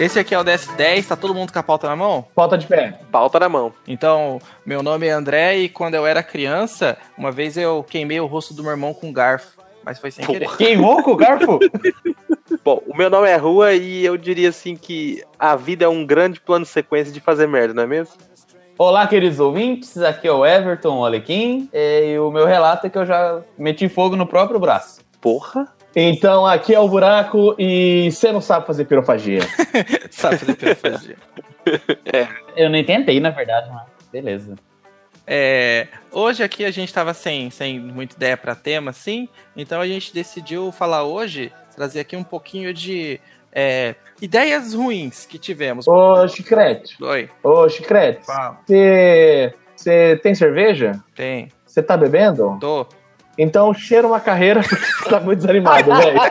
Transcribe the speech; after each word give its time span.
Esse 0.00 0.18
aqui 0.18 0.34
é 0.34 0.38
o 0.38 0.42
DS10, 0.42 1.08
tá 1.08 1.14
todo 1.14 1.34
mundo 1.34 1.52
com 1.52 1.58
a 1.58 1.62
pauta 1.62 1.86
na 1.86 1.94
mão? 1.94 2.24
Pauta 2.34 2.56
de 2.56 2.66
pé. 2.66 2.98
Pauta 3.12 3.38
na 3.38 3.50
mão. 3.50 3.70
Então, 3.86 4.40
meu 4.64 4.82
nome 4.82 5.06
é 5.06 5.10
André 5.10 5.58
e 5.58 5.68
quando 5.68 5.94
eu 5.94 6.06
era 6.06 6.22
criança, 6.22 6.96
uma 7.18 7.30
vez 7.30 7.54
eu 7.58 7.84
queimei 7.86 8.18
o 8.18 8.24
rosto 8.24 8.54
do 8.54 8.62
meu 8.62 8.70
irmão 8.70 8.94
com 8.94 9.08
um 9.08 9.12
garfo, 9.12 9.58
mas 9.84 9.98
foi 9.98 10.10
sem 10.10 10.24
querer. 10.24 10.48
Queimou 10.56 11.02
com 11.02 11.10
o 11.10 11.16
garfo? 11.16 11.58
Bom, 12.64 12.82
o 12.86 12.96
meu 12.96 13.10
nome 13.10 13.28
é 13.28 13.36
Rua 13.36 13.74
e 13.74 14.02
eu 14.02 14.16
diria 14.16 14.48
assim 14.48 14.74
que 14.74 15.22
a 15.38 15.54
vida 15.54 15.84
é 15.84 15.88
um 15.88 16.06
grande 16.06 16.40
plano 16.40 16.64
de 16.64 16.70
sequência 16.70 17.12
de 17.12 17.20
fazer 17.20 17.46
merda, 17.46 17.74
não 17.74 17.82
é 17.82 17.86
mesmo? 17.86 18.14
Olá, 18.78 19.06
queridos 19.06 19.38
ouvintes, 19.38 19.98
aqui 19.98 20.26
é 20.26 20.32
o 20.32 20.46
Everton 20.46 21.04
Alequim 21.04 21.68
e 21.74 22.18
o 22.18 22.30
meu 22.30 22.46
relato 22.46 22.86
é 22.86 22.90
que 22.90 22.96
eu 22.96 23.04
já 23.04 23.42
meti 23.58 23.86
fogo 23.86 24.16
no 24.16 24.26
próprio 24.26 24.58
braço. 24.58 25.02
Porra. 25.20 25.68
Então, 25.94 26.46
aqui 26.46 26.74
é 26.74 26.78
o 26.78 26.88
buraco 26.88 27.54
e 27.58 28.10
você 28.12 28.30
não 28.30 28.40
sabe 28.40 28.66
fazer 28.66 28.84
pirofagia. 28.84 29.40
Sabe 30.10 30.38
fazer 30.38 30.54
pirofagia. 30.56 31.16
Eu 32.56 32.70
nem 32.70 32.84
tentei, 32.84 33.18
na 33.20 33.30
verdade, 33.30 33.68
mas 33.70 33.82
beleza. 34.12 34.54
É, 35.26 35.86
hoje 36.10 36.42
aqui 36.42 36.64
a 36.64 36.70
gente 36.70 36.92
tava 36.92 37.14
sem, 37.14 37.50
sem 37.50 37.78
muita 37.78 38.16
ideia 38.16 38.36
pra 38.36 38.54
tema, 38.54 38.90
assim, 38.90 39.28
então 39.56 39.80
a 39.80 39.86
gente 39.86 40.12
decidiu 40.12 40.72
falar 40.72 41.04
hoje, 41.04 41.52
trazer 41.76 42.00
aqui 42.00 42.16
um 42.16 42.24
pouquinho 42.24 42.74
de 42.74 43.20
é, 43.52 43.94
ideias 44.20 44.74
ruins 44.74 45.26
que 45.26 45.38
tivemos. 45.38 45.86
Ô, 45.86 46.26
Chicrete. 46.26 46.96
Oi, 47.02 47.28
Ô, 47.44 47.68
Chicrete. 47.68 48.22
você 49.76 50.18
tem 50.22 50.34
cerveja? 50.34 51.00
Tem, 51.14 51.48
Você 51.64 51.82
tá 51.82 51.96
bebendo? 51.96 52.56
tô. 52.60 52.86
Então 53.42 53.72
cheira 53.72 54.06
uma 54.06 54.20
carreira 54.20 54.60
porque 54.68 54.76
você 54.76 55.08
tá 55.08 55.18
muito 55.18 55.38
desanimado, 55.38 55.96
velho. 55.96 56.20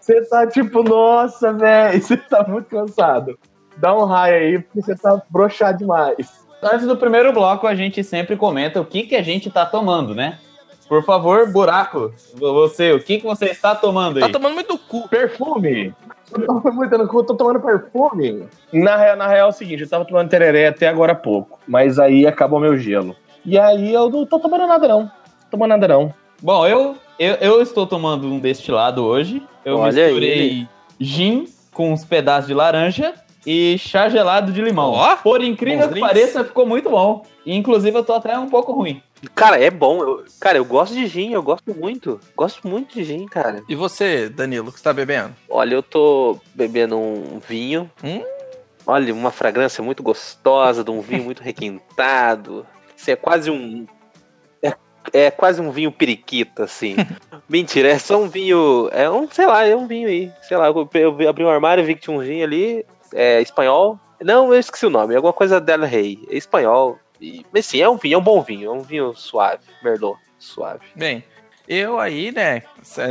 Você 0.00 0.20
tá 0.26 0.46
tipo, 0.46 0.82
nossa, 0.82 1.52
velho, 1.52 2.02
você 2.02 2.16
tá 2.16 2.44
muito 2.46 2.66
cansado. 2.66 3.38
Dá 3.78 3.94
um 3.94 4.04
raio 4.04 4.36
aí 4.36 4.58
porque 4.58 4.82
você 4.82 4.94
tá 4.94 5.20
broxado 5.30 5.78
demais. 5.78 6.46
Antes 6.62 6.86
do 6.86 6.96
primeiro 6.96 7.32
bloco, 7.32 7.66
a 7.66 7.74
gente 7.74 8.04
sempre 8.04 8.36
comenta 8.36 8.80
o 8.80 8.84
que, 8.84 9.04
que 9.04 9.16
a 9.16 9.22
gente 9.22 9.50
tá 9.50 9.64
tomando, 9.64 10.14
né? 10.14 10.38
Por 10.88 11.02
favor, 11.04 11.50
buraco, 11.50 12.12
você, 12.34 12.92
o 12.92 13.00
que, 13.02 13.18
que 13.18 13.24
você 13.24 13.46
está 13.46 13.74
tomando 13.74 14.18
aí? 14.18 14.22
Tá 14.22 14.28
tomando 14.28 14.54
muito 14.54 14.76
cu. 14.76 15.08
Perfume. 15.08 15.94
Eu 16.32 16.46
tô 16.46 16.72
muito 16.72 16.98
no 16.98 17.08
cu, 17.08 17.24
tô 17.24 17.34
tomando 17.34 17.60
perfume. 17.60 18.46
Na 18.72 18.96
real, 18.96 19.16
na 19.16 19.26
real 19.26 19.48
é 19.48 19.50
o 19.50 19.52
seguinte, 19.52 19.82
eu 19.82 19.88
tava 19.88 20.04
tomando 20.04 20.28
tereré 20.28 20.68
até 20.68 20.86
agora 20.86 21.12
há 21.12 21.16
pouco, 21.16 21.58
mas 21.66 21.98
aí 21.98 22.26
acabou 22.26 22.60
meu 22.60 22.76
gelo. 22.76 23.16
E 23.48 23.58
aí 23.58 23.94
eu 23.94 24.10
não 24.10 24.26
tô 24.26 24.38
tomando 24.38 24.66
nada 24.66 24.86
não. 24.86 25.06
Tô 25.06 25.52
tomando 25.52 25.70
nada 25.70 25.88
não. 25.88 26.12
Bom, 26.42 26.66
eu, 26.66 26.96
eu, 27.18 27.34
eu 27.36 27.62
estou 27.62 27.86
tomando 27.86 28.26
um 28.30 28.38
destilado 28.38 29.02
hoje. 29.02 29.42
Eu 29.64 29.78
Olha 29.78 30.04
misturei 30.06 30.68
gin 31.00 31.46
com 31.72 31.90
uns 31.92 32.04
pedaços 32.04 32.46
de 32.48 32.52
laranja 32.52 33.14
e 33.46 33.78
chá 33.78 34.10
gelado 34.10 34.52
de 34.52 34.60
limão. 34.60 34.92
Ó, 34.92 35.16
Por 35.16 35.42
incrível 35.42 35.84
que 35.88 35.94
drinks. 35.94 36.08
pareça, 36.10 36.44
ficou 36.44 36.66
muito 36.66 36.90
bom. 36.90 37.24
E, 37.46 37.56
inclusive, 37.56 37.96
eu 37.96 38.04
tô 38.04 38.12
até 38.12 38.38
um 38.38 38.50
pouco 38.50 38.70
ruim. 38.72 39.02
Cara, 39.34 39.58
é 39.58 39.70
bom. 39.70 40.02
Eu- 40.02 40.24
cara, 40.38 40.58
eu 40.58 40.64
gosto 40.66 40.92
de 40.94 41.06
gin, 41.06 41.30
eu 41.32 41.42
gosto 41.42 41.74
muito. 41.74 42.20
Gosto 42.36 42.68
muito 42.68 42.94
de 42.94 43.02
gin, 43.02 43.24
cara. 43.24 43.62
E 43.66 43.74
você, 43.74 44.28
Danilo, 44.28 44.68
o 44.68 44.72
que 44.72 44.78
você 44.78 44.84
tá 44.84 44.92
bebendo? 44.92 45.34
Olha, 45.48 45.74
eu 45.74 45.82
tô 45.82 46.38
bebendo 46.54 46.98
um 46.98 47.40
vinho. 47.48 47.90
Hum? 48.04 48.22
Olha, 48.86 49.12
uma 49.14 49.30
fragrância 49.30 49.82
muito 49.82 50.02
gostosa, 50.02 50.84
de 50.84 50.90
um 50.90 51.00
vinho 51.00 51.24
muito 51.24 51.42
requintado. 51.42 52.66
Isso 52.98 53.12
é 53.12 53.16
quase 53.16 53.48
um. 53.48 53.86
É, 54.60 54.74
é 55.12 55.30
quase 55.30 55.62
um 55.62 55.70
vinho 55.70 55.92
periquita, 55.92 56.64
assim. 56.64 56.96
Mentira, 57.48 57.88
é 57.88 57.98
só 57.98 58.20
um 58.20 58.28
vinho. 58.28 58.88
É 58.90 59.08
um, 59.08 59.30
sei 59.30 59.46
lá, 59.46 59.64
é 59.64 59.76
um 59.76 59.86
vinho 59.86 60.08
aí. 60.08 60.32
Sei 60.42 60.56
lá, 60.56 60.66
eu, 60.66 60.90
eu 60.92 61.28
abri 61.28 61.44
um 61.44 61.48
armário 61.48 61.82
e 61.82 61.86
vi 61.86 61.94
que 61.94 62.02
tinha 62.02 62.16
um 62.16 62.20
vinho 62.20 62.44
ali. 62.44 62.84
É 63.14 63.40
espanhol. 63.40 63.98
Não, 64.20 64.52
eu 64.52 64.58
esqueci 64.58 64.84
o 64.84 64.90
nome. 64.90 65.14
Alguma 65.14 65.32
coisa 65.32 65.60
Del 65.60 65.84
Rey. 65.84 66.18
É 66.28 66.36
espanhol. 66.36 66.98
E, 67.20 67.46
mas 67.52 67.66
sim, 67.66 67.80
é 67.80 67.88
um 67.88 67.96
vinho, 67.96 68.16
é 68.16 68.18
um 68.18 68.22
bom 68.22 68.42
vinho. 68.42 68.68
É 68.68 68.74
um 68.74 68.82
vinho 68.82 69.14
suave. 69.14 69.62
Merlot, 69.80 70.18
suave. 70.36 70.84
Bem, 70.96 71.22
eu 71.68 72.00
aí, 72.00 72.32
né, 72.32 72.62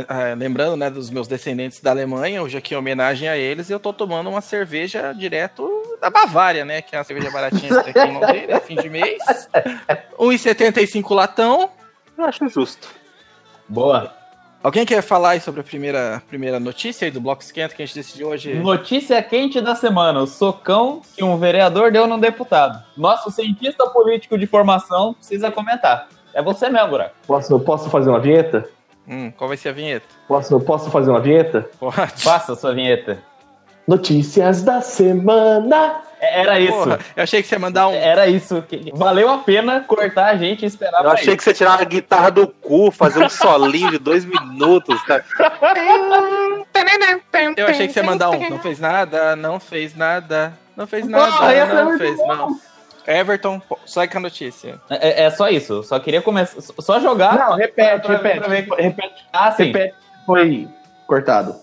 ah, 0.08 0.34
lembrando, 0.36 0.76
né, 0.76 0.90
dos 0.90 1.10
meus 1.10 1.28
descendentes 1.28 1.80
da 1.80 1.90
Alemanha, 1.90 2.42
hoje 2.42 2.58
aqui 2.58 2.74
em 2.74 2.76
homenagem 2.76 3.28
a 3.28 3.36
eles, 3.36 3.70
eu 3.70 3.78
tô 3.78 3.92
tomando 3.92 4.28
uma 4.28 4.40
cerveja 4.40 5.12
direto 5.12 5.70
da 6.00 6.10
Bavária, 6.10 6.64
né, 6.64 6.82
que 6.82 6.96
é 6.96 6.98
uma 6.98 7.04
cerveja 7.04 7.30
baratinha 7.30 7.82
que 7.82 7.92
tem 7.92 8.02
aqui 8.02 8.12
em 8.12 8.18
Londrina, 8.18 8.60
fim 8.60 8.74
de 8.74 8.90
mês. 8.90 9.22
1,75 10.18 11.14
latão. 11.14 11.70
Eu 12.16 12.24
acho 12.24 12.48
justo. 12.48 12.88
Boa. 13.68 14.18
Alguém 14.60 14.84
quer 14.84 15.02
falar 15.02 15.30
aí 15.30 15.40
sobre 15.40 15.60
a 15.60 15.64
primeira, 15.64 16.20
primeira 16.28 16.58
notícia 16.58 17.04
aí 17.04 17.12
do 17.12 17.20
Bloco 17.20 17.42
Esquenta 17.42 17.76
que 17.76 17.82
a 17.82 17.86
gente 17.86 17.94
decidiu 17.94 18.28
hoje? 18.28 18.54
Notícia 18.54 19.22
quente 19.22 19.60
da 19.60 19.76
semana: 19.76 20.20
o 20.20 20.26
socão 20.26 21.00
que 21.14 21.22
um 21.22 21.38
vereador 21.38 21.92
deu 21.92 22.08
num 22.08 22.18
deputado. 22.18 22.82
Nosso 22.96 23.30
cientista 23.30 23.86
político 23.88 24.36
de 24.36 24.48
formação 24.48 25.14
precisa 25.14 25.52
comentar. 25.52 26.08
É 26.34 26.42
você 26.42 26.68
mesmo, 26.68 26.88
Buraco. 26.88 27.14
Posso, 27.26 27.58
posso 27.60 27.90
fazer 27.90 28.10
uma 28.10 28.20
vinheta? 28.20 28.68
Hum, 29.08 29.30
qual 29.36 29.48
vai 29.48 29.56
ser 29.56 29.70
a 29.70 29.72
vinheta? 29.72 30.06
Posso, 30.26 30.60
posso 30.60 30.90
fazer 30.90 31.10
uma 31.10 31.20
vinheta? 31.20 31.68
Pode. 31.80 31.96
Faça 32.22 32.52
a 32.52 32.56
sua 32.56 32.74
vinheta. 32.74 33.18
Notícias 33.86 34.62
da 34.62 34.80
semana. 34.82 36.02
É- 36.20 36.40
Era 36.40 36.60
isso. 36.60 36.72
Porra, 36.76 36.98
eu 37.16 37.22
achei 37.22 37.40
que 37.42 37.48
você 37.48 37.54
ia 37.54 37.58
mandar 37.58 37.88
um. 37.88 37.94
Era 37.94 38.26
isso. 38.26 38.62
Valeu 38.92 39.30
a 39.30 39.38
pena 39.38 39.80
cortar 39.86 40.26
a 40.26 40.36
gente 40.36 40.62
e 40.64 40.66
esperar 40.66 40.98
Eu 40.98 41.04
pra 41.04 41.12
achei 41.12 41.28
isso. 41.28 41.36
que 41.38 41.44
você 41.44 41.54
tirava 41.54 41.80
a 41.82 41.84
guitarra 41.86 42.30
do 42.30 42.46
cu, 42.48 42.90
fazer 42.90 43.24
um 43.24 43.28
solinho 43.30 43.90
de 43.92 43.98
dois 43.98 44.24
minutos, 44.26 45.00
cara. 45.04 45.24
Eu 47.56 47.66
achei 47.66 47.86
que 47.86 47.92
você 47.92 48.00
ia 48.00 48.06
mandar 48.06 48.30
um. 48.30 48.50
Não 48.50 48.58
fez 48.58 48.78
nada, 48.78 49.36
não 49.36 49.58
fez 49.60 49.94
nada, 49.96 50.52
não 50.76 50.86
fez 50.86 51.06
nada, 51.08 51.32
Porra, 51.36 51.52
é 51.52 51.66
não 51.66 51.84
muito 51.86 51.98
fez, 51.98 52.16
bom. 52.16 52.26
não. 52.34 52.60
Everton, 53.08 53.60
sai 53.86 54.06
com 54.08 54.18
a 54.18 54.20
notícia. 54.20 54.80
É, 54.90 55.24
é 55.24 55.30
só 55.30 55.48
isso. 55.48 55.82
Só 55.82 55.98
queria 55.98 56.20
começar. 56.22 56.60
Só 56.80 57.00
jogar. 57.00 57.36
Não, 57.38 57.56
repete, 57.56 58.06
pra- 58.06 58.18
pra 58.18 58.30
repete. 58.32 58.48
ver- 58.48 58.82
Repete, 58.82 59.24
Ah, 59.32 59.50
sim. 59.52 59.64
repete. 59.66 59.94
Foi 60.26 60.68
cortado. 61.06 61.54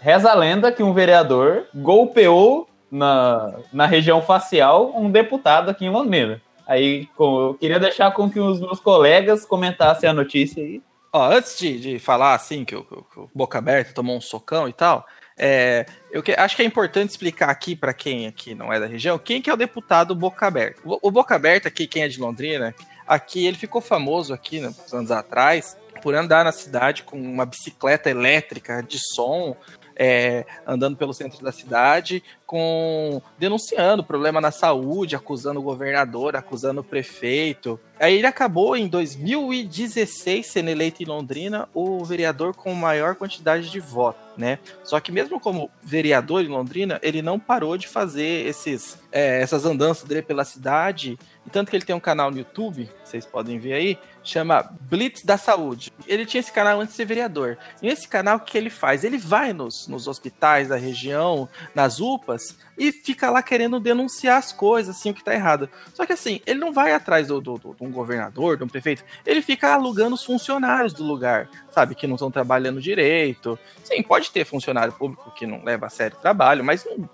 Reza 0.00 0.30
a 0.30 0.34
lenda 0.34 0.72
que 0.72 0.82
um 0.82 0.92
vereador 0.92 1.66
golpeou 1.74 2.68
na, 2.90 3.54
na 3.72 3.86
região 3.86 4.20
facial 4.22 4.92
um 4.96 5.10
deputado 5.10 5.70
aqui 5.70 5.84
em 5.84 5.90
Londrina. 5.90 6.40
Aí 6.66 7.06
com- 7.16 7.40
eu 7.48 7.54
queria 7.54 7.78
deixar 7.80 8.10
com 8.12 8.28
que 8.30 8.40
os 8.40 8.60
meus 8.60 8.80
colegas 8.80 9.44
comentassem 9.44 10.08
a 10.08 10.12
notícia 10.12 10.62
aí. 10.62 10.82
Ó, 11.12 11.30
antes 11.32 11.58
de, 11.58 11.78
de 11.80 11.98
falar 11.98 12.34
assim, 12.34 12.62
o- 12.62 12.66
que 12.66 12.74
o 12.76 13.28
Boca 13.34 13.58
Aberta 13.58 13.92
tomou 13.94 14.16
um 14.16 14.20
socão 14.20 14.68
e 14.68 14.72
tal, 14.72 15.06
é, 15.38 15.86
eu 16.10 16.22
que- 16.22 16.32
acho 16.32 16.56
que 16.56 16.62
é 16.62 16.64
importante 16.64 17.10
explicar 17.10 17.50
aqui 17.50 17.76
pra 17.76 17.92
quem 17.92 18.26
aqui 18.26 18.54
não 18.54 18.72
é 18.72 18.80
da 18.80 18.86
região, 18.86 19.18
quem 19.18 19.40
que 19.42 19.50
é 19.50 19.52
o 19.52 19.56
deputado 19.56 20.14
Boca 20.14 20.46
Aberta. 20.46 20.80
O, 20.84 21.08
o 21.08 21.10
Boca 21.10 21.34
Aberta 21.34 21.68
aqui, 21.68 21.86
quem 21.86 22.02
é 22.02 22.08
de 22.08 22.20
Londrina, 22.20 22.74
aqui 23.06 23.46
ele 23.46 23.56
ficou 23.56 23.80
famoso 23.80 24.32
aqui, 24.32 24.60
né, 24.60 24.68
uns 24.68 24.92
anos 24.94 25.10
atrás, 25.10 25.76
por 26.02 26.14
andar 26.14 26.44
na 26.44 26.52
cidade 26.52 27.02
com 27.02 27.20
uma 27.20 27.44
bicicleta 27.44 28.08
elétrica 28.08 28.82
de 28.82 28.98
som, 29.14 29.56
é, 29.98 30.46
andando 30.64 30.96
pelo 30.96 31.12
centro 31.12 31.42
da 31.42 31.50
cidade, 31.50 32.22
com 32.46 33.20
denunciando 33.36 34.04
problema 34.04 34.40
na 34.40 34.52
saúde, 34.52 35.16
acusando 35.16 35.58
o 35.58 35.62
governador, 35.62 36.36
acusando 36.36 36.80
o 36.80 36.84
prefeito. 36.84 37.78
Aí 37.98 38.16
ele 38.16 38.26
acabou 38.26 38.76
em 38.76 38.86
2016 38.86 40.46
sendo 40.46 40.70
eleito 40.70 41.02
em 41.02 41.06
Londrina 41.06 41.68
o 41.74 42.04
vereador 42.04 42.54
com 42.54 42.72
maior 42.72 43.16
quantidade 43.16 43.68
de 43.68 43.80
votos, 43.80 44.22
né? 44.36 44.60
Só 44.84 45.00
que 45.00 45.10
mesmo 45.10 45.40
como 45.40 45.68
vereador 45.82 46.42
em 46.42 46.48
Londrina, 46.48 47.00
ele 47.02 47.20
não 47.20 47.40
parou 47.40 47.76
de 47.76 47.88
fazer 47.88 48.46
esses, 48.46 48.98
é, 49.10 49.42
essas 49.42 49.64
andanças 49.64 50.08
dele 50.08 50.22
pela 50.22 50.44
cidade. 50.44 51.18
E 51.44 51.50
tanto 51.50 51.70
que 51.70 51.76
ele 51.76 51.84
tem 51.84 51.96
um 51.96 52.00
canal 52.00 52.30
no 52.30 52.38
YouTube, 52.38 52.88
vocês 53.02 53.26
podem 53.26 53.58
ver 53.58 53.72
aí, 53.72 53.98
chama 54.30 54.70
Blitz 54.82 55.22
da 55.22 55.36
Saúde. 55.36 55.92
Ele 56.06 56.24
tinha 56.26 56.40
esse 56.40 56.52
canal 56.52 56.80
antes 56.80 56.92
de 56.92 56.96
ser 56.96 57.04
vereador. 57.04 57.56
E 57.82 57.86
nesse 57.86 58.06
canal, 58.08 58.36
o 58.36 58.40
que 58.40 58.56
ele 58.56 58.70
faz? 58.70 59.04
Ele 59.04 59.18
vai 59.18 59.52
nos, 59.52 59.86
nos 59.88 60.06
hospitais 60.06 60.68
da 60.68 60.76
região, 60.76 61.48
nas 61.74 62.00
UPAs, 62.00 62.56
e 62.76 62.92
fica 62.92 63.30
lá 63.30 63.42
querendo 63.42 63.80
denunciar 63.80 64.38
as 64.38 64.52
coisas, 64.52 64.96
assim, 64.96 65.10
o 65.10 65.14
que 65.14 65.24
tá 65.24 65.34
errado. 65.34 65.68
Só 65.94 66.06
que 66.06 66.12
assim, 66.12 66.40
ele 66.46 66.60
não 66.60 66.72
vai 66.72 66.92
atrás 66.92 67.28
do, 67.28 67.40
do, 67.40 67.58
do- 67.58 67.74
de 67.74 67.84
um 67.84 67.90
governador, 67.90 68.56
de 68.56 68.64
um 68.64 68.68
prefeito, 68.68 69.04
ele 69.26 69.42
fica 69.42 69.72
alugando 69.74 70.14
os 70.14 70.24
funcionários 70.24 70.92
do 70.92 71.02
lugar, 71.04 71.48
sabe, 71.70 71.94
que 71.94 72.06
não 72.06 72.14
estão 72.14 72.30
trabalhando 72.30 72.80
direito. 72.80 73.58
Sim, 73.82 74.02
pode 74.02 74.30
ter 74.30 74.44
funcionário 74.44 74.92
público 74.92 75.30
que 75.34 75.46
não 75.46 75.64
leva 75.64 75.86
a 75.86 75.90
sério 75.90 76.16
o 76.16 76.20
trabalho, 76.20 76.62
mas 76.64 76.84
não- 76.84 77.08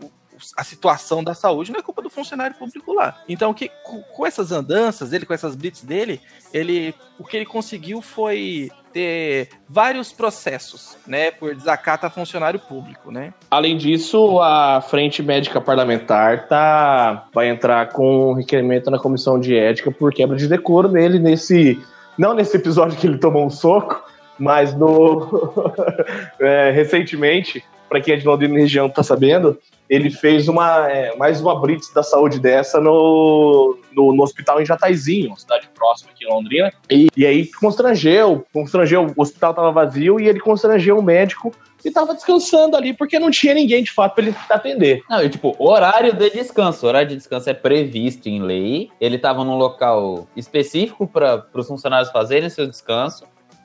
a 0.56 0.64
situação 0.64 1.22
da 1.22 1.34
saúde 1.34 1.72
não 1.72 1.78
é 1.78 1.82
culpa 1.82 2.02
do 2.02 2.10
funcionário 2.10 2.56
público 2.56 2.92
lá. 2.92 3.22
Então, 3.28 3.54
que, 3.54 3.70
com, 3.82 4.26
essas 4.26 4.52
andanças 4.52 5.10
dele, 5.10 5.26
com 5.26 5.34
essas 5.34 5.54
blitz 5.54 5.82
dele, 5.82 6.20
ele, 6.52 6.94
o 7.18 7.24
que 7.24 7.36
ele 7.36 7.46
conseguiu 7.46 8.00
foi 8.02 8.70
ter 8.92 9.48
vários 9.68 10.12
processos, 10.12 10.96
né, 11.06 11.30
por 11.32 11.54
desacato 11.54 12.06
a 12.06 12.10
funcionário 12.10 12.60
público, 12.60 13.10
né? 13.10 13.34
Além 13.50 13.76
disso, 13.76 14.40
a 14.40 14.80
Frente 14.80 15.22
Médica 15.22 15.60
Parlamentar 15.60 16.46
tá, 16.46 17.26
vai 17.32 17.48
entrar 17.48 17.88
com 17.88 18.30
um 18.30 18.34
requerimento 18.34 18.90
na 18.90 18.98
comissão 18.98 19.38
de 19.38 19.56
ética 19.56 19.90
por 19.90 20.12
quebra 20.12 20.36
de 20.36 20.46
decoro 20.46 20.88
dele 20.88 21.18
nesse. 21.18 21.80
Não 22.16 22.34
nesse 22.34 22.56
episódio 22.56 22.96
que 22.96 23.08
ele 23.08 23.18
tomou 23.18 23.44
um 23.44 23.50
soco, 23.50 24.04
mas 24.38 24.72
no. 24.74 25.52
é, 26.38 26.70
recentemente, 26.70 27.64
pra 27.94 28.00
quem 28.00 28.14
é 28.14 28.16
de 28.16 28.26
Londrina 28.26 28.58
e 28.58 28.62
região 28.62 28.88
tá 28.88 29.04
sabendo, 29.04 29.56
ele 29.88 30.10
fez 30.10 30.48
uma, 30.48 30.90
é, 30.90 31.14
mais 31.16 31.40
uma 31.40 31.60
blitz 31.60 31.92
da 31.94 32.02
saúde 32.02 32.40
dessa 32.40 32.80
no, 32.80 33.78
no, 33.92 34.12
no, 34.12 34.22
hospital 34.22 34.60
em 34.60 34.66
Jataizinho, 34.66 35.28
uma 35.28 35.36
cidade 35.36 35.68
próxima 35.72 36.10
aqui 36.10 36.24
em 36.24 36.28
Londrina. 36.28 36.72
E, 36.90 37.06
e 37.16 37.24
aí 37.24 37.46
constrangeu, 37.52 38.44
constrangeu, 38.52 39.06
o 39.16 39.22
hospital 39.22 39.50
estava 39.50 39.70
vazio 39.70 40.18
e 40.18 40.26
ele 40.26 40.40
constrangeu 40.40 40.98
o 40.98 41.02
médico 41.02 41.54
e 41.84 41.90
tava 41.90 42.14
descansando 42.14 42.76
ali 42.76 42.92
porque 42.92 43.18
não 43.18 43.30
tinha 43.30 43.54
ninguém 43.54 43.84
de 43.84 43.92
fato 43.92 44.14
para 44.14 44.24
ele 44.24 44.34
atender. 44.48 45.02
Não, 45.08 45.22
e 45.22 45.28
tipo, 45.28 45.54
horário 45.58 46.14
de 46.14 46.30
descanso. 46.30 46.86
Horário 46.86 47.08
de 47.08 47.16
descanso 47.16 47.48
é 47.48 47.54
previsto 47.54 48.26
em 48.26 48.42
lei. 48.42 48.90
Ele 49.00 49.18
tava 49.18 49.44
num 49.44 49.56
local 49.56 50.26
específico 50.34 51.06
para 51.06 51.46
os 51.54 51.68
funcionários 51.68 52.10
fazerem 52.10 52.48
seu 52.48 52.66
descanso. 52.66 53.24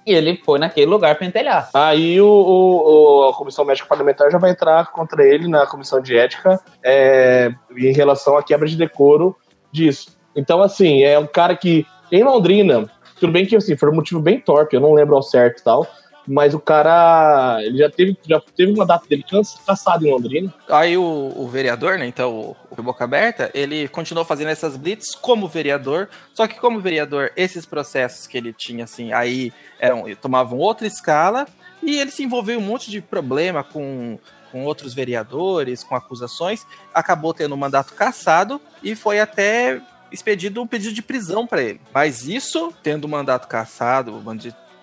E 0.10 0.14
ele 0.16 0.42
foi 0.44 0.58
naquele 0.58 0.88
lugar 0.88 1.20
pentelhar. 1.20 1.70
Aí 1.72 2.20
o, 2.20 2.28
o, 2.28 3.30
a 3.30 3.34
comissão 3.36 3.64
médica 3.64 3.88
parlamentar 3.88 4.32
já 4.32 4.40
vai 4.40 4.50
entrar 4.50 4.92
contra 4.92 5.24
ele 5.24 5.48
na 5.48 5.68
comissão 5.68 6.02
de 6.02 6.18
ética 6.18 6.60
é, 6.84 7.54
em 7.78 7.94
relação 7.94 8.36
à 8.36 8.42
quebra 8.42 8.68
de 8.68 8.76
decoro 8.76 9.36
disso. 9.72 10.18
Então, 10.36 10.64
assim, 10.64 11.04
é 11.04 11.20
um 11.20 11.28
cara 11.28 11.56
que 11.56 11.86
em 12.12 12.24
Londrina, 12.24 12.90
tudo 13.20 13.32
bem 13.32 13.46
que 13.46 13.56
assim, 13.56 13.78
foi 13.78 13.92
um 13.92 13.96
motivo 13.96 14.20
bem 14.20 14.40
torpe, 14.40 14.76
eu 14.76 14.82
não 14.82 14.94
lembro 14.94 15.16
ao 15.16 15.22
certo 15.22 15.60
e 15.60 15.64
tal, 15.64 15.86
mas 16.30 16.54
o 16.54 16.60
cara, 16.60 17.58
ele 17.64 17.80
já 17.80 17.90
teve, 17.90 18.16
já 18.28 18.40
teve 18.56 18.72
uma 18.72 18.86
data 18.86 19.08
dele 19.08 19.26
caçado 19.66 20.06
em 20.06 20.12
Londrina. 20.12 20.54
Aí 20.70 20.96
o, 20.96 21.34
o 21.36 21.48
vereador, 21.48 21.98
né, 21.98 22.06
então 22.06 22.32
o, 22.32 22.56
o, 22.70 22.84
Boca 22.84 23.04
Aberta, 23.04 23.50
ele 23.52 23.88
continuou 23.88 24.24
fazendo 24.24 24.50
essas 24.50 24.78
blitz 24.78 25.16
como 25.16 25.48
vereador, 25.48 26.08
só 26.36 26.48
que 26.48 26.60
como 26.60 26.80
vereador, 26.80 27.32
esses 27.36 27.66
processos 27.66 28.28
que 28.28 28.38
ele 28.38 28.54
tinha, 28.54 28.84
assim, 28.84 29.12
aí 29.12 29.52
eram, 29.80 30.04
tomavam 30.22 30.60
outra 30.60 30.86
escala, 30.86 31.48
e 31.82 32.00
ele 32.00 32.12
se 32.12 32.24
envolveu 32.24 32.60
em 32.60 32.64
um 32.64 32.66
monte 32.66 32.92
de 32.92 33.02
problema 33.02 33.64
com, 33.64 34.20
com 34.52 34.66
outros 34.66 34.94
vereadores, 34.94 35.84
com 35.84 35.96
acusações, 35.96 36.64
acabou 36.94 37.34
tendo 37.34 37.56
um 37.56 37.58
mandato 37.58 37.96
cassado 37.96 38.62
e 38.84 38.96
foi 38.96 39.20
até 39.20 39.82
expedido 40.12 40.62
um 40.62 40.68
pedido 40.68 40.94
de 40.94 41.02
prisão 41.02 41.48
para 41.48 41.64
ele. 41.64 41.82
Mas 41.94 42.28
isso, 42.28 42.72
tendo 42.84 43.06
o 43.06 43.10
mandato 43.10 43.48
cassado, 43.48 44.16
o 44.16 44.22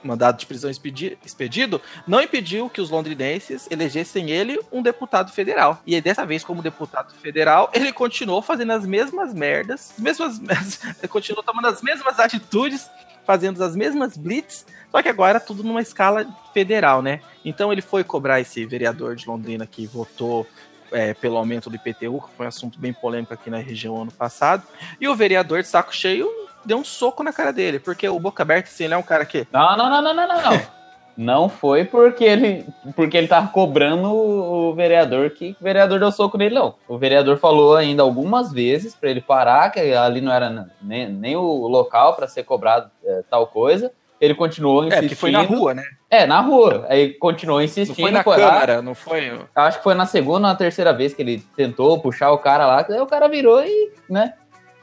mandado 0.06 0.38
de 0.38 0.47
prisão 0.47 0.70
expedido, 0.70 1.81
não 2.06 2.20
impediu 2.20 2.70
que 2.70 2.81
os 2.81 2.91
londrinenses 2.91 3.69
elegessem 3.70 4.31
ele 4.31 4.61
um 4.73 4.82
deputado 4.82 5.32
federal. 5.32 5.82
E 5.87 6.00
dessa 6.00 6.25
vez, 6.25 6.44
como 6.44 6.62
deputado 6.62 7.12
federal, 7.14 7.70
ele 7.75 7.93
continuou 7.93 8.41
fazendo 8.41 8.73
as 8.73 8.87
mesmas 8.87 9.35
merdas, 9.35 9.93
mesmas, 9.99 10.41
continuou 11.11 11.43
tomando 11.43 11.69
as 11.69 11.82
mesmas 11.82 12.19
atitudes, 12.19 12.88
fazendo 13.25 13.62
as 13.62 13.75
mesmas 13.75 14.17
blitz, 14.17 14.64
só 14.91 15.03
que 15.03 15.08
agora 15.08 15.41
tudo 15.41 15.64
numa 15.64 15.82
escala 15.82 16.26
federal, 16.55 17.03
né? 17.03 17.20
Então 17.44 17.73
ele 17.73 17.82
foi 17.82 18.05
cobrar 18.05 18.41
esse 18.41 18.64
vereador 18.64 19.17
de 19.17 19.26
Londrina 19.26 19.67
que 19.67 19.87
votou 19.87 20.47
é, 20.93 21.12
pelo 21.14 21.37
aumento 21.37 21.69
do 21.69 21.76
IPTU, 21.76 22.23
que 22.23 22.37
foi 22.37 22.47
um 22.47 22.49
assunto 22.49 22.79
bem 22.79 22.93
polêmico 22.93 23.35
aqui 23.35 23.50
na 23.50 23.58
região 23.58 24.00
ano 24.00 24.12
passado. 24.12 24.62
E 25.00 25.08
o 25.08 25.14
vereador 25.14 25.62
de 25.62 25.69
saco 25.69 25.94
cheio 25.94 26.31
deu 26.66 26.78
um 26.78 26.84
soco 26.84 27.22
na 27.22 27.32
cara 27.32 27.52
dele, 27.52 27.78
porque 27.78 28.08
o 28.08 28.18
Boca 28.18 28.42
Aberta, 28.42 28.68
assim, 28.68 28.84
ele 28.84 28.94
é 28.94 28.96
um 28.96 29.02
cara 29.02 29.24
que. 29.24 29.46
Não, 29.52 29.76
não, 29.76 29.88
não, 29.88 30.02
não, 30.02 30.14
não, 30.14 30.28
não. 30.28 30.42
não. 30.42 30.76
Não 31.16 31.48
foi 31.48 31.84
porque 31.84 32.24
ele, 32.24 32.66
porque 32.94 33.16
ele 33.16 33.26
tava 33.26 33.48
cobrando 33.48 34.12
o 34.12 34.74
vereador 34.74 35.30
que 35.30 35.56
o 35.58 35.64
vereador 35.64 35.98
deu 35.98 36.12
soco 36.12 36.36
nele, 36.36 36.54
não. 36.54 36.74
O 36.86 36.98
vereador 36.98 37.38
falou 37.38 37.74
ainda 37.74 38.02
algumas 38.02 38.52
vezes 38.52 38.94
para 38.94 39.08
ele 39.08 39.22
parar, 39.22 39.70
que 39.70 39.80
ali 39.94 40.20
não 40.20 40.30
era 40.30 40.68
nem, 40.82 41.08
nem 41.08 41.34
o 41.34 41.66
local 41.66 42.14
para 42.14 42.28
ser 42.28 42.42
cobrado 42.42 42.90
é, 43.02 43.22
tal 43.30 43.46
coisa. 43.46 43.90
Ele 44.20 44.34
continuou 44.34 44.84
insistindo. 44.84 45.06
É, 45.06 45.08
que 45.08 45.14
foi 45.14 45.30
na 45.30 45.42
rua, 45.42 45.74
né? 45.74 45.84
É, 46.10 46.26
na 46.26 46.40
rua. 46.40 46.86
Aí 46.88 47.14
continuou 47.14 47.62
insistindo. 47.62 47.96
Não 47.96 48.04
foi 48.04 48.10
na 48.10 48.22
foi 48.22 48.36
lá. 48.38 48.82
não 48.82 48.94
foi. 48.94 49.40
Acho 49.54 49.78
que 49.78 49.84
foi 49.84 49.94
na 49.94 50.06
segunda 50.06 50.34
ou 50.34 50.40
na 50.40 50.54
terceira 50.54 50.92
vez 50.92 51.14
que 51.14 51.22
ele 51.22 51.42
tentou 51.54 52.00
puxar 52.00 52.30
o 52.30 52.38
cara 52.38 52.66
lá, 52.66 52.86
aí 52.88 53.00
o 53.00 53.06
cara 53.06 53.28
virou 53.28 53.62
e, 53.62 53.92
né? 54.08 54.34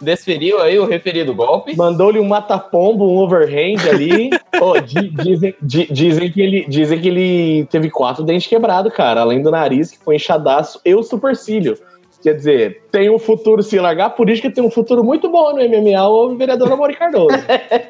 Desferiu 0.02 0.62
aí 0.62 0.78
o 0.78 0.86
referido 0.86 1.34
golpe. 1.34 1.76
Mandou-lhe 1.76 2.20
um 2.20 2.28
mata-pombo, 2.28 3.06
um 3.06 3.18
overhand 3.18 3.90
ali. 3.90 4.30
oh, 4.62 4.80
di, 4.80 5.10
dizem, 5.10 5.56
di, 5.62 5.88
dizem, 5.92 6.32
que 6.32 6.42
ele, 6.42 6.66
dizem 6.68 7.00
que 7.00 7.08
ele 7.08 7.66
teve 7.66 7.90
quatro 7.90 8.24
dentes 8.24 8.48
quebrados, 8.48 8.94
cara. 8.94 9.22
Além 9.22 9.42
do 9.42 9.52
nariz, 9.52 9.92
que 9.92 10.04
foi 10.04 10.16
inchadaço, 10.16 10.80
e 10.86 10.94
o 10.94 11.04
supercílio. 11.04 11.78
Quer 12.24 12.36
dizer, 12.36 12.84
tem 12.90 13.10
um 13.10 13.20
futuro, 13.20 13.62
se 13.62 13.78
largar, 13.78 14.12
por 14.12 14.30
isso 14.30 14.42
que 14.42 14.50
tem 14.50 14.64
um 14.64 14.72
futuro 14.72 15.04
muito 15.04 15.30
bom 15.30 15.52
no 15.52 15.58
MMA, 15.58 16.08
o 16.08 16.38
vereador 16.38 16.72
Amori 16.72 16.96
Cardoso. 16.96 17.36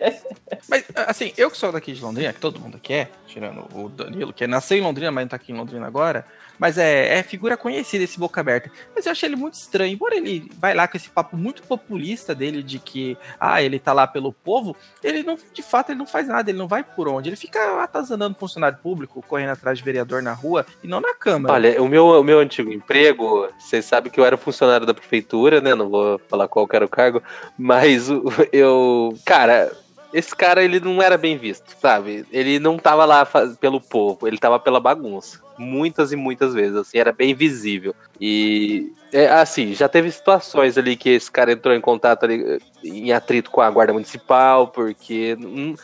mas, 0.68 0.86
assim, 1.08 1.32
eu 1.38 1.52
que 1.52 1.58
sou 1.58 1.72
daqui 1.72 1.94
de 1.94 2.02
Londrina, 2.02 2.34
que 2.34 2.40
todo 2.40 2.60
mundo 2.60 2.78
aqui 2.78 2.94
é, 2.94 3.10
tirando 3.28 3.64
o 3.76 3.90
Danilo, 3.90 4.34
que 4.34 4.48
nasceu 4.48 4.76
em 4.76 4.82
Londrina, 4.82 5.12
mas 5.12 5.26
não 5.26 5.30
tá 5.30 5.36
aqui 5.36 5.52
em 5.52 5.56
Londrina 5.56 5.86
agora, 5.86 6.26
mas 6.63 6.77
é, 6.77 7.19
é 7.19 7.24
figura 7.24 7.57
conhecida 7.57 8.06
esse 8.06 8.18
boca 8.18 8.39
aberta. 8.39 8.71
Mas 8.95 9.06
eu 9.06 9.12
achei 9.12 9.27
ele 9.27 9.36
muito 9.36 9.56
estranho. 9.56 9.92
Embora 9.92 10.15
ele 10.15 10.50
vai 10.57 10.74
lá 10.74 10.88
com 10.88 10.95
esse 10.95 11.10
papo 11.10 11.36
muito 11.36 11.62
populista 11.63 12.33
dele 12.33 12.63
de 12.63 12.80
que, 12.80 13.18
ah, 13.38 13.62
ele 13.62 13.77
tá 13.77 13.92
lá 13.92 14.07
pelo 14.07 14.31
povo, 14.31 14.74
ele 15.04 15.24
não, 15.24 15.38
de 15.54 15.62
fato, 15.62 15.89
ele 15.89 16.00
não 16.00 16.07
faz 16.07 16.25
nada, 16.30 16.50
ele 16.50 16.57
não 16.57 16.65
vai 16.65 16.81
por 16.81 17.10
onde. 17.10 17.27
Ele 17.27 17.36
fica 17.36 17.83
atazanando 17.83 18.38
funcionário 18.39 18.77
público, 18.81 19.21
correndo 19.27 19.50
atrás 19.50 19.77
de 19.77 19.83
vereador 19.83 20.24
na 20.24 20.31
rua 20.31 20.65
e 20.81 20.88
não 20.88 21.01
na 21.01 21.13
Câmara. 21.13 21.54
Olha, 21.54 21.81
o 21.81 21.88
meu, 21.89 22.07
o 22.07 22.24
meu 22.24 22.39
antigo 22.39 22.71
emprego, 22.71 23.50
vocês 23.60 23.83
sabem 23.83 24.10
que 24.10 24.18
eu 24.18 24.24
era 24.24 24.38
funcionário 24.38 24.88
da 24.88 24.94
prefeitura, 24.94 25.60
né? 25.60 25.75
Não 25.75 25.89
vou 25.89 26.18
falar 26.30 26.48
qual 26.48 26.65
era 26.71 26.86
o 26.86 26.89
cargo, 26.89 27.21
mas 27.57 28.07
eu, 28.54 29.13
cara, 29.25 29.69
esse 30.13 30.36
cara 30.36 30.63
ele 30.63 30.80
não 30.80 31.01
era 31.01 31.18
bem 31.18 31.38
visto, 31.38 31.75
sabe? 31.81 32.25
Ele 32.31 32.60
não 32.60 32.77
tava 32.77 33.04
lá 33.04 33.27
pelo 33.60 33.81
povo, 33.81 34.27
ele 34.27 34.38
tava 34.38 34.60
pela 34.60 34.80
bagunça. 34.80 35.42
Muitas 35.57 36.12
e 36.12 36.15
muitas 36.15 36.54
vezes, 36.54 36.75
assim, 36.75 36.98
era 36.98 37.12
bem 37.12 37.33
visível. 37.33 37.95
E, 38.21 38.94
é, 39.12 39.27
assim, 39.27 39.74
já 39.74 39.89
teve 39.89 40.12
situações 40.12 40.77
ali 40.77 40.95
que 40.95 41.10
esse 41.10 41.31
cara 41.31 41.51
entrou 41.51 41.75
em 41.75 41.81
contato 41.81 42.25
ali, 42.25 42.60
em 42.83 43.12
atrito 43.12 43.50
com 43.50 43.62
a 43.62 43.69
guarda 43.71 43.94
municipal, 43.94 44.68
porque 44.68 45.36
hum, 45.39 45.75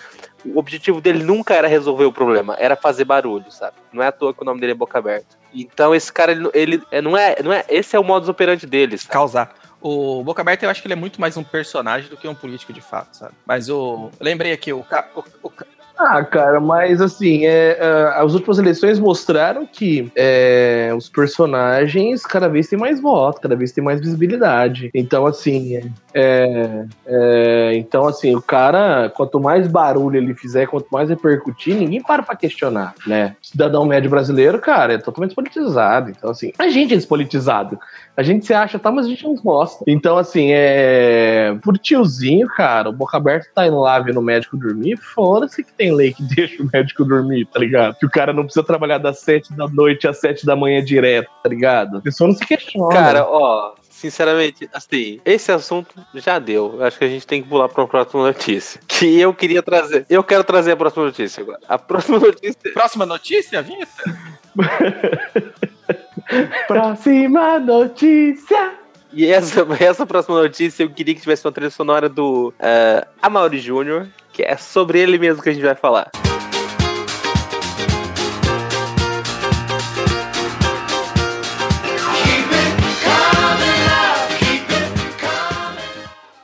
o 0.45 0.59
objetivo 0.59 1.01
dele 1.01 1.23
nunca 1.23 1.55
era 1.55 1.67
resolver 1.67 2.05
o 2.05 2.13
problema, 2.13 2.55
era 2.59 2.75
fazer 2.75 3.05
barulho, 3.05 3.51
sabe? 3.51 3.77
Não 3.91 4.03
é 4.03 4.07
à 4.07 4.11
toa 4.11 4.33
que 4.33 4.41
o 4.41 4.45
nome 4.45 4.59
dele 4.59 4.73
é 4.73 4.75
Boca 4.75 4.97
Aberta. 4.97 5.37
Então 5.53 5.93
esse 5.93 6.13
cara, 6.13 6.31
ele, 6.31 6.49
ele 6.53 6.83
é, 6.91 7.01
não, 7.01 7.17
é, 7.17 7.35
não 7.43 7.51
é. 7.51 7.65
Esse 7.67 7.95
é 7.95 7.99
o 7.99 8.03
modus 8.03 8.29
operandi 8.29 8.67
deles. 8.67 9.03
Causar. 9.03 9.53
O 9.81 10.23
Boca 10.23 10.41
Aberta 10.41 10.65
eu 10.65 10.69
acho 10.69 10.81
que 10.81 10.87
ele 10.87 10.93
é 10.93 10.97
muito 10.97 11.21
mais 11.21 11.37
um 11.37 11.43
personagem 11.43 12.09
do 12.09 12.17
que 12.17 12.27
um 12.27 12.35
político 12.35 12.73
de 12.73 12.81
fato, 12.81 13.15
sabe? 13.15 13.33
Mas 13.45 13.69
o. 13.69 14.09
Lembrei 14.19 14.51
aqui, 14.51 14.73
o, 14.73 14.79
o, 15.15 15.23
o, 15.43 15.51
ah, 15.99 16.23
cara, 16.23 16.61
mas 16.61 17.01
assim, 17.01 17.45
é, 17.45 17.77
é, 17.77 18.13
as 18.15 18.33
últimas 18.33 18.57
eleições 18.57 18.98
mostraram 18.98 19.65
que 19.65 20.09
é, 20.15 20.93
os 20.95 21.09
personagens 21.09 22.24
cada 22.24 22.48
vez 22.48 22.69
têm 22.69 22.79
mais 22.79 23.01
voto, 23.01 23.41
cada 23.41 23.53
vez 23.53 23.74
têm 23.74 23.83
mais 23.83 24.00
visibilidade. 24.00 24.89
Então, 24.93 25.25
assim, 25.25 25.75
é, 26.13 26.86
é, 27.05 27.74
então, 27.75 28.07
assim, 28.07 28.33
o 28.33 28.41
cara, 28.41 29.09
quanto 29.09 29.41
mais 29.41 29.67
barulho 29.67 30.15
ele 30.15 30.33
fizer, 30.33 30.67
quanto 30.67 30.88
mais 30.89 31.09
repercutir, 31.09 31.75
ninguém 31.75 32.01
para 32.01 32.24
pra 32.24 32.33
questionar, 32.33 32.95
né? 33.05 33.36
Cidadão 33.41 33.83
médio 33.83 34.09
brasileiro, 34.09 34.57
cara, 34.57 34.93
é 34.93 34.98
totalmente 34.98 35.36
politizado. 35.36 36.12
Então, 36.12 36.29
assim, 36.29 36.53
a 36.57 36.69
gente 36.69 36.93
é 36.93 36.98
despolitizado. 36.98 37.77
A 38.19 38.23
gente 38.23 38.45
se 38.45 38.53
acha, 38.53 38.79
tá, 38.79 38.89
mas 38.91 39.05
a 39.05 39.09
gente 39.09 39.23
não 39.23 39.35
mostra. 39.43 39.83
Então, 39.88 40.17
assim, 40.17 40.49
é. 40.51 41.57
Por 41.61 41.77
tiozinho, 41.77 42.47
cara, 42.47 42.89
o 42.89 42.93
boca 42.93 43.17
aberta 43.17 43.49
tá 43.53 43.67
indo 43.67 43.79
lá 43.79 43.99
vendo 43.99 44.19
o 44.19 44.23
médico 44.23 44.55
dormir, 44.55 44.97
foda-se 44.97 45.63
que 45.63 45.73
tem 45.73 45.89
tem 45.89 45.95
lei 45.95 46.13
que 46.13 46.23
deixa 46.35 46.61
o 46.61 46.69
médico 46.71 47.03
dormir, 47.03 47.45
tá 47.45 47.59
ligado? 47.59 47.95
Que 47.95 48.05
o 48.05 48.09
cara 48.09 48.31
não 48.31 48.43
precisa 48.43 48.65
trabalhar 48.65 48.99
das 48.99 49.19
sete 49.19 49.53
da 49.53 49.67
noite 49.67 50.07
às 50.07 50.19
sete 50.19 50.45
da 50.45 50.55
manhã 50.55 50.83
direto, 50.83 51.29
tá 51.43 51.49
ligado? 51.49 51.97
A 51.97 52.01
pessoa 52.01 52.27
não 52.27 52.35
se 52.35 52.45
questiona. 52.45 52.89
Cara, 52.89 53.25
ó, 53.25 53.73
sinceramente, 53.89 54.69
assim, 54.73 55.19
esse 55.25 55.51
assunto 55.51 55.95
já 56.15 56.39
deu. 56.39 56.81
Acho 56.83 56.97
que 56.97 57.05
a 57.05 57.09
gente 57.09 57.25
tem 57.25 57.41
que 57.41 57.49
pular 57.49 57.67
para 57.67 57.81
uma 57.81 57.88
próxima 57.88 58.23
notícia. 58.23 58.79
Que 58.88 59.17
eu 59.17 59.33
queria 59.33 59.63
trazer. 59.63 60.05
Eu 60.09 60.21
quero 60.23 60.43
trazer 60.43 60.73
a 60.73 60.77
próxima 60.77 61.05
notícia 61.05 61.41
agora. 61.41 61.59
A 61.67 61.77
próxima 61.77 62.19
notícia. 62.19 62.73
Próxima 62.73 63.05
notícia, 63.05 63.61
Vinheta? 63.61 64.03
Próxima 66.67 67.59
notícia. 67.59 68.74
E 69.12 69.25
essa, 69.27 69.65
essa 69.79 70.05
próxima 70.05 70.41
notícia 70.41 70.83
eu 70.83 70.89
queria 70.89 71.15
que 71.15 71.21
tivesse 71.21 71.45
uma 71.45 71.51
trilha 71.51 71.69
sonora 71.69 72.07
do 72.07 72.50
uh, 72.59 73.07
Amaury 73.21 73.59
Jr., 73.59 74.07
que 74.31 74.43
é 74.43 74.55
sobre 74.57 75.00
ele 75.00 75.17
mesmo 75.17 75.41
que 75.41 75.50
a 75.50 75.53
gente 75.53 75.63
vai 75.63 75.75
falar. 75.75 76.12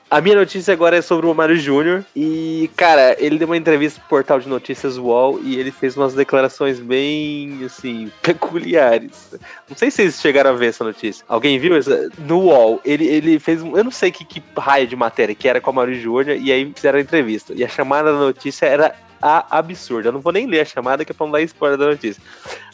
A 0.09 0.21
minha 0.21 0.35
notícia 0.35 0.71
agora 0.71 0.95
é 0.97 1.01
sobre 1.01 1.25
o 1.25 1.33
Mário 1.33 1.57
Júnior. 1.57 2.05
E, 2.15 2.69
cara, 2.77 3.15
ele 3.19 3.39
deu 3.39 3.47
uma 3.47 3.57
entrevista 3.57 3.99
pro 4.01 4.09
portal 4.09 4.39
de 4.39 4.47
notícias 4.47 4.97
UOL 4.97 5.39
e 5.43 5.59
ele 5.59 5.71
fez 5.71 5.97
umas 5.97 6.13
declarações 6.13 6.79
bem, 6.79 7.63
assim, 7.65 8.11
peculiares. 8.21 9.35
Não 9.67 9.75
sei 9.75 9.89
se 9.89 9.97
vocês 9.97 10.21
chegaram 10.21 10.51
a 10.51 10.53
ver 10.53 10.67
essa 10.67 10.83
notícia. 10.83 11.25
Alguém 11.27 11.57
viu 11.57 11.75
essa? 11.75 12.09
No 12.19 12.39
UOL, 12.39 12.79
ele, 12.85 13.07
ele 13.07 13.39
fez. 13.39 13.61
Eu 13.61 13.83
não 13.83 13.91
sei 13.91 14.11
que, 14.11 14.23
que 14.23 14.43
raio 14.55 14.87
de 14.87 14.95
matéria 14.95 15.33
que 15.33 15.47
era 15.47 15.59
com 15.59 15.71
o 15.71 15.73
Mário 15.73 15.99
Júnior 15.99 16.37
e 16.37 16.51
aí 16.51 16.71
fizeram 16.73 16.99
a 16.99 17.01
entrevista. 17.01 17.53
E 17.55 17.63
a 17.63 17.67
chamada 17.67 18.13
da 18.13 18.19
notícia 18.19 18.67
era 18.67 18.95
a 19.21 19.57
absurda. 19.57 20.09
Eu 20.09 20.13
não 20.13 20.19
vou 20.19 20.31
nem 20.31 20.45
ler 20.45 20.59
a 20.59 20.65
chamada, 20.65 21.03
que 21.03 21.11
é 21.11 21.15
pra 21.15 21.25
não 21.25 21.33
dar 21.33 21.41
spoiler 21.41 21.79
da 21.79 21.87
notícia. 21.87 22.21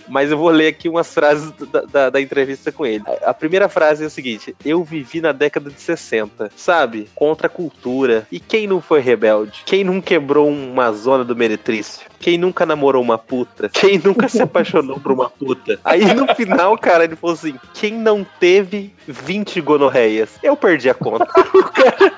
Mas 0.08 0.32
eu 0.32 0.38
vou 0.38 0.50
ler 0.50 0.68
aqui 0.68 0.90
umas 0.90 1.14
frases 1.14 1.52
da, 1.72 1.82
da, 1.82 2.10
da 2.10 2.22
entrevista 2.22 2.72
com 2.72 2.86
ele. 2.86 3.04
A, 3.26 3.34
primeira 3.34 3.68
frase 3.70 4.04
é 4.04 4.08
a 4.08 4.10
seguinte: 4.10 4.56
Eu 4.64 4.84
vivi 4.84 5.22
na 5.22 5.32
década 5.32 5.70
de 5.70 5.80
60, 5.80 6.52
sabe? 6.56 7.10
Contra 7.16 7.48
a 7.48 7.50
cultura. 7.50 8.28
E 8.32 8.40
quem 8.40 8.68
não 8.68 8.82
foi 8.82 9.00
rebelde? 9.00 9.64
Quem 9.66 9.84
não 9.84 10.02
quebrou 10.02 10.50
uma 10.50 10.92
zona 10.92 11.24
do 11.24 11.36
meretrício? 11.36 12.06
Quem 12.20 12.38
nunca 12.38 12.66
namorou 12.66 13.02
uma 13.02 13.18
puta? 13.18 13.70
Quem 13.70 13.98
nunca 13.98 14.28
se 14.30 14.42
apaixonou 14.42 15.00
por 15.00 15.12
uma 15.12 15.30
puta? 15.30 15.80
Aí 15.84 16.14
no 16.14 16.28
final, 16.36 16.78
cara, 16.78 17.04
ele 17.04 17.16
falou 17.16 17.34
assim: 17.34 17.56
Quem 17.74 17.94
não 17.94 18.26
teve 18.40 18.94
20 19.08 19.60
gonorreias? 19.62 20.30
Eu 20.44 20.56
perdi 20.56 20.90
a 20.90 20.94
conta. 20.94 21.28
O 21.54 21.64
cara- 21.64 22.12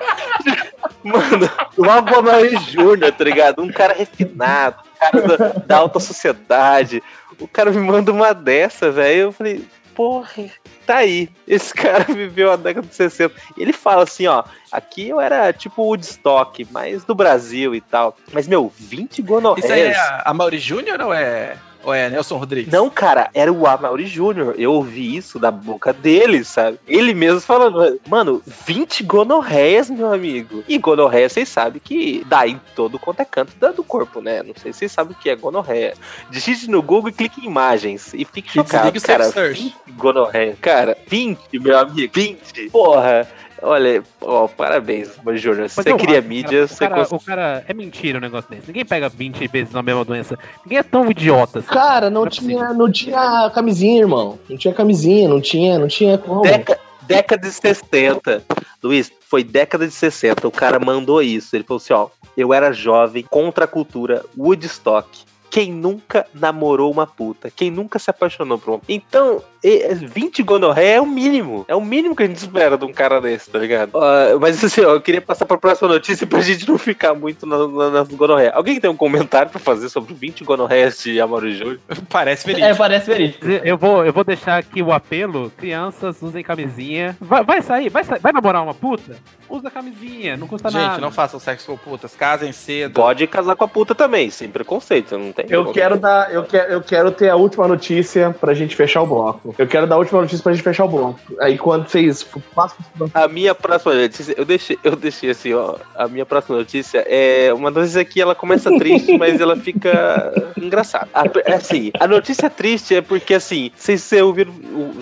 Mano, 1.02 1.50
o 1.76 1.84
Albanari 1.84 2.56
Júnior, 2.70 3.12
tá 3.12 3.24
ligado? 3.24 3.62
Um 3.62 3.70
cara 3.70 3.92
refinado, 3.94 4.76
um 4.80 4.98
cara 4.98 5.36
da, 5.36 5.48
da 5.66 5.76
alta 5.76 6.00
sociedade. 6.00 7.02
O 7.40 7.48
cara 7.48 7.70
me 7.70 7.80
manda 7.80 8.12
uma 8.12 8.32
dessa, 8.32 8.90
velho. 8.90 9.22
Eu 9.22 9.32
falei, 9.32 9.64
porra, 9.94 10.44
tá 10.86 10.98
aí. 10.98 11.28
Esse 11.46 11.72
cara 11.74 12.04
viveu 12.04 12.50
a 12.50 12.56
década 12.56 12.86
de 12.86 12.94
60. 12.94 13.34
E 13.56 13.62
ele 13.62 13.72
fala 13.72 14.02
assim, 14.02 14.26
ó. 14.26 14.44
Aqui 14.70 15.08
eu 15.08 15.20
era 15.20 15.52
tipo 15.52 15.82
Woodstock, 15.82 16.66
mas 16.70 17.04
do 17.04 17.14
Brasil 17.14 17.74
e 17.74 17.80
tal. 17.80 18.16
Mas, 18.32 18.48
meu, 18.48 18.72
20 18.76 19.22
gonorreias. 19.22 19.64
Isso 19.64 19.72
aí 19.72 19.82
é 19.82 19.96
a, 19.96 20.22
a 20.26 20.34
Mauri 20.34 20.58
Júnior 20.58 21.00
ou 21.00 21.14
é, 21.14 21.56
ou 21.84 21.94
é 21.94 22.08
Nelson 22.08 22.36
Rodrigues? 22.36 22.72
Não, 22.72 22.88
cara, 22.90 23.30
era 23.34 23.52
o 23.52 23.66
Amaury 23.66 24.06
Júnior. 24.06 24.54
Eu 24.58 24.72
ouvi 24.72 25.16
isso 25.16 25.38
da 25.38 25.50
boca 25.50 25.92
dele, 25.92 26.44
sabe? 26.44 26.78
Ele 26.86 27.14
mesmo 27.14 27.40
falando, 27.40 28.00
mano, 28.08 28.42
20 28.66 29.02
gonorreias, 29.04 29.90
meu 29.90 30.12
amigo. 30.12 30.64
E 30.66 30.78
gonorreia, 30.78 31.28
vocês 31.28 31.48
sabem 31.48 31.80
que 31.82 32.24
dá 32.26 32.46
em 32.46 32.60
todo 32.74 32.98
quanto 32.98 33.20
é 33.20 33.24
canto 33.24 33.54
do 33.72 33.84
corpo, 33.84 34.20
né? 34.20 34.42
Não 34.42 34.54
sei 34.56 34.72
se 34.72 34.80
vocês 34.80 34.92
sabem 34.92 35.14
o 35.14 35.18
que 35.18 35.30
é 35.30 35.36
gonorreia. 35.36 35.94
Digite 36.30 36.68
no 36.68 36.82
Google 36.82 37.10
e 37.10 37.12
clique 37.12 37.40
em 37.40 37.46
imagens. 37.46 38.12
E 38.14 38.24
fique 38.24 38.52
chocado, 38.52 39.00
cara. 39.00 39.24
Safe 39.24 39.34
Search. 39.34 39.62
20 39.86 39.96
gonorreia. 39.96 40.56
Cara, 40.60 40.96
20, 41.06 41.58
meu 41.58 41.78
amigo, 41.78 42.12
20. 42.14 42.70
Porra. 42.70 43.28
Olha, 43.62 44.02
ó, 44.20 44.46
parabéns, 44.48 45.18
Amaury 45.18 45.38
Júnior. 45.38 45.68
Você 45.70 45.90
eu 45.90 45.96
cria 45.96 46.20
mídia, 46.20 46.66
cara, 46.66 46.68
você 46.68 46.74
o, 46.74 46.88
cara, 46.88 46.94
consegue. 46.96 47.22
o 47.22 47.26
cara 47.26 47.64
é 47.66 47.74
mentira 47.74 48.18
um 48.18 48.20
negócio 48.20 48.50
desse. 48.50 48.66
Ninguém 48.66 48.84
pega 48.84 49.08
20 49.08 49.46
vezes 49.48 49.72
na 49.72 49.82
mesma 49.82 50.04
doença. 50.04 50.38
Ninguém 50.64 50.78
é 50.78 50.82
tão 50.82 51.10
idiota 51.10 51.60
assim. 51.60 51.68
Cara, 51.68 52.10
não, 52.10 52.22
Não 52.22 52.26
é 52.26 52.30
tinha, 52.30 52.72
não 52.74 52.90
tinha 52.92 53.50
camisinha, 53.54 54.00
irmão. 54.00 54.38
Não 54.48 54.56
tinha 54.56 54.74
camisinha, 54.74 55.28
não 55.28 55.40
tinha, 55.40 55.78
não 55.78 55.88
tinha 55.88 56.18
como. 56.18 56.42
Deca- 56.42 56.78
década 57.02 57.46
de 57.48 57.54
60. 57.54 58.42
Luiz, 58.82 59.10
foi 59.28 59.44
década 59.44 59.86
de 59.86 59.94
60. 59.94 60.46
O 60.48 60.50
cara 60.50 60.78
mandou 60.78 61.22
isso. 61.22 61.54
Ele 61.56 61.64
falou 61.64 61.78
assim: 61.78 61.92
ó, 61.92 62.08
eu 62.36 62.52
era 62.52 62.72
jovem, 62.72 63.22
contra 63.22 63.64
a 63.64 63.68
cultura, 63.68 64.24
Woodstock. 64.36 65.08
Quem 65.50 65.70
nunca 65.70 66.26
namorou 66.34 66.90
uma 66.90 67.06
puta? 67.06 67.48
Quem 67.48 67.70
nunca 67.70 68.00
se 68.00 68.10
apaixonou 68.10 68.58
por 68.58 68.70
uma 68.74 68.80
Então, 68.88 69.40
20 69.68 70.42
gonorreia 70.42 70.96
é 70.96 71.00
o 71.00 71.06
mínimo. 71.06 71.64
É 71.68 71.74
o 71.74 71.80
mínimo 71.80 72.14
que 72.14 72.22
a 72.22 72.26
gente 72.26 72.36
espera 72.36 72.76
de 72.76 72.84
um 72.84 72.92
cara 72.92 73.20
desse, 73.20 73.50
tá 73.50 73.58
ligado? 73.58 73.90
Ó, 73.94 74.38
mas 74.40 74.62
assim, 74.62 74.82
ó, 74.82 74.92
eu 74.94 75.00
queria 75.00 75.20
passar 75.20 75.46
pra 75.46 75.56
próxima 75.56 75.88
notícia 75.88 76.26
pra 76.26 76.40
gente 76.40 76.68
não 76.68 76.76
ficar 76.78 77.14
muito 77.14 77.46
na- 77.46 77.66
na- 77.66 77.90
nas 77.90 78.08
gonorreias. 78.08 78.52
Alguém 78.54 78.78
tem 78.78 78.90
um 78.90 78.96
comentário 78.96 79.50
pra 79.50 79.58
fazer 79.60 79.88
sobre 79.88 80.12
20 80.14 80.44
gonorreias 80.44 80.98
de 81.02 81.20
Amaro 81.20 81.50
Júnior? 81.50 81.78
Parece 82.10 82.46
verídico. 82.46 82.70
É, 82.72 82.74
parece 82.74 83.06
verídico. 83.06 83.46
Eu 83.48 83.76
vou, 83.78 84.04
eu 84.04 84.12
vou 84.12 84.24
deixar 84.24 84.58
aqui 84.58 84.82
o 84.82 84.92
apelo: 84.92 85.50
crianças, 85.56 86.20
usem 86.22 86.42
camisinha. 86.44 87.16
Vai, 87.20 87.42
vai 87.42 87.62
sair, 87.62 87.88
vai 87.88 88.04
sair, 88.04 88.20
vai 88.20 88.32
namorar 88.32 88.62
uma 88.62 88.74
puta? 88.74 89.16
Usa 89.48 89.70
camisinha, 89.70 90.36
não 90.36 90.46
custa 90.46 90.70
Gente, 90.70 90.80
nada. 90.82 91.00
não 91.00 91.10
façam 91.10 91.38
sexo 91.38 91.66
com 91.66 91.76
putas, 91.76 92.14
casem 92.14 92.50
cedo. 92.52 92.94
Pode 92.94 93.26
casar 93.26 93.54
com 93.56 93.64
a 93.64 93.68
puta 93.68 93.94
também, 93.94 94.30
sem 94.30 94.48
preconceito, 94.48 95.16
não 95.18 95.32
tem 95.32 95.46
Eu 95.48 95.70
quero 95.72 95.98
dar, 95.98 96.32
eu 96.32 96.42
quero, 96.44 96.72
eu 96.72 96.80
quero 96.82 97.10
ter 97.12 97.28
a 97.28 97.36
última 97.36 97.68
notícia 97.68 98.34
pra 98.40 98.54
gente 98.54 98.74
fechar 98.74 99.02
o 99.02 99.06
bloco. 99.06 99.53
Eu 99.58 99.66
quero 99.66 99.86
dar 99.86 99.96
a 99.96 99.98
última 99.98 100.20
notícia 100.20 100.42
pra 100.42 100.52
gente 100.52 100.62
fechar 100.62 100.84
o 100.84 100.88
bloco. 100.88 101.20
Aí 101.40 101.58
quando 101.58 101.88
vocês 101.88 102.26
passam 102.54 102.78
A 103.12 103.28
minha 103.28 103.54
próxima 103.54 103.94
notícia, 103.94 104.34
eu 104.36 104.44
deixei, 104.44 104.78
eu 104.82 104.96
deixei 104.96 105.30
assim, 105.30 105.52
ó. 105.54 105.76
A 105.94 106.08
minha 106.08 106.26
próxima 106.26 106.56
notícia 106.56 107.04
é 107.08 107.52
uma 107.52 107.70
notícia 107.70 108.04
que 108.04 108.20
ela 108.20 108.34
começa 108.34 108.70
triste, 108.78 109.16
mas 109.18 109.40
ela 109.40 109.56
fica 109.56 110.32
engraçada. 110.56 111.08
A, 111.14 111.24
é 111.44 111.54
assim, 111.54 111.90
a 111.98 112.06
notícia 112.06 112.50
triste 112.50 112.96
é 112.96 113.00
porque, 113.00 113.34
assim, 113.34 113.70
vocês 113.76 114.02
vocês 114.02 114.22
ouviram. 114.22 114.54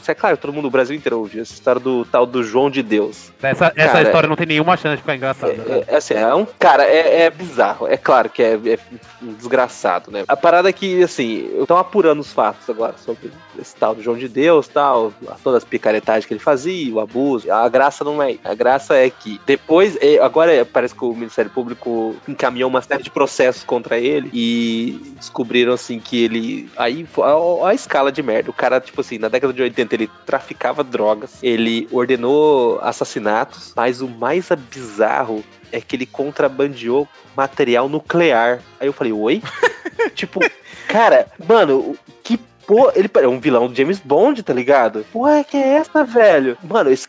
É 0.06 0.14
claro, 0.14 0.37
todo 0.37 0.52
mundo, 0.52 0.68
o 0.68 0.71
Brasil 0.71 0.94
inteiro 0.97 1.18
ouviu 1.18 1.42
essa 1.42 1.52
história 1.52 1.80
do 1.80 2.04
tal 2.04 2.26
do 2.26 2.42
João 2.42 2.71
de 2.71 2.82
Deus. 2.82 3.32
Essa, 3.42 3.73
essa 3.75 3.92
Cara, 3.92 4.02
história 4.02 4.28
não 4.28 4.37
tem 4.37 4.47
nenhuma 4.47 4.76
chance 4.76 4.97
de 4.97 5.02
ficar 5.02 5.16
engraçada. 5.16 5.52
né? 5.52 5.85
É, 5.88 5.94
é 5.94 5.97
assim, 5.97 6.14
é 6.14 6.35
um. 6.35 6.47
Cara, 6.59 6.85
é, 6.85 7.23
é 7.23 7.30
bizarro. 7.30 7.87
É 7.87 7.97
claro 7.97 8.28
que 8.28 8.42
é, 8.42 8.54
é 8.54 8.78
um 9.23 9.32
desgraçado, 9.32 10.11
né? 10.11 10.25
A 10.28 10.37
parada 10.37 10.68
é 10.68 10.73
que, 10.73 11.02
assim, 11.02 11.49
eu 11.54 11.66
tô 11.66 11.76
apurando 11.76 12.21
os 12.21 12.32
fatos 12.32 12.68
agora 12.68 12.94
sobre 12.99 13.30
esse 13.59 13.75
tal 13.76 13.94
do 13.94 14.02
João 14.02 14.16
de 14.16 14.28
Deus 14.28 14.41
tal, 14.72 15.12
todas 15.42 15.62
as 15.62 15.68
picaretagens 15.68 16.26
que 16.26 16.34
ele 16.34 16.40
fazia, 16.40 16.94
o 16.94 17.00
abuso. 17.00 17.50
A 17.50 17.68
graça 17.68 18.04
não 18.04 18.22
é. 18.22 18.37
A 18.44 18.54
graça 18.54 18.94
é 18.94 19.11
que 19.11 19.40
depois. 19.46 19.96
é, 20.00 20.18
Agora 20.18 20.64
parece 20.64 20.94
que 20.94 21.04
o 21.04 21.14
Ministério 21.14 21.50
Público 21.50 22.14
encaminhou 22.26 22.68
uma 22.68 22.82
série 22.82 23.02
de 23.02 23.11
processos 23.11 23.64
contra 23.64 23.99
ele 23.99 24.30
e 24.32 25.14
descobriram, 25.16 25.72
assim, 25.72 25.99
que 25.99 26.25
ele. 26.25 26.70
Aí, 26.76 27.06
a, 27.18 27.68
a 27.68 27.75
escala 27.75 28.11
de 28.11 28.22
merda. 28.22 28.50
O 28.50 28.54
cara, 28.54 28.80
tipo 28.80 29.00
assim, 29.00 29.18
na 29.18 29.28
década 29.28 29.52
de 29.52 29.62
80 29.62 29.94
ele 29.94 30.11
traficava 30.26 30.82
drogas, 30.82 31.38
ele 31.42 31.88
ordenou 31.90 32.80
assassinatos, 32.80 33.72
mas 33.76 34.00
o 34.00 34.08
mais 34.08 34.49
bizarro 34.70 35.42
é 35.70 35.80
que 35.80 35.96
ele 35.96 36.06
contrabandeou 36.06 37.08
material 37.37 37.88
nuclear. 37.88 38.61
Aí 38.78 38.87
eu 38.87 38.92
falei, 38.92 39.12
oi? 39.12 39.42
tipo, 40.14 40.40
cara, 40.88 41.26
mano, 41.49 41.96
que 42.22 42.38
porra. 42.66 42.92
Ele 42.95 43.11
é 43.14 43.28
um 43.28 43.40
vilão 43.40 43.69
do 43.69 43.75
James 43.75 44.00
Bond, 44.00 44.42
tá 44.42 44.52
ligado? 44.52 45.04
Porra, 45.12 45.45
que 45.45 45.57
é 45.57 45.75
essa, 45.75 46.04
velho? 46.04 46.57
Mano, 46.62 46.90
esse, 46.90 47.07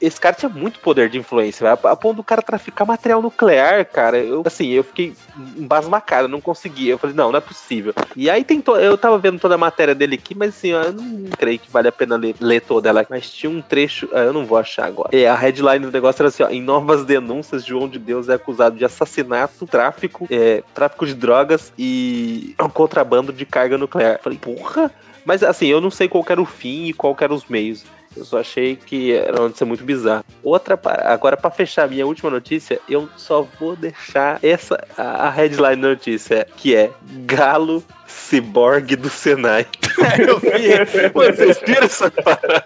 esse 0.00 0.20
cara 0.20 0.34
tinha 0.34 0.48
muito 0.48 0.80
poder 0.80 1.08
de 1.08 1.18
influência, 1.18 1.64
velho. 1.64 1.78
A, 1.92 1.96
ponto 1.96 2.16
do 2.16 2.24
cara 2.24 2.42
traficar 2.42 2.84
material 2.84 3.22
nuclear, 3.22 3.84
cara. 3.86 4.18
Eu, 4.18 4.42
assim, 4.44 4.68
eu 4.70 4.84
fiquei 4.84 5.14
embasbacado, 5.56 6.24
eu 6.24 6.28
não 6.28 6.40
conseguia. 6.40 6.92
Eu 6.92 6.98
falei, 6.98 7.16
não, 7.16 7.30
não 7.30 7.38
é 7.38 7.40
possível. 7.40 7.94
E 8.16 8.28
aí 8.28 8.44
tentou, 8.44 8.78
eu 8.78 8.96
tava 8.96 9.18
vendo 9.18 9.38
toda 9.38 9.54
a 9.54 9.58
matéria 9.58 9.94
dele 9.94 10.14
aqui, 10.14 10.34
mas 10.34 10.50
assim, 10.50 10.68
eu 10.68 10.92
não 10.92 11.30
creio 11.38 11.58
que 11.58 11.70
vale 11.70 11.88
a 11.88 11.92
pena 11.92 12.16
ler, 12.16 12.34
ler 12.40 12.60
toda 12.60 12.88
ela. 12.88 13.06
Mas 13.08 13.30
tinha 13.30 13.50
um 13.50 13.60
trecho, 13.60 14.08
ah, 14.12 14.20
eu 14.20 14.32
não 14.32 14.44
vou 14.44 14.58
achar 14.58 14.86
agora. 14.86 15.10
É, 15.12 15.28
a 15.28 15.34
headline 15.34 15.84
do 15.84 15.92
negócio 15.92 16.22
era 16.22 16.28
assim, 16.28 16.42
ó, 16.42 16.48
em 16.48 16.62
novas 16.62 17.04
denúncias, 17.04 17.64
João 17.64 17.88
de 17.88 17.98
Deus 17.98 18.28
é 18.28 18.34
acusado 18.34 18.76
de 18.76 18.84
assassinato, 18.84 19.66
tráfico, 19.66 20.26
é, 20.30 20.62
tráfico 20.74 21.06
de 21.06 21.14
drogas 21.14 21.72
e 21.78 22.54
contrabando 22.72 23.32
de 23.32 23.44
carga 23.44 23.78
nuclear. 23.78 24.20
Falei, 24.22 24.38
porra! 24.38 24.90
Mas 25.24 25.42
assim, 25.42 25.66
eu 25.66 25.80
não 25.80 25.90
sei 25.90 26.08
qual 26.08 26.24
era 26.28 26.40
o 26.40 26.46
fim 26.46 26.86
e 26.86 26.92
qual 26.92 27.16
eram 27.20 27.34
os 27.36 27.46
meios. 27.46 27.84
Eu 28.16 28.24
só 28.24 28.38
achei 28.38 28.76
que 28.76 29.12
era 29.12 29.32
uma 29.32 29.44
notícia 29.48 29.66
muito 29.66 29.82
bizarra. 29.82 30.24
Outra, 30.42 30.78
agora 31.04 31.36
pra 31.36 31.50
fechar 31.50 31.84
a 31.84 31.88
minha 31.88 32.06
última 32.06 32.30
notícia, 32.30 32.80
eu 32.88 33.08
só 33.16 33.42
vou 33.58 33.74
deixar 33.74 34.38
essa 34.40 34.86
a 34.96 35.26
a 35.26 35.30
headline 35.30 35.82
da 35.82 35.88
notícia, 35.88 36.46
que 36.56 36.76
é 36.76 36.92
Galo 37.26 37.82
Ciborgue 38.06 38.94
do 38.94 39.10
Senai. 39.10 39.66
Eu 40.18 40.38
vi, 40.38 41.10
Vocês 41.12 41.60
viram 41.66 41.84
essa 41.84 42.10
parada? 42.10 42.64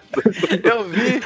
eu 0.63 0.83
vi. 0.85 1.19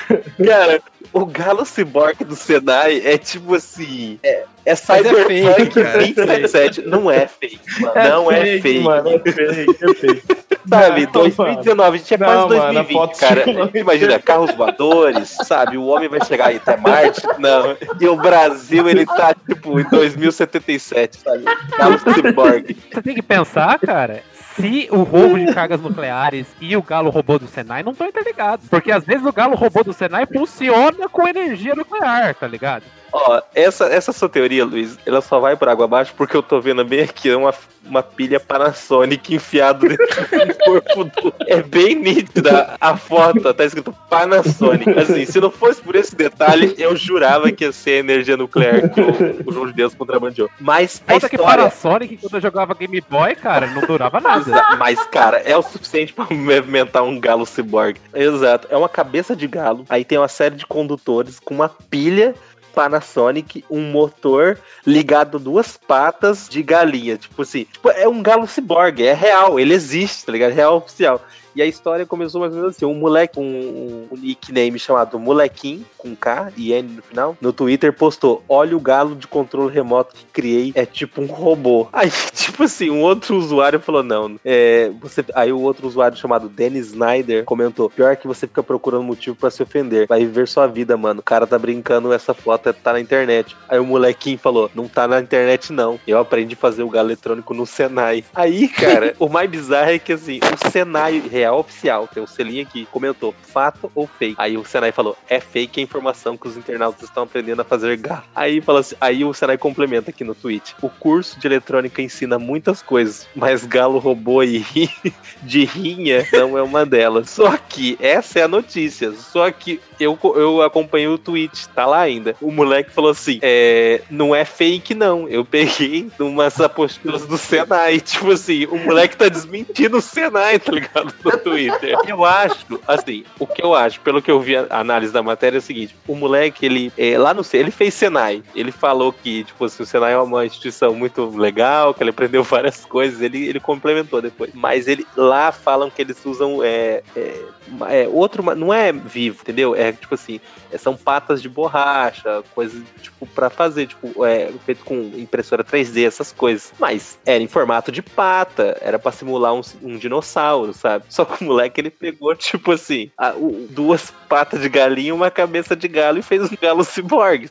Cara, 0.45 0.81
o 1.23 1.25
Galo 1.25 1.65
Ciborgue 1.65 2.23
do 2.23 2.35
Senai 2.35 3.01
é 3.05 3.17
tipo 3.17 3.55
assim. 3.55 4.19
É, 4.23 4.45
é 4.65 4.73
é 4.73 4.75
Cyberpunk 4.75 5.53
fake, 5.55 5.83
cara. 5.83 5.97
2077. 5.97 6.81
Não 6.83 7.11
é 7.11 7.27
fake, 7.27 7.59
mano. 7.81 8.09
não 8.09 8.31
é 8.31 8.59
fake. 8.59 8.79
mano. 8.79 9.09
É 9.09 9.31
fake, 9.31 9.85
é 9.85 9.93
fake. 9.93 10.23
Sabe, 10.67 11.05
Não, 11.05 11.11
2019, 11.11 11.95
a 11.95 11.99
gente 11.99 12.13
é 12.13 12.17
Não, 12.17 12.25
quase 12.25 12.47
mano, 12.47 12.79
a 12.79 12.83
2020, 12.83 12.93
foto 12.93 13.19
cara. 13.19 13.43
Imagina, 13.77 14.19
carros 14.19 14.55
voadores, 14.55 15.29
sabe? 15.43 15.77
O 15.77 15.85
homem 15.87 16.07
vai 16.07 16.23
chegar 16.25 16.47
aí 16.47 16.55
até 16.55 16.77
Marte. 16.77 17.21
Não. 17.37 17.75
E 17.99 18.07
o 18.07 18.15
Brasil, 18.15 18.89
ele 18.89 19.05
tá, 19.05 19.35
tipo, 19.45 19.77
em 19.77 19.83
2077, 19.83 21.17
sabe? 21.17 21.43
Galo 21.77 21.99
Cyborg. 21.99 22.77
Você 22.93 23.01
tem 23.01 23.15
que 23.15 23.21
pensar, 23.21 23.77
cara, 23.79 24.23
se 24.55 24.87
o 24.91 25.03
roubo 25.03 25.37
de 25.37 25.53
cargas 25.53 25.81
nucleares 25.81 26.47
e 26.59 26.75
o 26.75 26.81
galo 26.81 27.09
robô 27.09 27.39
do 27.39 27.47
Senai 27.47 27.83
não 27.83 27.91
estão 27.91 28.07
interligados. 28.07 28.67
Porque 28.69 28.91
às 28.91 29.03
vezes 29.03 29.25
o 29.25 29.33
galo 29.33 29.55
robô 29.55 29.83
do 29.83 29.93
Senai 29.93 30.25
funciona 30.25 31.09
com 31.09 31.27
energia 31.27 31.75
nuclear, 31.75 32.35
tá 32.35 32.47
ligado? 32.47 32.83
Ó, 33.13 33.39
essa, 33.53 33.85
essa 33.85 34.11
sua 34.11 34.27
teoria, 34.27 34.65
Luiz, 34.65 34.97
ela 35.05 35.21
só 35.21 35.39
vai 35.39 35.55
por 35.55 35.69
água 35.69 35.85
abaixo 35.85 36.15
porque 36.17 36.35
eu 36.35 36.41
tô 36.41 36.59
vendo 36.59 36.83
bem 36.83 37.01
aqui 37.01 37.31
uma, 37.35 37.53
uma 37.85 38.01
pilha 38.01 38.39
Panasonic 38.39 39.35
enfiada 39.35 39.87
dentro 39.87 40.05
do 40.47 40.55
corpo 40.55 41.03
do. 41.03 41.33
É 41.47 41.61
bem 41.61 41.93
nítida 41.93 42.75
a 42.81 42.97
foto, 42.97 43.53
tá 43.53 43.63
escrito 43.63 43.95
Panasonic. 44.09 44.89
Assim, 44.97 45.25
se 45.27 45.39
não 45.39 45.51
fosse 45.51 45.79
por 45.79 45.95
esse 45.95 46.15
detalhe, 46.15 46.73
eu 46.79 46.95
jurava 46.95 47.51
que 47.51 47.63
ia 47.63 47.71
ser 47.71 47.99
energia 47.99 48.35
nuclear 48.35 48.89
que 48.89 48.99
o, 48.99 49.47
o 49.47 49.53
João 49.53 49.67
de 49.67 49.73
Deus 49.73 49.93
contrabandeou. 49.93 50.49
Mas 50.59 50.99
a 51.07 51.19
que 51.19 51.35
história. 51.35 51.65
Panasonic, 51.65 52.17
quando 52.17 52.33
eu 52.33 52.41
jogava 52.41 52.73
Game 52.73 52.99
Boy, 53.07 53.35
cara, 53.35 53.67
não 53.67 53.81
durava 53.81 54.19
nada. 54.19 54.75
Mas, 54.79 54.99
cara, 55.07 55.37
é 55.37 55.55
o 55.55 55.61
suficiente 55.61 56.13
pra 56.13 56.25
movimentar 56.31 57.03
um 57.03 57.19
galo 57.19 57.45
ciborgue. 57.45 58.01
Exato. 58.11 58.67
É 58.71 58.75
uma 58.75 58.89
cabeça 58.89 59.35
de 59.35 59.47
galo. 59.47 59.85
Aí 59.87 60.03
tem 60.03 60.17
uma 60.17 60.27
série 60.27 60.55
de 60.55 60.65
condutores 60.65 61.39
com 61.39 61.53
uma 61.53 61.69
pilha 61.69 62.33
Panasonic 62.73 63.63
um 63.69 63.91
motor 63.91 64.57
ligado 64.85 65.39
duas 65.39 65.77
patas 65.77 66.47
de 66.49 66.61
galinha. 66.63 67.17
Tipo 67.17 67.41
assim, 67.41 67.65
tipo, 67.65 67.89
é 67.89 68.07
um 68.07 68.21
galo 68.21 68.47
ciborgue, 68.47 69.05
é 69.05 69.13
real, 69.13 69.59
ele 69.59 69.73
existe, 69.73 70.25
tá 70.25 70.31
ligado? 70.31 70.51
É 70.51 70.55
real 70.55 70.77
oficial. 70.77 71.21
E 71.55 71.61
a 71.61 71.65
história 71.65 72.05
começou 72.05 72.41
mais 72.41 72.53
ou 72.53 72.59
menos 72.59 72.75
assim: 72.75 72.85
um 72.85 72.95
moleque, 72.95 73.39
um, 73.39 74.07
um 74.11 74.17
nickname 74.17 74.79
chamado 74.79 75.19
Molequim, 75.19 75.85
com 75.97 76.15
K 76.15 76.51
e 76.57 76.73
N 76.73 76.95
no 76.95 77.01
final, 77.01 77.37
no 77.39 77.53
Twitter 77.53 77.93
postou: 77.93 78.43
Olha 78.49 78.75
o 78.75 78.79
galo 78.79 79.15
de 79.15 79.27
controle 79.27 79.73
remoto 79.73 80.15
que 80.15 80.25
criei, 80.25 80.71
é 80.75 80.85
tipo 80.85 81.21
um 81.21 81.27
robô. 81.27 81.87
Aí, 81.93 82.11
tipo 82.33 82.63
assim, 82.63 82.89
um 82.89 83.01
outro 83.01 83.35
usuário 83.37 83.79
falou: 83.79 84.03
Não, 84.03 84.39
é, 84.43 84.91
você. 84.99 85.23
Aí 85.35 85.51
o 85.51 85.61
outro 85.61 85.87
usuário 85.87 86.17
chamado 86.17 86.49
Dennis 86.49 86.87
Snyder 86.87 87.45
comentou: 87.45 87.89
Pior 87.89 88.15
que 88.15 88.27
você 88.27 88.47
fica 88.47 88.63
procurando 88.63 89.03
motivo 89.03 89.35
pra 89.35 89.51
se 89.51 89.61
ofender. 89.61 90.07
Vai 90.07 90.21
viver 90.21 90.47
sua 90.47 90.67
vida, 90.67 90.97
mano. 90.97 91.19
O 91.19 91.23
cara 91.23 91.45
tá 91.45 91.59
brincando, 91.59 92.11
essa 92.11 92.33
foto 92.33 92.73
tá 92.73 92.93
na 92.93 92.99
internet. 92.99 93.55
Aí 93.69 93.79
o 93.79 93.85
molequinho 93.85 94.37
falou: 94.37 94.71
Não 94.73 94.87
tá 94.87 95.07
na 95.07 95.19
internet, 95.19 95.71
não. 95.71 95.99
Eu 96.07 96.19
aprendi 96.19 96.55
a 96.55 96.57
fazer 96.57 96.83
o 96.83 96.89
galo 96.89 97.09
eletrônico 97.09 97.53
no 97.53 97.65
Senai. 97.65 98.23
Aí, 98.33 98.67
cara, 98.67 99.13
o 99.19 99.29
mais 99.29 99.49
bizarro 99.49 99.91
é 99.91 99.99
que 99.99 100.13
assim, 100.13 100.39
o 100.39 100.71
Senai 100.71 101.19
real 101.19 101.42
oficial, 101.51 102.07
tem 102.07 102.21
um 102.21 102.27
selinho 102.27 102.63
aqui, 102.63 102.87
comentou: 102.91 103.33
fato 103.41 103.91
ou 103.93 104.07
fake? 104.07 104.35
Aí 104.37 104.57
o 104.57 104.65
Senai 104.65 104.91
falou: 104.91 105.17
É 105.29 105.39
fake 105.39 105.79
a 105.79 105.83
informação 105.83 106.37
que 106.37 106.47
os 106.47 106.57
internautas 106.57 107.03
estão 107.03 107.23
aprendendo 107.23 107.61
a 107.61 107.65
fazer 107.65 107.97
galo. 107.97 108.23
Aí 108.35 108.61
fala 108.61 108.79
assim, 108.79 108.95
aí 108.99 109.23
o 109.23 109.33
Senai 109.33 109.57
complementa 109.57 110.09
aqui 110.09 110.23
no 110.23 110.35
tweet: 110.35 110.75
O 110.81 110.89
curso 110.89 111.39
de 111.39 111.47
eletrônica 111.47 112.01
ensina 112.01 112.39
muitas 112.39 112.81
coisas, 112.81 113.27
mas 113.35 113.65
galo 113.65 113.99
robô 113.99 114.43
e 114.43 114.63
de 115.41 115.65
rinha 115.65 116.27
não 116.31 116.57
é 116.57 116.63
uma 116.63 116.85
delas. 116.85 117.29
Só 117.29 117.57
que 117.57 117.97
essa 117.99 118.39
é 118.39 118.43
a 118.43 118.47
notícia. 118.47 119.11
Só 119.13 119.49
que 119.51 119.79
eu, 119.99 120.17
eu 120.35 120.61
acompanhei 120.61 121.07
o 121.07 121.17
tweet, 121.17 121.67
tá 121.69 121.85
lá 121.85 122.01
ainda. 122.01 122.35
O 122.41 122.51
moleque 122.51 122.91
falou 122.91 123.11
assim: 123.11 123.39
é, 123.41 124.01
não 124.09 124.35
é 124.35 124.45
fake, 124.45 124.93
não. 124.93 125.27
Eu 125.27 125.45
peguei 125.45 126.09
umas 126.19 126.59
apostilas 126.59 127.25
do 127.25 127.37
Senai. 127.37 127.99
Tipo 128.13 128.31
assim, 128.31 128.65
o 128.65 128.77
moleque 128.77 129.17
tá 129.17 129.29
desmentindo 129.29 129.97
o 129.97 130.01
Senai, 130.01 130.59
tá 130.59 130.71
ligado? 130.71 131.13
No 131.33 131.39
Twitter. 131.39 131.97
Eu 132.07 132.23
acho, 132.23 132.79
assim, 132.87 133.23
o 133.39 133.47
que 133.47 133.63
eu 133.63 133.73
acho, 133.73 133.99
pelo 134.01 134.21
que 134.21 134.31
eu 134.31 134.39
vi 134.39 134.55
a 134.55 134.67
análise 134.69 135.11
da 135.11 135.23
matéria, 135.23 135.57
é 135.57 135.59
o 135.59 135.61
seguinte: 135.61 135.95
o 136.07 136.15
moleque, 136.15 136.65
ele, 136.65 136.91
é, 136.97 137.17
lá 137.17 137.33
no 137.33 137.43
ele 137.53 137.71
fez 137.71 137.93
Senai. 137.93 138.43
Ele 138.55 138.71
falou 138.71 139.11
que, 139.11 139.43
tipo 139.43 139.65
assim, 139.65 139.83
o 139.83 139.85
Senai 139.85 140.13
é 140.13 140.17
uma 140.17 140.45
instituição 140.45 140.93
muito 140.93 141.25
legal, 141.37 141.93
que 141.93 142.01
ele 142.01 142.09
aprendeu 142.09 142.43
várias 142.43 142.85
coisas. 142.85 143.21
Ele, 143.21 143.47
ele 143.47 143.59
complementou 143.59 144.21
depois. 144.21 144.51
Mas 144.53 144.87
ele 144.87 145.05
lá 145.15 145.51
falam 145.51 145.89
que 145.89 146.01
eles 146.01 146.23
usam 146.25 146.63
é, 146.63 147.03
é, 147.15 147.45
é 147.89 148.07
outro, 148.07 148.43
não 148.55 148.73
é 148.73 148.91
vivo, 148.91 149.39
entendeu? 149.41 149.75
É 149.75 149.91
tipo 149.91 150.15
assim, 150.15 150.39
é, 150.71 150.77
são 150.77 150.95
patas 150.95 151.41
de 151.41 151.49
borracha, 151.49 152.43
coisas 152.53 152.81
tipo 153.01 153.25
para 153.27 153.49
fazer, 153.49 153.87
tipo, 153.87 154.25
é 154.25 154.51
feito 154.65 154.83
com 154.83 154.95
impressora 155.15 155.63
3D, 155.63 156.05
essas 156.05 156.31
coisas. 156.31 156.73
Mas 156.79 157.17
era 157.25 157.41
em 157.41 157.47
formato 157.47 157.91
de 157.91 158.01
pata, 158.01 158.77
era 158.81 158.97
para 158.97 159.11
simular 159.11 159.53
um, 159.53 159.61
um, 159.81 159.97
dinossauro, 159.97 160.73
sabe? 160.73 161.05
Só 161.09 161.22
que 161.25 161.43
o 161.43 161.47
moleque 161.47 161.79
ele 161.81 161.89
pegou, 161.89 162.35
tipo 162.35 162.71
assim, 162.71 163.11
a, 163.17 163.31
o, 163.31 163.67
duas 163.69 164.11
patas 164.27 164.61
de 164.61 164.69
galinha 164.69 165.09
e 165.09 165.11
uma 165.11 165.31
cabeça 165.31 165.75
de 165.75 165.87
galo 165.87 166.19
e 166.19 166.23
fez 166.23 166.51
um 166.51 166.57
galo 166.61 166.83
ciborgue. 166.83 167.49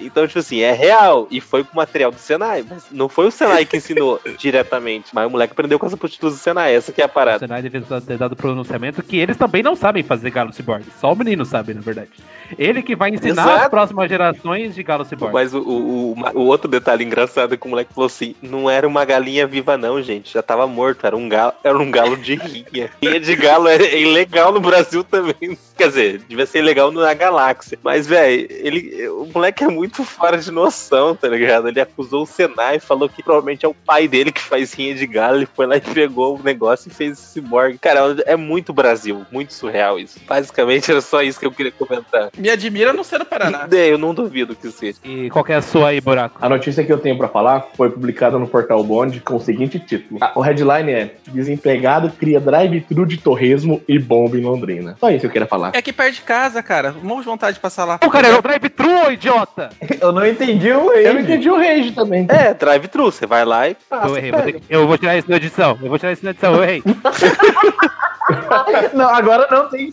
Então, 0.00 0.26
tipo 0.26 0.38
assim, 0.38 0.60
é 0.60 0.72
real. 0.72 1.26
E 1.30 1.40
foi 1.40 1.64
com 1.64 1.76
material 1.76 2.10
do 2.10 2.18
Senai. 2.18 2.64
Mas 2.68 2.86
não 2.90 3.08
foi 3.08 3.26
o 3.26 3.30
Senai 3.30 3.64
que 3.64 3.76
ensinou 3.76 4.20
diretamente. 4.38 5.08
Mas 5.12 5.26
o 5.26 5.30
moleque 5.30 5.52
aprendeu 5.52 5.78
com 5.78 5.86
as 5.86 5.94
aptitudes 5.94 6.36
do 6.36 6.40
Senai. 6.40 6.74
Essa 6.74 6.92
que 6.92 7.00
é 7.00 7.04
a 7.04 7.08
parada. 7.08 7.38
O 7.38 7.40
Senai 7.40 7.62
deve 7.62 7.80
ter 7.80 8.18
dado 8.18 8.36
pronunciamento 8.36 9.02
que 9.02 9.16
eles 9.16 9.36
também 9.36 9.62
não 9.62 9.74
sabem 9.74 10.02
fazer 10.02 10.30
galo 10.30 10.52
ciborgue. 10.52 10.86
Só 11.00 11.12
o 11.12 11.16
menino 11.16 11.44
sabe, 11.44 11.74
na 11.74 11.80
verdade. 11.80 12.10
Ele 12.58 12.82
que 12.82 12.96
vai 12.96 13.10
ensinar 13.10 13.42
Exato. 13.42 13.64
as 13.64 13.68
próximas 13.68 14.08
gerações 14.08 14.74
de 14.74 14.82
galo 14.82 15.04
ciborgue. 15.04 15.34
Mas 15.34 15.52
o, 15.52 15.60
o, 15.60 16.14
o, 16.34 16.40
outro 16.46 16.68
detalhe 16.68 17.04
engraçado 17.04 17.54
é 17.54 17.56
que 17.56 17.66
o 17.66 17.70
moleque 17.70 17.92
falou 17.92 18.06
assim: 18.06 18.34
não 18.40 18.70
era 18.70 18.86
uma 18.86 19.04
galinha 19.04 19.46
viva, 19.46 19.76
não, 19.76 20.00
gente. 20.00 20.32
Já 20.32 20.42
tava 20.42 20.66
morto. 20.66 21.06
Era 21.06 21.16
um 21.16 21.28
galo, 21.28 21.52
era 21.62 21.76
um 21.76 21.90
galo 21.90 22.16
de 22.16 22.34
rinha. 22.34 22.90
Rinha 23.02 23.20
de 23.20 23.36
galo 23.36 23.68
é 23.68 23.98
ilegal 23.98 24.52
no 24.52 24.60
Brasil 24.60 25.02
também. 25.04 25.58
Quer 25.76 25.88
dizer, 25.88 26.18
devia 26.28 26.46
ser 26.46 26.58
ilegal 26.58 26.90
na 26.90 27.14
galáxia. 27.14 27.78
Mas, 27.82 28.06
velho, 28.06 28.46
ele. 28.50 29.08
O 29.08 29.28
moleque 29.32 29.64
é 29.64 29.68
muito 29.68 29.77
fora 30.04 30.38
de 30.38 30.50
noção, 30.50 31.14
tá 31.14 31.28
ligado? 31.28 31.68
Ele 31.68 31.80
acusou 31.80 32.22
o 32.22 32.26
Senai, 32.26 32.78
falou 32.78 33.08
que 33.08 33.22
provavelmente 33.22 33.64
é 33.64 33.68
o 33.68 33.74
pai 33.74 34.08
dele 34.08 34.32
que 34.32 34.40
faz 34.40 34.72
rinha 34.72 34.94
de 34.94 35.06
galo. 35.06 35.36
Ele 35.38 35.48
foi 35.54 35.66
lá 35.66 35.76
e 35.76 35.80
pegou 35.80 36.38
o 36.38 36.42
negócio 36.42 36.88
e 36.88 36.94
fez 36.94 37.12
esse 37.12 37.32
ciborgue. 37.32 37.78
Cara, 37.78 38.16
é 38.26 38.36
muito 38.36 38.72
Brasil, 38.72 39.24
muito 39.30 39.52
surreal 39.52 39.98
isso. 39.98 40.18
Basicamente 40.26 40.90
era 40.90 41.00
só 41.00 41.22
isso 41.22 41.38
que 41.38 41.46
eu 41.46 41.52
queria 41.52 41.72
comentar. 41.72 42.30
Me 42.36 42.50
admira 42.50 42.92
não 42.92 43.04
ser 43.04 43.18
do 43.18 43.26
Paraná. 43.26 43.68
Eu 43.70 43.98
não 43.98 44.14
duvido 44.14 44.54
que 44.54 44.70
seja. 44.70 44.98
E 45.04 45.30
qual 45.30 45.44
é 45.48 45.54
a 45.54 45.62
sua 45.62 45.88
aí, 45.88 46.00
Buraco? 46.00 46.38
A 46.40 46.48
notícia 46.48 46.84
que 46.84 46.92
eu 46.92 46.98
tenho 46.98 47.16
para 47.16 47.28
falar 47.28 47.68
foi 47.76 47.90
publicada 47.90 48.38
no 48.38 48.46
portal 48.46 48.82
Bond 48.82 49.20
com 49.20 49.36
o 49.36 49.40
seguinte 49.40 49.78
título. 49.78 50.20
O 50.34 50.40
headline 50.40 50.90
é 50.90 51.14
Desempregado 51.28 52.10
cria 52.10 52.40
drive-thru 52.40 53.06
de 53.06 53.16
torresmo 53.18 53.82
e 53.88 53.98
bomba 53.98 54.36
em 54.36 54.42
Londrina. 54.42 54.96
Só 54.98 55.10
isso 55.10 55.20
que 55.20 55.26
eu 55.26 55.30
queria 55.30 55.46
falar. 55.46 55.72
É 55.74 55.78
aqui 55.78 55.92
perto 55.92 56.14
de 56.14 56.22
casa, 56.22 56.62
cara. 56.62 56.94
Um 57.02 57.18
de 57.18 57.26
vontade 57.26 57.54
de 57.54 57.60
passar 57.60 57.84
lá. 57.84 57.98
O 58.04 58.10
cara, 58.10 58.28
é 58.28 58.38
o 58.38 58.42
drive-thru, 58.42 59.12
idiota! 59.12 59.67
eu 60.00 60.12
não 60.12 60.26
entendi 60.26 60.72
o 60.72 60.88
rage. 60.88 61.04
Eu 61.04 61.14
não 61.14 61.20
entendi 61.20 61.50
o 61.50 61.56
rage 61.56 61.92
também. 61.92 62.26
É, 62.28 62.54
drive-thru. 62.54 63.12
Você 63.12 63.26
vai 63.26 63.44
lá 63.44 63.68
e 63.68 63.76
passa. 63.88 64.08
Eu 64.08 64.16
errei. 64.16 64.30
Vou 64.30 64.42
ter... 64.42 64.62
Eu 64.68 64.86
vou 64.86 64.98
tirar 64.98 65.16
isso 65.16 65.30
na 65.30 65.36
edição. 65.36 65.78
Eu 65.82 65.88
vou 65.88 65.98
tirar 65.98 66.12
isso 66.12 66.24
na 66.24 66.30
edição. 66.30 66.54
Eu 66.54 66.62
errei. 66.62 66.82
não, 68.94 69.08
agora 69.08 69.48
não 69.50 69.68
tem. 69.68 69.92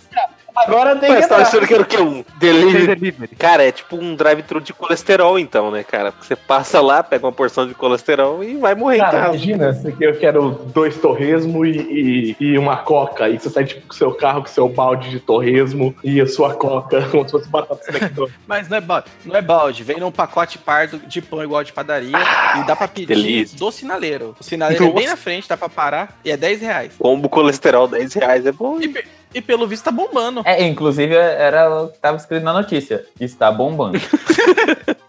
Agora 0.56 0.96
tem 0.96 1.10
Mas 1.10 1.20
que. 1.20 1.24
Você 1.24 1.30
tá 1.30 1.42
achando 1.42 1.68
que 1.68 1.74
era 1.74 1.84
o 1.84 1.86
quê? 1.86 1.98
Um 1.98 2.24
delivery? 2.38 2.96
delivery? 2.96 3.36
Cara, 3.36 3.64
é 3.64 3.72
tipo 3.72 3.98
um 3.98 4.16
drive-thru 4.16 4.62
de 4.62 4.74
colesterol, 4.74 5.38
então, 5.38 5.70
né, 5.70 5.84
cara? 5.84 6.12
Porque 6.12 6.28
você 6.28 6.36
passa 6.36 6.80
lá, 6.80 7.04
pega 7.04 7.26
uma 7.26 7.32
porção 7.32 7.68
de 7.68 7.74
colesterol 7.74 8.44
e 8.44 8.56
vai 8.56 8.74
morrer 8.74 9.00
cara, 9.00 9.18
em 9.18 9.22
casa. 9.22 9.36
Imagina, 9.36 9.96
eu 10.00 10.18
quero 10.18 10.52
dois 10.74 10.98
torresmo 10.98 11.66
e, 11.66 11.78
e, 11.78 12.36
e, 12.40 12.58
uma 12.58 12.78
coca. 12.78 13.28
E 13.30 13.38
você 13.38 13.50
sai 13.50 13.66
tipo 13.66 13.88
com 13.88 13.94
seu 13.94 14.14
carro, 14.14 14.42
com 14.42 14.48
seu 14.48 14.70
balde 14.70 15.10
de 15.10 15.20
torresmo 15.20 15.94
e 16.04 16.22
a 16.22 16.28
sua 16.28 16.54
coca, 16.54 17.02
como 17.12 17.26
se 17.26 17.32
fosse 17.32 17.50
batata 17.50 17.82
Mas 18.48 18.70
não 18.70 18.78
é 18.78 18.82
balde, 18.82 19.08
não 19.26 19.36
é 19.36 19.42
balde. 19.42 19.84
Vem 19.84 20.00
num 20.00 20.12
pacote 20.12 20.58
pardo 20.58 21.00
de 21.00 21.22
pão 21.22 21.44
igual 21.44 21.64
de 21.64 21.74
padaria 21.74 22.16
ah, 22.16 22.60
e 22.62 22.66
dá 22.66 22.76
pra 22.76 22.88
pedir 22.88 23.08
delícia. 23.08 23.58
do 23.58 23.72
sinaleiro. 23.72 24.36
O 24.40 24.44
sinaleiro 24.44 24.86
Nossa. 24.86 24.98
é 24.98 25.00
bem 25.00 25.08
na 25.08 25.18
frente, 25.18 25.50
dá 25.50 25.58
pra 25.58 25.70
parar 25.70 26.18
e 26.24 26.32
é 26.32 26.38
10 26.38 26.62
reais. 26.62 26.94
Combo 26.98 27.28
colesterol 27.28 27.88
10 27.88 28.14
reais 28.14 28.46
é 28.46 28.52
bom. 28.52 28.80
E, 28.80 29.04
e 29.36 29.42
pelo 29.42 29.68
visto 29.68 29.84
tá 29.84 29.92
bombando. 29.92 30.42
É, 30.46 30.66
inclusive 30.66 31.14
era 31.14 31.70
o 31.70 31.90
que 31.90 32.00
tava 32.00 32.16
escrito 32.16 32.44
na 32.44 32.54
notícia. 32.54 33.06
Está 33.20 33.52
bombando. 33.52 34.00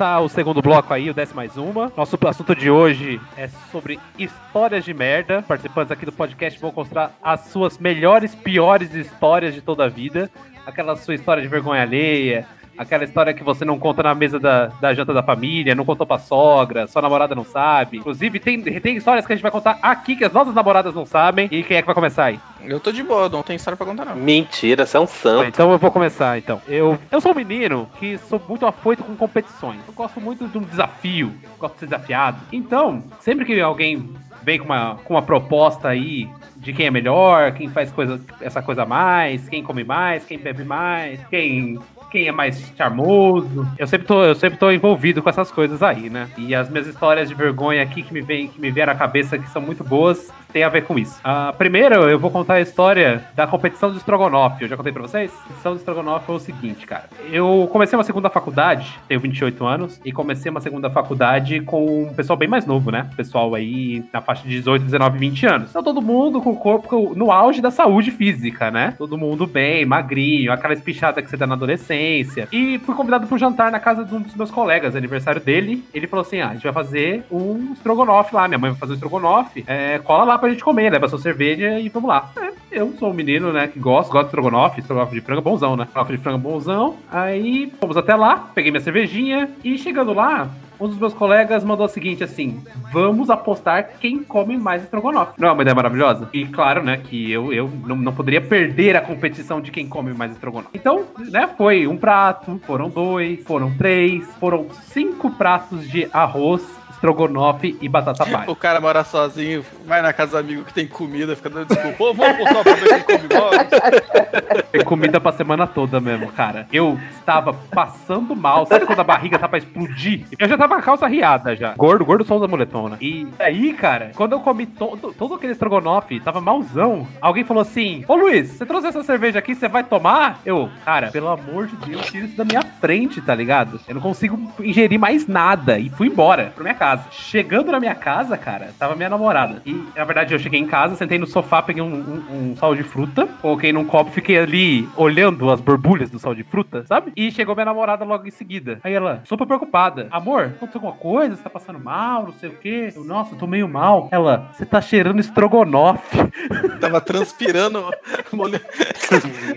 começar 0.00 0.20
o 0.20 0.28
segundo 0.30 0.62
bloco 0.62 0.94
aí, 0.94 1.10
o 1.10 1.14
10 1.14 1.34
mais 1.34 1.58
uma. 1.58 1.92
Nosso 1.94 2.18
assunto 2.26 2.54
de 2.54 2.70
hoje 2.70 3.20
é 3.36 3.48
sobre 3.70 4.00
histórias 4.18 4.82
de 4.82 4.94
merda. 4.94 5.42
Participantes 5.42 5.92
aqui 5.92 6.06
do 6.06 6.12
podcast 6.12 6.58
vão 6.58 6.72
mostrar 6.74 7.12
as 7.22 7.48
suas 7.48 7.76
melhores, 7.76 8.34
piores 8.34 8.94
histórias 8.94 9.52
de 9.52 9.60
toda 9.60 9.84
a 9.84 9.88
vida 9.88 10.30
aquela 10.70 10.96
sua 10.96 11.14
história 11.14 11.42
de 11.42 11.48
vergonha 11.48 11.82
alheia, 11.82 12.46
aquela 12.80 13.04
história 13.04 13.34
que 13.34 13.44
você 13.44 13.62
não 13.62 13.78
conta 13.78 14.02
na 14.02 14.14
mesa 14.14 14.38
da, 14.38 14.68
da 14.80 14.94
janta 14.94 15.12
da 15.12 15.22
família, 15.22 15.74
não 15.74 15.84
contou 15.84 16.06
pra 16.06 16.18
sogra, 16.18 16.86
sua 16.86 17.02
namorada 17.02 17.34
não 17.34 17.44
sabe. 17.44 17.98
Inclusive, 17.98 18.40
tem, 18.40 18.62
tem 18.62 18.96
histórias 18.96 19.26
que 19.26 19.32
a 19.32 19.36
gente 19.36 19.42
vai 19.42 19.50
contar 19.50 19.78
aqui 19.82 20.16
que 20.16 20.24
as 20.24 20.32
nossas 20.32 20.54
namoradas 20.54 20.94
não 20.94 21.04
sabem. 21.04 21.46
E 21.52 21.62
quem 21.62 21.76
é 21.76 21.82
que 21.82 21.86
vai 21.86 21.94
começar 21.94 22.24
aí? 22.24 22.40
Eu 22.64 22.80
tô 22.80 22.90
de 22.90 23.02
boa, 23.02 23.28
não 23.28 23.42
tem 23.42 23.56
história 23.56 23.76
pra 23.76 23.86
contar, 23.86 24.06
não. 24.06 24.16
Mentira, 24.16 24.86
você 24.86 24.96
é 24.96 25.00
um 25.00 25.06
santo. 25.06 25.44
Então 25.46 25.70
eu 25.70 25.78
vou 25.78 25.90
começar, 25.90 26.38
então. 26.38 26.60
Eu, 26.66 26.98
eu 27.10 27.20
sou 27.20 27.32
um 27.32 27.34
menino 27.34 27.86
que 27.98 28.16
sou 28.16 28.40
muito 28.48 28.64
afoito 28.64 29.04
com 29.04 29.14
competições. 29.14 29.80
Eu 29.86 29.92
gosto 29.92 30.18
muito 30.18 30.48
de 30.48 30.56
um 30.56 30.62
desafio, 30.62 31.34
gosto 31.58 31.74
de 31.74 31.80
ser 31.80 31.86
desafiado. 31.86 32.38
Então, 32.50 33.04
sempre 33.20 33.44
que 33.44 33.60
alguém 33.60 34.08
vem 34.42 34.58
com 34.58 34.66
uma, 34.66 34.96
com 35.04 35.14
uma 35.14 35.22
proposta 35.22 35.88
aí 35.88 36.28
de 36.56 36.72
quem 36.72 36.86
é 36.86 36.90
melhor, 36.90 37.52
quem 37.52 37.68
faz 37.68 37.90
coisa, 37.90 38.20
essa 38.40 38.60
coisa 38.60 38.84
mais, 38.84 39.48
quem 39.48 39.62
come 39.62 39.84
mais, 39.84 40.24
quem 40.24 40.38
bebe 40.38 40.64
mais, 40.64 41.20
quem 41.28 41.78
quem 42.10 42.26
é 42.26 42.32
mais 42.32 42.60
charmoso. 42.76 43.66
Eu 43.78 43.86
sempre 43.86 44.06
tô, 44.06 44.22
eu 44.24 44.34
sempre 44.34 44.58
tô 44.58 44.70
envolvido 44.70 45.22
com 45.22 45.30
essas 45.30 45.50
coisas 45.50 45.82
aí, 45.82 46.10
né? 46.10 46.28
E 46.36 46.54
as 46.54 46.68
minhas 46.68 46.86
histórias 46.86 47.28
de 47.28 47.34
vergonha 47.34 47.82
aqui 47.82 48.02
que 48.02 48.12
me 48.12 48.20
vem, 48.20 48.48
que 48.48 48.60
me 48.60 48.70
vieram 48.70 48.92
à 48.92 48.96
cabeça 48.96 49.38
que 49.38 49.48
são 49.48 49.62
muito 49.62 49.84
boas, 49.84 50.30
tem 50.52 50.62
a 50.64 50.68
ver 50.68 50.84
com 50.84 50.98
isso. 50.98 51.20
Ah, 51.24 51.54
primeiro, 51.56 51.94
eu 52.08 52.18
vou 52.18 52.30
contar 52.30 52.54
a 52.54 52.60
história 52.60 53.24
da 53.34 53.46
competição 53.46 53.90
do 53.90 53.98
Strogonoff. 53.98 54.62
Eu 54.62 54.68
já 54.68 54.76
contei 54.76 54.92
pra 54.92 55.02
vocês? 55.02 55.32
A 55.32 55.42
competição 55.42 55.72
do 55.72 55.78
Strogonoff 55.78 56.26
foi 56.26 56.34
o 56.36 56.40
seguinte, 56.40 56.86
cara. 56.86 57.04
Eu 57.30 57.68
comecei 57.72 57.96
uma 57.96 58.04
segunda 58.04 58.28
faculdade, 58.28 58.98
tenho 59.08 59.20
28 59.20 59.64
anos, 59.64 60.00
e 60.04 60.12
comecei 60.12 60.50
uma 60.50 60.60
segunda 60.60 60.90
faculdade 60.90 61.60
com 61.60 62.04
um 62.04 62.14
pessoal 62.14 62.36
bem 62.36 62.48
mais 62.48 62.66
novo, 62.66 62.90
né? 62.90 63.08
Pessoal 63.16 63.54
aí 63.54 64.04
na 64.12 64.20
faixa 64.20 64.42
de 64.42 64.50
18, 64.50 64.84
19, 64.84 65.18
20 65.18 65.46
anos. 65.46 65.70
Então 65.70 65.82
todo 65.82 66.02
mundo 66.02 66.40
com 66.40 66.50
o 66.50 66.56
corpo 66.56 67.12
no 67.14 67.30
auge 67.30 67.60
da 67.60 67.70
saúde 67.70 68.10
física, 68.10 68.70
né? 68.70 68.94
Todo 68.98 69.16
mundo 69.16 69.46
bem, 69.46 69.84
magrinho, 69.84 70.52
aquela 70.52 70.74
espichada 70.74 71.22
que 71.22 71.30
você 71.30 71.36
dá 71.36 71.46
na 71.46 71.54
adolescência. 71.54 72.48
E 72.52 72.78
fui 72.78 72.94
convidado 72.94 73.26
pro 73.26 73.38
jantar 73.38 73.70
na 73.70 73.80
casa 73.80 74.04
de 74.04 74.14
um 74.14 74.20
dos 74.20 74.34
meus 74.34 74.50
colegas, 74.50 74.96
aniversário 74.96 75.40
dele. 75.40 75.84
Ele 75.94 76.06
falou 76.06 76.24
assim: 76.24 76.40
ah, 76.40 76.48
a 76.50 76.52
gente 76.54 76.64
vai 76.64 76.72
fazer 76.72 77.24
um 77.30 77.72
estrogonofe 77.72 78.34
lá. 78.34 78.48
Minha 78.48 78.58
mãe 78.58 78.70
vai 78.70 78.80
fazer 78.80 78.92
um 78.92 78.96
estrogonofe. 78.96 79.64
É, 79.66 79.98
cola 79.98 80.24
lá 80.24 80.38
pra 80.40 80.50
gente 80.50 80.64
comer, 80.64 80.90
leva 80.90 81.08
sua 81.08 81.18
cerveja 81.18 81.78
e 81.78 81.88
vamos 81.88 82.08
lá. 82.08 82.30
É, 82.36 82.50
eu 82.72 82.92
sou 82.98 83.10
um 83.10 83.14
menino, 83.14 83.52
né, 83.52 83.68
que 83.68 83.78
gosto, 83.78 84.10
gosto 84.10 84.26
de 84.26 84.28
estrogonofe, 84.28 84.80
estrogonofe 84.80 85.14
de 85.14 85.20
frango 85.20 85.42
bonzão, 85.42 85.76
né? 85.76 85.84
Estrogonofe 85.84 86.16
de 86.16 86.22
frango 86.22 86.38
bonzão. 86.38 86.96
Aí 87.10 87.72
fomos 87.80 87.96
até 87.96 88.14
lá, 88.14 88.50
peguei 88.54 88.70
minha 88.70 88.80
cervejinha 88.80 89.50
e 89.62 89.76
chegando 89.76 90.12
lá, 90.12 90.48
um 90.80 90.88
dos 90.88 90.98
meus 90.98 91.12
colegas 91.12 91.62
mandou 91.62 91.84
o 91.84 91.88
seguinte 91.88 92.24
assim: 92.24 92.62
vamos 92.90 93.28
apostar 93.28 93.90
quem 94.00 94.24
come 94.24 94.56
mais 94.56 94.82
estrogonofe. 94.82 95.34
Não 95.38 95.48
é 95.48 95.52
uma 95.52 95.62
ideia 95.62 95.74
maravilhosa? 95.74 96.28
E 96.32 96.46
claro, 96.46 96.82
né, 96.82 96.96
que 96.96 97.30
eu, 97.30 97.52
eu 97.52 97.70
não, 97.86 97.96
não 97.96 98.12
poderia 98.12 98.40
perder 98.40 98.96
a 98.96 99.00
competição 99.00 99.60
de 99.60 99.70
quem 99.70 99.86
come 99.86 100.14
mais 100.14 100.32
estrogonofe. 100.32 100.70
Então, 100.72 101.04
né, 101.30 101.48
foi 101.56 101.86
um 101.86 101.96
prato, 101.96 102.60
foram 102.66 102.88
dois, 102.88 103.44
foram 103.44 103.76
três, 103.76 104.26
foram 104.40 104.68
cinco 104.70 105.30
pratos 105.30 105.86
de 105.88 106.08
arroz, 106.12 106.62
estrogonofe 106.90 107.76
e 107.80 107.88
batata 107.88 108.26
palha. 108.26 108.50
O 108.50 108.56
cara 108.56 108.80
mora 108.80 109.04
sozinho, 109.04 109.64
vai 109.86 110.02
na 110.02 110.12
casa 110.12 110.32
do 110.32 110.38
amigo 110.38 110.64
que 110.64 110.74
tem 110.74 110.86
comida, 110.86 111.34
fica 111.36 111.50
dando 111.50 111.68
desculpa. 111.68 112.04
Ô, 112.04 112.14
vamos 112.14 112.34
apostar 112.34 112.62
pra 112.62 112.74
ver 112.74 113.04
quem 113.04 113.18
come 113.18 113.40
mais. 113.40 114.70
Tem 114.70 114.84
comida 114.84 115.20
pra 115.20 115.32
semana 115.32 115.66
toda 115.66 116.00
mesmo, 116.00 116.30
cara. 116.32 116.66
Eu 116.72 116.98
estava 117.18 117.52
passando 117.52 118.34
mal. 118.36 118.66
Sabe 118.66 118.86
quando 118.86 119.00
a 119.00 119.04
barriga 119.04 119.38
tá 119.38 119.48
pra 119.48 119.58
explodir? 119.58 120.26
Eu 120.38 120.48
já 120.48 120.56
tava 120.56 120.74
com 120.74 120.80
a 120.80 120.82
calça 120.82 121.06
riada 121.06 121.56
já. 121.56 121.74
Gordo, 121.74 122.04
gordo 122.04 122.24
só 122.24 122.36
usa 122.36 122.48
moletom, 122.48 122.88
né? 122.88 122.96
E 123.00 123.26
aí, 123.38 123.72
cara, 123.72 124.12
quando 124.14 124.32
eu 124.32 124.40
comi 124.40 124.66
todo, 124.66 125.12
todo 125.12 125.34
aquele 125.34 125.52
estrogonofe, 125.52 126.20
tava 126.20 126.40
malzão. 126.40 127.06
Alguém 127.20 127.44
falou 127.44 127.60
assim: 127.62 128.04
Ô 128.08 128.14
Luiz, 128.14 128.50
você 128.50 128.66
trouxe 128.66 128.86
essa 128.88 129.02
cerveja 129.02 129.38
aqui, 129.38 129.54
você 129.54 129.68
vai 129.68 129.84
tomar? 129.84 130.40
Eu, 130.44 130.68
cara, 130.84 131.10
pelo 131.10 131.28
amor 131.28 131.66
de 131.66 131.76
Deus, 131.76 132.06
tira 132.06 132.26
isso 132.26 132.36
da 132.36 132.44
minha 132.44 132.62
frente, 132.62 133.20
tá 133.20 133.34
ligado? 133.34 133.80
Eu 133.86 133.94
não 133.94 134.02
consigo 134.02 134.38
ingerir 134.60 134.98
mais 134.98 135.26
nada. 135.26 135.78
E 135.78 135.88
fui 135.90 136.08
embora 136.08 136.52
pra 136.54 136.62
minha 136.62 136.74
casa. 136.80 137.04
Chegando 137.10 137.70
na 137.70 137.78
minha 137.78 137.94
casa, 137.94 138.38
cara, 138.38 138.72
tava 138.78 138.96
minha 138.96 139.10
namorada. 139.10 139.60
E, 139.66 139.84
na 139.94 140.02
verdade, 140.02 140.32
eu 140.32 140.38
cheguei 140.38 140.58
em 140.58 140.66
casa, 140.66 140.96
sentei 140.96 141.18
no 141.18 141.26
sofá, 141.26 141.60
peguei 141.60 141.82
um, 141.82 141.94
um, 141.94 142.52
um 142.52 142.56
sal 142.56 142.74
de 142.74 142.82
fruta, 142.82 143.26
coloquei 143.42 143.70
num 143.70 143.84
copo, 143.84 144.10
fiquei 144.10 144.38
ali 144.38 144.88
olhando 144.96 145.50
as 145.50 145.60
borbulhas 145.60 146.08
do 146.08 146.18
sal 146.18 146.34
de 146.34 146.42
fruta, 146.42 146.86
sabe? 146.86 147.12
E 147.14 147.30
chegou 147.30 147.54
minha 147.54 147.66
namorada 147.66 148.02
logo 148.02 148.26
em 148.26 148.30
seguida. 148.30 148.80
Aí 148.82 148.94
ela, 148.94 149.20
super 149.26 149.46
preocupada. 149.46 150.08
Amor, 150.10 150.44
aconteceu 150.44 150.80
alguma 150.80 150.94
coisa? 150.94 151.36
Você 151.36 151.42
tá 151.42 151.50
passando 151.50 151.78
mal? 151.78 152.24
Não 152.24 152.32
sei 152.32 152.48
o 152.48 152.54
quê? 152.54 152.90
Eu, 152.96 153.04
nossa, 153.04 153.34
eu 153.34 153.38
tô 153.38 153.46
meio 153.46 153.68
mal. 153.68 154.08
Ela, 154.10 154.48
você 154.50 154.64
tá 154.64 154.80
cheirando 154.80 155.20
estrogonofe. 155.20 156.16
Tava 156.80 156.98
transpirando 157.02 157.90
molho, 158.32 158.58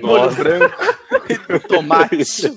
molho 0.01 0.36
branco 0.36 0.75
e 1.29 1.59
tomate. 1.59 2.51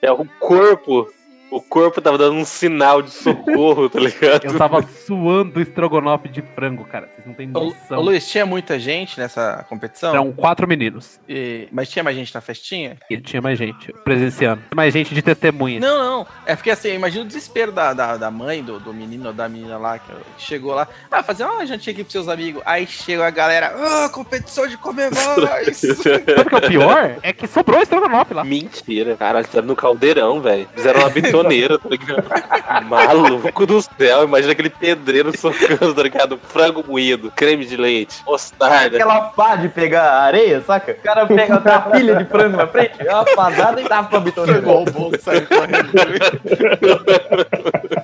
É 0.00 0.12
o 0.12 0.24
corpo. 0.38 1.08
O 1.54 1.60
corpo 1.62 2.00
tava 2.00 2.18
dando 2.18 2.34
um 2.34 2.44
sinal 2.44 3.00
de 3.00 3.10
socorro, 3.10 3.88
tá 3.88 4.00
ligado? 4.00 4.44
Eu 4.44 4.58
tava 4.58 4.82
suando 5.06 5.60
estrogonofe 5.60 6.28
de 6.28 6.42
frango, 6.42 6.84
cara. 6.84 7.08
Vocês 7.14 7.24
não 7.26 7.32
têm 7.32 7.46
noção. 7.46 7.98
ô, 7.98 8.00
Luiz, 8.02 8.28
tinha 8.28 8.44
muita 8.44 8.76
gente 8.76 9.20
nessa 9.20 9.64
competição? 9.68 10.12
Eram 10.12 10.32
quatro 10.32 10.66
meninos. 10.66 11.20
E- 11.28 11.68
mas 11.70 11.88
tinha 11.88 12.02
mais 12.02 12.16
gente 12.16 12.34
na 12.34 12.40
festinha? 12.40 12.96
E 13.08 13.18
tinha 13.18 13.40
mais 13.40 13.56
gente 13.56 13.92
presenciando. 14.02 14.62
Mais 14.74 14.92
gente 14.92 15.14
de 15.14 15.22
testemunha. 15.22 15.78
Não, 15.78 15.98
não. 16.04 16.26
É 16.44 16.56
porque 16.56 16.70
assim, 16.70 16.92
imagina 16.92 17.22
o 17.24 17.26
desespero 17.26 17.70
da, 17.70 17.92
da, 17.92 18.16
da 18.16 18.30
mãe, 18.32 18.60
do, 18.62 18.80
do 18.80 18.92
menino 18.92 19.28
ou 19.28 19.32
da 19.32 19.48
menina 19.48 19.78
lá, 19.78 19.96
que 19.98 20.10
chegou 20.38 20.74
lá. 20.74 20.88
Ah, 21.08 21.22
fazer 21.22 21.44
uma 21.44 21.64
jantinha 21.64 21.92
aqui 21.92 22.02
pros 22.02 22.12
seus 22.12 22.28
amigos. 22.28 22.62
Aí 22.66 22.84
chega 22.86 23.26
a 23.26 23.30
galera, 23.30 23.72
ah, 23.76 24.08
competição 24.08 24.66
de 24.66 24.76
comer 24.76 25.10
mais. 25.12 25.76
Sabe 26.02 26.20
o 26.40 26.44
que 26.46 26.54
é 26.54 26.58
o 26.58 26.68
pior? 26.68 27.16
É 27.22 27.32
que 27.32 27.46
sobrou 27.46 27.80
estrogonofe 27.80 28.34
lá. 28.34 28.42
Mentira. 28.42 29.16
Cara, 29.16 29.44
tá 29.44 29.62
no 29.62 29.76
caldeirão, 29.76 30.40
velho. 30.40 30.68
Fizeram 30.74 30.98
uma 31.00 31.10
bitoneira, 31.44 31.78
tá 31.78 31.88
ligado? 31.88 32.24
Maluco 32.88 33.66
do 33.66 33.82
céu. 33.82 34.24
Imagina 34.24 34.52
aquele 34.52 34.70
pedreiro 34.70 35.36
socando, 35.36 35.94
tá 35.94 36.02
ligado? 36.02 36.40
Frango 36.48 36.84
moído, 36.86 37.30
creme 37.34 37.64
de 37.64 37.76
leite, 37.76 38.22
mostarda. 38.26 38.96
Aquela 38.96 39.20
pá 39.20 39.56
de 39.56 39.68
pegar 39.68 40.22
areia, 40.22 40.60
saca? 40.62 40.92
O 40.92 41.02
cara 41.02 41.26
pega 41.26 41.58
uma 41.58 41.80
pilha 41.90 42.16
de 42.16 42.24
frango 42.24 42.56
na 42.56 42.66
frente, 42.66 42.94
é 42.98 43.12
uma 43.12 43.24
padada 43.24 43.80
e 43.80 43.84
tapa 43.84 44.08
pra 44.08 44.20
bitoneira. 44.20 44.60
Pegou 44.60 44.82
o 44.82 44.84
bolo, 44.84 45.18
saiu 45.20 45.46
correndo. 45.46 45.92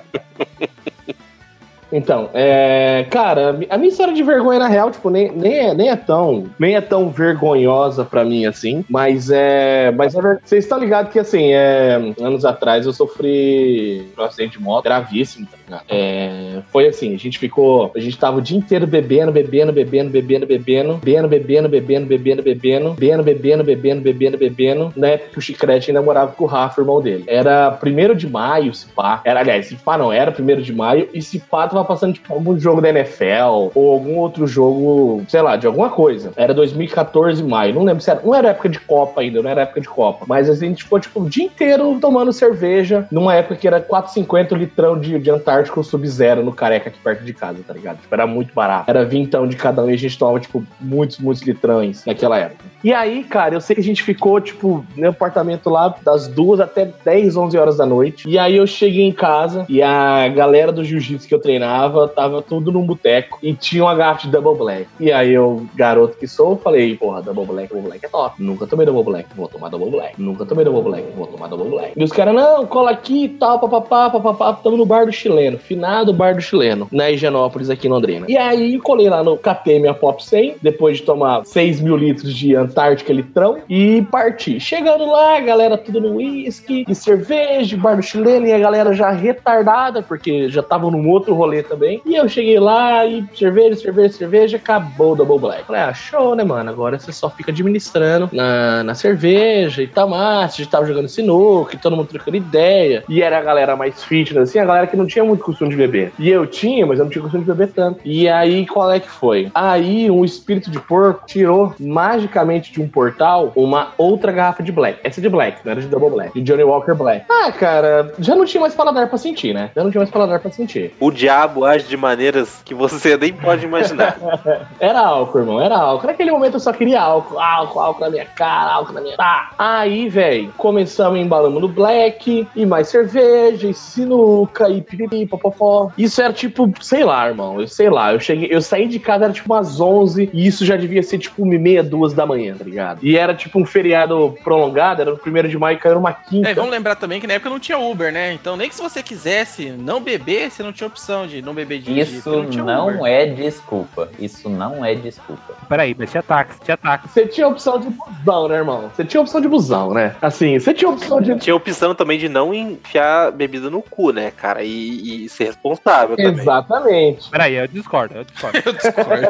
Então, 1.91 2.29
é, 2.33 3.05
cara, 3.09 3.59
a 3.69 3.77
minha 3.77 3.89
história 3.89 4.13
de 4.13 4.23
vergonha, 4.23 4.59
na 4.59 4.67
real, 4.67 4.91
tipo, 4.91 5.09
nem, 5.09 5.31
nem, 5.31 5.57
é, 5.57 5.73
nem 5.73 5.89
é 5.89 5.95
tão 5.95 6.49
nem 6.57 6.75
é 6.75 6.81
tão 6.81 7.09
vergonhosa 7.09 8.05
pra 8.05 8.23
mim, 8.23 8.45
assim, 8.45 8.85
mas 8.89 9.29
é, 9.29 9.91
mas 9.91 10.15
é 10.15 10.21
vocês 10.43 10.63
estão 10.63 10.79
ligados 10.79 11.11
que, 11.11 11.19
assim, 11.19 11.51
é, 11.51 12.13
anos 12.19 12.45
atrás 12.45 12.85
eu 12.85 12.93
sofri 12.93 14.07
um 14.17 14.23
acidente 14.23 14.57
de 14.57 14.63
moto 14.63 14.83
gravíssimo, 14.85 15.47
tá 15.47 15.57
É, 15.87 16.59
foi 16.71 16.87
assim, 16.87 17.13
a 17.13 17.17
gente 17.17 17.37
ficou, 17.37 17.91
a 17.95 17.99
gente 17.99 18.17
tava 18.17 18.37
o 18.37 18.41
dia 18.41 18.57
inteiro 18.57 18.87
bebendo, 18.87 19.31
bebendo, 19.31 19.71
bebendo, 19.71 20.09
bebendo, 20.09 20.45
bebendo, 20.45 20.99
bebendo, 21.01 21.27
bebendo, 21.27 21.69
bebendo, 21.69 22.07
bebendo, 22.07 22.43
bebendo, 22.43 22.43
bebendo, 22.43 23.23
bebendo, 23.23 23.63
bebendo, 23.63 24.01
bebendo, 24.01 24.37
bebendo, 24.37 24.93
na 24.95 25.07
época 25.09 25.31
que 25.31 25.39
o 25.39 25.41
Chicrete 25.41 25.91
ainda 25.91 26.01
morava 26.01 26.31
com 26.31 26.43
o 26.43 26.47
Rafa, 26.47 26.81
irmão 26.81 27.01
dele. 27.01 27.23
Era 27.27 27.71
primeiro 27.71 28.15
de 28.15 28.27
maio, 28.27 28.73
se 28.73 28.87
pá, 28.87 29.21
era, 29.23 29.39
aliás, 29.39 29.67
se 29.67 29.75
pá 29.75 29.97
não, 29.97 30.11
era 30.11 30.31
primeiro 30.31 30.61
de 30.61 30.73
maio, 30.73 31.07
e 31.13 31.21
se 31.21 31.39
pá 31.39 31.67
tava 31.67 31.83
passando, 31.85 32.13
tipo, 32.13 32.33
algum 32.33 32.57
jogo 32.59 32.81
da 32.81 32.89
NFL, 32.89 33.71
ou 33.75 33.93
algum 33.93 34.17
outro 34.17 34.47
jogo, 34.47 35.23
sei 35.27 35.41
lá, 35.41 35.55
de 35.55 35.67
alguma 35.67 35.89
coisa. 35.89 36.31
Era 36.35 36.53
2014, 36.53 37.43
maio, 37.43 37.73
não 37.73 37.83
lembro 37.83 38.01
se 38.01 38.09
era, 38.09 38.21
não 38.23 38.35
era 38.35 38.49
época 38.49 38.69
de 38.69 38.79
Copa 38.79 39.21
ainda, 39.21 39.41
não 39.41 39.49
era 39.49 39.61
época 39.61 39.81
de 39.81 39.87
Copa, 39.87 40.25
mas 40.27 40.49
a 40.49 40.55
gente 40.55 40.83
ficou, 40.83 40.99
tipo, 40.99 41.21
o 41.21 41.29
dia 41.29 41.45
inteiro 41.45 41.97
tomando 41.99 42.33
cerveja, 42.33 43.07
numa 43.11 43.35
época 43.35 43.55
que 43.55 43.67
era 43.67 43.81
4,50 43.81 44.57
litrão 44.57 44.99
de, 44.99 45.17
de 45.19 45.31
Antártico 45.61 45.83
Sub-Zero 45.83 46.43
no 46.43 46.51
Careca, 46.51 46.89
aqui 46.89 46.99
perto 46.99 47.23
de 47.23 47.33
casa, 47.33 47.59
tá 47.65 47.73
ligado? 47.73 48.01
Tipo, 48.01 48.13
era 48.13 48.25
muito 48.25 48.53
barato. 48.53 48.89
Era 48.89 49.05
vintão 49.05 49.47
de 49.47 49.55
cada 49.55 49.83
um 49.83 49.89
e 49.89 49.93
a 49.93 49.97
gente 49.97 50.17
tomava, 50.17 50.39
tipo, 50.39 50.65
muitos, 50.79 51.19
muitos 51.19 51.43
litrões 51.43 52.03
naquela 52.05 52.37
época. 52.37 52.63
E 52.83 52.93
aí, 52.93 53.23
cara, 53.23 53.55
eu 53.55 53.61
sei 53.61 53.75
que 53.75 53.81
a 53.81 53.83
gente 53.83 54.03
ficou, 54.03 54.39
tipo, 54.41 54.83
no 54.95 55.09
apartamento 55.09 55.69
lá 55.69 55.95
das 56.03 56.27
duas 56.27 56.59
até 56.59 56.91
10, 57.03 57.37
11 57.37 57.57
horas 57.57 57.77
da 57.77 57.85
noite. 57.85 58.27
E 58.27 58.37
aí 58.37 58.57
eu 58.57 58.65
cheguei 58.65 59.05
em 59.05 59.11
casa 59.11 59.65
e 59.69 59.81
a 59.81 60.27
galera 60.27 60.71
do 60.71 60.83
jiu-jitsu 60.83 61.27
que 61.27 61.33
eu 61.33 61.39
treinava 61.39 62.07
tava 62.07 62.41
tudo 62.41 62.71
num 62.71 62.85
boteco 62.85 63.37
e 63.41 63.53
tinha 63.53 63.83
uma 63.83 63.95
garrafa 63.95 64.23
de 64.23 64.31
Double 64.31 64.57
Black. 64.57 64.87
E 64.99 65.11
aí 65.11 65.33
eu, 65.33 65.65
garoto 65.75 66.17
que 66.17 66.27
sou, 66.27 66.57
falei, 66.57 66.95
porra, 66.95 67.21
Double 67.21 67.45
Black, 67.45 67.69
Double 67.69 67.87
Black 67.87 68.05
é 68.05 68.09
top. 68.09 68.41
Nunca 68.41 68.65
tomei 68.65 68.85
Double 68.85 69.03
Black, 69.03 69.29
vou 69.35 69.47
tomar 69.47 69.69
Double 69.69 69.89
Black. 69.89 70.21
Nunca 70.21 70.45
tomei 70.45 70.65
Double 70.65 70.83
Black, 70.83 71.07
vou 71.15 71.27
tomar 71.27 71.47
Double 71.47 71.69
Black. 71.69 71.93
E 71.95 72.03
os 72.03 72.11
caras, 72.11 72.33
não, 72.33 72.65
cola 72.65 72.91
aqui 72.91 73.25
e 73.25 73.29
tal, 73.29 73.59
papapá, 73.59 74.09
papapá. 74.09 74.53
Tamo 74.53 74.77
no 74.77 74.85
bar 74.85 75.05
do 75.05 75.11
chileno, 75.11 75.57
finado 75.57 76.13
bar 76.13 76.35
do 76.35 76.41
chileno, 76.41 76.87
na 76.91 77.09
Higienópolis 77.11 77.69
aqui 77.69 77.87
em 77.87 77.91
Londrina. 77.91 78.25
E 78.27 78.37
aí 78.37 78.79
colei 78.79 79.09
lá 79.09 79.23
no 79.23 79.37
catei 79.37 79.79
minha 79.79 79.93
Pop 79.93 80.23
100, 80.23 80.55
depois 80.61 80.97
de 80.97 81.03
tomar 81.03 81.45
6 81.45 81.81
mil 81.81 81.95
litros 81.95 82.33
de 82.33 82.55
Antártica 82.71 83.11
litrão 83.11 83.59
e 83.69 84.01
parti. 84.09 84.59
Chegando 84.59 85.05
lá, 85.05 85.39
galera 85.41 85.77
tudo 85.77 85.99
no 85.99 86.15
uísque, 86.15 86.85
e 86.87 86.95
cerveja, 86.95 87.75
bar 87.75 87.95
do 87.95 88.01
chileno, 88.01 88.47
e 88.47 88.53
a 88.53 88.59
galera 88.59 88.93
já 88.93 89.11
retardada, 89.11 90.01
porque 90.01 90.49
já 90.49 90.63
tava 90.63 90.89
num 90.89 91.09
outro 91.09 91.33
rolê 91.33 91.61
também. 91.61 92.01
E 92.05 92.15
eu 92.15 92.27
cheguei 92.29 92.59
lá 92.59 93.05
e 93.05 93.25
cerveja, 93.35 93.75
cerveja, 93.75 94.13
cerveja, 94.13 94.57
acabou 94.57 95.11
o 95.11 95.15
Double 95.15 95.37
Black. 95.37 95.65
Falei, 95.65 95.81
ah, 95.81 95.93
show, 95.93 96.33
né, 96.33 96.43
mano? 96.43 96.69
Agora 96.69 96.97
você 96.97 97.11
só 97.11 97.29
fica 97.29 97.51
administrando 97.51 98.29
na, 98.31 98.83
na 98.83 98.95
cerveja 98.95 99.83
e 99.83 99.87
tal, 99.87 100.07
mas 100.07 100.53
a 100.53 100.57
gente 100.57 100.69
tava 100.69 100.85
jogando 100.85 101.09
sinuca, 101.09 101.75
e 101.75 101.79
todo 101.79 101.95
mundo 101.95 102.07
trocando 102.07 102.37
ideia. 102.37 103.03
E 103.09 103.21
era 103.21 103.37
a 103.37 103.41
galera 103.41 103.75
mais 103.75 104.01
fitness, 104.03 104.49
assim, 104.49 104.59
a 104.59 104.65
galera 104.65 104.87
que 104.87 104.95
não 104.95 105.05
tinha 105.05 105.25
muito 105.25 105.43
costume 105.43 105.71
de 105.71 105.75
beber. 105.75 106.13
E 106.17 106.29
eu 106.29 106.47
tinha, 106.47 106.85
mas 106.85 106.99
eu 106.99 107.05
não 107.05 107.11
tinha 107.11 107.21
costume 107.21 107.43
de 107.43 107.51
beber 107.51 107.73
tanto. 107.73 107.99
E 108.05 108.29
aí, 108.29 108.65
qual 108.65 108.91
é 108.91 108.99
que 108.99 109.09
foi? 109.09 109.51
Aí, 109.53 110.09
um 110.09 110.23
espírito 110.23 110.71
de 110.71 110.79
porco 110.79 111.25
tirou 111.25 111.73
magicamente 111.79 112.60
de 112.69 112.81
um 112.81 112.87
portal 112.87 113.51
uma 113.55 113.93
outra 113.97 114.31
garrafa 114.31 114.61
de 114.61 114.71
Black. 114.71 114.99
Essa 115.03 115.19
é 115.19 115.23
de 115.23 115.29
Black, 115.29 115.59
não 115.63 115.71
era 115.71 115.81
de 115.81 115.87
Double 115.87 116.09
Black. 116.09 116.33
De 116.33 116.41
Johnny 116.41 116.63
Walker 116.63 116.93
Black. 116.93 117.25
Ah, 117.29 117.51
cara, 117.51 118.13
já 118.19 118.35
não 118.35 118.45
tinha 118.45 118.61
mais 118.61 118.75
paladar 118.75 119.07
pra 119.07 119.17
sentir, 119.17 119.53
né? 119.53 119.71
Já 119.75 119.83
não 119.83 119.91
tinha 119.91 119.99
mais 119.99 120.11
paladar 120.11 120.39
pra 120.39 120.51
sentir. 120.51 120.93
O 120.99 121.11
diabo 121.11 121.65
age 121.65 121.85
de 121.85 121.97
maneiras 121.97 122.61
que 122.63 122.73
você 122.73 123.15
nem 123.17 123.33
pode 123.33 123.65
imaginar. 123.65 124.17
Era 124.79 124.99
álcool, 124.99 125.39
irmão, 125.39 125.61
era 125.61 125.77
álcool. 125.77 126.07
Naquele 126.07 126.31
momento 126.31 126.55
eu 126.55 126.59
só 126.59 126.73
queria 126.73 127.01
álcool, 127.01 127.39
álcool, 127.39 127.79
álcool 127.79 128.01
na 128.01 128.09
minha 128.09 128.25
cara, 128.25 128.73
álcool 128.73 128.93
na 128.93 129.01
minha. 129.01 129.15
Tá. 129.15 129.51
Aí, 129.57 130.09
velho, 130.09 130.51
começamos 130.57 131.19
embalando 131.19 131.59
no 131.59 131.67
Black, 131.67 132.47
e 132.55 132.65
mais 132.65 132.87
cerveja, 132.87 133.67
e 133.67 133.73
sinuca, 133.73 134.69
e 134.69 134.81
piriri, 134.81 135.17
aí, 135.17 135.25
popopó. 135.25 135.91
Isso 135.97 136.21
era 136.21 136.33
tipo, 136.33 136.71
sei 136.81 137.03
lá, 137.03 137.27
irmão. 137.27 137.59
Eu 137.59 137.67
sei 137.67 137.89
lá. 137.89 138.13
Eu 138.13 138.19
cheguei, 138.19 138.49
eu 138.51 138.61
saí 138.61 138.87
de 138.87 138.99
casa, 138.99 139.25
era 139.25 139.33
tipo 139.33 139.53
umas 139.53 139.79
11 139.79 140.29
e 140.33 140.45
isso 140.45 140.65
já 140.65 140.75
devia 140.75 141.03
ser 141.03 141.17
tipo 141.17 141.43
uma 141.43 141.55
e 141.55 141.59
meia, 141.59 141.83
duas 141.83 142.13
da 142.13 142.25
manhã, 142.25 142.50
tá 142.57 142.63
ligado? 142.63 142.99
E 143.03 143.17
era 143.17 143.33
tipo 143.33 143.59
um 143.59 143.65
feriado 143.65 144.35
prolongado, 144.43 145.01
era 145.01 145.11
no 145.11 145.17
primeiro 145.17 145.47
de 145.47 145.57
maio, 145.57 145.79
caiu 145.79 145.95
numa 145.95 146.13
quinta. 146.13 146.49
É, 146.49 146.53
vamos 146.53 146.71
lembrar 146.71 146.95
também 146.95 147.19
que 147.19 147.27
na 147.27 147.33
época 147.33 147.49
não 147.49 147.59
tinha 147.59 147.77
Uber, 147.77 148.11
né? 148.11 148.33
Então 148.33 148.55
nem 148.55 148.69
que 148.69 148.75
se 148.75 148.81
você 148.81 149.01
quisesse 149.03 149.69
não 149.71 150.01
beber, 150.01 150.51
você 150.51 150.63
não 150.63 150.71
tinha 150.71 150.87
opção 150.87 151.27
de 151.27 151.41
não 151.41 151.53
beber 151.53 151.79
de 151.79 151.99
Isso 151.99 152.43
não, 152.43 153.05
é 153.05 153.25
desculpa. 153.25 154.09
Isso 154.19 154.49
não 154.49 154.83
é 154.83 154.95
desculpa. 154.95 155.53
Peraí, 155.67 155.95
mas 155.97 156.11
tinha 156.11 156.23
táxi, 156.23 156.59
tinha 156.63 156.77
táxi. 156.77 157.09
Você 157.09 157.27
tinha 157.27 157.47
opção 157.47 157.79
de 157.79 157.89
busão, 157.89 158.47
né, 158.47 158.55
irmão? 158.55 158.89
Você 158.93 159.05
tinha 159.05 159.21
opção 159.21 159.41
de 159.41 159.47
busão, 159.47 159.93
né? 159.93 160.15
Assim, 160.21 160.59
você 160.59 160.73
tinha 160.73 160.89
opção 160.89 161.21
de. 161.21 161.35
Tinha 161.37 161.55
opção 161.55 161.95
também 161.95 162.19
de 162.19 162.29
não 162.29 162.53
enfiar 162.53 163.31
bebida 163.31 163.69
no 163.69 163.81
cu, 163.81 164.11
né, 164.11 164.31
cara? 164.31 164.63
E, 164.63 165.25
e 165.25 165.29
ser 165.29 165.45
responsável 165.45 166.15
também. 166.15 166.39
Exatamente. 166.39 167.29
Peraí, 167.29 167.55
eu 167.55 167.67
discordo, 167.67 168.15
eu 168.15 168.23
discordo. 168.23 168.61
Eu 168.65 168.73
discordo. 168.73 169.27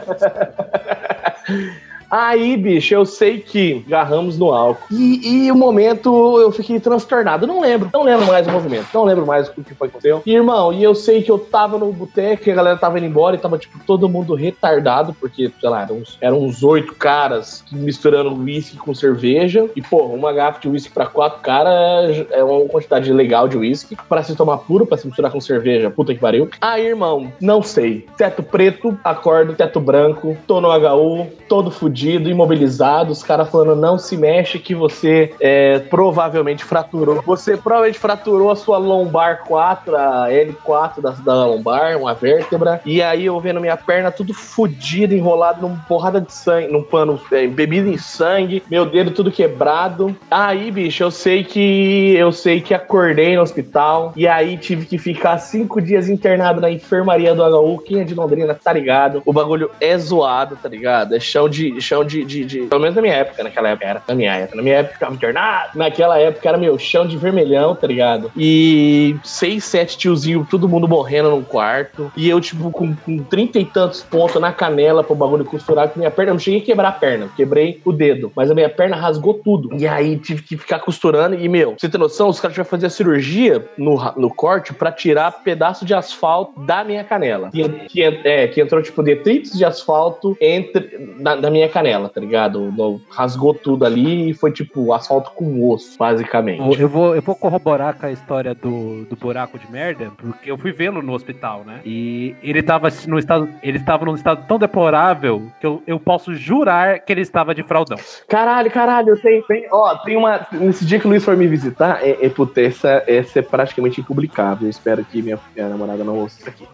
Aí, 2.11 2.57
bicho, 2.57 2.93
eu 2.93 3.05
sei 3.05 3.39
que 3.39 3.85
garramos 3.87 4.37
no 4.37 4.51
álcool. 4.51 4.85
E, 4.91 5.45
e 5.45 5.51
o 5.51 5.55
momento 5.55 6.41
eu 6.41 6.51
fiquei 6.51 6.77
transtornado. 6.77 7.47
Não 7.47 7.61
lembro, 7.61 7.89
não 7.93 8.03
lembro 8.03 8.27
mais 8.27 8.45
o 8.45 8.51
movimento. 8.51 8.87
Não 8.93 9.05
lembro 9.05 9.25
mais 9.25 9.47
o 9.47 9.53
que 9.53 9.73
foi 9.73 9.87
que 9.87 9.95
aconteceu. 9.95 10.21
Irmão, 10.25 10.73
e 10.73 10.83
eu 10.83 10.93
sei 10.93 11.23
que 11.23 11.31
eu 11.31 11.39
tava 11.39 11.77
no 11.77 11.89
boteco 11.93 12.49
e 12.49 12.51
a 12.51 12.55
galera 12.55 12.77
tava 12.77 12.97
indo 12.97 13.07
embora 13.07 13.37
e 13.37 13.39
tava, 13.39 13.57
tipo, 13.57 13.79
todo 13.87 14.09
mundo 14.09 14.35
retardado, 14.35 15.15
porque, 15.21 15.49
sei 15.57 15.69
lá, 15.69 15.83
eram 15.83 15.95
uns, 15.95 16.17
eram 16.19 16.43
uns 16.43 16.63
oito 16.63 16.93
caras 16.95 17.63
misturando 17.71 18.35
uísque 18.35 18.75
com 18.75 18.93
cerveja. 18.93 19.69
E, 19.73 19.81
pô, 19.81 20.03
uma 20.07 20.33
garrafa 20.33 20.59
de 20.59 20.67
uísque 20.67 20.91
pra 20.91 21.05
quatro 21.05 21.39
caras 21.39 22.25
é 22.31 22.43
uma 22.43 22.67
quantidade 22.67 23.13
legal 23.13 23.47
de 23.47 23.57
uísque. 23.57 23.95
Pra 24.09 24.21
se 24.21 24.35
tomar 24.35 24.57
puro, 24.57 24.85
pra 24.85 24.97
se 24.97 25.07
misturar 25.07 25.31
com 25.31 25.39
cerveja, 25.39 25.89
puta 25.89 26.13
que 26.13 26.19
pariu. 26.19 26.49
Aí, 26.59 26.87
irmão, 26.87 27.31
não 27.39 27.63
sei. 27.63 28.05
Teto 28.17 28.43
preto, 28.43 28.99
acordo, 29.01 29.53
teto 29.53 29.79
branco, 29.79 30.35
tô 30.45 30.59
no 30.59 30.67
HU, 30.67 31.27
todo 31.47 31.71
fudido 31.71 32.00
imobilizado, 32.09 33.11
os 33.11 33.23
caras 33.23 33.49
falando 33.49 33.75
não 33.75 33.97
se 33.97 34.17
mexe 34.17 34.59
que 34.59 34.73
você 34.73 35.33
é, 35.39 35.79
provavelmente 35.79 36.63
fraturou. 36.63 37.21
Você 37.25 37.57
provavelmente 37.57 37.99
fraturou 37.99 38.51
a 38.51 38.55
sua 38.55 38.77
lombar 38.77 39.43
4, 39.45 39.95
a 39.95 40.27
L4 40.29 41.01
da, 41.01 41.11
da 41.11 41.45
lombar, 41.45 41.97
uma 41.97 42.13
vértebra. 42.13 42.81
E 42.85 43.01
aí 43.01 43.25
eu 43.25 43.39
vendo 43.39 43.59
minha 43.59 43.77
perna 43.77 44.11
tudo 44.11 44.33
fodida, 44.33 45.13
enrolado 45.13 45.61
numa 45.61 45.83
porrada 45.87 46.21
de 46.21 46.33
sangue, 46.33 46.67
num 46.67 46.83
pano 46.83 47.19
é, 47.31 47.47
bebido 47.47 47.89
em 47.89 47.97
sangue, 47.97 48.63
meu 48.69 48.85
dedo 48.85 49.11
tudo 49.11 49.31
quebrado. 49.31 50.15
Aí, 50.29 50.71
bicho, 50.71 51.03
eu 51.03 51.11
sei 51.11 51.43
que 51.43 52.15
eu 52.15 52.31
sei 52.31 52.61
que 52.61 52.73
acordei 52.73 53.35
no 53.35 53.41
hospital 53.41 54.13
e 54.15 54.27
aí 54.27 54.57
tive 54.57 54.85
que 54.85 54.97
ficar 54.97 55.37
cinco 55.37 55.81
dias 55.81 56.07
internado 56.07 56.61
na 56.61 56.69
enfermaria 56.69 57.33
do 57.33 57.43
HU. 57.43 57.79
Quem 57.79 57.99
é 57.99 58.03
de 58.03 58.13
Londrina 58.13 58.53
tá 58.53 58.71
ligado? 58.73 59.21
O 59.25 59.33
bagulho 59.33 59.71
é 59.79 59.97
zoado, 59.97 60.57
tá 60.61 60.69
ligado? 60.69 61.15
É 61.15 61.19
chão 61.19 61.49
de 61.49 61.79
chão 61.91 62.05
de, 62.05 62.23
de, 62.23 62.45
de, 62.45 62.61
Pelo 62.61 62.81
menos 62.81 62.95
na 62.95 63.01
minha 63.01 63.15
época, 63.15 63.43
naquela 63.43 63.69
época 63.69 63.85
era. 63.85 64.01
Na 64.07 64.15
minha 64.15 64.33
época. 64.33 64.55
Na 64.55 64.63
minha 64.63 64.75
época 64.77 64.93
ficava 64.93 65.13
internado. 65.13 65.77
Naquela 65.77 66.17
época 66.17 66.47
era 66.47 66.57
meu 66.57 66.79
chão 66.79 67.05
de 67.05 67.17
vermelhão, 67.17 67.75
tá 67.75 67.85
ligado? 67.85 68.31
E 68.37 69.15
seis, 69.23 69.65
sete 69.65 69.97
tiozinho, 69.97 70.47
todo 70.49 70.69
mundo 70.69 70.87
morrendo 70.87 71.29
num 71.29 71.43
quarto. 71.43 72.11
E 72.15 72.29
eu, 72.29 72.39
tipo, 72.39 72.71
com, 72.71 72.95
trinta 73.29 73.59
e 73.59 73.65
tantos 73.65 74.01
pontos 74.01 74.39
na 74.41 74.53
canela 74.53 75.03
pro 75.03 75.15
bagulho 75.15 75.43
costurar 75.43 75.89
com 75.89 75.99
minha 75.99 76.11
perna. 76.11 76.31
Eu 76.31 76.35
não 76.35 76.39
cheguei 76.39 76.61
a 76.61 76.63
quebrar 76.63 76.89
a 76.89 76.93
perna, 76.93 77.29
quebrei 77.35 77.81
o 77.83 77.91
dedo. 77.91 78.31
Mas 78.35 78.49
a 78.49 78.55
minha 78.55 78.69
perna 78.69 78.95
rasgou 78.95 79.33
tudo. 79.33 79.69
E 79.77 79.87
aí 79.87 80.17
tive 80.17 80.41
que 80.41 80.55
ficar 80.55 80.79
costurando. 80.79 81.35
E, 81.35 81.49
meu, 81.49 81.75
você 81.77 81.89
tem 81.89 81.99
noção? 81.99 82.29
Os 82.29 82.39
caras 82.39 82.53
tiveram 82.53 82.65
que 82.65 82.71
fazer 82.71 82.85
a 82.85 82.89
cirurgia 82.89 83.65
no, 83.77 83.97
no 84.15 84.33
corte 84.33 84.73
pra 84.73 84.91
tirar 84.91 85.31
pedaço 85.43 85.85
de 85.85 85.93
asfalto 85.93 86.59
da 86.61 86.83
minha 86.83 87.03
canela. 87.03 87.49
Que, 87.51 87.67
que, 87.69 88.03
é, 88.03 88.47
que 88.47 88.61
entrou, 88.61 88.81
tipo, 88.81 89.03
detritos 89.03 89.57
de 89.57 89.65
asfalto 89.65 90.37
entre, 90.39 91.15
na, 91.17 91.35
na 91.35 91.49
minha 91.49 91.67
canela, 91.67 91.80
tá 92.09 92.19
ligado? 92.19 93.01
Rasgou 93.09 93.53
tudo 93.53 93.85
ali 93.85 94.29
e 94.29 94.33
foi 94.33 94.51
tipo 94.51 94.93
asfalto 94.93 95.31
com 95.31 95.69
osso, 95.69 95.97
basicamente. 95.97 96.79
Eu 96.79 96.89
vou, 96.89 97.15
eu 97.15 97.21
vou 97.21 97.35
corroborar 97.35 97.95
com 97.95 98.05
a 98.05 98.11
história 98.11 98.53
do, 98.53 99.05
do 99.05 99.15
buraco 99.15 99.57
de 99.57 99.69
merda, 99.71 100.11
porque 100.17 100.51
eu 100.51 100.57
fui 100.57 100.71
vê-lo 100.71 101.01
no 101.01 101.13
hospital, 101.13 101.63
né? 101.65 101.81
E 101.85 102.35
ele 102.41 102.61
tava 102.61 102.89
no 103.07 103.17
estado. 103.17 103.49
Ele 103.61 103.77
estava 103.77 104.05
num 104.05 104.15
estado 104.15 104.45
tão 104.47 104.57
deplorável 104.57 105.51
que 105.59 105.65
eu, 105.65 105.81
eu 105.85 105.99
posso 105.99 106.33
jurar 106.35 106.99
que 106.99 107.11
ele 107.11 107.21
estava 107.21 107.53
de 107.53 107.63
fraldão. 107.63 107.97
Caralho, 108.27 108.69
caralho, 108.71 109.19
tem, 109.21 109.41
tem, 109.43 109.67
ó, 109.71 109.95
tem 109.97 110.15
uma. 110.17 110.45
Nesse 110.51 110.85
dia 110.85 110.99
que 110.99 111.05
o 111.05 111.09
Luiz 111.09 111.23
for 111.23 111.35
me 111.35 111.47
visitar, 111.47 111.99
é, 112.01 112.25
é, 112.25 112.29
puta, 112.29 112.61
essa, 112.61 113.03
essa 113.07 113.39
é 113.39 113.41
praticamente 113.41 114.01
impublicável. 114.01 114.67
Eu 114.67 114.69
espero 114.69 115.03
que 115.03 115.21
minha, 115.21 115.39
minha 115.55 115.69
namorada 115.69 116.03
não 116.03 116.17
ouça 116.17 116.39
isso 116.39 116.49
aqui. 116.49 116.67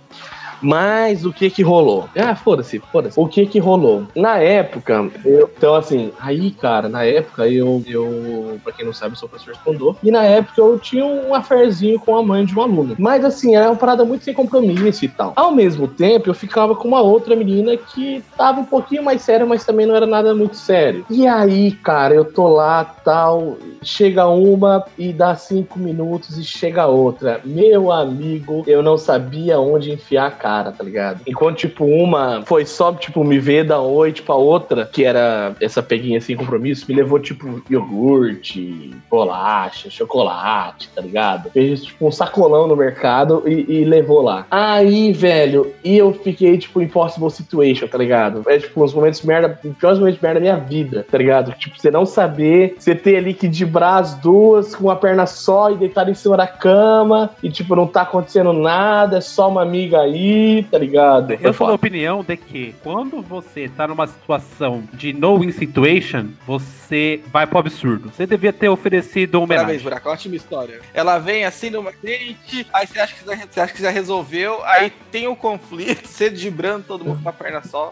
Mas 0.61 1.25
o 1.25 1.33
que 1.33 1.49
que 1.49 1.61
rolou? 1.61 2.09
Ah, 2.15 2.35
foda-se, 2.35 2.79
foda-se. 2.91 3.19
O 3.19 3.27
que 3.27 3.45
que 3.45 3.59
rolou? 3.59 4.07
Na 4.15 4.37
época, 4.37 5.09
eu, 5.25 5.49
então 5.55 5.75
assim, 5.75 6.11
aí, 6.19 6.51
cara, 6.51 6.89
na 6.89 7.03
época 7.03 7.47
eu, 7.47 7.83
eu, 7.85 8.59
pra 8.63 8.73
quem 8.73 8.85
não 8.85 8.93
sabe, 8.93 9.13
eu 9.13 9.17
sou 9.17 9.29
professor 9.29 9.53
de 9.53 9.77
e 10.03 10.11
na 10.11 10.23
época 10.23 10.59
eu 10.61 10.79
tinha 10.79 11.05
um 11.05 11.33
aferzinho 11.33 11.99
com 11.99 12.15
a 12.15 12.23
mãe 12.23 12.45
de 12.45 12.57
um 12.57 12.61
aluno. 12.61 12.95
Mas 12.97 13.23
assim, 13.23 13.55
era 13.55 13.69
uma 13.69 13.75
parada 13.75 14.03
muito 14.03 14.23
sem 14.23 14.33
compromisso 14.33 15.05
e 15.05 15.07
tal. 15.07 15.33
Ao 15.35 15.51
mesmo 15.51 15.87
tempo, 15.87 16.29
eu 16.29 16.33
ficava 16.33 16.75
com 16.75 16.87
uma 16.87 17.01
outra 17.01 17.35
menina 17.35 17.75
que 17.77 18.23
tava 18.35 18.61
um 18.61 18.65
pouquinho 18.65 19.03
mais 19.03 19.21
séria, 19.21 19.45
mas 19.45 19.65
também 19.65 19.85
não 19.85 19.95
era 19.95 20.05
nada 20.05 20.33
muito 20.33 20.55
sério. 20.55 21.05
E 21.09 21.27
aí, 21.27 21.71
cara, 21.71 22.13
eu 22.13 22.25
tô 22.25 22.47
lá, 22.47 22.83
tal, 22.83 23.57
chega 23.83 24.27
uma 24.27 24.85
e 24.97 25.13
dá 25.13 25.35
cinco 25.35 25.79
minutos 25.79 26.37
e 26.37 26.43
chega 26.43 26.87
outra. 26.87 27.41
Meu 27.43 27.91
amigo, 27.91 28.63
eu 28.65 28.81
não 28.81 28.97
sabia 28.97 29.59
onde 29.59 29.91
enfiar 29.91 30.27
a 30.27 30.31
cara, 30.31 30.46
tá 30.47 30.83
ligado? 30.83 31.21
Enquanto, 31.27 31.57
tipo, 31.57 31.85
uma 31.85 32.43
foi 32.45 32.65
só, 32.65 32.93
tipo, 32.93 33.23
me 33.23 33.39
ver 33.39 33.63
da 33.65 33.77
noite 33.77 34.21
pra 34.21 34.35
outra, 34.35 34.85
que 34.85 35.03
era 35.03 35.55
essa 35.61 35.81
peguinha 35.83 36.21
sem 36.21 36.35
compromisso, 36.35 36.85
me 36.87 36.95
levou, 36.95 37.19
tipo, 37.19 37.61
iogurte, 37.69 38.91
bolacha, 39.09 39.89
chocolate, 39.89 40.89
tá 40.95 41.01
ligado? 41.01 41.49
Fez, 41.51 41.83
tipo, 41.83 42.07
um 42.07 42.11
sacolão 42.11 42.67
no 42.67 42.75
mercado 42.75 43.43
e, 43.45 43.81
e 43.81 43.85
levou 43.85 44.21
lá. 44.21 44.45
Aí, 44.49 45.11
velho, 45.11 45.73
e 45.83 45.97
eu 45.97 46.13
fiquei, 46.13 46.57
tipo, 46.57 46.81
impossible 46.81 47.29
situation, 47.29 47.87
tá 47.87 47.97
ligado? 47.97 48.43
É, 48.47 48.57
tipo, 48.57 48.83
uns 48.83 48.93
momentos 48.93 49.21
merda, 49.21 49.59
os 49.63 49.75
piores 49.77 49.99
momentos 49.99 50.21
merda 50.21 50.39
da 50.39 50.43
minha 50.43 50.57
vida, 50.57 51.05
tá 51.09 51.17
ligado? 51.17 51.51
Tipo, 51.53 51.79
você 51.79 51.91
não 51.91 52.05
saber, 52.05 52.75
você 52.77 52.95
ter 52.95 53.17
ali 53.17 53.33
que 53.33 53.47
dibrar 53.47 53.97
as 53.97 54.15
duas 54.15 54.75
com 54.75 54.85
uma 54.85 54.95
perna 54.95 55.25
só 55.25 55.71
e 55.71 55.75
deitar 55.75 56.07
em 56.09 56.13
cima 56.13 56.37
da 56.37 56.47
cama 56.47 57.29
e, 57.41 57.49
tipo, 57.49 57.75
não 57.75 57.87
tá 57.87 58.01
acontecendo 58.01 58.53
nada, 58.53 59.17
é 59.17 59.21
só 59.21 59.49
uma 59.49 59.61
amiga 59.61 59.99
aí, 60.01 60.36
tá 60.69 60.77
ligado? 60.77 61.37
Foi 61.37 61.47
Eu 61.47 61.53
sou 61.53 61.67
da 61.67 61.73
opinião 61.73 62.23
de 62.23 62.37
que 62.37 62.75
quando 62.83 63.21
você 63.21 63.69
tá 63.69 63.87
numa 63.87 64.07
situação 64.07 64.83
de 64.93 65.13
no-win 65.13 65.51
situation, 65.51 66.27
você 66.45 67.21
vai 67.31 67.45
pro 67.45 67.59
absurdo. 67.59 68.11
Você 68.15 68.25
devia 68.25 68.53
ter 68.53 68.69
oferecido 68.69 69.35
uma 69.35 69.47
Parabéns, 69.47 69.65
homenagem. 69.65 69.83
Buraco. 69.83 70.09
Ótima 70.09 70.35
história. 70.35 70.79
Ela 70.93 71.19
vem 71.19 71.45
assim 71.45 71.69
numa 71.69 71.91
frente, 71.91 72.65
aí 72.73 72.87
você 72.87 72.99
acha, 72.99 73.13
que 73.13 73.25
já, 73.25 73.35
você 73.35 73.59
acha 73.59 73.73
que 73.73 73.81
já 73.81 73.89
resolveu, 73.89 74.63
aí 74.63 74.91
tem 75.11 75.27
um 75.27 75.35
conflito, 75.35 76.07
você 76.07 76.29
dibrando 76.29 76.85
todo 76.85 77.05
mundo 77.05 77.21
com 77.21 77.29
a 77.29 77.33
perna 77.33 77.61
só. 77.63 77.91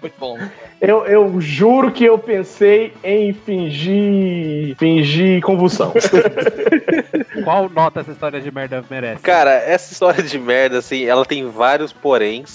Muito 0.00 0.14
bom. 0.18 0.38
Eu, 0.80 1.06
eu 1.06 1.40
juro 1.40 1.92
que 1.92 2.04
eu 2.04 2.18
pensei 2.18 2.92
em 3.04 3.32
fingir. 3.32 4.76
fingir 4.76 5.40
convulsão. 5.42 5.92
Qual 7.44 7.68
nota 7.68 8.00
essa 8.00 8.12
história 8.12 8.40
de 8.40 8.50
merda 8.50 8.84
merece? 8.90 9.22
Cara, 9.22 9.52
essa 9.52 9.92
história 9.92 10.22
de 10.22 10.38
merda, 10.38 10.78
assim, 10.78 11.04
ela 11.04 11.24
tem 11.24 11.44
vários 11.72 11.94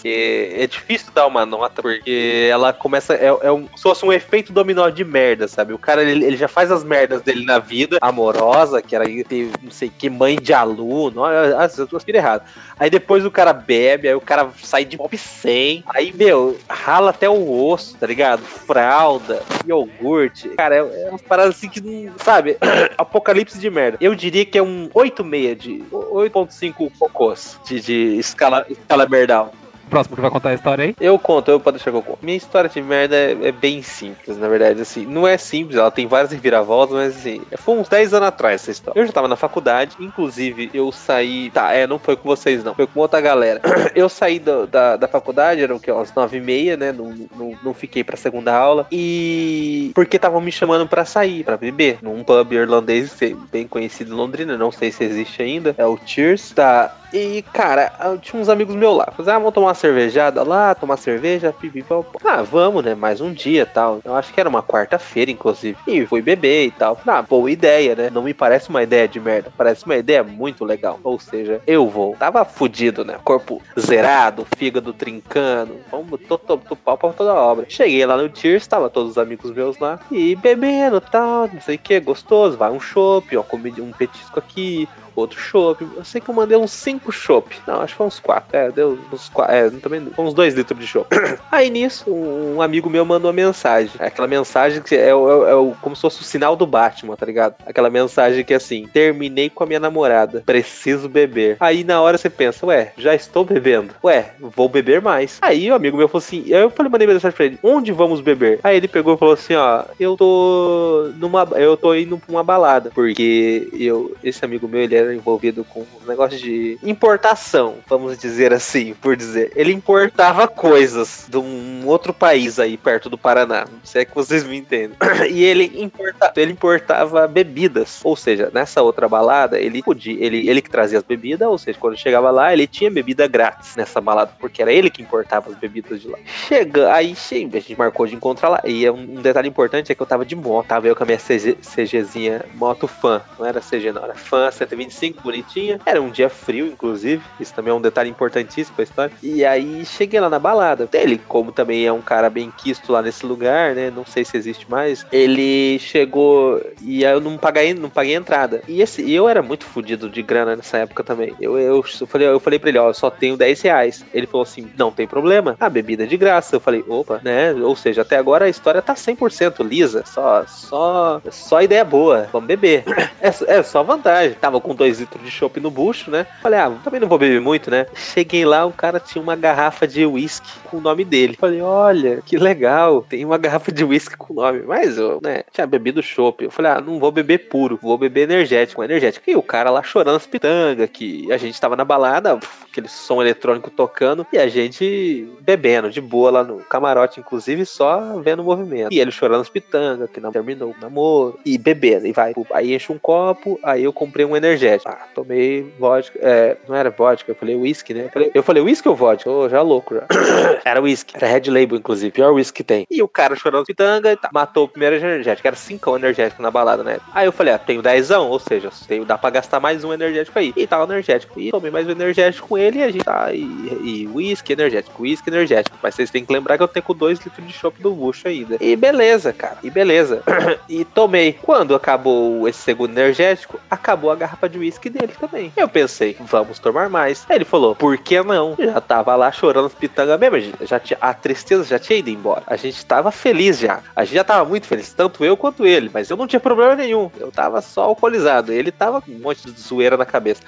que 0.01 0.53
É, 0.57 0.67
difícil 0.67 1.11
dar 1.13 1.25
uma 1.25 1.45
nota, 1.45 1.81
porque 1.81 2.47
ela 2.51 2.71
começa. 2.71 3.15
É, 3.15 3.25
é 3.25 3.51
um, 3.51 3.67
se 3.75 3.81
fosse 3.81 4.05
um 4.05 4.13
efeito 4.13 4.53
dominó 4.53 4.89
de 4.89 5.03
merda, 5.03 5.47
sabe? 5.47 5.73
O 5.73 5.79
cara, 5.79 6.03
ele, 6.03 6.25
ele 6.25 6.37
já 6.37 6.47
faz 6.47 6.71
as 6.71 6.83
merdas 6.83 7.21
dele 7.21 7.43
na 7.43 7.57
vida, 7.59 7.97
amorosa, 8.01 8.81
que 8.81 8.95
era 8.95 9.05
ter, 9.23 9.49
não 9.61 9.71
sei 9.71 9.89
que, 9.89 10.09
mãe 10.09 10.35
de 10.35 10.53
aluno. 10.53 11.23
Ah, 11.23 11.69
eu 11.77 11.87
tô 11.87 11.97
errado. 12.07 12.43
Aí 12.79 12.89
depois 12.89 13.25
o 13.25 13.31
cara 13.31 13.53
bebe, 13.53 14.07
aí 14.07 14.15
o 14.15 14.21
cara 14.21 14.49
sai 14.61 14.85
de 14.85 14.97
pop 14.97 15.17
100. 15.17 15.83
Aí, 15.87 16.13
meu, 16.13 16.57
rala 16.69 17.09
até 17.09 17.27
o 17.27 17.67
osso, 17.67 17.97
tá 17.97 18.05
ligado? 18.05 18.41
Fralda, 18.41 19.41
iogurte. 19.65 20.49
Cara, 20.49 20.75
é, 20.75 20.79
é 20.79 21.09
umas 21.09 21.21
paradas 21.21 21.55
assim 21.55 21.69
que 21.69 21.81
não. 21.81 22.13
Sabe? 22.17 22.57
Apocalipse 22.97 23.57
de 23.57 23.69
merda. 23.69 23.97
Eu 23.99 24.13
diria 24.13 24.45
que 24.45 24.57
é 24.57 24.61
um 24.61 24.89
8,6 24.89 25.55
de. 25.55 25.83
8,5 25.91 26.91
cocôs 26.99 27.59
de, 27.65 27.79
de 27.79 28.17
escala, 28.17 28.65
escala 28.69 29.06
merdal. 29.07 29.51
Próximo 29.89 30.15
que 30.15 30.21
vai 30.21 30.31
contar 30.31 30.49
a 30.49 30.53
história 30.53 30.85
aí? 30.85 30.95
Eu 30.99 31.17
conto, 31.17 31.49
eu 31.49 31.59
posso 31.59 31.77
deixar 31.77 31.91
que 31.91 31.97
eu 31.97 32.01
conto. 32.01 32.19
Minha 32.21 32.37
história 32.37 32.69
de 32.69 32.81
merda 32.81 33.15
é, 33.15 33.37
é 33.47 33.51
bem 33.51 33.81
simples, 33.81 34.37
na 34.37 34.47
verdade, 34.47 34.81
assim. 34.81 35.05
Não 35.05 35.27
é 35.27 35.37
simples, 35.37 35.77
ela 35.77 35.91
tem 35.91 36.07
várias 36.07 36.31
reviravoltas, 36.31 36.95
mas 36.95 37.17
assim, 37.17 37.41
foi 37.57 37.77
uns 37.77 37.87
10 37.87 38.13
anos 38.13 38.27
atrás 38.27 38.61
essa 38.61 38.71
história. 38.71 38.99
Eu 38.99 39.05
já 39.05 39.11
tava 39.11 39.27
na 39.27 39.35
faculdade, 39.35 39.95
inclusive 39.99 40.69
eu 40.73 40.91
saí. 40.91 41.49
Tá, 41.51 41.73
é, 41.73 41.87
não 41.87 41.99
foi 41.99 42.15
com 42.15 42.27
vocês, 42.27 42.63
não. 42.63 42.75
Foi 42.75 42.87
com 42.87 42.99
outra 42.99 43.21
galera. 43.21 43.61
Eu 43.95 44.09
saí 44.09 44.39
da, 44.39 44.95
da 44.95 45.07
faculdade, 45.07 45.61
eram 45.61 45.77
o 45.77 45.79
quê? 45.79 45.91
Umas 45.91 46.13
9 46.13 46.37
e 46.37 46.41
meia, 46.41 46.77
né? 46.77 46.91
Não, 46.91 47.13
não, 47.35 47.57
não 47.63 47.73
fiquei 47.73 48.03
pra 48.03 48.17
segunda 48.17 48.53
aula. 48.53 48.85
E. 48.91 49.91
Porque 49.95 50.17
estavam 50.17 50.39
me 50.39 50.51
chamando 50.51 50.87
pra 50.87 51.05
sair, 51.05 51.43
pra 51.43 51.57
beber. 51.57 51.99
Num 52.01 52.23
pub 52.23 52.51
irlandês 52.51 53.17
bem 53.51 53.67
conhecido 53.67 54.13
em 54.13 54.15
Londrina, 54.15 54.57
não 54.57 54.71
sei 54.71 54.91
se 54.91 55.03
existe 55.03 55.41
ainda. 55.41 55.73
É 55.77 55.85
o 55.85 55.97
Cheers. 56.05 56.51
Tá. 56.51 56.95
E, 57.13 57.43
cara, 57.53 57.93
tinha 58.21 58.41
uns 58.41 58.49
amigos 58.49 58.75
meus 58.75 58.97
lá. 58.97 59.11
Falei, 59.15 59.33
ah, 59.33 59.39
vamos 59.39 59.53
tomar 59.53 59.73
cervejada 59.77 60.43
lá, 60.43 60.75
tomar 60.75 60.97
cerveja, 60.97 61.53
pipipó. 61.53 62.05
Ah, 62.25 62.41
vamos, 62.41 62.83
né? 62.83 62.95
Mais 62.95 63.21
um 63.21 63.31
dia 63.31 63.65
tal. 63.65 64.01
Eu 64.03 64.15
acho 64.15 64.33
que 64.33 64.39
era 64.39 64.49
uma 64.49 64.61
quarta-feira, 64.61 65.31
inclusive. 65.31 65.77
E 65.87 66.05
fui 66.05 66.21
beber 66.21 66.65
e 66.65 66.71
tal. 66.71 66.99
Ah, 67.05 67.21
boa 67.21 67.49
ideia, 67.49 67.95
né? 67.95 68.09
Não 68.09 68.23
me 68.23 68.33
parece 68.33 68.69
uma 68.69 68.83
ideia 68.83 69.07
de 69.07 69.19
merda. 69.19 69.51
Parece 69.55 69.85
uma 69.85 69.95
ideia 69.95 70.23
muito 70.23 70.65
legal. 70.65 70.99
Ou 71.03 71.19
seja, 71.19 71.61
eu 71.65 71.87
vou. 71.87 72.15
Tava 72.17 72.43
fudido, 72.43 73.05
né? 73.05 73.17
Corpo 73.23 73.61
zerado, 73.79 74.45
fígado 74.57 74.91
trincando. 74.91 75.77
Vamos, 75.91 76.19
tô, 76.27 76.37
tô, 76.37 76.57
tô 76.57 76.75
pau 76.75 76.97
pra 76.97 77.13
toda 77.13 77.31
a 77.31 77.35
obra. 77.35 77.65
Cheguei 77.69 78.05
lá 78.05 78.17
no 78.17 78.29
Tears, 78.29 78.67
tava 78.67 78.89
todos 78.89 79.11
os 79.11 79.17
amigos 79.17 79.51
meus 79.51 79.77
lá. 79.77 79.99
E 80.11 80.35
bebendo 80.35 80.99
tal, 80.99 81.47
não 81.51 81.61
sei 81.61 81.75
o 81.75 81.79
que, 81.79 81.99
gostoso. 81.99 82.57
Vai 82.57 82.71
um 82.71 82.79
chopp, 82.79 83.37
ó, 83.37 83.43
comi 83.43 83.73
um 83.79 83.91
petisco 83.91 84.39
aqui, 84.39 84.87
outro 85.19 85.39
chopp. 85.39 85.85
Eu 85.95 86.03
sei 86.03 86.21
que 86.21 86.29
eu 86.29 86.35
mandei 86.35 86.57
uns 86.57 86.71
5 86.71 87.11
chopp. 87.11 87.57
Não, 87.65 87.81
acho 87.81 87.93
que 87.93 87.97
foi 87.97 88.07
uns 88.07 88.19
4. 88.19 88.57
É, 88.57 88.71
deu 88.71 88.97
uns 89.11 89.29
4. 89.29 89.53
É, 89.53 89.69
também 89.69 90.07
uns 90.17 90.33
2 90.33 90.53
litros 90.53 90.79
de 90.79 90.87
chopp. 90.87 91.07
Aí 91.51 91.69
nisso, 91.69 92.11
um 92.11 92.61
amigo 92.61 92.89
meu 92.89 93.03
mandou 93.03 93.29
uma 93.29 93.35
mensagem. 93.35 93.91
Aquela 93.99 94.27
mensagem 94.27 94.81
que 94.81 94.95
é, 94.95 94.99
é, 94.99 95.09
é, 95.09 95.11
é 95.11 95.73
como 95.81 95.95
se 95.95 96.01
fosse 96.01 96.21
o 96.21 96.25
sinal 96.25 96.55
do 96.55 96.67
Batman, 96.67 97.15
tá 97.15 97.25
ligado? 97.25 97.55
Aquela 97.65 97.89
mensagem 97.89 98.43
que 98.43 98.53
é 98.53 98.57
assim: 98.57 98.87
terminei 98.87 99.49
com 99.49 99.63
a 99.63 99.67
minha 99.67 99.79
namorada, 99.79 100.43
preciso 100.45 101.09
beber. 101.09 101.57
Aí 101.59 101.83
na 101.83 102.01
hora 102.01 102.17
você 102.17 102.29
pensa, 102.29 102.65
ué, 102.65 102.93
já 102.97 103.15
estou 103.15 103.43
bebendo. 103.43 103.93
Ué, 104.03 104.31
vou 104.39 104.69
beber 104.69 105.01
mais. 105.01 105.37
Aí 105.41 105.69
o 105.71 105.75
amigo 105.75 105.97
meu 105.97 106.07
falou 106.07 106.19
assim: 106.19 106.43
eu 106.47 106.69
falei, 106.69 106.91
mandei 106.91 107.07
mensagem 107.07 107.35
pra 107.35 107.45
ele: 107.45 107.59
onde 107.63 107.91
vamos 107.91 108.21
beber? 108.21 108.59
Aí 108.63 108.77
ele 108.77 108.87
pegou 108.87 109.15
e 109.15 109.17
falou 109.17 109.33
assim: 109.33 109.55
ó, 109.55 109.83
eu 109.99 110.15
tô 110.15 111.11
numa. 111.17 111.47
Eu 111.55 111.75
tô 111.75 111.95
indo 111.95 112.17
pra 112.17 112.31
uma 112.31 112.43
balada. 112.43 112.91
Porque 112.93 113.69
eu, 113.73 114.15
esse 114.23 114.43
amigo 114.43 114.67
meu, 114.67 114.81
ele 114.81 114.95
envolvido 115.13 115.63
com 115.63 115.81
um 115.81 116.07
negócio 116.07 116.37
de 116.37 116.77
importação, 116.83 117.75
vamos 117.87 118.17
dizer 118.17 118.53
assim, 118.53 118.93
por 118.93 119.15
dizer. 119.15 119.51
Ele 119.55 119.73
importava 119.73 120.47
coisas 120.47 121.25
de 121.29 121.37
um 121.37 121.85
outro 121.85 122.13
país 122.13 122.59
aí 122.59 122.77
perto 122.77 123.09
do 123.09 123.17
Paraná. 123.17 123.65
Se 123.83 123.99
é 123.99 124.05
que 124.05 124.15
vocês 124.15 124.43
me 124.43 124.57
entendem. 124.57 124.97
E 125.27 125.43
ele, 125.43 125.81
importa, 125.81 126.31
ele 126.37 126.53
importava 126.53 127.27
bebidas. 127.27 127.99
Ou 128.03 128.15
seja, 128.15 128.49
nessa 128.53 128.81
outra 128.81 129.09
balada, 129.09 129.59
ele 129.59 129.83
podia. 129.83 130.23
Ele, 130.23 130.47
ele 130.49 130.61
que 130.61 130.69
trazia 130.69 130.97
as 130.97 131.03
bebidas, 131.03 131.47
ou 131.47 131.57
seja, 131.57 131.77
quando 131.77 131.97
chegava 131.97 132.31
lá, 132.31 132.53
ele 132.53 132.65
tinha 132.65 132.89
bebida 132.89 133.27
grátis 133.27 133.75
nessa 133.75 133.99
balada, 133.99 134.31
porque 134.39 134.61
era 134.61 134.71
ele 134.71 134.89
que 134.89 135.01
importava 135.01 135.49
as 135.49 135.55
bebidas 135.57 136.01
de 136.01 136.07
lá. 136.07 136.17
Chega, 136.25 136.93
aí 136.93 137.15
chega, 137.15 137.57
a 137.57 137.61
gente 137.61 137.77
marcou 137.77 138.07
de 138.07 138.15
encontrar 138.15 138.49
lá. 138.49 138.61
E 138.63 138.89
um 138.89 139.21
detalhe 139.21 139.49
importante 139.49 139.91
é 139.91 139.95
que 139.95 140.01
eu 140.01 140.05
tava 140.05 140.25
de 140.25 140.35
moto, 140.35 140.67
tava 140.67 140.87
eu 140.87 140.95
com 140.95 141.03
a 141.03 141.05
minha 141.05 141.17
CG, 141.17 141.57
CGzinha 141.61 142.45
moto 142.55 142.87
fã. 142.87 143.21
Não 143.37 143.45
era 143.45 143.61
CG, 143.61 143.91
não, 143.91 144.03
era 144.03 144.15
fã 144.15 144.49
125, 144.51 144.96
bonitinha. 145.21 145.79
Era 145.85 146.01
um 146.01 146.09
dia 146.09 146.29
frio, 146.29 146.67
inclusive. 146.67 147.21
Isso 147.39 147.53
também 147.53 147.71
é 147.71 147.75
um 147.75 147.81
detalhe 147.81 148.09
importantíssimo 148.09 148.75
pra 148.75 148.83
história. 148.83 149.13
E 149.21 149.45
aí 149.45 149.85
cheguei 149.85 150.19
lá 150.19 150.29
na 150.29 150.39
balada. 150.39 150.89
Ele, 150.93 151.17
como 151.27 151.51
também 151.51 151.85
é 151.85 151.91
um 151.91 152.01
cara 152.01 152.29
bem 152.29 152.51
quisto 152.55 152.91
lá 152.91 153.01
nesse 153.01 153.25
lugar, 153.25 153.75
né? 153.75 153.91
Não 153.91 154.05
sei 154.05 154.25
se 154.25 154.35
existe 154.35 154.69
mais. 154.69 155.05
Ele 155.11 155.79
chegou 155.79 156.61
e 156.81 157.05
aí 157.05 157.13
eu 157.13 157.21
não 157.21 157.37
paguei, 157.37 157.73
não 157.73 157.89
paguei 157.89 158.15
entrada. 158.15 158.61
E 158.67 158.81
esse, 158.81 159.11
eu 159.11 159.29
era 159.29 159.41
muito 159.41 159.65
fodido 159.65 160.09
de 160.09 160.21
grana 160.21 160.55
nessa 160.55 160.77
época 160.77 161.03
também. 161.03 161.33
Eu, 161.39 161.57
eu, 161.57 161.75
eu, 161.77 162.07
falei, 162.07 162.27
eu 162.27 162.39
falei 162.39 162.59
pra 162.59 162.69
ele, 162.69 162.79
ó, 162.79 162.89
eu 162.89 162.93
só 162.93 163.09
tenho 163.09 163.37
10 163.37 163.61
reais. 163.61 164.05
Ele 164.13 164.27
falou 164.27 164.43
assim: 164.43 164.67
não 164.77 164.91
tem 164.91 165.07
problema. 165.07 165.55
A 165.59 165.69
bebida 165.69 166.03
é 166.03 166.07
de 166.07 166.17
graça. 166.17 166.55
Eu 166.55 166.59
falei, 166.59 166.83
opa, 166.87 167.19
né? 167.23 167.53
Ou 167.53 167.75
seja, 167.75 168.01
até 168.01 168.17
agora 168.17 168.45
a 168.45 168.49
história 168.49 168.81
tá 168.81 168.93
100% 168.93 169.65
lisa. 169.67 170.03
Só, 170.05 170.45
só, 170.47 171.21
só 171.29 171.61
ideia 171.61 171.83
boa. 171.83 172.27
Vamos 172.31 172.47
beber. 172.47 172.83
É, 173.19 173.57
é 173.57 173.63
só 173.63 173.81
vantagem. 173.81 174.37
Tava 174.39 174.61
com 174.61 174.75
2 174.87 174.99
litros 174.99 175.23
de 175.23 175.29
chopp 175.29 175.59
no 175.59 175.69
bucho, 175.69 176.09
né? 176.09 176.25
Falei, 176.41 176.59
ah, 176.59 176.71
também 176.83 176.99
não 176.99 177.07
vou 177.07 177.17
beber 177.17 177.41
muito, 177.41 177.69
né? 177.69 177.85
Cheguei 177.93 178.45
lá, 178.45 178.65
o 178.65 178.71
cara 178.71 178.99
tinha 178.99 179.21
uma 179.21 179.35
garrafa 179.35 179.87
de 179.87 180.05
uísque 180.05 180.47
com 180.63 180.77
o 180.77 180.81
nome 180.81 181.03
dele. 181.03 181.35
Falei, 181.37 181.61
olha, 181.61 182.21
que 182.25 182.37
legal. 182.37 183.05
Tem 183.07 183.25
uma 183.25 183.37
garrafa 183.37 183.71
de 183.71 183.83
uísque 183.83 184.15
com 184.15 184.33
o 184.33 184.35
nome. 184.37 184.61
Mas 184.61 184.97
eu, 184.97 185.19
né, 185.21 185.43
tinha 185.51 185.67
bebido 185.67 186.01
chopp. 186.01 186.43
Eu 186.43 186.51
falei, 186.51 186.71
ah, 186.71 186.81
não 186.81 186.99
vou 186.99 187.11
beber 187.11 187.49
puro. 187.49 187.77
Vou 187.81 187.97
beber 187.97 188.21
energético, 188.21 188.83
energético. 188.83 189.29
E 189.29 189.35
o 189.35 189.43
cara 189.43 189.69
lá 189.69 189.83
chorando 189.83 190.15
as 190.15 190.25
pitangas, 190.25 190.89
que 190.89 191.31
a 191.31 191.37
gente 191.37 191.59
tava 191.59 191.75
na 191.75 191.83
balada, 191.83 192.39
aquele 192.77 192.87
som 192.87 193.21
eletrônico 193.21 193.71
tocando, 193.71 194.25
e 194.31 194.37
a 194.37 194.47
gente 194.47 195.27
bebendo 195.41 195.89
de 195.89 195.99
boa 195.99 196.29
lá 196.29 196.43
no 196.43 196.59
camarote, 196.59 197.19
inclusive, 197.19 197.65
só 197.65 198.19
vendo 198.19 198.41
o 198.41 198.45
movimento. 198.45 198.93
E 198.93 198.99
ele 198.99 199.11
chorando 199.11 199.41
as 199.41 199.49
pitangas, 199.49 200.09
que 200.09 200.19
não 200.19 200.31
terminou 200.31 200.71
o 200.71 200.75
namoro, 200.79 201.39
e 201.43 201.57
bebendo, 201.57 202.05
e 202.05 202.11
vai. 202.11 202.33
Aí 202.53 202.75
enche 202.75 202.91
um 202.91 202.99
copo, 202.99 203.59
aí 203.63 203.83
eu 203.83 203.91
comprei 203.91 204.25
um 204.25 204.35
energético. 204.35 204.89
Ah, 204.89 205.07
tomei 205.15 205.73
vodka, 205.79 206.19
é, 206.21 206.57
não 206.67 206.75
era 206.75 206.89
vodka, 206.89 207.31
eu 207.31 207.35
falei 207.35 207.55
whisky, 207.55 207.93
né? 207.93 208.09
Eu 208.33 208.43
falei, 208.43 208.61
whisky 208.61 208.87
ou 208.87 208.95
vodka? 208.95 209.29
Ô, 209.29 209.49
já 209.49 209.61
louco 209.61 209.95
já. 209.95 210.05
era 210.63 210.79
whisky, 210.81 211.15
era 211.15 211.27
Red 211.27 211.49
Label, 211.49 211.77
inclusive, 211.77 212.11
pior 212.11 212.33
whisky 212.33 212.57
que 212.57 212.63
tem. 212.63 212.87
E 212.89 213.01
o 213.01 213.07
cara 213.07 213.35
chorando 213.35 213.61
as 213.61 213.67
pitangas 213.67 214.13
e 214.13 214.15
tá, 214.17 214.29
matou 214.33 214.65
o 214.65 214.67
primeiro 214.67 214.95
energético, 214.95 215.47
era 215.47 215.55
5 215.55 215.95
energético 215.95 216.41
na 216.41 216.51
balada, 216.51 216.83
né? 216.83 216.99
Aí 217.13 217.25
eu 217.25 217.31
falei, 217.31 217.53
ah, 217.53 217.59
tenho 217.59 217.81
10, 217.81 218.11
ou 218.11 218.39
seja, 218.39 218.69
tenho, 218.87 219.05
dá 219.05 219.17
pra 219.17 219.29
gastar 219.29 219.59
mais 219.59 219.83
um 219.83 219.93
energético 219.93 220.37
aí. 220.39 220.53
E 220.55 220.65
tava 220.65 220.91
energético. 220.91 221.39
E 221.39 221.51
tomei 221.51 221.71
mais 221.71 221.87
um 221.87 221.91
energético 221.91 222.47
com 222.47 222.57
ele 222.57 222.66
e 222.75 222.83
a 222.83 222.91
gente 222.91 223.03
tá. 223.03 223.33
E, 223.33 223.41
e 223.41 224.09
whisky 224.13 224.53
energético, 224.53 225.03
whisky 225.03 225.29
energético. 225.29 225.77
Mas 225.81 225.95
vocês 225.95 226.09
têm 226.09 226.25
que 226.25 226.33
lembrar 226.33 226.57
que 226.57 226.63
eu 226.63 226.67
tenho 226.67 226.83
com 226.83 226.93
2 226.93 227.19
litros 227.19 227.47
de 227.47 227.53
chopp 227.53 227.81
do 227.81 227.91
bucho 227.91 228.27
ainda. 228.27 228.57
E 228.59 228.75
beleza, 228.75 229.31
cara. 229.31 229.57
E 229.63 229.69
beleza. 229.69 230.23
e 230.67 230.83
tomei. 230.83 231.33
Quando 231.33 231.75
acabou 231.75 232.47
esse 232.47 232.59
segundo 232.59 232.91
energético, 232.91 233.59
acabou 233.69 234.11
a 234.11 234.15
garrafa 234.15 234.49
de 234.49 234.57
whisky 234.57 234.89
dele 234.89 235.13
também. 235.19 235.51
Eu 235.55 235.69
pensei, 235.69 236.15
vamos 236.19 236.59
tomar 236.59 236.89
mais. 236.89 237.25
Aí 237.29 237.37
ele 237.37 237.45
falou, 237.45 237.75
por 237.75 237.97
que 237.97 238.21
não? 238.21 238.55
Eu 238.57 238.73
já 238.73 238.81
tava 238.81 239.15
lá 239.15 239.31
chorando 239.31 239.67
as 239.67 239.73
pitangas 239.73 240.19
mesmo. 240.19 240.53
Já 240.61 240.79
tinha, 240.79 240.97
a 240.99 241.13
tristeza 241.13 241.63
já 241.63 241.79
tinha 241.79 241.99
ido 241.99 242.09
embora. 242.09 242.43
A 242.47 242.55
gente 242.55 242.85
tava 242.85 243.11
feliz 243.11 243.59
já. 243.59 243.81
A 243.95 244.03
gente 244.03 244.15
já 244.15 244.23
tava 244.23 244.47
muito 244.47 244.67
feliz, 244.67 244.93
tanto 244.93 245.23
eu 245.23 245.37
quanto 245.37 245.65
ele. 245.65 245.89
Mas 245.93 246.09
eu 246.09 246.17
não 246.17 246.27
tinha 246.27 246.39
problema 246.39 246.75
nenhum. 246.75 247.09
Eu 247.19 247.31
tava 247.31 247.61
só 247.61 247.83
alcoolizado. 247.83 248.51
Ele 248.51 248.71
tava 248.71 249.01
com 249.01 249.11
um 249.11 249.19
monte 249.19 249.49
de 249.49 249.59
zoeira 249.59 249.97
na 249.97 250.05
cabeça 250.05 250.41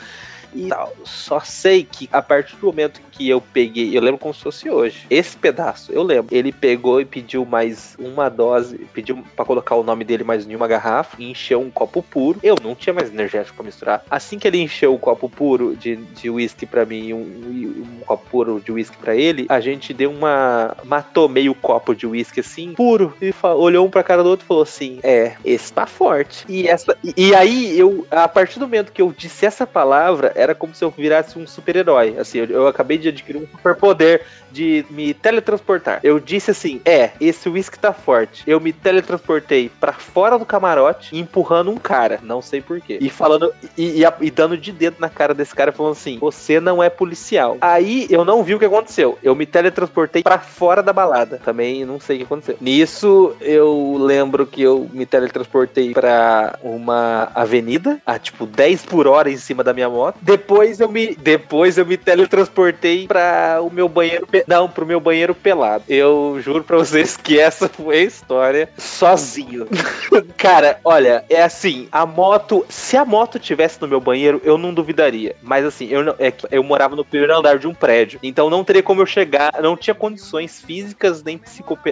e 0.53 0.67
tal. 0.67 0.93
Só 1.03 1.39
sei 1.39 1.83
que 1.83 2.09
a 2.11 2.21
partir 2.21 2.55
do 2.55 2.67
momento 2.67 3.01
que 3.11 3.27
eu 3.29 3.41
peguei, 3.41 3.95
eu 3.95 4.01
lembro 4.01 4.19
como 4.19 4.33
se 4.33 4.41
fosse 4.41 4.69
hoje. 4.69 5.05
Esse 5.09 5.35
pedaço, 5.37 5.91
eu 5.91 6.03
lembro. 6.03 6.35
Ele 6.35 6.51
pegou 6.51 7.01
e 7.01 7.05
pediu 7.05 7.45
mais 7.45 7.95
uma 7.99 8.29
dose, 8.29 8.77
pediu 8.93 9.23
para 9.35 9.45
colocar 9.45 9.75
o 9.75 9.83
nome 9.83 10.03
dele 10.03 10.23
mais 10.23 10.47
em 10.47 10.55
uma 10.55 10.67
garrafa 10.67 11.15
e 11.19 11.29
encheu 11.29 11.59
um 11.59 11.69
copo 11.69 12.01
puro. 12.01 12.39
Eu 12.43 12.55
não 12.61 12.75
tinha 12.75 12.93
mais 12.93 13.09
energético 13.09 13.57
para 13.57 13.65
misturar. 13.65 14.03
Assim 14.09 14.39
que 14.39 14.47
ele 14.47 14.59
encheu 14.59 14.93
o 14.93 14.99
copo 14.99 15.29
puro 15.29 15.75
de, 15.75 15.95
de 15.95 16.29
whisky 16.29 16.65
para 16.65 16.85
mim 16.85 17.07
e 17.07 17.13
um, 17.13 17.19
um, 17.19 17.99
copo 18.05 18.25
puro 18.29 18.61
de 18.63 18.71
whisky 18.71 18.97
para 18.97 19.15
ele, 19.15 19.45
a 19.49 19.59
gente 19.59 19.93
deu 19.93 20.11
uma. 20.11 20.75
matou 20.83 21.27
meio 21.29 21.53
copo 21.53 21.93
de 21.93 22.07
whisky 22.07 22.39
assim, 22.39 22.73
puro. 22.73 23.13
E 23.21 23.33
olhou 23.43 23.85
um 23.85 23.89
pra 23.89 24.03
cara 24.03 24.23
do 24.23 24.29
outro 24.29 24.45
e 24.45 24.47
falou 24.47 24.63
assim: 24.63 24.99
É, 25.03 25.35
esse 25.43 25.71
tá 25.71 25.85
forte. 25.85 26.45
E, 26.47 26.67
essa, 26.67 26.97
e, 27.03 27.13
e 27.15 27.35
aí, 27.35 27.77
eu, 27.77 28.05
a 28.09 28.27
partir 28.27 28.59
do 28.59 28.65
momento 28.65 28.91
que 28.91 29.01
eu 29.01 29.13
disse 29.15 29.45
essa 29.45 29.65
palavra, 29.67 30.31
era 30.39 30.55
como 30.55 30.73
se 30.73 30.83
eu 30.83 30.89
virasse 30.89 31.37
um 31.37 31.45
super-herói. 31.45 32.15
Assim, 32.17 32.39
eu, 32.39 32.45
eu 32.45 32.67
acabei 32.67 32.97
de 32.97 33.09
adquirir 33.09 33.39
um 33.41 33.47
superpoder 33.47 34.25
de 34.51 34.85
me 34.89 35.13
teletransportar. 35.13 35.99
Eu 36.03 36.19
disse 36.19 36.51
assim: 36.51 36.81
é, 36.85 37.11
esse 37.19 37.47
whisky 37.49 37.77
tá 37.77 37.93
forte. 37.93 38.43
Eu 38.47 38.59
me 38.59 38.73
teletransportei 38.73 39.69
para 39.79 39.93
fora 39.93 40.37
do 40.37 40.45
camarote, 40.45 41.15
empurrando 41.15 41.71
um 41.71 41.77
cara, 41.77 42.19
não 42.23 42.41
sei 42.41 42.61
porquê. 42.61 42.97
E 43.01 43.09
falando, 43.09 43.53
e, 43.77 44.01
e, 44.01 44.05
e, 44.21 44.31
dando 44.31 44.57
de 44.57 44.71
dedo 44.71 44.97
na 44.99 45.09
cara 45.09 45.33
desse 45.33 45.53
cara, 45.53 45.71
falando 45.71 45.93
assim: 45.93 46.17
você 46.19 46.59
não 46.59 46.81
é 46.81 46.89
policial. 46.89 47.57
Aí 47.61 48.07
eu 48.09 48.25
não 48.25 48.43
vi 48.43 48.55
o 48.55 48.59
que 48.59 48.65
aconteceu. 48.65 49.17
Eu 49.21 49.35
me 49.35 49.45
teletransportei 49.45 50.23
para 50.23 50.39
fora 50.39 50.81
da 50.81 50.93
balada. 50.93 51.39
Também 51.43 51.85
não 51.85 51.99
sei 51.99 52.17
o 52.17 52.19
que 52.19 52.25
aconteceu. 52.25 52.57
Nisso, 52.59 53.35
eu 53.41 53.97
lembro 53.99 54.45
que 54.45 54.61
eu 54.61 54.89
me 54.91 55.05
teletransportei 55.05 55.93
para 55.93 56.57
uma 56.61 57.31
avenida, 57.35 58.01
a 58.05 58.17
tipo 58.17 58.45
10 58.45 58.85
por 58.85 59.07
hora 59.07 59.29
em 59.29 59.37
cima 59.37 59.63
da 59.63 59.73
minha 59.73 59.89
moto. 59.89 60.17
Depois 60.29 60.79
eu 60.79 60.87
me, 60.87 61.15
depois 61.15 61.79
eu 61.79 61.85
me 61.87 61.97
teletransportei 61.97 63.07
para 63.07 63.59
o 63.63 63.71
meu 63.71 63.89
banheiro 63.89 64.27
não, 64.45 64.69
pro 64.69 64.85
meu 64.85 64.99
banheiro 64.99 65.33
pelado. 65.33 65.83
Eu 65.89 66.39
juro 66.39 66.63
pra 66.63 66.77
vocês 66.77 67.17
que 67.17 67.39
essa 67.39 67.67
foi 67.67 68.01
a 68.01 68.03
história 68.03 68.69
sozinho. 68.77 69.67
Cara, 70.37 70.79
olha, 70.85 71.25
é 71.31 71.41
assim, 71.41 71.87
a 71.91 72.05
moto, 72.05 72.63
se 72.69 72.95
a 72.95 73.03
moto 73.03 73.39
tivesse 73.39 73.81
no 73.81 73.87
meu 73.87 73.99
banheiro, 73.99 74.39
eu 74.43 74.55
não 74.55 74.71
duvidaria. 74.71 75.35
Mas 75.41 75.65
assim, 75.65 75.87
eu 75.89 76.03
não, 76.03 76.15
é, 76.19 76.31
eu 76.51 76.63
morava 76.63 76.95
no 76.95 77.03
primeiro 77.03 77.35
andar 77.35 77.57
de 77.57 77.67
um 77.67 77.73
prédio, 77.73 78.19
então 78.21 78.51
não 78.51 78.63
teria 78.63 78.83
como 78.83 79.01
eu 79.01 79.07
chegar, 79.07 79.59
não 79.63 79.75
tinha 79.75 79.95
condições 79.95 80.61
físicas 80.61 81.23
nem 81.23 81.39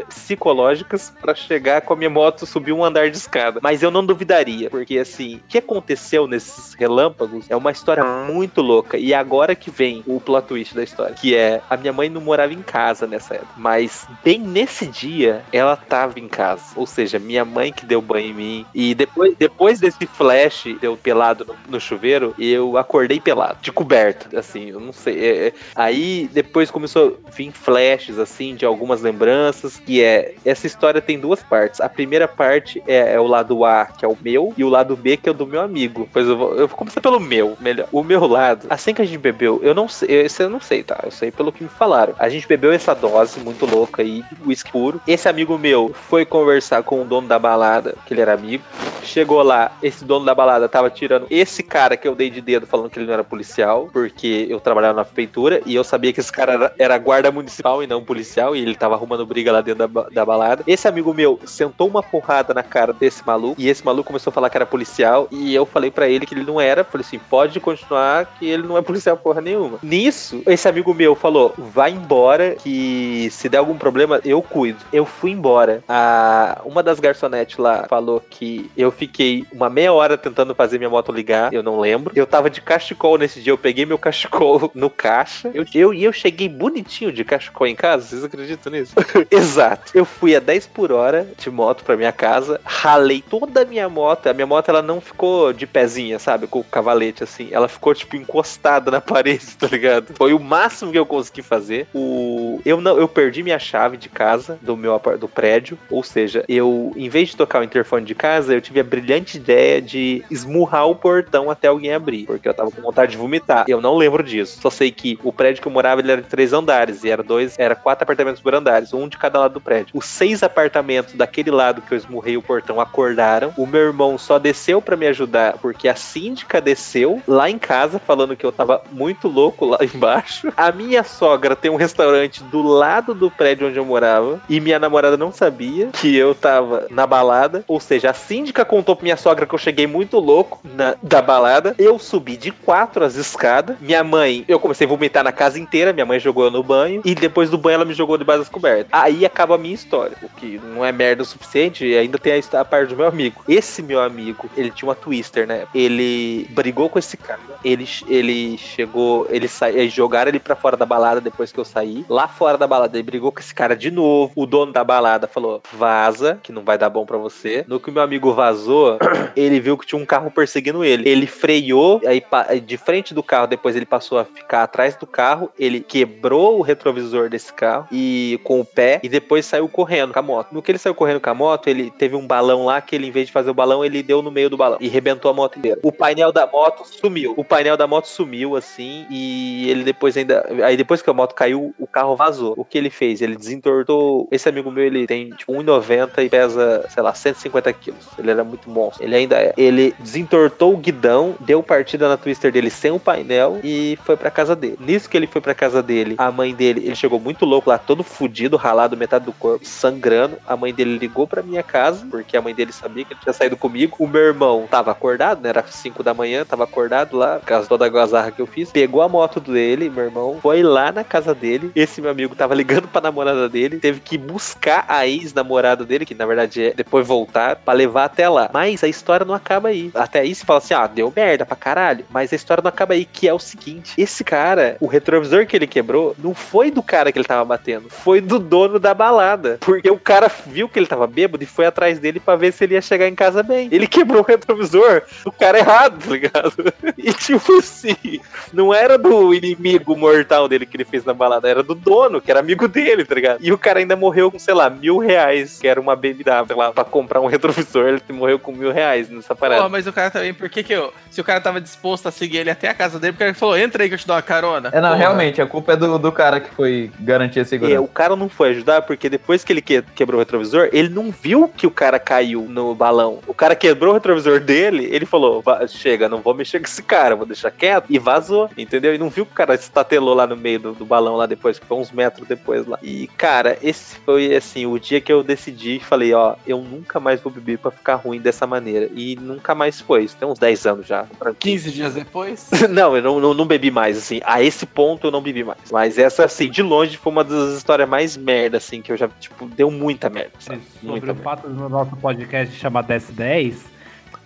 psicológicas 0.09 1.11
para 1.19 1.33
chegar 1.33 1.81
com 1.81 1.93
a 1.93 1.95
minha 1.95 2.09
moto 2.09 2.45
subir 2.45 2.71
um 2.71 2.83
andar 2.83 3.09
de 3.09 3.17
escada. 3.17 3.59
Mas 3.63 3.81
eu 3.81 3.89
não 3.89 4.05
duvidaria, 4.05 4.69
porque 4.69 4.99
assim, 4.99 5.37
o 5.37 5.47
que 5.47 5.57
aconteceu 5.57 6.27
nesses 6.27 6.75
relâmpagos 6.75 7.45
é 7.49 7.55
uma 7.55 7.71
história 7.71 8.03
muito 8.27 8.61
louca. 8.61 8.97
E 8.97 9.13
agora 9.13 9.55
que 9.55 9.71
vem 9.71 10.03
o 10.05 10.19
plot 10.19 10.47
twist 10.47 10.75
da 10.75 10.83
história, 10.83 11.15
que 11.15 11.35
é 11.35 11.61
a 11.69 11.77
minha 11.77 11.93
mãe 11.93 12.09
não 12.09 12.21
morava 12.21 12.53
em 12.53 12.61
casa 12.61 13.07
nessa 13.07 13.35
época, 13.35 13.53
mas 13.57 14.07
bem 14.23 14.39
nesse 14.39 14.87
dia 14.87 15.43
ela 15.51 15.75
tava 15.75 16.19
em 16.19 16.27
casa. 16.27 16.63
Ou 16.75 16.85
seja, 16.85 17.19
minha 17.19 17.43
mãe 17.43 17.71
que 17.71 17.85
deu 17.85 18.01
banho 18.01 18.27
em 18.27 18.33
mim. 18.33 18.65
E 18.73 18.93
depois, 18.93 19.35
depois 19.37 19.79
desse 19.79 20.05
flash, 20.05 20.65
deu 20.79 20.95
pelado 20.97 21.45
no, 21.45 21.55
no 21.69 21.79
chuveiro, 21.79 22.33
eu 22.37 22.77
acordei 22.77 23.19
pelado, 23.19 23.59
de 23.61 23.71
coberto, 23.71 24.37
assim, 24.37 24.69
eu 24.69 24.79
não 24.79 24.93
sei. 24.93 25.19
É, 25.19 25.47
é, 25.47 25.53
aí 25.75 26.29
depois 26.33 26.71
começou 26.71 27.19
a 27.25 27.29
vir 27.31 27.51
flashes, 27.51 28.17
assim, 28.17 28.55
de 28.55 28.65
algumas 28.65 29.01
lembranças, 29.01 29.77
que 29.77 30.03
é, 30.03 30.35
essa 30.45 30.67
história 30.67 31.01
tem 31.01 31.19
duas 31.19 31.41
partes. 31.43 31.81
A 31.81 31.89
primeira 31.89 32.27
parte 32.27 32.81
é, 32.87 33.13
é 33.13 33.19
o 33.19 33.27
lado 33.27 33.63
A, 33.65 33.85
que 33.85 34.05
é 34.05 34.07
o 34.07 34.17
meu, 34.21 34.53
e 34.57 34.63
o 34.63 34.69
lado 34.69 34.95
B, 34.95 35.17
que 35.17 35.29
é 35.29 35.31
o 35.31 35.35
do 35.35 35.47
meu 35.47 35.61
amigo. 35.61 36.09
Pois 36.11 36.27
eu 36.27 36.37
vou, 36.37 36.55
eu 36.55 36.67
vou 36.67 36.77
começar 36.77 37.01
pelo 37.01 37.19
meu, 37.19 37.57
melhor. 37.59 37.87
O 37.91 38.03
meu 38.03 38.16
lado, 38.25 38.67
assim 38.69 38.93
que 38.93 39.01
a 39.01 39.05
gente 39.05 39.17
bebeu, 39.17 39.59
eu 39.63 39.73
não 39.73 39.87
sei, 39.87 40.09
esse 40.09 40.41
eu 40.41 40.49
não 40.49 40.59
sei, 40.59 40.83
tá? 40.83 40.99
Eu 41.03 41.11
sei 41.11 41.31
pelo 41.31 41.51
que 41.51 41.63
me 41.63 41.69
falaram. 41.69 42.13
A 42.17 42.29
gente 42.29 42.47
bebeu 42.47 42.71
essa 42.71 42.93
dose 42.93 43.39
muito 43.39 43.65
louca 43.65 44.01
aí, 44.01 44.23
uísque 44.45 44.71
puro. 44.71 45.01
Esse 45.07 45.29
amigo 45.29 45.57
meu 45.57 45.93
foi 45.93 46.25
conversar 46.25 46.83
com 46.83 47.01
o 47.01 47.05
dono 47.05 47.27
da 47.27 47.37
balada, 47.37 47.95
que 48.05 48.13
ele 48.13 48.21
era 48.21 48.33
amigo. 48.33 48.63
Chegou 49.03 49.41
lá, 49.41 49.71
esse 49.81 50.03
dono 50.03 50.25
da 50.25 50.35
balada 50.35 50.67
tava 50.67 50.89
tirando 50.89 51.27
esse 51.29 51.63
cara 51.63 51.95
que 51.95 52.07
eu 52.07 52.15
dei 52.15 52.29
de 52.29 52.41
dedo 52.41 52.67
falando 52.67 52.89
que 52.89 52.99
ele 52.99 53.05
não 53.05 53.13
era 53.13 53.23
policial, 53.23 53.89
porque 53.91 54.47
eu 54.49 54.59
trabalhava 54.59 54.95
na 54.95 55.05
prefeitura 55.05 55.61
e 55.65 55.75
eu 55.75 55.83
sabia 55.83 56.11
que 56.11 56.19
esse 56.19 56.31
cara 56.31 56.53
era, 56.53 56.73
era 56.77 56.97
guarda 56.97 57.31
municipal 57.31 57.81
e 57.81 57.87
não 57.87 58.03
policial, 58.03 58.55
e 58.55 58.61
ele 58.61 58.75
tava 58.75 58.95
arrumando 58.95 59.25
briga 59.25 59.51
lá 59.51 59.61
dentro 59.61 59.87
da, 59.87 60.09
da 60.09 60.25
balada. 60.25 60.63
Esse 60.67 60.87
amigo 60.87 61.13
meu 61.13 61.39
sentou 61.45 61.87
uma 61.87 62.03
porrada 62.03 62.53
na 62.53 62.63
cara 62.63 62.93
desse 62.93 63.25
maluco, 63.25 63.59
e 63.59 63.69
esse 63.69 63.85
maluco 63.85 64.07
começou 64.07 64.31
a 64.31 64.33
falar 64.33 64.49
que 64.49 64.57
era 64.57 64.65
policial, 64.65 65.27
e 65.31 65.53
eu 65.53 65.65
falei 65.65 65.91
pra 65.91 66.07
ele 66.07 66.25
que 66.25 66.33
ele 66.33 66.43
não 66.43 66.59
era. 66.59 66.83
Falei 66.83 67.05
assim: 67.05 67.19
pode 67.19 67.59
continuar, 67.59 68.06
que 68.39 68.47
ele 68.47 68.63
não 68.63 68.77
é 68.77 68.81
policial 68.81 69.17
porra 69.17 69.41
nenhuma. 69.41 69.79
Nisso, 69.81 70.41
esse 70.45 70.67
amigo 70.67 70.93
meu 70.93 71.15
falou: 71.15 71.53
vai 71.57 71.91
embora, 71.91 72.55
que 72.55 73.29
se 73.31 73.49
der 73.49 73.57
algum 73.57 73.77
problema, 73.77 74.19
eu 74.23 74.41
cuido. 74.41 74.79
Eu 74.91 75.05
fui 75.05 75.31
embora. 75.31 75.83
A, 75.87 76.61
uma 76.65 76.83
das 76.83 76.99
garçonetes 76.99 77.57
lá 77.57 77.85
falou 77.89 78.21
que 78.29 78.69
eu 78.77 78.91
fiquei 78.91 79.45
uma 79.51 79.69
meia 79.69 79.93
hora 79.93 80.17
tentando 80.17 80.55
fazer 80.55 80.77
minha 80.77 80.89
moto 80.89 81.11
ligar, 81.11 81.53
eu 81.53 81.63
não 81.63 81.79
lembro. 81.79 82.13
Eu 82.15 82.25
tava 82.25 82.49
de 82.49 82.61
cachecol 82.61 83.17
nesse 83.17 83.41
dia, 83.41 83.51
eu 83.51 83.57
peguei 83.57 83.85
meu 83.85 83.97
cachecol 83.97 84.71
no 84.75 84.89
caixa. 84.89 85.51
Eu, 85.53 85.65
eu, 85.73 85.93
e 85.93 86.03
eu 86.03 86.13
cheguei 86.13 86.49
bonitinho 86.49 87.11
de 87.11 87.23
cachecol 87.23 87.67
em 87.67 87.75
casa, 87.75 88.07
vocês 88.07 88.23
acreditam 88.23 88.71
nisso? 88.71 88.93
Exato. 89.29 89.91
Eu 89.93 90.05
fui 90.05 90.35
a 90.35 90.39
10 90.39 90.67
por 90.67 90.91
hora 90.91 91.27
de 91.37 91.49
moto 91.49 91.83
pra 91.83 91.97
minha 91.97 92.11
casa, 92.11 92.59
ralei 92.63 93.21
toda 93.21 93.61
a 93.61 93.65
minha 93.65 93.89
moto. 93.89 94.27
A 94.27 94.33
minha 94.33 94.47
moto 94.47 94.69
ela 94.69 94.81
não 94.81 95.01
ficou 95.01 95.53
de 95.53 95.65
pezinha, 95.65 96.19
sabe? 96.19 96.47
Com 96.47 96.59
o 96.59 96.63
cavalete 96.63 97.23
assim. 97.23 97.49
Ela 97.51 97.67
ficou 97.67 97.91
tipo 97.97 98.15
encostada 98.15 98.91
na 98.91 99.01
parede, 99.01 99.55
tá 99.57 99.67
ligado? 99.67 100.13
Foi 100.15 100.33
o 100.33 100.39
máximo 100.39 100.91
que 100.91 100.99
eu 100.99 101.05
consegui 101.05 101.41
fazer. 101.41 101.87
O 101.93 102.59
eu 102.65 102.81
não 102.81 102.97
eu 102.97 103.07
perdi 103.07 103.43
minha 103.43 103.59
chave 103.59 103.97
de 103.97 104.09
casa 104.09 104.57
do 104.61 104.75
meu 104.75 104.99
do 105.19 105.27
prédio, 105.27 105.77
ou 105.89 106.03
seja, 106.03 106.43
eu 106.47 106.91
em 106.95 107.09
vez 107.09 107.29
de 107.29 107.37
tocar 107.37 107.61
o 107.61 107.63
interfone 107.63 108.05
de 108.05 108.15
casa, 108.15 108.53
eu 108.53 108.61
tive 108.61 108.79
a 108.79 108.83
brilhante 108.83 109.37
ideia 109.37 109.81
de 109.81 110.23
esmurrar 110.29 110.87
o 110.87 110.95
portão 110.95 111.51
até 111.51 111.67
alguém 111.67 111.93
abrir, 111.93 112.25
porque 112.25 112.47
eu 112.47 112.53
tava 112.53 112.71
com 112.71 112.81
vontade 112.81 113.11
de 113.11 113.17
vomitar. 113.17 113.65
Eu 113.67 113.81
não 113.81 113.95
lembro 113.95 114.23
disso. 114.23 114.59
Só 114.61 114.69
sei 114.69 114.91
que 114.91 115.19
o 115.23 115.31
prédio 115.31 115.61
que 115.61 115.67
eu 115.67 115.71
morava 115.71 116.01
ele 116.01 116.11
era 116.11 116.21
de 116.21 116.27
três 116.27 116.53
andares 116.53 117.03
e 117.03 117.09
era 117.09 117.23
dois, 117.23 117.57
era 117.57 117.75
quatro 117.75 118.03
apartamentos 118.03 118.41
por 118.41 118.55
andares, 118.55 118.93
um 118.93 119.07
de 119.07 119.17
cada 119.17 119.39
lado 119.39 119.53
do 119.53 119.61
prédio. 119.61 119.91
Os 119.93 120.05
seis 120.05 120.43
apartamentos 120.43 121.13
daquele 121.13 121.51
lado 121.51 121.81
que 121.81 121.93
eu 121.93 121.97
esmurrei 121.97 122.37
o 122.37 122.41
portão 122.41 122.81
acordaram. 122.81 123.53
O 123.57 123.65
meu 123.65 123.81
irmão 123.81 124.17
só 124.17 124.39
desceu 124.39 124.81
pra 124.81 124.95
me 124.95 125.07
ajudar 125.07 125.57
porque 125.59 125.87
a 125.87 125.95
síndica 125.95 126.59
desceu 126.59 127.21
lá 127.27 127.49
em 127.49 127.57
casa 127.57 127.76
falando 128.05 128.35
que 128.35 128.45
eu 128.45 128.51
tava 128.51 128.81
muito 128.91 129.27
louco 129.27 129.65
lá 129.65 129.77
embaixo. 129.93 130.51
A 130.55 130.71
minha 130.71 131.03
sogra 131.03 131.55
tem 131.55 131.69
um 131.69 131.75
restaurante 131.75 132.43
do 132.43 132.61
lado 132.61 133.13
do 133.13 133.29
prédio 133.29 133.67
onde 133.67 133.77
eu 133.77 133.85
morava 133.85 134.41
e 134.49 134.59
minha 134.59 134.79
namorada 134.79 135.17
não 135.17 135.31
sabia 135.31 135.87
que 135.87 136.15
eu 136.15 136.33
tava 136.33 136.87
na 136.89 137.05
balada. 137.05 137.63
Ou 137.67 137.79
seja, 137.79 138.09
a 138.09 138.13
síndica 138.13 138.65
contou 138.65 138.95
pra 138.95 139.03
minha 139.03 139.17
sogra 139.17 139.45
que 139.45 139.53
eu 139.53 139.59
cheguei 139.59 139.87
muito 139.87 140.19
louco 140.19 140.59
na, 140.63 140.95
da 141.01 141.21
balada. 141.21 141.75
Eu 141.77 141.99
subi 141.99 142.37
de 142.37 142.51
quatro 142.51 143.03
as 143.03 143.15
escadas. 143.15 143.77
Minha 143.79 144.03
mãe, 144.03 144.43
eu 144.47 144.59
comecei 144.59 144.85
a 144.85 144.89
vomitar 144.89 145.23
na 145.23 145.31
casa 145.31 145.59
inteira. 145.59 145.93
Minha 145.93 146.05
mãe 146.05 146.19
jogou 146.19 146.45
eu 146.45 146.51
no 146.51 146.63
banho 146.63 147.01
e 147.03 147.13
depois 147.13 147.49
do 147.49 147.57
banho 147.57 147.75
ela 147.75 147.85
me 147.85 147.93
jogou 147.93 148.17
debaixo 148.17 148.41
das 148.41 148.49
cobertas. 148.49 148.87
Aí 148.91 149.25
acaba 149.25 149.55
a 149.55 149.57
minha 149.57 149.75
história, 149.75 150.17
o 150.21 150.29
que 150.29 150.59
não 150.63 150.83
é 150.83 150.91
merda 150.91 151.23
o 151.23 151.25
suficiente. 151.25 151.85
E 151.85 151.97
ainda 151.97 152.17
tem 152.17 152.33
a, 152.33 152.59
a 152.59 152.65
parte 152.65 152.89
do 152.89 152.95
meu 152.95 153.07
amigo. 153.07 153.43
Esse 153.47 153.81
meu 153.81 154.01
amigo, 154.01 154.49
ele 154.55 154.71
tinha 154.71 154.87
uma 154.87 154.95
Twister, 154.95 155.47
né? 155.47 155.65
Ele 155.73 156.47
brigou 156.51 156.89
com 156.89 156.99
esse 156.99 157.17
cara. 157.17 157.39
Ele, 157.67 157.87
ele 158.07 158.57
chegou, 158.57 159.27
ele 159.29 159.47
sa... 159.47 159.67
jogaram 159.87 160.29
ele 160.29 160.39
pra 160.39 160.55
fora 160.55 160.77
da 160.77 160.85
balada 160.85 161.19
depois 161.19 161.51
que 161.51 161.59
eu 161.59 161.65
saí. 161.65 162.05
Lá 162.07 162.27
fora 162.27 162.57
da 162.57 162.65
balada, 162.65 162.95
ele 162.97 163.03
brigou 163.03 163.31
com 163.31 163.39
esse 163.39 163.53
cara 163.53 163.75
de 163.75 163.91
novo. 163.91 164.31
O 164.35 164.45
dono 164.45 164.71
da 164.71 164.83
balada 164.83 165.27
falou: 165.27 165.61
vaza, 165.73 166.39
que 166.41 166.51
não 166.51 166.63
vai 166.63 166.77
dar 166.77 166.89
bom 166.89 167.05
pra 167.05 167.17
você. 167.17 167.65
No 167.67 167.79
que 167.79 167.89
o 167.89 167.93
meu 167.93 168.01
amigo 168.01 168.33
vazou, 168.33 168.97
ele 169.35 169.59
viu 169.59 169.77
que 169.77 169.85
tinha 169.85 170.01
um 170.01 170.05
carro 170.05 170.31
perseguindo 170.31 170.83
ele. 170.83 171.07
Ele 171.09 171.27
freou, 171.27 172.01
aí 172.05 172.23
de 172.61 172.77
frente 172.77 173.13
do 173.13 173.21
carro, 173.21 173.47
depois 173.47 173.75
ele 173.75 173.85
passou 173.85 174.19
a 174.19 174.25
ficar 174.25 174.63
atrás 174.63 174.95
do 174.95 175.05
carro. 175.05 175.51
Ele 175.59 175.81
quebrou 175.81 176.59
o 176.59 176.61
retrovisor 176.61 177.29
desse 177.29 177.51
carro 177.51 177.87
e 177.91 178.39
com 178.43 178.61
o 178.61 178.65
pé 178.65 178.99
e 179.03 179.09
depois 179.09 179.45
saiu 179.45 179.67
correndo 179.67 180.13
com 180.13 180.19
a 180.19 180.21
moto. 180.21 180.53
No 180.53 180.61
que 180.61 180.71
ele 180.71 180.77
saiu 180.77 180.95
correndo 180.95 181.19
com 181.19 181.29
a 181.29 181.33
moto, 181.33 181.67
ele 181.67 181.91
teve 181.91 182.15
um 182.15 182.25
balão 182.25 182.65
lá 182.65 182.79
que 182.79 182.95
ele, 182.95 183.07
em 183.07 183.11
vez 183.11 183.27
de 183.27 183.33
fazer 183.33 183.49
o 183.49 183.53
balão, 183.53 183.83
ele 183.83 184.01
deu 184.01 184.21
no 184.21 184.31
meio 184.31 184.49
do 184.49 184.57
balão 184.57 184.77
e 184.79 184.87
rebentou 184.87 185.29
a 185.29 185.33
moto 185.33 185.59
inteira. 185.59 185.79
O 185.83 185.91
painel 185.91 186.31
da 186.31 186.47
moto 186.47 186.83
sumiu. 186.85 187.33
O 187.35 187.43
painel 187.43 187.56
da 187.77 187.87
moto 187.87 188.07
sumiu 188.07 188.55
assim 188.55 189.05
e 189.09 189.69
ele 189.69 189.83
depois 189.83 190.15
ainda. 190.15 190.45
Aí 190.63 190.77
depois 190.77 191.01
que 191.01 191.09
a 191.09 191.13
moto 191.13 191.33
caiu, 191.33 191.73
o 191.79 191.87
carro 191.87 192.15
vazou. 192.15 192.53
O 192.57 192.63
que 192.63 192.77
ele 192.77 192.89
fez? 192.89 193.21
Ele 193.21 193.35
desentortou. 193.35 194.27
Esse 194.31 194.47
amigo 194.47 194.71
meu, 194.71 194.83
ele 194.83 195.07
tem 195.07 195.29
tipo 195.31 195.53
1,90 195.53 196.23
e 196.23 196.29
pesa, 196.29 196.85
sei 196.89 197.03
lá, 197.03 197.13
150 197.13 197.73
quilos. 197.73 198.07
Ele 198.17 198.31
era 198.31 198.43
muito 198.43 198.69
monstro. 198.69 199.03
Ele 199.03 199.15
ainda 199.15 199.35
é. 199.37 199.53
Ele 199.57 199.93
desentortou 199.99 200.73
o 200.73 200.77
guidão, 200.77 201.35
deu 201.39 201.61
partida 201.63 202.07
na 202.07 202.17
Twister 202.17 202.51
dele 202.51 202.69
sem 202.69 202.91
o 202.91 202.99
painel 202.99 203.59
e 203.63 203.97
foi 204.03 204.15
pra 204.15 204.31
casa 204.31 204.55
dele. 204.55 204.77
Nisso 204.79 205.09
que 205.09 205.17
ele 205.17 205.27
foi 205.27 205.41
pra 205.41 205.53
casa 205.53 205.81
dele, 205.81 206.15
a 206.17 206.31
mãe 206.31 206.53
dele, 206.53 206.81
ele 206.85 206.95
chegou 206.95 207.19
muito 207.19 207.45
louco 207.45 207.69
lá, 207.69 207.77
todo 207.77 208.03
fudido, 208.03 208.57
ralado 208.57 208.95
metade 208.95 209.25
do 209.25 209.33
corpo, 209.33 209.65
sangrando. 209.65 210.37
A 210.45 210.55
mãe 210.55 210.73
dele 210.73 210.97
ligou 210.97 211.27
pra 211.27 211.41
minha 211.41 211.63
casa, 211.63 212.05
porque 212.09 212.37
a 212.37 212.41
mãe 212.41 212.53
dele 212.53 212.71
sabia 212.71 213.03
que 213.03 213.13
ele 213.13 213.19
tinha 213.21 213.33
saído 213.33 213.57
comigo. 213.57 213.95
O 213.99 214.07
meu 214.07 214.21
irmão 214.21 214.67
tava 214.69 214.91
acordado, 214.91 215.41
né? 215.41 215.49
Era 215.49 215.63
5 215.65 216.03
da 216.03 216.13
manhã, 216.13 216.45
tava 216.45 216.63
acordado 216.63 217.17
lá, 217.17 217.39
por 217.47 217.53
causa 217.53 217.69
toda 217.69 217.85
a 217.85 217.89
gazarra 217.89 218.29
que 218.29 218.41
eu 218.41 218.45
fiz. 218.45 218.71
Pegou 218.71 219.01
a 219.01 219.07
moto 219.07 219.39
dele, 219.39 219.89
meu 219.89 220.03
irmão, 220.03 220.37
foi 220.41 220.61
lá 220.61 220.91
na 220.91 221.03
casa 221.03 221.33
dele. 221.33 221.71
Esse 221.73 222.01
meu 222.01 222.11
amigo 222.11 222.35
tava 222.35 222.53
ligando 222.53 222.87
pra 222.91 222.99
namorada 222.99 223.47
dele, 223.47 223.79
teve 223.79 224.01
que 224.01 224.17
buscar 224.17 224.83
a 224.89 225.07
ex-namorada 225.07 225.85
dele, 225.85 226.05
que 226.05 226.13
na 226.13 226.25
verdade 226.25 226.65
é 226.65 226.73
depois 226.73 227.07
voltar, 227.07 227.55
pra 227.55 227.73
levar 227.73 228.03
até 228.03 228.27
lá. 228.27 228.49
Mas 228.53 228.83
a 228.83 228.87
história 228.87 229.25
não 229.25 229.33
acaba 229.33 229.69
aí. 229.69 229.89
Até 229.95 230.19
aí 230.19 230.35
você 230.35 230.43
fala 230.43 230.59
assim: 230.59 230.73
ah, 230.73 230.85
deu 230.87 231.11
merda 231.15 231.45
pra 231.45 231.55
caralho. 231.55 232.03
Mas 232.09 232.33
a 232.33 232.35
história 232.35 232.61
não 232.61 232.67
acaba 232.67 232.93
aí, 232.93 233.05
que 233.05 233.29
é 233.29 233.33
o 233.33 233.39
seguinte: 233.39 233.93
esse 233.97 234.25
cara, 234.25 234.75
o 234.81 234.87
retrovisor 234.87 235.47
que 235.47 235.55
ele 235.55 235.67
quebrou, 235.67 236.13
não 236.19 236.33
foi 236.33 236.69
do 236.69 236.83
cara 236.83 237.13
que 237.13 237.17
ele 237.17 237.27
tava 237.27 237.45
batendo, 237.45 237.89
foi 237.89 238.19
do 238.19 238.39
dono 238.39 238.77
da 238.77 238.93
balada. 238.93 239.57
Porque 239.61 239.89
o 239.89 239.97
cara 239.97 240.29
viu 240.47 240.67
que 240.67 240.77
ele 240.77 240.85
tava 240.85 241.07
bêbado 241.07 241.41
e 241.41 241.47
foi 241.47 241.65
atrás 241.65 241.97
dele 241.97 242.19
pra 242.19 242.35
ver 242.35 242.51
se 242.51 242.65
ele 242.65 242.73
ia 242.73 242.81
chegar 242.81 243.07
em 243.07 243.15
casa 243.15 243.41
bem. 243.41 243.69
Ele 243.71 243.87
quebrou 243.87 244.21
o 244.21 244.25
retrovisor 244.25 245.03
do 245.23 245.31
cara 245.31 245.59
errado, 245.59 246.03
tá 246.03 246.11
ligado? 246.11 246.53
E 246.97 247.13
tipo 247.13 247.36
assim, 247.59 248.19
não 248.53 248.73
era 248.73 248.97
do 248.97 249.33
inimigo 249.33 249.95
mortal 249.95 250.47
dele 250.47 250.65
que 250.65 250.75
ele 250.77 250.85
fez 250.85 251.03
na 251.05 251.13
balada, 251.13 251.47
era 251.49 251.63
do 251.63 251.75
dono, 251.75 252.21
que 252.21 252.31
era 252.31 252.39
amigo 252.39 252.67
dele, 252.67 253.03
tá 253.05 253.15
ligado? 253.15 253.39
E 253.41 253.51
o 253.51 253.57
cara 253.57 253.79
ainda 253.79 253.95
morreu 253.95 254.31
com, 254.31 254.39
sei 254.39 254.53
lá, 254.53 254.69
mil 254.69 254.97
reais, 254.97 255.57
que 255.59 255.67
era 255.67 255.79
uma 255.79 255.95
bebida, 255.95 256.43
sei 256.45 256.55
lá, 256.55 256.71
pra 256.71 256.83
comprar 256.83 257.21
um 257.21 257.25
retrovisor, 257.27 257.87
ele 257.87 258.01
morreu 258.09 258.39
com 258.39 258.51
mil 258.51 258.71
reais 258.71 259.09
nessa 259.09 259.35
parada. 259.35 259.63
Pô, 259.63 259.69
mas 259.69 259.87
o 259.87 259.93
cara 259.93 260.09
também, 260.11 260.33
por 260.33 260.49
que 260.49 260.63
que 260.63 260.73
eu. 260.73 260.93
Se 261.09 261.21
o 261.21 261.23
cara 261.23 261.41
tava 261.41 261.59
disposto 261.61 262.07
a 262.07 262.11
seguir 262.11 262.37
ele 262.37 262.49
até 262.49 262.69
a 262.69 262.73
casa 262.73 262.99
dele, 262.99 263.13
porque 263.13 263.23
ele 263.25 263.33
falou, 263.33 263.57
entra 263.57 263.83
aí 263.83 263.89
que 263.89 263.95
eu 263.95 263.99
te 263.99 264.07
dou 264.07 264.15
uma 264.15 264.21
carona. 264.21 264.69
É, 264.71 264.79
não, 264.81 264.89
Porra. 264.89 264.99
realmente, 264.99 265.41
a 265.41 265.45
culpa 265.45 265.73
é 265.73 265.75
do, 265.75 265.97
do 265.97 266.11
cara 266.11 266.39
que 266.39 266.49
foi 266.53 266.91
garantir 266.99 267.39
a 267.39 267.41
É, 267.41 267.45
segurança. 267.45 267.81
o 267.81 267.87
cara 267.87 268.15
não 268.15 268.29
foi 268.29 268.49
ajudar 268.49 268.81
porque 268.83 269.09
depois 269.09 269.43
que 269.43 269.53
ele 269.53 269.61
que- 269.61 269.81
quebrou 269.95 270.17
o 270.17 270.19
retrovisor, 270.19 270.69
ele 270.71 270.89
não 270.89 271.11
viu 271.11 271.47
que 271.47 271.65
o 271.67 271.71
cara 271.71 271.99
caiu 271.99 272.41
no 272.49 272.73
balão. 272.75 273.19
O 273.27 273.33
cara 273.33 273.55
quebrou 273.55 273.91
o 273.91 273.93
retrovisor 273.93 274.39
dele, 274.39 274.87
ele 274.91 275.05
falou: 275.05 275.41
"Va- 275.41 275.67
chega, 275.67 276.07
não 276.09 276.21
vou 276.21 276.33
mexer 276.33 276.59
com 276.59 276.65
esse 276.65 276.81
cara, 276.83 277.15
vou 277.15 277.25
deixar 277.27 277.51
quieto. 277.51 277.85
E 277.89 277.99
vazou, 277.99 278.49
entendeu? 278.57 278.93
E 278.93 278.97
não 278.97 279.09
viu 279.09 279.25
que 279.25 279.31
o 279.31 279.35
cara 279.35 279.55
estatelou 279.55 280.13
lá 280.13 280.25
no 280.25 280.35
meio 280.35 280.59
do, 280.59 280.73
do 280.73 280.85
balão 280.85 281.15
lá 281.15 281.25
depois, 281.25 281.59
que 281.59 281.65
foi 281.65 281.77
uns 281.77 281.91
metros 281.91 282.27
depois 282.27 282.65
lá. 282.65 282.79
E, 282.81 283.07
cara, 283.17 283.57
esse 283.61 283.97
foi 283.99 284.35
assim, 284.35 284.65
o 284.65 284.79
dia 284.79 285.01
que 285.01 285.11
eu 285.11 285.23
decidi 285.23 285.77
e 285.77 285.79
falei: 285.79 286.13
ó, 286.13 286.35
eu 286.45 286.61
nunca 286.61 286.99
mais 286.99 287.21
vou 287.21 287.31
beber 287.31 287.57
pra 287.57 287.71
ficar 287.71 287.95
ruim 287.95 288.19
dessa 288.19 288.47
maneira. 288.47 288.89
E 288.93 289.15
nunca 289.15 289.53
mais 289.53 289.79
foi. 289.81 290.03
Isso 290.03 290.15
tem 290.17 290.27
uns 290.27 290.39
10 290.39 290.65
anos 290.65 290.87
já. 290.87 291.05
15 291.39 291.71
dias 291.71 291.93
depois. 291.93 292.49
não, 292.69 292.95
eu 292.95 293.01
não, 293.01 293.19
não, 293.19 293.33
não 293.33 293.45
bebi 293.45 293.71
mais, 293.71 293.97
assim. 293.97 294.19
A 294.25 294.41
esse 294.41 294.65
ponto 294.65 295.07
eu 295.07 295.11
não 295.11 295.21
bebi 295.21 295.43
mais. 295.43 295.59
Mas 295.71 295.97
essa, 295.97 296.25
assim, 296.25 296.49
de 296.49 296.61
longe 296.61 296.97
foi 296.97 297.11
uma 297.11 297.23
das 297.23 297.57
histórias 297.57 297.87
mais 297.87 298.15
merda, 298.17 298.57
assim, 298.57 298.81
que 298.81 298.91
eu 298.91 298.97
já, 298.97 299.07
tipo, 299.19 299.45
deu 299.47 299.69
muita 299.71 300.09
merda, 300.09 300.31
sabe? 300.39 300.61
Sobre 300.73 300.89
Muita 300.89 301.05
o 301.05 301.15
merda. 301.15 301.23
fato 301.23 301.49
do 301.49 301.69
nosso 301.69 301.95
podcast 301.97 302.55
chamar 302.55 302.83
1010, 302.87 303.76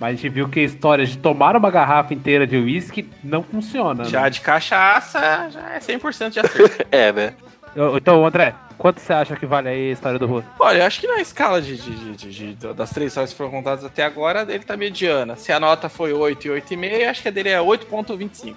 Mas 0.01 0.13
a 0.13 0.15
gente 0.15 0.29
viu 0.29 0.49
que 0.49 0.59
a 0.59 0.63
história 0.63 1.05
de 1.05 1.15
tomar 1.15 1.55
uma 1.55 1.69
garrafa 1.69 2.11
inteira 2.11 2.47
de 2.47 2.57
uísque 2.57 3.07
não 3.23 3.43
funciona. 3.43 4.03
Já 4.05 4.21
né? 4.23 4.29
de 4.31 4.41
cachaça, 4.41 5.47
já 5.51 5.69
é 5.75 5.77
100% 5.79 6.29
de 6.31 6.39
acerto. 6.39 6.85
É, 6.91 7.11
né? 7.11 7.33
Então, 7.95 8.25
André, 8.25 8.55
quanto 8.79 8.99
você 8.99 9.13
acha 9.13 9.35
que 9.35 9.45
vale 9.45 9.69
aí 9.69 9.89
a 9.89 9.93
história 9.93 10.17
do 10.17 10.25
Rua? 10.25 10.43
Olha, 10.59 10.79
eu 10.79 10.85
acho 10.87 10.99
que 10.99 11.05
na 11.07 11.21
escala 11.21 11.61
de, 11.61 11.77
de- 11.77 12.15
de- 12.15 12.31
de- 12.31 12.53
de- 12.55 12.73
das 12.73 12.89
três 12.89 13.11
histórias 13.11 13.29
que 13.31 13.37
foram 13.37 13.51
contadas 13.51 13.85
até 13.85 14.03
agora, 14.03 14.41
ele 14.49 14.63
tá 14.63 14.75
mediana. 14.75 15.35
Se 15.35 15.51
a 15.51 15.59
nota 15.59 15.87
foi 15.87 16.11
8 16.11 16.47
e 16.47 16.49
8,5, 16.49 17.07
acho 17.07 17.21
que 17.21 17.27
a 17.27 17.31
dele 17.31 17.49
é 17.49 17.59
8,25. 17.59 18.55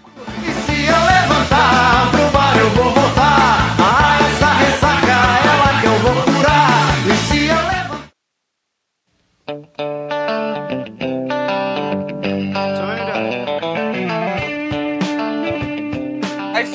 Se 0.65 0.87
eu 0.87 0.97
levantar 0.97 2.11
pro 2.11 2.31
bar 2.31 2.57
eu 2.59 2.71
vou 2.71 2.91
voltar. 2.91 3.84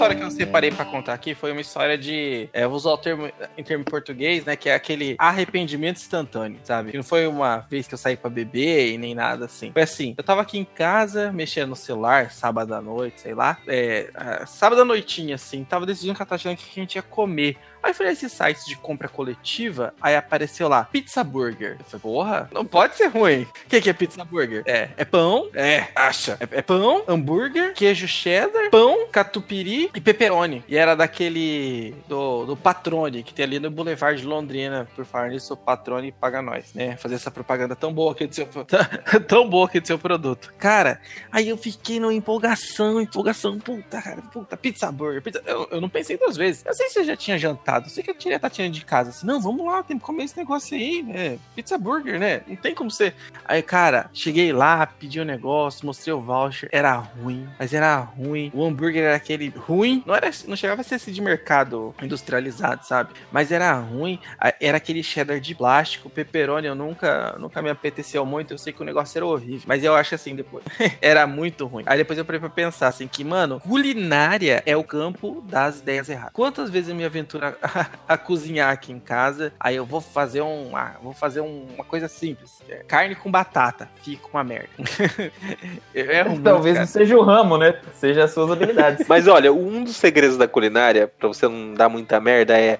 História 0.10 0.16
que 0.16 0.24
eu 0.24 0.32
separei 0.32 0.72
pra 0.72 0.86
contar 0.86 1.14
aqui 1.14 1.36
foi 1.36 1.52
uma 1.52 1.62
história 1.62 1.98
de. 1.98 2.50
é, 2.52 2.66
vou 2.66 2.76
usar 2.76 2.92
o 2.92 2.98
termo 2.98 3.30
em 3.58 3.64
termo 3.64 3.84
português, 3.84 4.44
né? 4.46 4.56
Que 4.56 4.70
é 4.70 4.76
aquele 4.76 5.16
arrependimento 5.20 5.98
instantâneo, 5.98 6.60
sabe? 6.64 6.92
Que 6.92 6.98
não 6.98 7.04
foi 7.04 7.28
uma 7.28 7.60
vez 7.70 7.88
que 7.88 7.94
eu 7.94 7.98
saí 7.98 8.18
pra 8.18 8.30
beber 8.30 8.94
e 8.94 8.98
nem 8.98 9.14
nada 9.14 9.46
assim. 9.46 9.72
Foi 9.72 9.82
assim: 9.82 10.16
eu 10.18 10.24
tava 10.24 10.42
aqui 10.42 10.58
em 10.58 10.66
casa, 10.66 11.32
mexendo 11.32 11.70
no 11.70 11.76
celular, 11.76 12.32
sábado 12.32 12.74
à 12.74 12.82
noite, 12.82 13.22
sei 13.22 13.34
lá. 13.34 13.58
É, 13.68 14.12
sábado 14.48 14.82
à 14.82 14.86
noitinha, 14.86 15.36
assim, 15.36 15.64
tava 15.64 15.86
decidindo 15.86 16.14
o 16.14 16.26
que 16.26 16.34
a 16.34 16.38
gente 16.38 16.96
ia 16.96 17.02
comer. 17.02 17.58
Aí 17.82 17.92
eu 17.92 17.96
fui 17.96 18.06
nesses 18.06 18.32
sites 18.32 18.66
de 18.66 18.76
compra 18.76 19.08
coletiva, 19.08 19.94
aí 20.02 20.16
apareceu 20.16 20.68
lá, 20.68 20.84
pizza 20.84 21.24
burger. 21.24 21.78
Eu 21.80 21.86
falei, 21.86 22.02
porra, 22.02 22.50
não 22.52 22.66
pode 22.66 22.96
ser 22.96 23.08
ruim. 23.08 23.44
O 23.44 23.70
que, 23.70 23.82
que 23.82 23.90
é 23.90 23.94
pizza 23.94 24.24
burger? 24.24 24.64
É, 24.66 24.90
é 24.98 25.06
pão, 25.06 25.50
é, 25.54 25.88
acha. 25.96 26.38
É, 26.40 26.60
é 26.60 26.62
pão, 26.62 27.04
hambúrguer, 27.08 27.74
queijo 27.74 28.08
cheddar, 28.08 28.70
pão, 28.70 29.08
catupiry 29.12 29.90
e 29.96 30.02
pepperoni. 30.02 30.64
E 30.68 30.76
era 30.78 30.96
daquele, 30.96 31.96
do, 32.08 32.46
do 32.46 32.58
Patrone, 32.58 33.24
que 33.24 33.34
tem 33.34 33.46
ali 33.46 33.60
no 33.60 33.72
Boulevard 33.72 34.20
de 34.20 34.28
Londrina. 34.28 34.88
Por 34.96 35.06
falar 35.06 35.30
nisso, 35.30 35.54
o 35.54 35.58
Patrone 35.58 36.12
paga 36.12 36.42
nós, 36.42 36.74
né? 36.74 36.98
Fazer 36.98 37.16
essa 37.16 37.32
propaganda 37.32 37.76
tão 37.76 37.94
boa 37.94 38.12
aqui 38.12 38.28
do 38.28 38.36
seu, 38.36 38.48
tão 39.28 39.50
boa 39.50 39.66
aqui 39.66 39.80
do 39.80 39.88
seu 39.88 39.98
produto. 39.98 40.54
Cara, 40.58 41.00
aí 41.32 41.50
eu 41.50 41.58
fiquei 41.58 42.00
numa 42.00 42.14
empolgação, 42.14 43.02
empolgação, 43.02 43.58
puta, 43.60 44.02
cara, 44.02 44.22
puta, 44.22 44.58
pizza 44.58 44.92
burger, 44.92 45.22
pizza. 45.22 45.42
Eu, 45.46 45.68
eu 45.72 45.82
não 45.82 45.90
pensei 45.90 46.18
duas 46.18 46.36
vezes. 46.36 46.66
Eu 46.66 46.74
sei 46.74 46.90
se 46.90 47.00
eu 47.00 47.04
já 47.06 47.16
tinha 47.16 47.38
jantado, 47.38 47.69
eu 47.78 47.90
sei 47.90 48.04
que 48.04 48.34
a 48.34 48.40
Tatiana 48.40 48.72
de 48.72 48.84
casa, 48.84 49.10
assim, 49.10 49.26
não, 49.26 49.40
vamos 49.40 49.66
lá, 49.66 49.84
tem 49.84 49.98
que 49.98 50.04
comer 50.04 50.24
esse 50.24 50.38
negócio 50.38 50.76
aí, 50.76 51.04
né? 51.04 51.40
Pizza 51.56 51.78
burger, 51.78 52.20
né? 52.20 52.42
Não 52.48 52.56
tem 52.56 52.74
como 52.76 52.92
ser. 52.92 53.14
Aí, 53.46 53.62
cara, 53.62 54.10
cheguei 54.14 54.52
lá, 54.52 54.86
pedi 54.86 55.20
o 55.20 55.26
negócio, 55.26 55.86
mostrei 55.86 56.14
o 56.14 56.22
voucher, 56.22 56.70
era 56.72 56.94
ruim, 56.94 57.48
mas 57.58 57.74
era 57.74 57.98
ruim. 57.98 58.52
O 58.54 58.66
hambúrguer 58.66 59.04
era 59.04 59.16
aquele 59.16 59.50
ruim, 59.50 60.04
não 60.06 60.16
era, 60.16 60.30
não 60.48 60.56
chegava 60.56 60.82
a 60.82 60.84
ser 60.84 60.96
esse 60.96 61.12
de 61.12 61.22
mercado 61.22 61.94
industrializado, 62.02 62.86
sabe? 62.86 63.12
Mas 63.32 63.52
era 63.52 63.74
ruim, 63.74 64.20
era 64.60 64.78
aquele 64.78 65.04
cheddar 65.04 65.40
de 65.40 65.56
plástico, 65.56 66.10
pepperoni, 66.10 66.68
eu 66.68 66.76
nunca, 66.76 67.36
nunca 67.40 67.62
me 67.62 67.70
apeteceu 67.70 68.26
muito, 68.26 68.54
eu 68.54 68.58
sei 68.58 68.74
que 68.74 68.82
o 68.82 68.86
negócio 68.86 69.18
era 69.18 69.26
horrível, 69.26 69.64
mas 69.66 69.84
eu 69.84 69.96
acho 69.96 70.16
assim, 70.16 70.36
depois, 70.36 70.64
era 71.02 71.26
muito 71.28 71.66
ruim. 71.66 71.84
Aí 71.86 71.98
depois 71.98 72.18
eu 72.18 72.26
parei 72.26 72.40
pra 72.40 72.50
pensar, 72.50 72.88
assim, 72.88 73.08
que, 73.08 73.24
mano, 73.24 73.60
culinária 73.60 74.64
é 74.66 74.76
o 74.76 74.84
campo 74.84 75.44
das 75.48 75.80
ideias 75.80 76.10
erradas. 76.10 76.34
Quantas 76.34 76.70
vezes 76.70 76.90
eu 76.90 76.96
me 76.96 77.06
aventuro 77.06 77.46
a, 77.62 77.86
a 78.14 78.18
cozinhar 78.18 78.72
aqui 78.72 78.92
em 78.92 79.00
casa, 79.00 79.52
aí 79.60 79.76
eu 79.76 79.86
vou 79.86 80.02
fazer 80.02 80.42
um, 80.42 80.76
ah, 80.76 80.96
vou 81.02 81.14
fazer 81.14 81.42
um- 81.42 81.68
uma 81.76 81.84
coisa 81.84 82.08
simples, 82.08 82.62
é 82.70 82.78
carne 82.88 83.16
com 83.16 83.30
batata, 83.32 83.90
fica 84.04 84.28
uma 84.34 84.44
merda. 84.44 84.70
eu 85.94 86.12
erro 86.12 86.30
muito, 86.32 86.44
Talvez 86.44 86.78
não 86.78 86.86
seja 86.86 87.18
o 87.18 87.22
ramo, 87.22 87.58
né? 87.58 87.80
Seja 87.96 88.24
as 88.24 88.32
suas 88.32 88.52
habilidades. 88.52 89.08
Mas 89.08 89.28
olha, 89.28 89.52
um 89.54 89.84
dos 89.84 89.96
segredos 89.96 90.38
da 90.38 90.48
culinária, 90.48 91.08
pra 91.08 91.28
você 91.28 91.48
não 91.48 91.74
dar 91.74 91.90
muita 91.90 92.20
merda, 92.20 92.58
é 92.58 92.80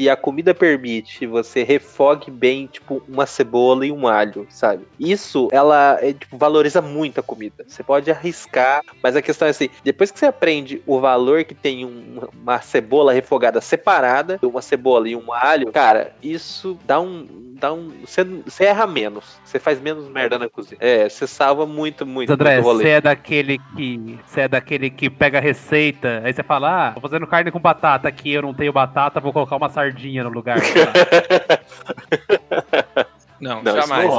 se 0.00 0.08
a 0.08 0.16
comida 0.16 0.54
permite, 0.54 1.26
você 1.26 1.62
refogue 1.62 2.30
bem, 2.30 2.66
tipo, 2.66 3.02
uma 3.06 3.26
cebola 3.26 3.84
e 3.84 3.92
um 3.92 4.08
alho, 4.08 4.46
sabe? 4.48 4.86
Isso, 4.98 5.48
ela, 5.52 5.98
é, 6.00 6.14
tipo, 6.14 6.38
valoriza 6.38 6.80
muito 6.80 7.20
a 7.20 7.22
comida. 7.22 7.64
Você 7.66 7.82
pode 7.82 8.10
arriscar, 8.10 8.80
mas 9.02 9.14
a 9.14 9.20
questão 9.20 9.46
é 9.46 9.50
assim, 9.50 9.68
depois 9.84 10.10
que 10.10 10.18
você 10.18 10.24
aprende 10.26 10.80
o 10.86 10.98
valor 11.00 11.44
que 11.44 11.54
tem 11.54 11.84
um- 11.84 12.22
uma 12.42 12.62
cebola 12.62 13.12
refogada 13.12 13.60
separada, 13.60 14.38
uma 14.42 14.62
cebola 14.62 15.06
e 15.06 15.14
um 15.14 15.32
alho, 15.34 15.70
cara, 15.70 16.12
isso 16.22 16.78
dá 16.86 16.98
um... 16.98 17.50
Dá 17.60 17.74
um 17.74 17.92
você, 18.06 18.24
você 18.24 18.64
erra 18.64 18.86
menos. 18.86 19.38
Você 19.44 19.58
faz 19.58 19.78
menos 19.78 20.08
merda 20.08 20.38
na 20.38 20.48
cozinha. 20.48 20.78
É, 20.80 21.06
você 21.06 21.26
salva 21.26 21.66
muito, 21.66 22.06
muito, 22.06 22.32
André, 22.32 22.58
você 22.58 22.88
é 22.88 23.00
daquele 23.02 23.58
que. 23.76 24.18
Você 24.24 24.40
é 24.40 24.48
daquele 24.48 24.88
que 24.88 25.10
pega 25.10 25.36
a 25.36 25.42
receita, 25.42 26.22
aí 26.24 26.32
você 26.32 26.42
fala, 26.42 26.88
ah, 26.88 26.92
tô 26.92 27.02
fazendo 27.02 27.26
carne 27.26 27.50
com 27.50 27.60
batata 27.60 28.08
aqui, 28.08 28.32
eu 28.32 28.40
não 28.40 28.54
tenho 28.54 28.72
batata, 28.72 29.20
vou 29.20 29.30
colocar 29.30 29.56
uma 29.56 29.68
sardinha 29.68 29.89
no 30.24 30.30
lugar. 30.30 30.60
Não, 33.40 33.62
Não, 33.62 33.74
jamais. 33.74 34.10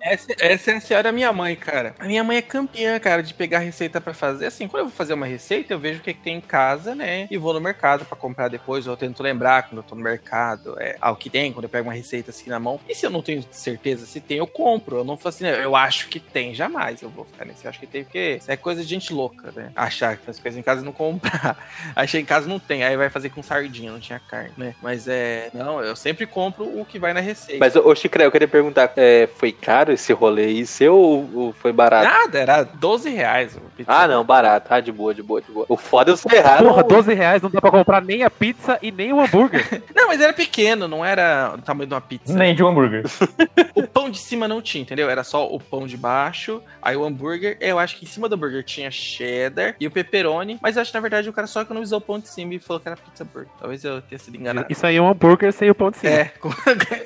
É, 0.00 0.12
essa, 0.12 0.34
essa 0.40 0.70
é 0.72 0.74
a 0.74 0.80
senhora 0.80 1.12
minha 1.12 1.32
mãe, 1.32 1.54
cara. 1.54 1.94
A 1.98 2.06
minha 2.06 2.24
mãe 2.24 2.38
é 2.38 2.42
campeã, 2.42 2.98
cara, 2.98 3.22
de 3.22 3.32
pegar 3.32 3.60
receita 3.60 4.00
pra 4.00 4.12
fazer. 4.12 4.46
Assim, 4.46 4.66
quando 4.66 4.80
eu 4.82 4.88
vou 4.88 4.96
fazer 4.96 5.14
uma 5.14 5.26
receita, 5.26 5.72
eu 5.72 5.78
vejo 5.78 6.00
o 6.00 6.02
que, 6.02 6.12
que 6.12 6.20
tem 6.20 6.36
em 6.36 6.40
casa, 6.40 6.94
né? 6.94 7.28
E 7.30 7.38
vou 7.38 7.54
no 7.54 7.60
mercado 7.60 8.04
pra 8.04 8.16
comprar 8.16 8.48
depois. 8.48 8.86
Ou 8.86 8.92
eu 8.92 8.96
tento 8.96 9.22
lembrar 9.22 9.64
quando 9.64 9.78
eu 9.78 9.82
tô 9.82 9.94
no 9.94 10.02
mercado. 10.02 10.76
É, 10.80 10.96
ah, 11.00 11.12
o 11.12 11.16
que 11.16 11.30
tem, 11.30 11.52
quando 11.52 11.64
eu 11.64 11.70
pego 11.70 11.88
uma 11.88 11.94
receita 11.94 12.30
assim 12.30 12.50
na 12.50 12.58
mão. 12.58 12.80
E 12.88 12.94
se 12.94 13.06
eu 13.06 13.10
não 13.10 13.22
tenho 13.22 13.44
certeza 13.50 14.04
se 14.06 14.20
tem, 14.20 14.38
eu 14.38 14.46
compro. 14.46 14.98
Eu 14.98 15.04
não 15.04 15.16
faço 15.16 15.44
assim, 15.44 15.46
eu 15.46 15.76
acho 15.76 16.08
que 16.08 16.18
tem, 16.18 16.54
jamais. 16.54 17.02
Eu 17.02 17.10
vou 17.10 17.24
ficar 17.24 17.44
nesse, 17.44 17.64
eu 17.64 17.68
acho 17.68 17.78
que 17.78 17.86
tem, 17.86 18.04
porque 18.04 18.40
é 18.46 18.56
coisa 18.56 18.82
de 18.82 18.88
gente 18.88 19.12
louca, 19.12 19.52
né? 19.54 19.70
Achar 19.76 20.16
que 20.16 20.28
as 20.28 20.38
coisas 20.38 20.58
em 20.58 20.62
casa 20.62 20.82
e 20.82 20.84
não 20.84 20.92
comprar. 20.92 21.56
Achei 21.94 22.20
em 22.20 22.24
casa 22.24 22.48
não 22.48 22.58
tem, 22.58 22.84
aí 22.84 22.96
vai 22.96 23.10
fazer 23.10 23.30
com 23.30 23.42
sardinha, 23.42 23.92
não 23.92 24.00
tinha 24.00 24.18
carne, 24.18 24.52
né? 24.56 24.74
Mas 24.82 25.06
é. 25.06 25.50
Não, 25.54 25.82
eu 25.82 25.94
sempre 25.94 26.26
compro 26.26 26.64
o 26.80 26.84
que 26.84 26.98
vai 26.98 27.12
na 27.12 27.20
receita. 27.20 27.58
Mas, 27.58 27.76
ô 27.76 27.94
Chicré, 27.94 28.26
eu 28.26 28.32
queria 28.32 28.48
perguntar, 28.56 28.92
é, 28.96 29.28
foi 29.36 29.52
caro 29.52 29.92
esse 29.92 30.12
rolê 30.12 30.46
aí 30.46 30.66
seu 30.66 30.94
ou, 30.94 31.30
ou 31.34 31.52
foi 31.52 31.72
barato? 31.72 32.08
Nada, 32.08 32.38
era 32.38 32.62
12 32.62 33.10
reais. 33.10 33.56
o 33.56 33.60
pizza. 33.76 33.92
Ah, 33.92 34.08
não, 34.08 34.24
barato. 34.24 34.66
Ah, 34.70 34.80
de 34.80 34.90
boa, 34.90 35.14
de 35.14 35.22
boa, 35.22 35.40
de 35.40 35.50
boa. 35.50 35.66
O 35.68 35.76
foda 35.76 36.10
é 36.10 36.12
eu 36.12 36.16
ser 36.16 36.34
errado. 36.34 36.64
Porra, 36.64 36.82
12 36.82 37.14
reais 37.14 37.42
não 37.42 37.50
dá 37.50 37.60
pra 37.60 37.70
comprar 37.70 38.02
nem 38.02 38.22
a 38.22 38.30
pizza 38.30 38.78
e 38.82 38.90
nem 38.90 39.12
o 39.12 39.20
hambúrguer. 39.20 39.82
Não, 39.94 40.08
mas 40.08 40.20
era 40.20 40.32
pequeno, 40.32 40.86
não 40.86 41.04
era 41.04 41.54
o 41.54 41.62
tamanho 41.62 41.88
de 41.88 41.94
uma 41.94 42.00
pizza. 42.00 42.32
Nem 42.32 42.54
de 42.54 42.62
um 42.62 42.68
hambúrguer. 42.68 43.04
O 43.74 43.86
pão 43.86 44.08
de 44.10 44.18
cima 44.18 44.46
não 44.46 44.62
tinha, 44.62 44.82
entendeu? 44.82 45.10
Era 45.10 45.24
só 45.24 45.46
o 45.46 45.58
pão 45.58 45.86
de 45.86 45.96
baixo, 45.96 46.62
aí 46.80 46.96
o 46.96 47.04
hambúrguer. 47.04 47.56
Eu 47.60 47.78
acho 47.78 47.96
que 47.96 48.04
em 48.04 48.08
cima 48.08 48.28
do 48.28 48.34
hambúrguer 48.34 48.62
tinha 48.62 48.90
cheddar 48.90 49.74
e 49.80 49.86
o 49.86 49.90
pepperoni. 49.90 50.58
Mas 50.62 50.76
eu 50.76 50.82
acho 50.82 50.92
que 50.92 50.96
na 50.96 51.00
verdade 51.00 51.28
o 51.28 51.32
cara 51.32 51.46
só 51.46 51.62
economizou 51.62 51.98
o 51.98 52.00
pão 52.00 52.20
de 52.20 52.28
cima 52.28 52.54
e 52.54 52.58
falou 52.58 52.80
que 52.80 52.88
era 52.88 52.96
pizza 52.96 53.24
burger. 53.24 53.50
Talvez 53.58 53.84
eu 53.84 54.00
tenha 54.02 54.18
sido 54.18 54.36
enganado. 54.36 54.66
Isso 54.70 54.86
aí 54.86 54.96
é 54.96 55.02
um 55.02 55.08
hambúrguer 55.08 55.52
sem 55.52 55.70
o 55.70 55.74
pão 55.74 55.90
de 55.90 55.98
cima. 55.98 56.12
É, 56.12 56.32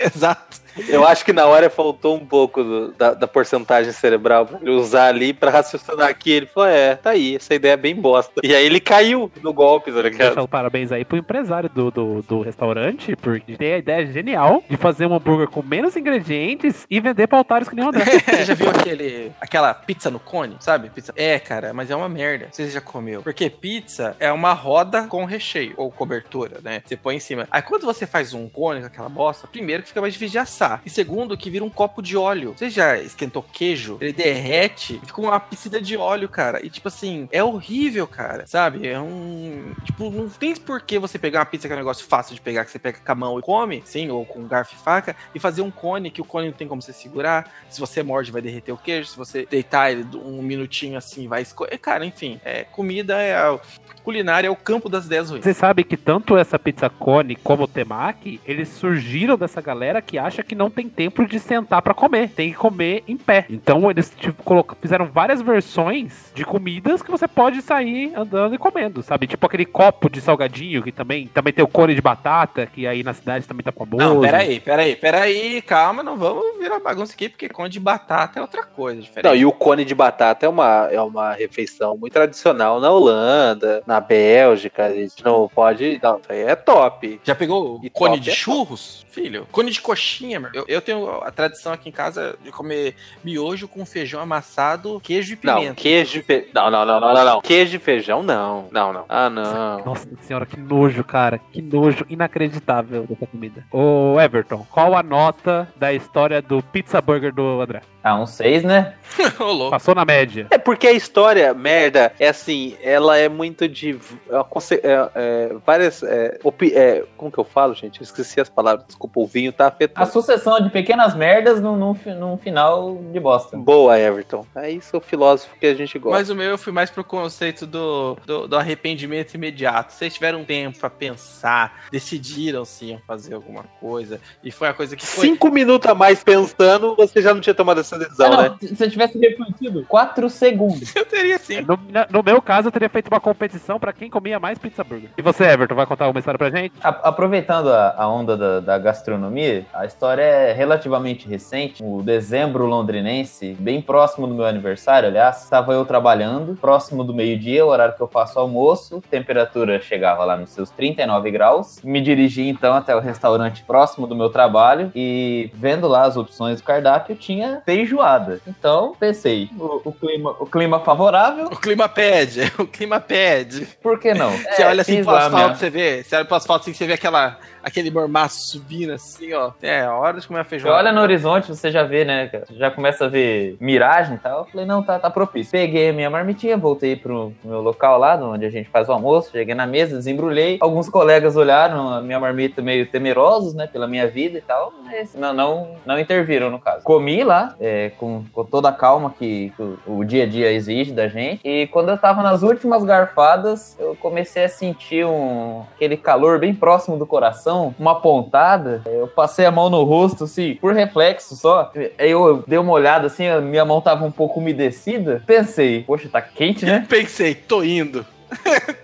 exato. 0.15 0.59
Eu 0.89 1.07
acho 1.07 1.25
que 1.25 1.33
na 1.41 1.47
hora 1.47 1.71
faltou 1.71 2.17
um 2.17 2.25
pouco 2.27 2.63
do- 2.63 2.93
da, 2.93 3.15
da 3.15 3.27
porcentagem 3.27 3.93
cerebral 3.93 4.47
pra 4.47 4.59
ele 4.61 4.71
usar 4.71 5.07
ali 5.07 5.33
pra 5.33 5.51
raciocinar 5.51 6.09
aqui. 6.09 6.31
Ele 6.31 6.47
falou: 6.47 6.69
é, 6.69 6.95
tá 6.97 7.11
aí, 7.11 7.37
essa 7.37 7.55
ideia 7.55 7.73
é 7.73 7.77
bem 7.77 7.95
bosta. 7.95 8.41
E 8.43 8.55
aí 8.55 8.65
ele 8.65 8.81
caiu 8.81 9.31
no 9.43 9.53
golpe, 9.53 9.91
tá 9.93 10.03
ligado? 10.03 10.19
Deixa 10.29 10.41
os 10.43 10.47
parabéns 10.47 10.93
aí 10.93 11.05
pro 11.05 11.17
empresário 11.17 11.69
do, 11.69 11.91
do, 11.91 12.23
do 12.23 12.41
restaurante, 12.43 13.17
porque 13.17 13.57
tem 13.57 13.73
a 13.75 13.79
ideia 13.79 14.07
genial 14.07 14.63
de 14.69 14.77
fazer 14.77 15.07
um 15.07 15.15
hambúrguer 15.15 15.49
com 15.49 15.63
menos 15.63 15.97
ingredientes 15.97 16.87
e 16.91 17.01
vender 17.01 17.27
pra 17.27 17.41
otários 17.41 17.69
que 17.69 17.75
nem 17.75 17.85
o 17.85 17.89
André. 17.91 18.05
Você 18.05 18.45
já 18.45 18.55
viu 18.55 18.69
aquele, 18.71 19.33
aquela 19.41 19.73
pizza 19.75 20.11
no 20.11 20.19
cone, 20.21 20.57
sabe? 20.61 20.91
Pizza. 20.91 21.13
É, 21.17 21.39
cara, 21.39 21.73
mas 21.73 21.91
é 21.91 21.97
uma 21.97 22.09
merda. 22.09 22.49
Você 22.51 22.69
já 22.69 22.81
comeu. 22.81 23.23
Porque 23.23 23.49
pizza 23.49 24.15
é 24.21 24.31
uma 24.33 24.53
roda 24.53 25.05
com 25.05 25.25
recheio, 25.25 25.75
ou 25.77 25.91
cobertura, 25.91 26.59
né? 26.63 26.83
Você 26.85 26.97
põe 26.97 27.17
em 27.17 27.21
cima. 27.21 27.47
Aí 27.51 27.63
quando 27.63 27.85
você 27.85 28.07
faz 28.07 28.35
um 28.35 28.49
cone 28.49 28.81
com 28.81 28.87
aquela 28.87 29.09
bosta, 29.09 29.47
primeiro 29.47 29.83
que 29.83 29.89
fica 29.89 30.01
mais 30.01 30.13
difícil 30.13 30.33
de 30.33 30.39
assar. 30.39 30.81
E 30.85 30.91
segundo 30.91 31.30
que 31.37 31.51
vira 31.51 31.65
um 31.65 31.71
copo 31.71 32.03
de 32.03 32.17
óleo. 32.17 32.55
Você 32.57 32.71
já 32.71 32.99
esquentou 32.99 33.43
queijo? 33.43 33.99
Ele 34.01 34.13
derrete 34.13 35.01
fica 35.05 35.21
uma 35.21 35.39
piscina 35.41 35.81
de 35.81 35.97
óleo, 35.97 36.29
cara. 36.29 36.65
E 36.65 36.71
tipo 36.71 36.89
assim, 36.89 37.29
é 37.33 37.43
horrível, 37.43 38.07
cara. 38.07 38.47
Sabe? 38.47 38.87
É 38.87 38.99
um. 39.01 39.75
Tipo, 39.85 40.11
não 40.11 40.29
tem 40.29 40.55
por 40.57 40.81
que 40.81 40.99
você 40.99 41.19
pegar 41.19 41.41
uma 41.41 41.47
pizza 41.47 41.67
que 41.69 41.73
é 41.73 41.77
um 41.77 41.79
negócio 41.81 42.07
fácil 42.07 42.35
de 42.35 42.41
pegar, 42.41 42.65
que 42.65 42.71
você 42.71 42.79
pega 42.79 42.99
com 43.05 43.13
a 43.13 43.15
mão 43.15 43.39
e 43.39 43.43
come, 43.43 43.83
sim, 43.85 44.09
ou 44.11 44.25
com 44.25 44.47
garfo 44.47 44.75
e 44.75 44.79
faca, 44.83 45.17
e 45.35 45.39
fazer 45.39 45.63
um 45.63 45.71
cone 45.71 46.11
que 46.11 46.21
o 46.21 46.25
cone 46.25 46.47
não 46.49 46.55
tem 46.55 46.67
como 46.69 46.81
você 46.83 46.93
segurar. 46.93 47.51
Se 47.69 47.81
você 47.81 48.03
morde, 48.03 48.31
vai 48.33 48.43
derreter 48.43 48.73
o 48.73 48.77
queijo. 48.79 49.09
Se 49.11 49.17
você 49.17 49.47
deitar 49.49 49.91
ele 49.93 50.07
um 50.17 50.43
minutinho 50.43 50.97
assim, 50.99 51.29
vai 51.29 51.43
escorrer. 51.43 51.79
Cara, 51.79 52.05
enfim, 52.05 52.41
é, 52.45 52.65
comida 52.65 53.21
é. 53.21 53.35
a- 53.35 53.59
Culinária 54.03 54.49
é 54.49 54.51
o 54.51 54.57
campo 54.57 54.89
das 54.89 55.05
ideias 55.05 55.29
ruins. 55.29 55.45
Você 55.45 55.53
sabe 55.53 55.85
que 55.85 55.95
tanto 55.95 56.35
essa 56.35 56.59
pizza 56.59 56.89
cone 56.89 57.37
como 57.37 57.65
o 57.65 57.69
temaki, 57.69 58.41
eles 58.47 58.69
surgiram 58.71 59.37
dessa 59.37 59.61
galera 59.61 60.01
que 60.01 60.17
acha 60.17 60.43
que 60.43 60.55
não 60.55 60.71
tem 60.71 60.89
tempo 60.89 61.20
exemplo 61.21 61.27
de 61.27 61.39
sentar 61.39 61.83
pra 61.83 61.95
comer. 61.95 62.31
Tem 62.31 62.51
que 62.51 62.57
comer 62.57 63.03
em 63.07 63.17
pé. 63.17 63.47
Então 63.49 63.91
eles 63.91 64.13
tipo, 64.17 64.67
fizeram 64.81 65.07
várias 65.07 65.43
versões 65.43 66.31
de 66.35 66.45
comidas 66.45 67.03
que 67.03 67.11
você 67.11 67.29
pode 67.29 67.63
sair 67.63 68.13
andando 68.17 68.55
e 68.55 68.59
comendo, 68.59 69.03
sabe? 69.03 69.27
Tipo 69.27 69.47
aquele 69.47 69.67
copo 69.67 70.09
de 70.09 70.21
salgadinho 70.21 70.83
que 70.83 70.93
também, 70.93 71.27
também 71.27 71.53
tem 71.53 71.65
o 71.65 71.69
cone 71.69 71.95
de 71.95 72.01
batata, 72.01 72.67
que 72.67 72.87
aí 72.87 73.03
na 73.03 73.13
cidade 73.13 73.47
também 73.47 73.65
tá 73.65 73.73
famoso. 73.73 74.03
Não, 74.03 74.21
peraí, 74.21 74.61
peraí, 74.61 74.97
peraí, 74.97 75.63
calma, 75.63 76.03
não 76.03 76.17
vamos 76.17 76.59
virar 76.59 76.81
bagunça 76.81 77.13
aqui, 77.13 77.29
porque 77.29 77.49
cone 77.49 77.69
de 77.69 77.81
batata 77.81 78.39
é 78.39 78.43
outra 78.43 78.65
coisa 78.65 79.01
diferente. 79.01 79.25
Não, 79.25 79.35
e 79.35 79.45
o 79.45 79.53
cone 79.53 79.85
de 79.85 79.95
batata 79.95 80.47
é 80.47 80.49
uma, 80.49 80.89
é 80.91 81.01
uma 81.01 81.33
refeição 81.33 81.97
muito 81.97 82.13
tradicional 82.13 82.81
na 82.81 82.91
Holanda, 82.91 83.83
na 83.87 84.01
Bélgica. 84.01 84.87
A 84.87 84.95
gente 84.95 85.25
não 85.25 85.49
pode. 85.49 85.99
Não, 86.03 86.19
isso 86.19 86.33
aí 86.33 86.43
é 86.43 86.55
top. 86.55 87.21
Já 87.25 87.35
pegou 87.35 87.81
E 87.83 87.89
o 87.89 87.91
cone 87.91 88.17
top 88.17 88.21
de 88.21 88.31
é 88.31 88.35
churros? 88.35 89.07
Filho, 89.11 89.47
cone 89.51 89.71
de 89.71 89.81
coxinha, 89.81 90.39
meu. 90.39 90.51
Eu, 90.55 90.65
eu 90.69 90.81
tenho 90.81 91.00
a 91.23 91.31
tradição 91.31 91.73
aqui 91.73 91.89
em 91.89 91.93
casa 91.93 92.37
de 92.43 92.51
comer 92.51 92.95
miojo 93.25 93.67
com 93.69 93.85
feijão 93.87 94.21
amassado, 94.21 95.01
queijo 95.01 95.35
e 95.35 95.47
Não, 95.47 95.55
pimenta. 95.57 95.75
queijo 95.75 96.19
e 96.19 96.23
feijão. 96.23 96.51
Não, 96.55 96.71
não, 96.71 96.87
não, 96.87 97.01
não, 97.01 97.15
não, 97.15 97.25
não. 97.25 97.41
Queijo 97.41 97.77
e 97.77 97.79
feijão, 97.79 98.23
não. 98.23 98.69
Não, 98.71 98.93
não. 98.93 99.05
Ah, 99.09 99.31
não. 99.31 99.85
Nossa 99.85 100.09
senhora, 100.23 100.47
que 100.47 100.59
nojo, 100.59 101.03
cara. 101.05 101.39
Que 101.39 101.63
nojo 101.63 102.05
inacreditável 102.09 103.05
dessa 103.07 103.27
comida. 103.27 103.65
Ô, 103.71 104.19
Everton, 104.21 104.67
qual 104.71 104.95
a 104.97 105.03
nota 105.03 105.69
da 105.77 105.93
história 105.93 106.41
do 106.43 106.63
Pizza 106.63 107.01
Burger 107.01 107.33
do 107.33 107.61
André? 107.61 107.83
Ah, 108.03 108.19
um 108.19 108.27
6, 108.27 108.65
né? 108.65 108.95
Passou 109.71 109.95
na 109.95 110.05
média. 110.05 110.47
É 110.51 110.57
porque 110.59 110.87
a 110.87 110.93
história, 110.93 111.53
merda, 111.53 112.13
é 112.19 112.29
assim, 112.29 112.77
ela 112.83 113.19
é 113.19 113.29
muito 113.29 113.69
de. 113.69 113.99
é 114.31 114.81
é, 114.83 115.11
é, 115.15 115.57
várias. 115.67 116.03
é, 116.03 116.39
opi- 116.43 116.73
é, 116.75 117.05
como 117.17 117.31
que 117.31 117.39
eu 117.39 117.45
falo, 117.45 117.75
gente? 117.75 118.01
Eu 118.01 118.05
esqueci 118.05 118.41
as 118.41 118.49
palavras. 118.49 118.87
Desculpa, 118.87 119.21
o 119.21 119.27
vinho 119.27 119.53
tá 119.53 119.65
A 119.65 119.69
afetando. 119.69 120.11
sucessão 120.11 120.61
de 120.61 120.71
pequenas 120.71 121.15
merdas 121.15 121.61
num, 121.61 121.77
num, 121.77 121.97
num 122.19 122.37
final 122.39 122.97
de 123.13 123.21
bosta. 123.21 123.57
Boa, 123.57 123.99
Everton. 123.99 124.47
É 124.55 124.71
isso 124.71 124.97
o 124.97 125.01
filósofo 125.01 125.55
que 125.59 125.67
a 125.67 125.75
gente 125.75 125.99
gosta. 125.99 126.19
Mas 126.19 126.31
o 126.31 126.35
meu 126.35 126.51
eu 126.51 126.59
fui 126.59 126.73
mais 126.73 126.89
pro 126.91 127.05
conceito 127.05 127.67
do, 127.67 128.17
do, 128.25 128.47
do 128.49 128.57
arrependimento 128.57 129.35
imediato. 129.35 129.93
Vocês 129.93 130.15
tiveram 130.15 130.41
um 130.41 130.45
tempo 130.45 130.79
pra 130.79 130.89
pensar, 130.91 131.85
decidiram 131.91 132.65
se 132.65 132.87
iam 132.87 133.01
fazer 133.07 133.35
alguma 133.35 133.65
coisa, 133.81 134.21
e 134.43 134.51
foi 134.51 134.69
a 134.69 134.73
coisa 134.73 134.97
que 134.97 135.05
foi. 135.05 135.27
Cinco 135.27 135.51
minutos 135.51 135.91
a 135.91 135.95
mais 135.95 136.23
pensando, 136.25 136.95
você 136.97 137.21
já 137.21 137.35
não 137.35 137.41
tinha 137.41 137.55
tomado 137.55 137.81
essa 137.81 137.90
decisão, 137.99 138.33
Ah, 138.33 138.49
né? 138.51 138.57
se 138.61 138.85
eu 138.85 138.91
tivesse 138.91 139.19
refletido, 139.19 139.85
4 139.89 140.29
segundos. 140.31 140.95
Eu 140.95 141.05
teria 141.07 141.39
sim. 141.39 141.61
No, 141.63 141.79
no 142.11 142.23
meu 142.23 142.41
caso, 142.43 142.69
eu 142.69 142.73
teria 142.73 142.89
feito 142.89 143.09
uma 143.09 143.21
competição 143.21 143.79
pra 143.79 143.93
quem 143.93 144.11
comia 144.11 144.39
mais 144.39 144.59
Pizza 144.59 144.83
Burger. 144.85 145.11
E 145.17 145.23
você, 145.23 145.45
Everton, 145.45 145.75
vai 145.75 145.87
contar 145.87 146.05
alguma 146.05 146.19
história 146.21 146.39
pra 146.39 146.51
gente? 146.51 146.73
A- 146.83 146.89
aproveitando 147.09 147.71
a, 147.73 147.95
a 147.97 148.09
onda 148.09 148.37
da, 148.37 148.61
da 148.61 148.79
gastronomia, 148.79 149.65
a 149.73 149.85
história 149.87 150.23
é 150.23 150.53
relativamente 150.53 151.29
recente. 151.29 151.83
O 151.83 152.03
dezembro 152.03 152.67
londrinense, 152.67 153.57
bem 153.59 153.81
próximo 153.81 154.27
do 154.27 154.35
meu 154.35 154.45
aniversário, 154.45 155.09
aliás, 155.09 155.43
estava 155.45 155.73
eu 155.73 155.85
trabalhando, 155.85 156.57
próximo 156.57 157.03
do 157.05 157.15
meio-dia, 157.15 157.65
o 157.65 157.69
horário 157.69 157.95
que 157.95 158.01
eu 158.01 158.09
faço 158.09 158.39
almoço, 158.39 159.03
temperatura 159.11 159.81
chegava 159.81 160.25
lá 160.25 160.37
nos 160.37 160.51
seus 160.51 160.71
39 160.71 161.31
graus. 161.31 161.81
Me 161.83 162.01
dirigi 162.01 162.49
então 162.49 162.75
até 162.75 162.95
o 162.95 163.01
restaurante 163.01 163.63
próximo 163.65 164.07
do 164.07 164.15
meu 164.17 164.31
trabalho 164.31 164.91
e 164.95 165.51
vendo 165.55 165.87
lá 165.89 166.03
as 166.05 166.17
opções 166.17 166.61
do 166.61 166.65
cardápio, 166.65 167.15
tinha 167.17 167.63
feijoada. 167.85 168.41
Então 168.47 168.95
pensei, 168.99 169.49
o, 169.59 169.81
o 169.85 169.93
clima, 169.93 170.37
o 170.39 170.47
clima 170.47 170.81
favorável, 170.81 171.47
O 171.47 171.57
clima 171.57 171.89
pede, 171.89 172.41
o 172.59 172.67
clima 172.67 173.01
pede. 173.01 173.67
por 173.83 173.99
que 173.99 174.15
não? 174.15 174.31
Você 174.51 174.63
É, 174.63 174.67
olha 174.67 174.83
assim 174.83 174.97
fiz 174.97 175.07
pro 175.07 175.15
asfalto, 175.17 175.37
minha- 175.37 175.55
você 175.57 175.71
vê. 175.71 176.03
Você 176.03 176.17
olha 176.17 176.25
pro 176.25 176.37
asfalto 176.37 176.63
assim, 176.63 176.75
você 176.75 176.87
vê 176.87 176.93
aquela, 176.95 177.39
aquele 177.63 177.91
mormaço 177.91 178.51
subindo 178.51 178.93
assim, 178.93 179.33
ó. 179.33 179.51
É, 179.63 179.87
hora 179.89 180.21
de 180.21 180.27
comer 180.27 180.41
a 180.41 180.43
Você 180.45 180.51
feijoada. 180.51 180.77
olha 180.79 180.93
no 180.93 181.01
horizonte, 181.01 181.49
você 181.49 181.71
já 181.71 181.83
vê, 181.83 182.05
né? 182.05 182.29
cara? 182.29 182.45
Já 182.51 182.71
começa 182.71 183.05
a 183.07 183.09
ver 183.09 183.57
miragem 183.61 184.15
e 184.17 184.19
tal. 184.19 184.41
Eu 184.41 184.45
falei, 184.47 184.67
não, 184.67 184.83
tá, 184.83 184.99
tá 184.99 185.11
propício. 185.11 185.53
Peguei 185.53 185.91
a 185.91 185.93
minha 185.93 186.11
marmitinha, 186.11 186.57
voltei 186.57 186.97
pro 186.97 187.33
meu 187.45 187.61
local 187.61 187.99
lá, 187.99 188.17
onde 188.17 188.45
a 188.45 188.51
gente 188.51 188.69
faz 188.69 188.89
o 188.89 188.93
almoço. 188.93 189.31
Cheguei 189.33 189.55
na 189.55 189.67
mesa, 189.67 189.97
desembrulhei. 189.97 190.59
Alguns 190.61 190.89
colegas 190.89 191.37
olharam 191.37 191.89
a 191.95 192.01
minha 192.01 192.19
marmita 192.21 192.61
meio 192.63 192.87
temerosos, 192.87 193.55
né? 193.55 193.67
Pela 193.67 193.87
minha 193.87 194.07
vida 194.07 194.39
e 194.39 194.43
tal. 194.43 194.73
Mas 194.85 195.15
não, 195.15 195.33
não, 195.33 195.77
não 195.87 195.99
interviram, 195.99 196.51
no 196.51 196.59
caso. 196.59 196.85
Comi 196.85 197.23
lá, 197.25 197.55
é, 197.61 197.70
com, 197.99 198.25
com 198.33 198.45
toda 198.45 198.69
a 198.69 198.73
calma 198.73 199.15
que, 199.19 199.53
que 199.57 199.63
o, 199.63 199.79
o 199.87 200.05
dia 200.05 200.25
a 200.25 200.27
dia 200.27 200.53
exige 200.53 200.93
da 200.93 201.09
gente. 201.09 201.41
E 201.45 201.67
quando 201.69 201.91
eu 201.91 201.99
tava 201.99 202.23
nas 202.23 202.43
últimas 202.43 202.85
garfadas, 202.85 203.77
eu 203.79 203.97
comecei 203.97 204.45
a 204.45 204.49
sentir 204.49 205.05
um, 205.05 205.63
aquele 205.75 205.97
calor 205.97 206.39
bem 206.39 206.55
próximo 206.55 206.97
do 206.97 207.07
coração, 207.07 207.75
uma 207.79 208.01
pontada. 208.01 208.83
Eu 208.87 209.09
passei 209.09 209.47
a 209.47 209.51
mão 209.51 209.71
no 209.71 209.83
rosto, 209.85 210.25
assim, 210.25 210.55
por 210.55 210.75
reflexo 210.75 211.37
só. 211.37 211.73
Aí 211.99 212.11
eu 212.11 212.45
dei 212.47 212.59
uma 212.59 212.73
olhada, 212.73 213.07
assim, 213.07 213.27
a 213.27 213.41
minha 213.41 213.65
mão 213.65 213.81
tava 213.81 214.05
um 214.05 214.11
pouco 214.11 214.41
umedecida. 214.41 215.23
Pensei, 215.27 215.83
poxa, 215.85 216.09
tá 216.09 216.21
quente, 216.21 216.65
né? 216.65 216.85
Pensei, 216.89 217.35
tô 217.35 217.63
indo. 217.63 218.05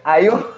Aí 0.04 0.26
eu. 0.26 0.55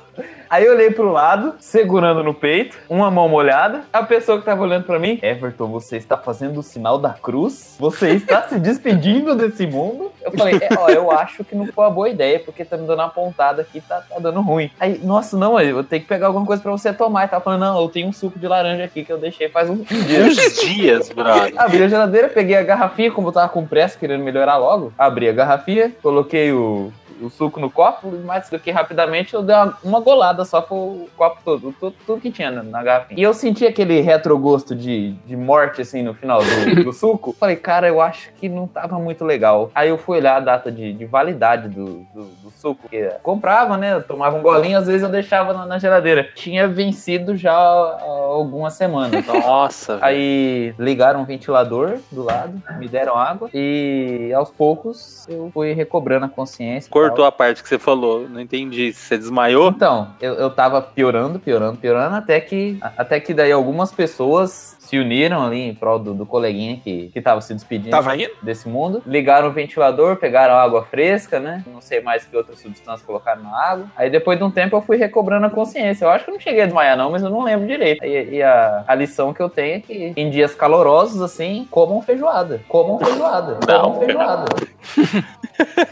Aí 0.50 0.64
eu 0.64 0.72
olhei 0.72 0.90
pro 0.90 1.12
lado, 1.12 1.54
segurando 1.58 2.22
no 2.22 2.32
peito, 2.32 2.78
uma 2.88 3.10
mão 3.10 3.28
molhada. 3.28 3.82
A 3.92 4.02
pessoa 4.02 4.38
que 4.38 4.44
tava 4.44 4.62
olhando 4.62 4.84
pra 4.84 4.98
mim, 4.98 5.18
Everton, 5.22 5.66
você 5.66 5.96
está 5.96 6.16
fazendo 6.16 6.60
o 6.60 6.62
sinal 6.62 6.98
da 6.98 7.10
cruz? 7.10 7.76
Você 7.78 8.10
está 8.10 8.42
se 8.48 8.58
despedindo 8.58 9.34
desse 9.34 9.66
mundo? 9.66 10.10
Eu 10.22 10.32
falei, 10.32 10.56
é, 10.56 10.68
ó, 10.78 10.88
eu 10.88 11.10
acho 11.10 11.44
que 11.44 11.54
não 11.54 11.66
foi 11.66 11.84
uma 11.84 11.90
boa 11.90 12.08
ideia, 12.08 12.40
porque 12.40 12.64
tá 12.64 12.76
me 12.76 12.86
dando 12.86 13.00
uma 13.00 13.08
pontada 13.08 13.62
aqui, 13.62 13.80
tá, 13.80 14.00
tá 14.00 14.18
dando 14.18 14.40
ruim. 14.40 14.70
Aí, 14.80 14.98
nossa, 15.02 15.36
não, 15.36 15.60
eu 15.60 15.74
vou 15.74 15.84
ter 15.84 16.00
que 16.00 16.06
pegar 16.06 16.28
alguma 16.28 16.46
coisa 16.46 16.62
pra 16.62 16.72
você 16.72 16.92
tomar. 16.92 17.24
E 17.24 17.28
tava 17.28 17.44
falando, 17.44 17.60
não, 17.60 17.80
eu 17.80 17.88
tenho 17.88 18.08
um 18.08 18.12
suco 18.12 18.38
de 18.38 18.48
laranja 18.48 18.84
aqui 18.84 19.04
que 19.04 19.12
eu 19.12 19.18
deixei 19.18 19.48
faz 19.48 19.68
um, 19.68 19.74
um 19.74 19.84
dia. 19.84 20.24
Uns 20.24 20.60
dias, 20.60 21.08
brother. 21.10 21.52
Abri 21.56 21.82
a 21.82 21.88
geladeira, 21.88 22.28
peguei 22.28 22.56
a 22.56 22.62
garrafinha, 22.62 23.10
como 23.10 23.28
eu 23.28 23.32
tava 23.32 23.48
com 23.48 23.66
pressa, 23.66 23.98
querendo 23.98 24.24
melhorar 24.24 24.56
logo. 24.56 24.92
Abri 24.98 25.28
a 25.28 25.32
garrafinha, 25.32 25.92
coloquei 26.02 26.52
o, 26.52 26.92
o 27.20 27.30
suco 27.30 27.60
no 27.60 27.70
copo, 27.70 28.10
mais 28.24 28.48
do 28.48 28.58
que 28.58 28.70
rapidamente 28.70 29.34
eu 29.34 29.42
dei 29.42 29.54
uma, 29.54 29.78
uma 29.82 30.00
golada 30.00 30.44
só 30.44 30.62
foi 30.62 30.78
o 30.78 31.08
copo 31.16 31.40
todo, 31.44 31.72
tudo, 31.78 31.94
tudo 32.06 32.20
que 32.20 32.30
tinha 32.30 32.50
na, 32.50 32.62
na 32.62 32.82
garrafinha. 32.82 33.18
E 33.18 33.22
eu 33.22 33.34
senti 33.34 33.66
aquele 33.66 34.00
retrogosto 34.00 34.74
de, 34.74 35.12
de 35.26 35.36
morte, 35.36 35.82
assim, 35.82 36.02
no 36.02 36.14
final 36.14 36.40
do, 36.42 36.84
do 36.84 36.92
suco. 36.92 37.34
Falei, 37.38 37.56
cara, 37.56 37.88
eu 37.88 38.00
acho 38.00 38.32
que 38.34 38.48
não 38.48 38.66
tava 38.66 38.98
muito 38.98 39.24
legal. 39.24 39.70
Aí 39.74 39.88
eu 39.88 39.98
fui 39.98 40.18
olhar 40.18 40.36
a 40.36 40.40
data 40.40 40.70
de, 40.70 40.92
de 40.92 41.04
validade 41.04 41.68
do, 41.68 42.06
do, 42.14 42.24
do 42.42 42.50
suco. 42.50 42.88
Que 42.88 42.96
eu 42.96 43.12
comprava, 43.22 43.76
né? 43.76 43.94
Eu 43.94 44.02
tomava 44.02 44.36
um 44.36 44.42
golinho, 44.42 44.78
às 44.78 44.86
vezes 44.86 45.02
eu 45.02 45.08
deixava 45.08 45.52
na, 45.52 45.66
na 45.66 45.78
geladeira. 45.78 46.28
Tinha 46.34 46.66
vencido 46.68 47.36
já 47.36 47.54
algumas 47.54 48.74
semanas. 48.74 49.24
Nossa, 49.26 49.94
velho. 49.96 50.04
Aí 50.04 50.74
ligaram 50.78 51.20
um 51.20 51.24
ventilador 51.24 51.98
do 52.10 52.24
lado, 52.24 52.60
me 52.78 52.88
deram 52.88 53.16
água 53.16 53.50
e 53.52 54.32
aos 54.34 54.50
poucos 54.50 55.26
eu 55.28 55.50
fui 55.52 55.72
recobrando 55.72 56.26
a 56.26 56.28
consciência. 56.28 56.88
e 57.07 57.07
Cortou 57.08 57.24
a 57.24 57.32
parte 57.32 57.62
que 57.62 57.68
você 57.68 57.78
falou. 57.78 58.28
Não 58.28 58.40
entendi. 58.40 58.92
Você 58.92 59.18
desmaiou? 59.18 59.70
Então, 59.70 60.14
eu, 60.20 60.34
eu 60.34 60.50
tava 60.50 60.80
piorando, 60.80 61.38
piorando, 61.38 61.76
piorando, 61.78 62.16
até 62.16 62.40
que, 62.40 62.78
até 62.80 63.20
que 63.20 63.34
daí 63.34 63.52
algumas 63.52 63.92
pessoas 63.92 64.77
se 64.88 64.98
uniram 64.98 65.44
ali 65.44 65.60
em 65.60 65.74
prol 65.74 65.98
do, 65.98 66.14
do 66.14 66.24
coleguinha 66.24 66.80
que, 66.82 67.08
que 67.08 67.20
tava 67.20 67.42
se 67.42 67.52
despedindo 67.52 67.94
desse 68.42 68.66
mundo. 68.66 69.02
Ligaram 69.06 69.48
o 69.48 69.52
ventilador, 69.52 70.16
pegaram 70.16 70.54
água 70.54 70.82
fresca, 70.82 71.38
né? 71.38 71.62
Não 71.66 71.82
sei 71.82 72.00
mais 72.00 72.24
que 72.24 72.34
outra 72.34 72.56
substância 72.56 73.04
colocaram 73.04 73.42
na 73.42 73.54
água. 73.54 73.86
Aí 73.94 74.08
depois 74.08 74.38
de 74.38 74.44
um 74.44 74.50
tempo 74.50 74.74
eu 74.76 74.80
fui 74.80 74.96
recobrando 74.96 75.44
a 75.44 75.50
consciência. 75.50 76.06
Eu 76.06 76.10
acho 76.10 76.24
que 76.24 76.30
eu 76.30 76.34
não 76.34 76.40
cheguei 76.40 76.62
a 76.62 76.64
desmaiar 76.64 76.96
não, 76.96 77.10
mas 77.10 77.22
eu 77.22 77.28
não 77.28 77.42
lembro 77.42 77.66
direito. 77.66 78.02
E, 78.02 78.36
e 78.36 78.42
a, 78.42 78.84
a 78.86 78.94
lição 78.94 79.34
que 79.34 79.42
eu 79.42 79.50
tenho 79.50 79.76
é 79.76 79.80
que 79.80 80.14
em 80.16 80.30
dias 80.30 80.54
calorosos, 80.54 81.20
assim, 81.20 81.68
comam 81.70 82.00
feijoada. 82.00 82.62
Comam 82.66 82.98
feijoada. 82.98 83.58
Não, 83.68 83.82
Comam 83.82 84.00
feijoada. 84.00 84.44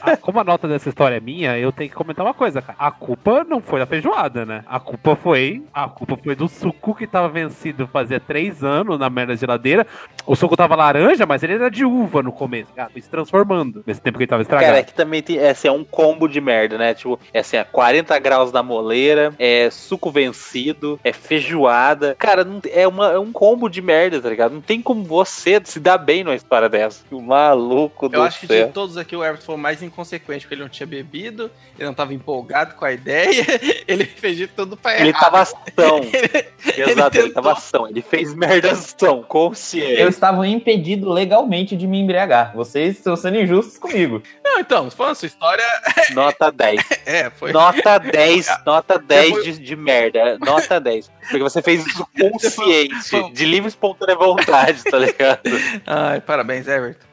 Ah, 0.01 0.17
como 0.17 0.39
a 0.39 0.45
nota 0.45 0.69
dessa 0.69 0.89
história 0.89 1.17
é 1.17 1.21
minha, 1.21 1.59
eu 1.59 1.73
tenho 1.73 1.91
que 1.91 1.97
comentar 1.97 2.25
uma 2.25 2.35
coisa, 2.35 2.63
cara. 2.63 2.77
A 2.79 2.91
culpa 2.93 3.45
não 3.45 3.61
foi 3.61 3.81
da 3.81 3.87
feijoada, 3.87 4.47
né? 4.47 4.63
A 4.67 4.79
culpa 4.79 5.17
foi. 5.17 5.65
A 5.75 5.89
culpa 5.89 6.17
foi 6.23 6.37
do 6.37 6.49
suco 6.49 6.95
que 6.95 7.05
tava 7.05 7.29
vencido 7.29 7.89
fazia 7.89 8.21
três 8.21 8.63
anos 8.63 8.86
na 8.99 9.11
merda 9.11 9.33
da 9.33 9.39
geladeira. 9.39 9.87
O 10.27 10.37
suco 10.37 10.57
tava 10.57 10.75
laranja, 10.77 11.25
mas 11.27 11.43
ele 11.43 11.55
era 11.55 11.71
de 11.71 11.85
uva 11.85 12.23
no 12.23 12.33
começo. 12.33 12.73
Cara, 12.75 12.91
foi 12.91 13.01
se 13.03 13.09
transformando 13.09 13.83
nesse 13.87 14.01
tempo 14.01 14.19
que 14.19 14.25
ele 14.25 14.29
tava 14.31 14.43
estragado. 14.43 14.67
Cara, 14.69 14.79
é 14.81 14.83
que 14.83 14.95
também 14.95 15.23
tem. 15.23 15.39
É, 15.39 15.51
assim, 15.51 15.69
é 15.69 15.73
um 15.73 15.85
combo 15.85 16.29
de 16.29 16.41
merda, 16.41 16.77
né? 16.79 16.95
Tipo, 16.95 17.19
é 17.33 17.41
assim, 17.41 17.57
é 17.57 17.65
40 17.65 18.19
graus 18.19 18.51
da 18.53 18.63
moleira, 18.63 19.33
é 19.39 19.69
suco 19.71 20.11
vencido, 20.11 20.99
é 21.05 21.13
feijoada. 21.13 22.15
Cara, 22.19 22.45
não, 22.45 22.61
é, 22.73 22.87
uma, 22.87 23.13
é 23.13 23.19
um 23.19 23.33
combo 23.33 23.69
de 23.69 23.81
merda, 23.81 24.21
tá 24.21 24.29
ligado? 24.29 24.53
Não 24.53 24.61
tem 24.61 24.81
como 24.83 25.03
você 25.05 25.61
se 25.65 25.79
dar 25.81 25.99
bem 25.99 26.25
numa 26.25 26.35
história 26.37 26.69
dessa. 26.69 27.05
O 27.11 27.21
maluco 27.21 28.09
do 28.09 28.17
Eu 28.17 28.23
acho 28.23 28.41
que 28.41 28.47
céu. 28.47 28.67
de 28.67 28.73
todos 28.73 28.97
aqui 28.97 29.15
o 29.17 29.25
Everton 29.25 29.45
foi 29.45 29.55
o 29.55 29.59
mais 29.59 29.83
inconsequente, 29.83 30.41
porque 30.45 30.55
ele 30.55 30.63
não 30.63 30.69
tinha 30.69 30.87
bebido, 30.87 31.51
ele 31.79 31.87
não 31.87 31.95
tava 31.95 32.13
empolgado 32.15 32.75
com 32.75 32.85
a 32.85 32.93
ideia, 32.93 33.45
ele 33.87 34.05
fez 34.05 34.37
de 34.37 34.47
tudo 34.47 34.77
pra 34.77 34.99
Ele 34.99 35.09
errar. 35.11 35.21
tava 35.21 35.41
ação. 35.41 36.01
Ele 36.77 36.91
Exato, 36.91 37.17
ele, 37.17 37.29
tentou. 37.29 37.43
tava 37.43 37.53
ação. 37.57 37.89
Ele 37.89 38.03
fez 38.03 38.35
merda 38.35 38.71
Consciência, 38.77 39.07
Eu 39.07 39.23
consciência. 39.25 40.09
estava 40.09 40.47
impedido 40.47 41.11
legalmente 41.13 41.77
de 41.77 41.87
me 41.87 41.99
embriagar. 42.01 42.53
Vocês 42.55 42.97
estão 42.97 43.17
sendo 43.17 43.39
injustos 43.41 43.79
comigo. 43.79 44.23
Não, 44.45 44.61
então, 44.61 44.91
falando 44.91 45.13
a 45.13 45.15
sua 45.17 45.27
história, 45.27 45.65
Nota 46.15 46.51
10. 46.53 46.81
é, 47.07 47.31
foi. 47.31 47.53
Nota 47.53 47.99
10, 47.99 48.47
nota 48.67 48.99
10 48.99 49.31
foi- 49.31 49.43
de, 49.45 49.59
de 49.59 49.77
merda. 49.77 50.39
Nota 50.39 50.81
10. 50.81 51.11
Porque 51.29 51.43
você 51.43 51.61
fez 51.63 51.85
isso 51.87 52.07
consciente, 52.19 52.95
foi- 53.09 53.31
de 53.33 53.45
livre 53.45 53.67
e 53.67 53.71
espontânea 53.71 54.15
vontade, 54.17 54.83
tá 54.85 54.99
ligado? 54.99 55.41
Ai, 55.87 56.21
parabéns, 56.21 56.67
Everton. 56.69 57.06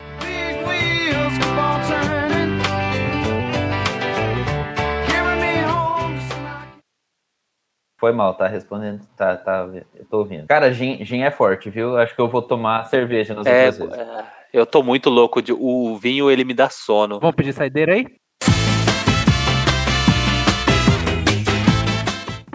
Foi 8.03 8.11
mal, 8.11 8.33
tá 8.33 8.47
respondendo. 8.49 8.99
Tá, 9.15 9.37
tá. 9.37 9.65
Eu 9.95 10.03
tô 10.11 10.17
ouvindo. 10.17 10.45
Cara, 10.45 10.73
gin, 10.73 11.05
gin 11.05 11.21
é 11.21 11.31
forte, 11.31 11.69
viu? 11.69 11.97
Acho 11.97 12.13
que 12.13 12.19
eu 12.19 12.27
vou 12.27 12.41
tomar 12.41 12.83
cerveja 12.83 13.33
nas 13.33 13.47
É, 13.47 13.67
outras 13.67 13.77
vezes. 13.77 13.97
é, 13.97 14.25
eu 14.51 14.65
tô 14.65 14.83
muito 14.83 15.09
louco. 15.09 15.41
De, 15.41 15.53
o 15.53 15.97
vinho, 15.97 16.29
ele 16.29 16.43
me 16.43 16.53
dá 16.53 16.69
sono. 16.69 17.17
Vamos 17.17 17.33
pedir 17.37 17.53
saideira 17.53 17.93
aí? 17.93 18.05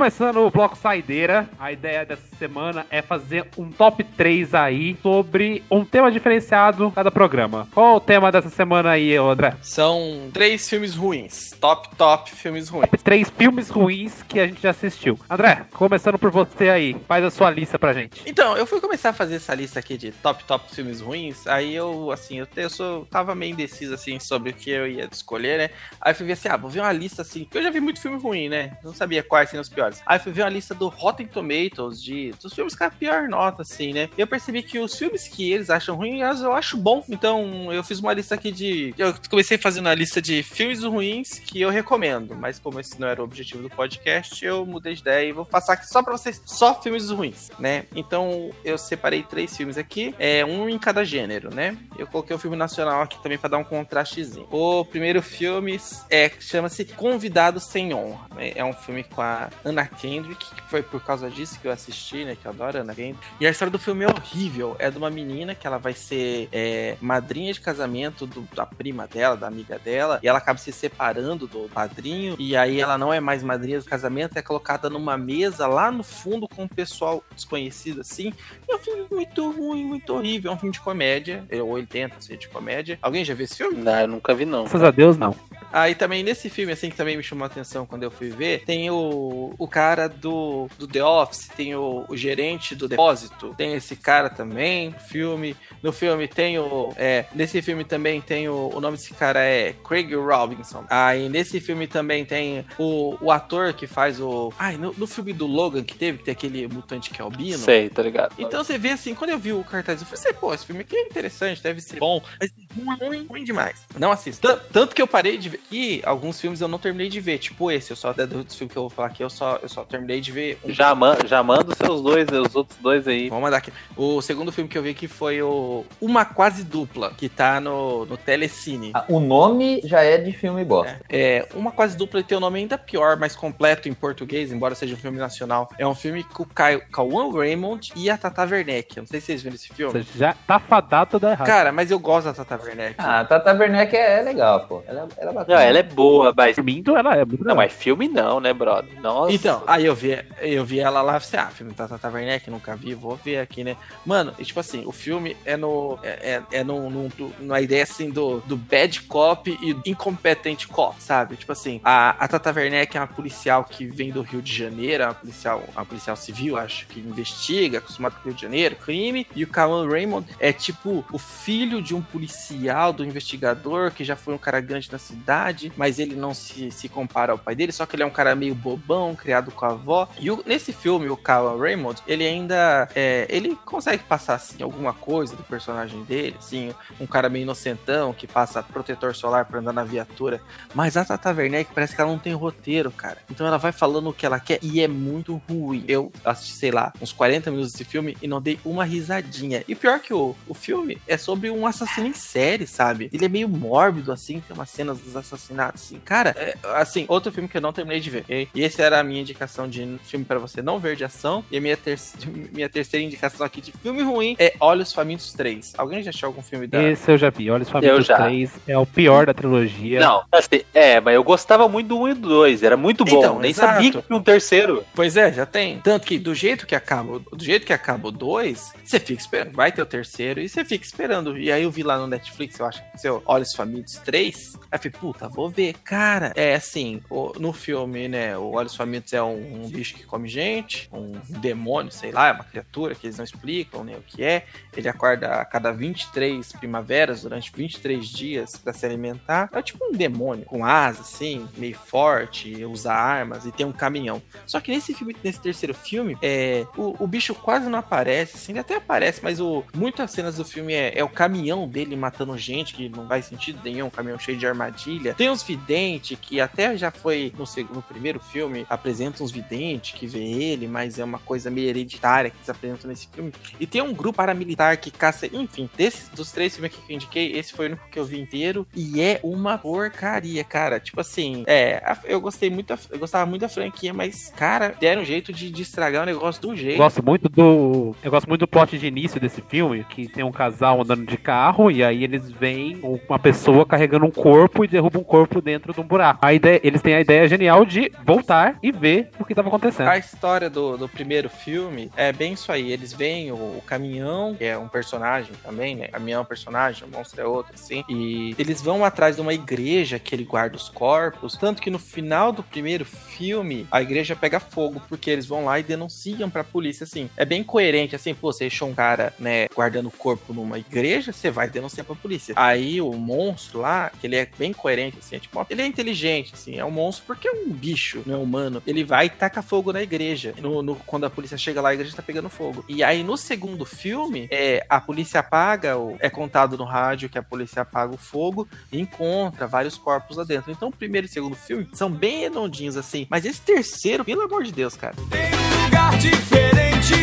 Começando 0.03 0.37
o 0.47 0.49
bloco 0.49 0.77
Saideira, 0.77 1.51
a 1.59 1.73
ideia 1.73 2.07
dessa 2.07 2.23
semana 2.39 2.87
é 2.89 3.03
fazer 3.03 3.49
um 3.59 3.69
top 3.73 4.05
3 4.05 4.55
aí 4.55 4.97
sobre 5.03 5.65
um 5.69 5.85
tema 5.85 6.09
diferenciado 6.09 6.93
cada 6.93 7.11
programa. 7.11 7.67
Qual 7.75 7.97
o 7.97 8.01
tema 8.01 8.31
dessa 8.31 8.49
semana 8.49 8.91
aí, 8.91 9.17
André? 9.17 9.57
São 9.61 10.31
três 10.33 10.69
filmes 10.71 10.95
ruins. 10.95 11.51
Top, 11.61 11.89
top 11.97 12.31
filmes 12.31 12.69
ruins. 12.69 12.83
Top 12.89 12.97
3 13.03 13.29
filmes 13.31 13.69
ruins 13.71 14.23
que 14.29 14.39
a 14.39 14.47
gente 14.47 14.63
já 14.63 14.71
assistiu. 14.71 15.19
André, 15.29 15.67
começando 15.73 16.17
por 16.17 16.31
você 16.31 16.69
aí, 16.69 16.97
faz 17.09 17.25
a 17.25 17.31
sua 17.33 17.51
lista 17.51 17.77
pra 17.77 17.93
gente. 17.93 18.23
Então, 18.25 18.57
eu 18.57 18.67
fui 18.69 18.81
começar 18.81 19.09
a 19.09 19.13
fazer 19.13 19.35
essa 19.35 19.53
lista 19.53 19.81
aqui 19.81 19.99
de 19.99 20.13
top, 20.13 20.45
top 20.45 20.73
filmes 20.73 21.01
ruins. 21.01 21.45
Aí 21.49 21.75
eu, 21.75 22.13
assim, 22.13 22.39
eu, 22.39 22.47
te- 22.47 22.61
eu 22.61 22.71
sou, 22.71 23.05
tava 23.07 23.35
meio 23.35 23.51
indeciso, 23.53 23.95
assim, 23.95 24.21
sobre 24.21 24.51
o 24.51 24.55
que 24.55 24.71
eu 24.71 24.87
ia 24.87 25.09
escolher, 25.11 25.59
né? 25.59 25.71
Aí 26.01 26.13
eu 26.13 26.15
fui 26.17 26.25
ver 26.25 26.35
assim, 26.35 26.47
ah, 26.49 26.57
vou 26.57 26.71
ver 26.71 26.83
uma 26.83 26.93
lista, 26.93 27.23
assim, 27.23 27.43
porque 27.43 27.59
eu 27.59 27.63
já 27.65 27.71
vi 27.71 27.81
muito 27.81 28.01
filme 28.01 28.17
ruim, 28.17 28.49
né? 28.49 28.77
Não 28.85 28.95
sabia 28.95 29.25
quais 29.25 29.49
seriam 29.51 29.61
os 29.63 29.69
piores. 29.69 29.88
Aí 30.07 30.19
eu 30.19 30.23
fui 30.23 30.33
ver 30.33 30.43
uma 30.43 30.51
lista 30.51 30.75
do 30.75 30.89
Rotten 30.89 31.27
Tomatoes, 31.27 32.03
de, 32.03 32.33
dos 32.41 32.53
filmes 32.53 32.75
com 32.75 32.85
a 32.85 32.91
pior 32.91 33.29
nota, 33.29 33.63
assim, 33.63 33.93
né? 33.93 34.09
E 34.17 34.21
eu 34.21 34.27
percebi 34.27 34.63
que 34.63 34.79
os 34.79 34.97
filmes 34.97 35.29
que 35.29 35.51
eles 35.53 35.71
acham 35.71 35.97
ruins, 35.97 36.41
eu 36.41 36.53
acho 36.53 36.77
bom. 36.77 37.05
Então, 37.09 37.73
eu 37.73 37.83
fiz 37.83 37.99
uma 37.99 38.13
lista 38.13 38.35
aqui 38.35 38.51
de... 38.51 38.95
Eu 38.99 39.15
comecei 39.29 39.59
fazendo 39.59 39.87
uma 39.87 39.95
lista 39.95 40.21
de 40.21 40.43
filmes 40.43 40.83
ruins 40.83 41.39
que 41.39 41.61
eu 41.61 41.71
recomendo. 41.71 42.35
Mas 42.35 42.59
como 42.59 42.81
esse 42.81 43.01
não 43.01 43.09
era 43.09 43.21
o 43.21 43.25
objetivo 43.25 43.63
do 43.63 43.71
podcast, 43.71 44.45
eu 44.45 44.65
mudei 44.67 44.95
de 44.95 45.01
ideia 45.01 45.29
e 45.29 45.33
vou 45.33 45.45
passar 45.45 45.75
aqui 45.75 45.87
só 45.89 46.03
pra 46.03 46.13
vocês, 46.13 46.41
só 46.45 46.81
filmes 46.81 47.11
ruins, 47.11 47.51
né? 47.59 47.85
Então, 47.95 48.51
eu 48.65 48.77
separei 48.79 49.23
três 49.23 49.57
filmes 49.57 49.79
aqui, 49.79 50.15
é 50.19 50.45
um 50.45 50.69
em 50.69 50.79
cada 50.79 51.05
gênero, 51.05 51.55
né? 51.55 51.77
Eu 51.99 52.07
coloquei 52.07 52.35
o 52.35 52.39
filme 52.39 52.57
nacional 52.57 53.03
aqui 53.03 53.21
também 53.23 53.39
pra 53.39 53.49
dar 53.49 53.59
um 53.59 53.65
contrastezinho. 53.65 54.47
O 54.51 54.85
primeiro 54.85 55.23
filme 55.23 55.81
é 56.11 56.31
chama-se 56.41 56.85
Convidado 56.85 57.61
Sem 57.61 57.95
Honra, 57.95 58.27
né? 58.35 58.53
É 58.55 58.65
um 58.65 58.73
filme 58.73 59.05
com 59.05 59.21
a 59.21 59.51
Anna 59.79 59.87
Kendrick, 59.87 60.55
que 60.55 60.63
foi 60.63 60.83
por 60.83 61.03
causa 61.03 61.31
disso 61.31 61.59
que 61.61 61.67
eu 61.69 61.73
assisti, 61.73 62.25
né? 62.25 62.37
Que 62.41 62.47
eu 62.47 62.51
adoro 62.53 62.79
a 62.79 62.81
Anna 62.81 62.95
Kendrick. 62.95 63.19
E 63.41 63.47
a 63.47 63.51
história 63.51 63.71
do 63.71 63.79
filme 63.79 64.05
é 64.05 64.09
horrível. 64.09 64.77
É 64.79 64.91
de 64.91 64.99
uma 64.99 65.11
menina 65.11 65.55
que 65.55 65.67
ela 65.67 65.79
vai 65.79 65.93
ser 65.95 66.49
é, 66.53 66.97
madrinha 67.01 67.53
de 67.53 67.61
casamento 67.61 68.27
do- 68.27 68.49
da 68.55 68.67
prima 68.67 69.07
dela, 69.07 69.37
da 69.37 69.47
amiga 69.47 69.79
dela, 69.79 70.19
e 70.23 70.29
ela 70.29 70.39
acaba 70.39 70.59
se 70.59 70.73
separando 70.73 71.47
do 71.47 71.69
padrinho, 71.73 72.37
e 72.39 72.57
aí 72.57 72.81
ela 72.81 72.99
não 72.99 73.13
é 73.13 73.21
mais 73.21 73.43
madrinha 73.43 73.79
do 73.79 73.85
casamento, 73.85 74.37
é 74.39 74.43
colocada 74.43 74.89
numa 74.91 75.17
mesa 75.17 75.67
lá 75.67 75.91
no 75.91 76.03
fundo 76.03 76.49
com 76.49 76.65
um 76.65 76.69
pessoal 76.69 77.23
desconhecido 77.35 78.01
assim. 78.01 78.33
É 78.69 78.75
um 78.75 78.79
filme 78.79 79.07
muito 79.11 79.51
ruim, 79.51 79.85
muito 79.85 80.15
horrível. 80.15 80.51
É 80.51 80.55
um 80.55 80.59
filme 80.59 80.73
de 80.73 80.81
comédia, 80.81 81.45
ou 81.65 81.79
ele 81.79 81.87
tenta 81.87 82.21
ser 82.21 82.37
de 82.37 82.49
comédia. 82.49 82.99
Alguém 83.03 83.25
já 83.25 83.35
viu 83.35 83.45
esse 83.45 83.57
filme? 83.57 83.77
Não, 83.79 84.01
eu 84.01 84.09
nunca 84.09 84.35
vi, 84.35 84.45
não. 84.45 84.63
Graças 84.65 84.83
a 84.83 84.91
Deus, 84.91 85.17
não. 85.17 85.35
Aí 85.71 85.95
também 85.95 86.23
nesse 86.23 86.49
filme, 86.49 86.73
assim, 86.73 86.89
que 86.89 86.97
também 86.97 87.17
me 87.17 87.23
chamou 87.23 87.45
a 87.45 87.47
atenção 87.47 87.85
quando 87.85 88.03
eu 88.03 88.11
fui 88.11 88.31
ver, 88.31 88.65
tem 88.65 88.91
o, 88.91 89.55
o 89.59 89.68
cara 89.69 90.09
do, 90.09 90.69
do 90.79 90.87
The 90.87 91.03
Office, 91.05 91.49
tem 91.57 91.75
o, 91.75 92.05
o 92.09 92.17
gerente 92.17 92.75
do 92.75 92.89
depósito, 92.89 93.55
tem 93.57 93.75
esse 93.75 93.97
cara 93.97 94.29
também, 94.31 94.91
no 94.91 94.99
filme. 95.01 95.57
No 95.83 95.93
filme 95.93 96.27
tem 96.27 96.59
o. 96.59 96.93
É, 96.97 97.25
nesse 97.35 97.61
filme 97.63 97.85
também 97.85 98.21
tem 98.21 98.49
o. 98.49 98.71
O 98.75 98.81
nome 98.81 98.97
desse 98.97 99.15
cara 99.15 99.41
é 99.41 99.73
Craig 99.87 100.15
Robinson. 100.15 100.85
Aí 100.89 101.29
nesse 101.29 101.61
filme 101.61 101.87
também 101.87 102.25
tem 102.25 102.65
o, 102.79 103.17
o 103.21 103.31
ator 103.31 103.73
que 103.73 103.87
faz 103.87 104.21
o. 104.21 104.53
Ai, 104.59 104.77
no, 104.77 104.93
no 104.97 105.07
filme 105.07 105.33
do 105.33 105.47
Logan 105.47 105.83
que 105.85 105.95
teve, 105.97 106.19
que 106.19 106.25
tem 106.25 106.33
aquele 106.33 106.67
mutante 106.67 107.11
que 107.11 107.21
é 107.21 107.25
albino. 107.25 107.59
Sei, 107.59 107.89
tá 107.89 108.03
ligado? 108.03 108.35
Então 108.39 108.63
você 108.65 108.77
vê 108.79 108.91
assim, 108.91 109.15
quando 109.15 109.31
eu 109.31 109.39
vi 109.39 109.53
o 109.53 109.63
cartaz, 109.65 110.01
eu 110.01 110.07
falei 110.07 110.23
assim, 110.25 110.35
pô, 110.39 110.53
esse 110.55 110.67
filme 110.67 110.81
aqui 110.83 110.97
é 110.97 111.03
interessante, 111.03 111.63
deve 111.63 111.81
ser 111.81 111.99
bom, 111.99 112.23
mas 112.41 112.53
ruim, 112.77 112.99
ruim, 112.99 113.27
ruim 113.27 113.45
demais. 113.45 113.85
Não 113.99 114.11
assisto. 114.13 114.47
Tan- 114.47 114.61
Tanto 114.73 114.95
que 114.95 115.03
eu 115.03 115.07
parei 115.07 115.37
de 115.39 115.49
ver. 115.51 115.61
E 115.71 116.01
alguns 116.05 116.41
filmes 116.41 116.61
eu 116.61 116.69
não 116.69 116.79
terminei 116.79 117.09
de 117.09 117.21
ver, 117.21 117.39
tipo 117.39 117.71
esse, 117.71 117.91
eu 117.91 117.97
só, 117.97 118.13
dos 118.13 118.55
filmes 118.57 118.73
que 118.73 118.79
eu 118.79 118.83
vou 118.83 118.91
falar 118.91 119.09
aqui, 119.09 119.23
eu 119.23 119.31
só, 119.31 119.48
eu 119.63 119.69
só 119.69 119.85
terminei 119.85 120.21
de 120.21 120.31
ver 120.33 120.59
um. 120.65 120.73
Já, 120.73 120.95
man, 120.95 121.17
já 121.27 121.43
manda 121.43 121.73
os 121.73 121.79
seus 121.79 122.03
dois, 122.03 122.29
os 122.29 122.55
outros 122.55 122.79
dois 122.81 123.07
aí. 123.09 123.29
Vamos 123.29 123.43
mandar 123.45 123.57
aqui. 123.59 123.73
O 123.97 124.21
segundo 124.21 124.53
filme 124.53 124.69
que 124.69 124.77
eu 124.77 124.83
vi 124.83 124.91
aqui 124.91 125.09
foi 125.09 125.41
o 125.43 125.85
Uma 126.01 126.25
Quase 126.25 126.65
Dupla, 126.65 127.13
que 127.17 127.29
tá 127.29 127.61
no, 127.61 128.05
no 128.07 128.17
Telecine. 128.17 128.91
Ah, 128.95 129.05
O 129.09 129.19
nome 129.21 129.81
já 129.85 130.03
é 130.03 130.19
de 130.19 130.33
filme 130.33 130.65
bosta. 130.65 131.01
É, 131.09 131.47
Uma 131.55 131.73
Quase 131.73 131.97
Dupla 131.97 132.23
tem 132.23 132.37
o 132.37 132.41
nome 132.41 132.59
ainda 132.59 132.77
pior, 132.77 133.17
mais 133.17 133.35
completo 133.35 133.89
em 133.89 133.95
português, 133.95 134.53
embora 134.53 134.75
seja 134.75 134.95
um 134.95 134.99
filme 134.99 135.19
nacional. 135.19 135.69
É 135.79 135.87
um 135.87 135.95
filme 135.95 136.23
com 136.25 136.43
o 136.43 136.47
Caio- 136.47 136.83
Cauã 136.93 137.33
Raymond 137.33 137.93
e 137.97 138.11
a 138.11 138.17
Tata 138.19 138.43
Werneck. 138.45 138.97
Eu 138.97 139.03
não 139.03 139.09
sei 139.09 139.21
se 139.21 139.27
vocês 139.27 139.43
viram 139.43 139.55
esse 139.57 139.69
filme. 139.69 139.93
Você 140.05 140.19
já 140.19 140.35
tá 140.47 140.59
fadado 140.59 141.17
a 141.17 141.19
dar 141.21 141.31
errado. 141.33 141.47
Cara, 141.47 141.73
mas 141.73 141.91
eu 141.91 141.99
gosto 141.99 142.27
da 142.27 142.35
Tata 142.45 142.63
Werneck. 142.65 142.95
Ah, 142.99 143.21
a 143.21 143.25
Tata 143.25 143.53
Werneck 143.55 143.95
é, 143.97 144.19
é 144.19 144.23
legal, 144.23 144.67
pô. 144.67 144.83
Ela, 144.87 145.01
ela 145.01 145.09
é 145.19 145.25
Não, 145.27 145.35
bacana. 145.35 145.63
ela 145.63 145.79
é 145.79 145.83
boa, 145.83 146.33
mas. 146.37 146.57
Dormindo, 146.57 146.97
ela 146.97 147.15
é 147.15 147.25
muito 147.25 147.39
Não, 147.45 147.51
legal. 147.55 147.57
mas 147.57 147.73
filme 147.73 148.09
não, 148.09 148.41
né, 148.41 148.53
brother? 148.53 149.01
Nossa. 149.01 149.33
Então, 149.39 149.63
aí 149.69 149.85
eu 149.87 149.95
vi, 149.95 150.19
eu 150.41 150.65
vi 150.65 150.81
ela 150.81 151.01
lá, 151.01 151.15
assim, 151.17 151.37
ah, 151.37 151.47
filme 151.47 151.73
Tata 151.73 152.09
Werneck, 152.09 152.51
nunca 152.51 152.75
vi, 152.75 152.93
vou 152.93 153.15
ver 153.15 153.39
aqui, 153.39 153.63
né? 153.63 153.77
Mano, 154.05 154.35
e 154.37 154.45
tipo 154.45 154.59
assim, 154.59 154.83
o 154.85 154.91
filme 154.91 155.37
é 155.45 155.57
no. 155.57 155.97
É, 156.03 156.43
é, 156.51 156.59
é 156.59 156.65
no, 156.65 156.91
no, 156.91 157.05
no- 157.17 157.33
numa 157.39 157.61
ideia 157.61 157.85
assim 157.85 158.11
do, 158.11 158.41
do 158.41 158.57
bad 158.57 159.03
cop 159.03 159.49
e 159.63 159.77
incompetente 159.89 160.67
cop, 160.67 161.01
sabe? 161.01 161.37
Tipo 161.37 161.53
assim, 161.53 161.81
a, 161.85 162.11
a 162.25 162.27
Tata 162.27 162.51
Werneck 162.53 162.97
é 162.97 163.01
uma 163.01 163.07
policial 163.07 163.63
que 163.63 163.87
vem 163.87 164.11
do 164.11 164.23
Rio 164.23 164.43
de 164.43 164.53
Janeiro, 164.53 165.05
é 165.05 165.07
uma 165.07 165.15
policial, 165.15 165.63
uma 165.73 165.87
policial 165.87 166.17
civil, 166.17 166.57
acho, 166.57 166.89
que 166.89 166.99
investiga, 166.99 167.79
acostumado 167.79 168.15
com 168.15 168.21
o 168.21 168.25
Rio 168.25 168.35
de 168.35 168.43
Janeiro, 168.43 168.75
crime, 168.75 169.25
e 169.37 169.45
o 169.45 169.47
Cauan 169.47 169.89
Raymond 169.89 170.27
é 170.41 170.53
tipo 170.53 171.05
o 171.13 171.19
filho 171.19 171.81
de 171.81 171.95
um 171.95 172.03
policial, 172.03 172.93
do 172.93 173.05
investigador, 173.05 173.93
que 173.93 174.03
já 174.03 174.17
foi 174.17 174.35
um 174.35 174.39
cara 174.39 174.61
grande 174.61 174.91
na 174.91 174.99
cidade, 174.99 175.71
mas 175.77 176.01
ele 176.01 176.17
não 176.17 176.35
se, 176.35 176.73
se 176.73 176.89
compara 176.89 177.31
ao 177.31 177.39
pai 177.39 177.55
dele, 177.55 177.71
só 177.71 177.87
que 177.87 177.95
ele 177.95 178.03
é 178.03 178.07
um 178.07 178.11
cara 178.11 178.35
meio 178.35 178.55
bobão, 178.55 179.15
criado 179.29 179.51
com 179.51 179.67
a 179.67 179.69
avó. 179.73 180.09
E 180.19 180.31
o- 180.31 180.43
nesse 180.47 180.73
filme, 180.73 181.11
o 181.11 181.17
Cauan 181.17 181.59
Raymond, 181.61 182.01
ele 182.07 182.27
ainda 182.27 182.89
é, 182.95 183.27
ele 183.29 183.55
consegue 183.67 184.03
passar 184.05 184.37
assim 184.37 184.63
alguma 184.63 184.95
coisa 184.95 185.37
do 185.37 185.43
personagem 185.43 186.03
dele, 186.05 186.35
assim, 186.39 186.73
um 186.99 187.07
cara 187.07 187.29
meio 187.29 187.43
inocentão 187.43 188.15
que 188.15 188.27
passa 188.27 188.63
protetor 188.63 189.15
solar 189.15 189.45
pra 189.45 189.61
andar 189.61 189.73
na 189.75 189.85
viatura. 189.85 190.41
Mas 190.75 190.97
a 190.97 191.05
Tata 191.05 191.31
Werneck 191.31 191.71
parece 191.75 191.95
que 191.95 192.01
ela 192.01 192.11
não 192.11 192.19
tem 192.19 192.33
roteiro, 192.33 192.91
cara. 192.91 193.19
Então 193.31 193.47
ela 193.47 193.59
vai 193.59 193.71
falando 193.71 194.09
o 194.09 194.15
que 194.15 194.25
ela 194.25 194.41
quer 194.41 194.59
e 194.63 194.81
é 194.81 194.89
muito 194.89 195.41
ruim. 195.49 195.85
Eu 195.87 196.11
assisti, 196.25 196.55
sei 196.55 196.71
lá, 196.71 196.91
uns 197.03 197.13
40 197.13 197.51
minutos 197.51 197.73
desse 197.73 197.85
filme 197.85 198.17
e 198.23 198.27
não 198.27 198.41
dei 198.41 198.59
uma 198.65 198.85
risadinha. 198.85 199.63
E 199.69 199.75
pior 199.75 200.01
que 200.01 200.15
o, 200.15 200.35
o 200.47 200.55
filme 200.55 200.97
é 201.07 201.19
sobre 201.19 201.51
um 201.51 201.67
assassino 201.67 202.07
em 202.07 202.15
série, 202.15 202.67
sabe? 202.67 203.11
Ele 203.13 203.27
é 203.27 203.29
meio 203.29 203.49
mórbido, 203.49 204.11
assim, 204.11 204.41
tem 204.41 204.57
umas 204.57 204.71
cenas 204.71 204.99
dos 204.99 205.15
assassinatos, 205.17 205.83
assim. 205.85 206.01
Cara, 206.03 206.31
é, 206.31 206.57
assim, 206.77 207.05
outro 207.09 207.31
filme 207.31 207.47
que 207.49 207.59
eu 207.59 207.61
não 207.61 207.73
terminei 207.75 208.01
de 208.01 208.09
ver. 208.09 208.25
E 208.29 208.49
esse 208.63 208.81
era 208.81 209.01
a 209.01 209.05
minha 209.05 209.18
indicação 209.21 209.69
de 209.69 209.99
filme 210.05 210.25
pra 210.25 210.39
você 210.39 210.61
não 210.63 210.79
ver 210.79 210.97
de 210.97 211.05
ação. 211.05 211.45
E 211.51 211.57
a 211.57 211.61
minha, 211.61 211.77
ter 211.77 211.99
minha 212.53 212.69
terceira 212.69 213.05
indicação 213.05 213.45
aqui 213.45 213.61
de 213.61 213.73
filme 213.73 214.03
ruim 214.03 214.37
é 214.39 214.55
Olhos 214.61 214.93
Famintos 214.93 215.33
3. 215.33 215.75
Alguém 215.77 216.03
já 216.03 216.11
achou 216.11 216.29
algum 216.29 216.43
filme 216.43 216.67
da. 216.67 216.83
Esse 216.83 217.11
eu 217.11 217.19
já 217.19 217.31
vi. 217.31 217.51
Olha, 217.51 217.63
os 217.63 217.69
Eu 217.69 217.73
Famintos 217.73 218.07
já. 218.07 218.17
3 218.17 218.51
é 218.67 218.79
o 218.79 218.87
pior 218.87 219.27
da 219.27 219.35
trilogia. 219.35 220.01
Não, 220.01 220.23
assim, 220.33 220.63
é, 220.75 221.01
mas 221.01 221.15
eu 221.15 221.25
gostava 221.25 221.69
muito 221.69 221.89
do 221.89 221.99
1 222.01 222.09
e 222.09 222.15
do 222.15 222.29
2, 222.29 222.63
era 222.63 222.77
muito 222.77 223.05
bom. 223.05 223.19
Então, 223.19 223.39
Nem 223.39 223.51
exato. 223.51 223.75
sabia 223.75 223.93
que 223.93 224.03
tinha 224.03 224.17
um 224.19 224.23
terceiro. 224.23 224.85
Pois 224.95 225.17
é, 225.17 225.33
já 225.33 225.47
tem. 225.47 225.79
Tanto 225.81 226.07
que 226.07 226.19
do 226.19 226.35
jeito 226.35 226.67
que 226.67 226.75
acaba, 226.75 227.19
do 227.19 227.43
jeito 227.45 227.67
que 227.67 227.73
acaba 227.73 228.09
o 228.09 228.13
2, 228.13 228.73
você 228.85 228.99
fica 229.01 229.21
esperando. 229.21 229.53
Vai 229.55 229.73
ter 229.73 229.83
o 229.83 229.87
terceiro 229.87 230.41
e 230.41 230.49
você 230.49 230.65
fica 230.65 230.85
esperando. 230.85 231.39
E 231.39 231.51
aí 231.53 231.63
eu 231.63 231.71
vi 231.71 231.83
lá 231.83 231.99
no 231.99 232.07
Netflix, 232.07 232.59
eu 232.59 232.67
acho 232.67 232.83
que 232.93 232.99
seu 233.01 233.23
Olhos 233.27 233.55
Famintos 233.55 233.97
3. 234.05 234.55
Aí 234.57 234.63
eu 234.73 234.79
falei, 234.79 234.93
puta, 234.99 235.29
vou 235.29 235.49
ver. 235.49 235.75
Cara, 235.85 236.33
é 236.35 236.55
assim, 236.55 237.01
o- 237.11 237.33
no 237.39 237.53
filme, 237.53 238.09
né, 238.09 238.37
o 238.37 238.53
Olhos 238.53 238.75
Famintos 238.77 239.08
é 239.17 239.23
um, 239.23 239.65
um 239.65 239.69
bicho 239.69 239.95
que 239.95 240.05
come 240.05 240.29
gente, 240.29 240.89
um 240.93 241.13
demônio, 241.41 241.91
sei 241.93 242.13
lá, 242.13 242.29
é 242.29 242.33
uma 242.33 242.45
criatura 242.45 242.95
que 242.95 243.07
eles 243.07 243.17
não 243.17 243.25
explicam 243.25 243.85
nem 243.85 243.97
o 243.97 244.03
que 244.03 244.23
é. 244.23 244.45
Ele 244.77 244.89
acorda 244.89 245.35
a 245.35 245.45
cada 245.45 245.73
23 245.73 246.53
primaveras 246.53 247.23
durante 247.23 247.53
23 247.55 248.07
dias 248.07 248.57
pra 248.57 248.73
se 248.73 248.85
alimentar. 248.87 249.49
É 249.53 249.63
tipo 249.63 249.85
um 249.85 249.93
demônio 249.93 250.45
com 250.45 250.65
asas, 250.65 251.01
assim, 251.15 251.49
meio 251.57 251.77
forte, 251.77 252.65
usa 252.65 252.93
armas 252.93 253.45
e 253.45 253.53
tem 253.53 253.67
um 253.67 253.73
caminhão. 253.73 254.23
Só 254.47 254.61
que 254.61 254.71
nesse 254.71 254.95
filme, 254.95 255.17
nesse 255.23 255.41
terceiro 255.41 255.75
filme, 255.75 256.17
é, 256.23 256.67
o, 256.77 257.05
o 257.05 257.07
bicho 257.07 257.35
quase 257.35 257.69
não 257.69 257.79
aparece, 257.79 258.37
assim, 258.37 258.53
ele 258.53 258.61
até 258.61 258.77
aparece, 258.77 259.21
mas 259.23 259.41
o, 259.41 259.65
muitas 259.75 260.11
cenas 260.11 260.37
do 260.37 260.45
filme 260.45 260.73
é, 260.73 260.99
é 260.99 261.05
o 261.05 261.09
caminhão 261.09 261.69
dele 261.69 261.97
matando 261.97 262.37
gente, 262.37 262.75
que 262.75 262.89
não 262.89 263.07
faz 263.07 263.27
sentido 263.27 263.61
nenhum, 263.65 263.87
um 263.87 263.91
caminhão 263.91 264.19
cheio 264.19 264.39
de 264.39 264.47
armadilha. 264.47 265.15
Tem 265.15 265.31
uns 265.31 265.43
videntes, 265.43 266.19
que 266.21 266.41
até 266.41 266.77
já 266.77 266.91
foi 266.91 267.33
no, 267.37 267.45
no 267.75 267.83
primeiro 267.83 268.21
filme, 268.21 268.67
apresenta 268.99 269.23
uns 269.23 269.31
videntes 269.31 269.99
que 269.99 270.07
vê 270.07 270.19
ele, 270.19 270.67
mas 270.67 270.99
é 270.99 271.05
uma 271.05 271.19
coisa 271.19 271.51
meio 271.51 271.69
hereditária 271.69 272.31
que 272.31 272.37
eles 272.37 272.51
apresentam 272.51 272.91
nesse 272.91 273.09
filme. 273.09 273.33
E 273.61 273.67
tem 273.67 273.81
um 273.81 273.95
grupo 273.95 274.17
paramilitar 274.17 274.79
que 274.81 274.91
caça, 274.91 275.27
enfim, 275.27 275.71
desses, 275.77 276.09
dos 276.09 276.33
três 276.33 276.55
filmes 276.55 276.73
que 276.73 276.93
eu 276.93 276.97
indiquei, 276.97 277.33
esse 277.37 277.53
foi 277.53 277.67
o 277.67 277.69
único 277.71 277.89
que 277.89 277.99
eu 277.99 278.05
vi 278.05 278.19
inteiro, 278.19 278.67
e 278.75 279.01
é 279.01 279.21
uma 279.23 279.57
porcaria, 279.57 280.43
cara. 280.43 280.81
Tipo 280.81 281.01
assim, 281.01 281.45
é, 281.47 281.81
eu 282.05 282.21
gostei 282.21 282.51
muito, 282.51 282.77
eu 282.91 282.99
gostava 282.99 283.25
muito 283.25 283.43
da 283.43 283.49
franquia, 283.49 283.95
mas, 283.95 284.33
cara, 284.37 284.75
deram 284.81 285.03
um 285.03 285.05
jeito 285.05 285.33
de, 285.33 285.51
de 285.51 285.63
estragar 285.63 286.03
o 286.03 286.07
negócio 286.07 286.43
do 286.43 286.57
jeito. 286.57 286.79
gosto 286.79 287.05
muito 287.05 287.29
do. 287.29 287.95
Eu 288.03 288.11
gosto 288.11 288.29
muito 288.29 288.41
do 288.41 288.49
plot 288.49 288.77
de 288.77 288.87
início 288.87 289.21
desse 289.21 289.41
filme, 289.43 289.85
que 289.85 290.09
tem 290.09 290.25
um 290.25 290.33
casal 290.33 290.83
andando 290.83 291.07
de 291.07 291.17
carro 291.17 291.71
e 291.71 291.85
aí 291.85 292.03
eles 292.03 292.31
veem 292.31 292.81
uma 293.09 293.19
pessoa 293.19 293.65
carregando 293.65 294.07
um 294.07 294.11
corpo 294.11 294.65
e 294.65 294.69
derruba 294.69 294.99
um 294.99 295.05
corpo 295.05 295.41
dentro 295.41 295.73
de 295.73 295.81
um 295.81 295.85
buraco. 295.85 296.25
A 296.25 296.35
ideia, 296.35 296.61
eles 296.65 296.83
têm 296.83 296.95
a 296.95 297.01
ideia 297.01 297.29
genial 297.29 297.65
de 297.65 297.93
voltar 298.05 298.59
e 298.63 298.73
ver 298.73 298.88
o 299.19 299.25
que 299.25 299.33
estava 299.33 299.49
acontecendo. 299.49 299.89
A 299.89 299.99
história 299.99 300.49
do, 300.51 300.77
do 300.77 300.89
primeiro 300.89 301.29
filme 301.29 301.91
é 301.97 302.13
bem 302.13 302.33
isso 302.33 302.51
aí. 302.51 302.73
Eles 302.73 302.93
veem 302.93 303.33
o, 303.33 303.35
o 303.35 303.63
caminhão, 303.67 304.35
que 304.35 304.45
é 304.45 304.57
um 304.57 304.69
personagem 304.69 305.33
também, 305.43 305.77
né? 305.77 305.89
Caminhão 305.89 306.21
é 306.21 306.23
um 306.23 306.27
personagem, 306.27 306.87
o 306.87 306.91
monstro 306.91 307.21
é 307.21 307.25
outro, 307.25 307.53
assim. 307.55 307.85
E 307.89 308.35
eles 308.39 308.61
vão 308.63 308.85
atrás 308.85 309.17
de 309.17 309.23
uma 309.23 309.35
igreja 309.35 309.99
que 309.99 310.15
ele 310.15 310.25
guarda 310.25 310.57
os 310.57 310.69
corpos. 310.69 311.37
Tanto 311.37 311.63
que 311.63 311.71
no 311.71 311.79
final 311.79 312.33
do 312.33 312.43
primeiro 312.43 312.85
filme, 312.85 313.67
a 313.71 313.83
igreja 313.83 314.15
pega 314.15 314.41
fogo, 314.41 314.83
porque 314.89 315.11
eles 315.11 315.27
vão 315.27 315.45
lá 315.45 315.59
e 315.59 315.63
denunciam 315.63 316.31
pra 316.31 316.45
polícia, 316.45 316.85
assim. 316.85 317.11
É 317.17 317.25
bem 317.25 317.43
coerente, 317.43 317.95
assim, 317.95 318.15
pô, 318.15 318.33
você 318.33 318.45
deixou 318.45 318.69
um 318.69 318.75
cara, 318.75 319.13
né, 319.19 319.49
guardando 319.55 319.87
o 319.87 319.91
corpo 319.91 320.33
numa 320.33 320.59
igreja, 320.59 321.13
você 321.13 321.31
vai 321.31 321.49
denunciar 321.49 321.85
pra 321.85 321.95
polícia. 321.95 322.35
Aí 322.37 322.81
o 322.81 322.93
monstro 322.93 323.61
lá, 323.61 323.91
que 324.01 324.07
ele 324.07 324.17
é 324.17 324.29
bem 324.39 324.53
coerente, 324.53 324.99
assim, 324.99 325.17
é 325.17 325.19
tipo, 325.19 325.47
ele 325.49 325.63
é 325.63 325.67
inteligente, 325.67 326.33
assim, 326.35 326.57
é 326.57 326.65
um 326.65 326.71
monstro 326.71 327.05
porque 327.07 327.29
é 327.29 327.33
um 327.33 327.51
bicho, 327.51 328.03
não 328.07 328.15
é 328.15 328.19
humano. 328.19 328.63
Ele 328.67 328.78
vai 328.85 329.07
e 329.07 329.11
taca 329.11 329.43
fogo 329.43 329.73
na 329.73 329.83
igreja. 329.83 330.35
No, 330.41 330.63
no- 330.63 330.77
quando 330.87 331.05
a 331.05 331.11
polícia 331.11 331.37
chega 331.39 331.61
lá, 331.61 331.71
a 331.71 331.75
igreja 331.75 331.95
tá 331.97 332.03
pegando 332.03 332.29
fogo. 332.29 332.65
E 332.69 332.83
aí 332.83 333.03
no 333.03 333.17
segundo 333.17 333.65
filme, 333.65 334.29
é, 334.31 334.65
a 334.69 334.81
polícia 334.81 335.21
apaga, 335.21 335.75
é 336.01 336.09
contado 336.11 336.57
no 336.57 336.65
rádio 336.65 337.09
que 337.09 337.19
a 337.19 337.23
polícia 337.23 337.63
apaga 337.63 337.95
o 337.95 337.99
fogo 337.99 338.49
e 338.73 338.81
encontra 338.81 339.47
vários 339.47 339.77
corpos 339.77 340.17
lá 340.17 340.25
dentro. 340.25 340.51
Então 340.51 340.69
o 340.69 340.73
primeiro 340.73 341.07
e 341.07 341.11
o 341.11 341.13
segundo 341.13 341.37
filme 341.37 341.69
são 341.73 341.91
bem 341.91 342.21
redondinhos, 342.21 342.77
assim. 342.77 343.07
Mas 343.11 343.25
esse 343.25 343.41
terceiro, 343.41 344.05
pelo 344.05 344.23
amor 344.23 344.43
de 344.45 344.53
Deus, 344.53 344.77
cara. 344.77 344.95
Tem 345.11 345.31
um 345.35 345.65
lugar 345.65 345.97
diferente 345.99 346.95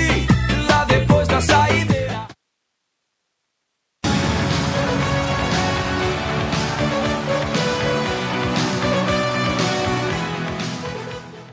lá 0.70 0.86
depois 0.86 1.28
da 1.28 1.42
saideira. 1.42 2.05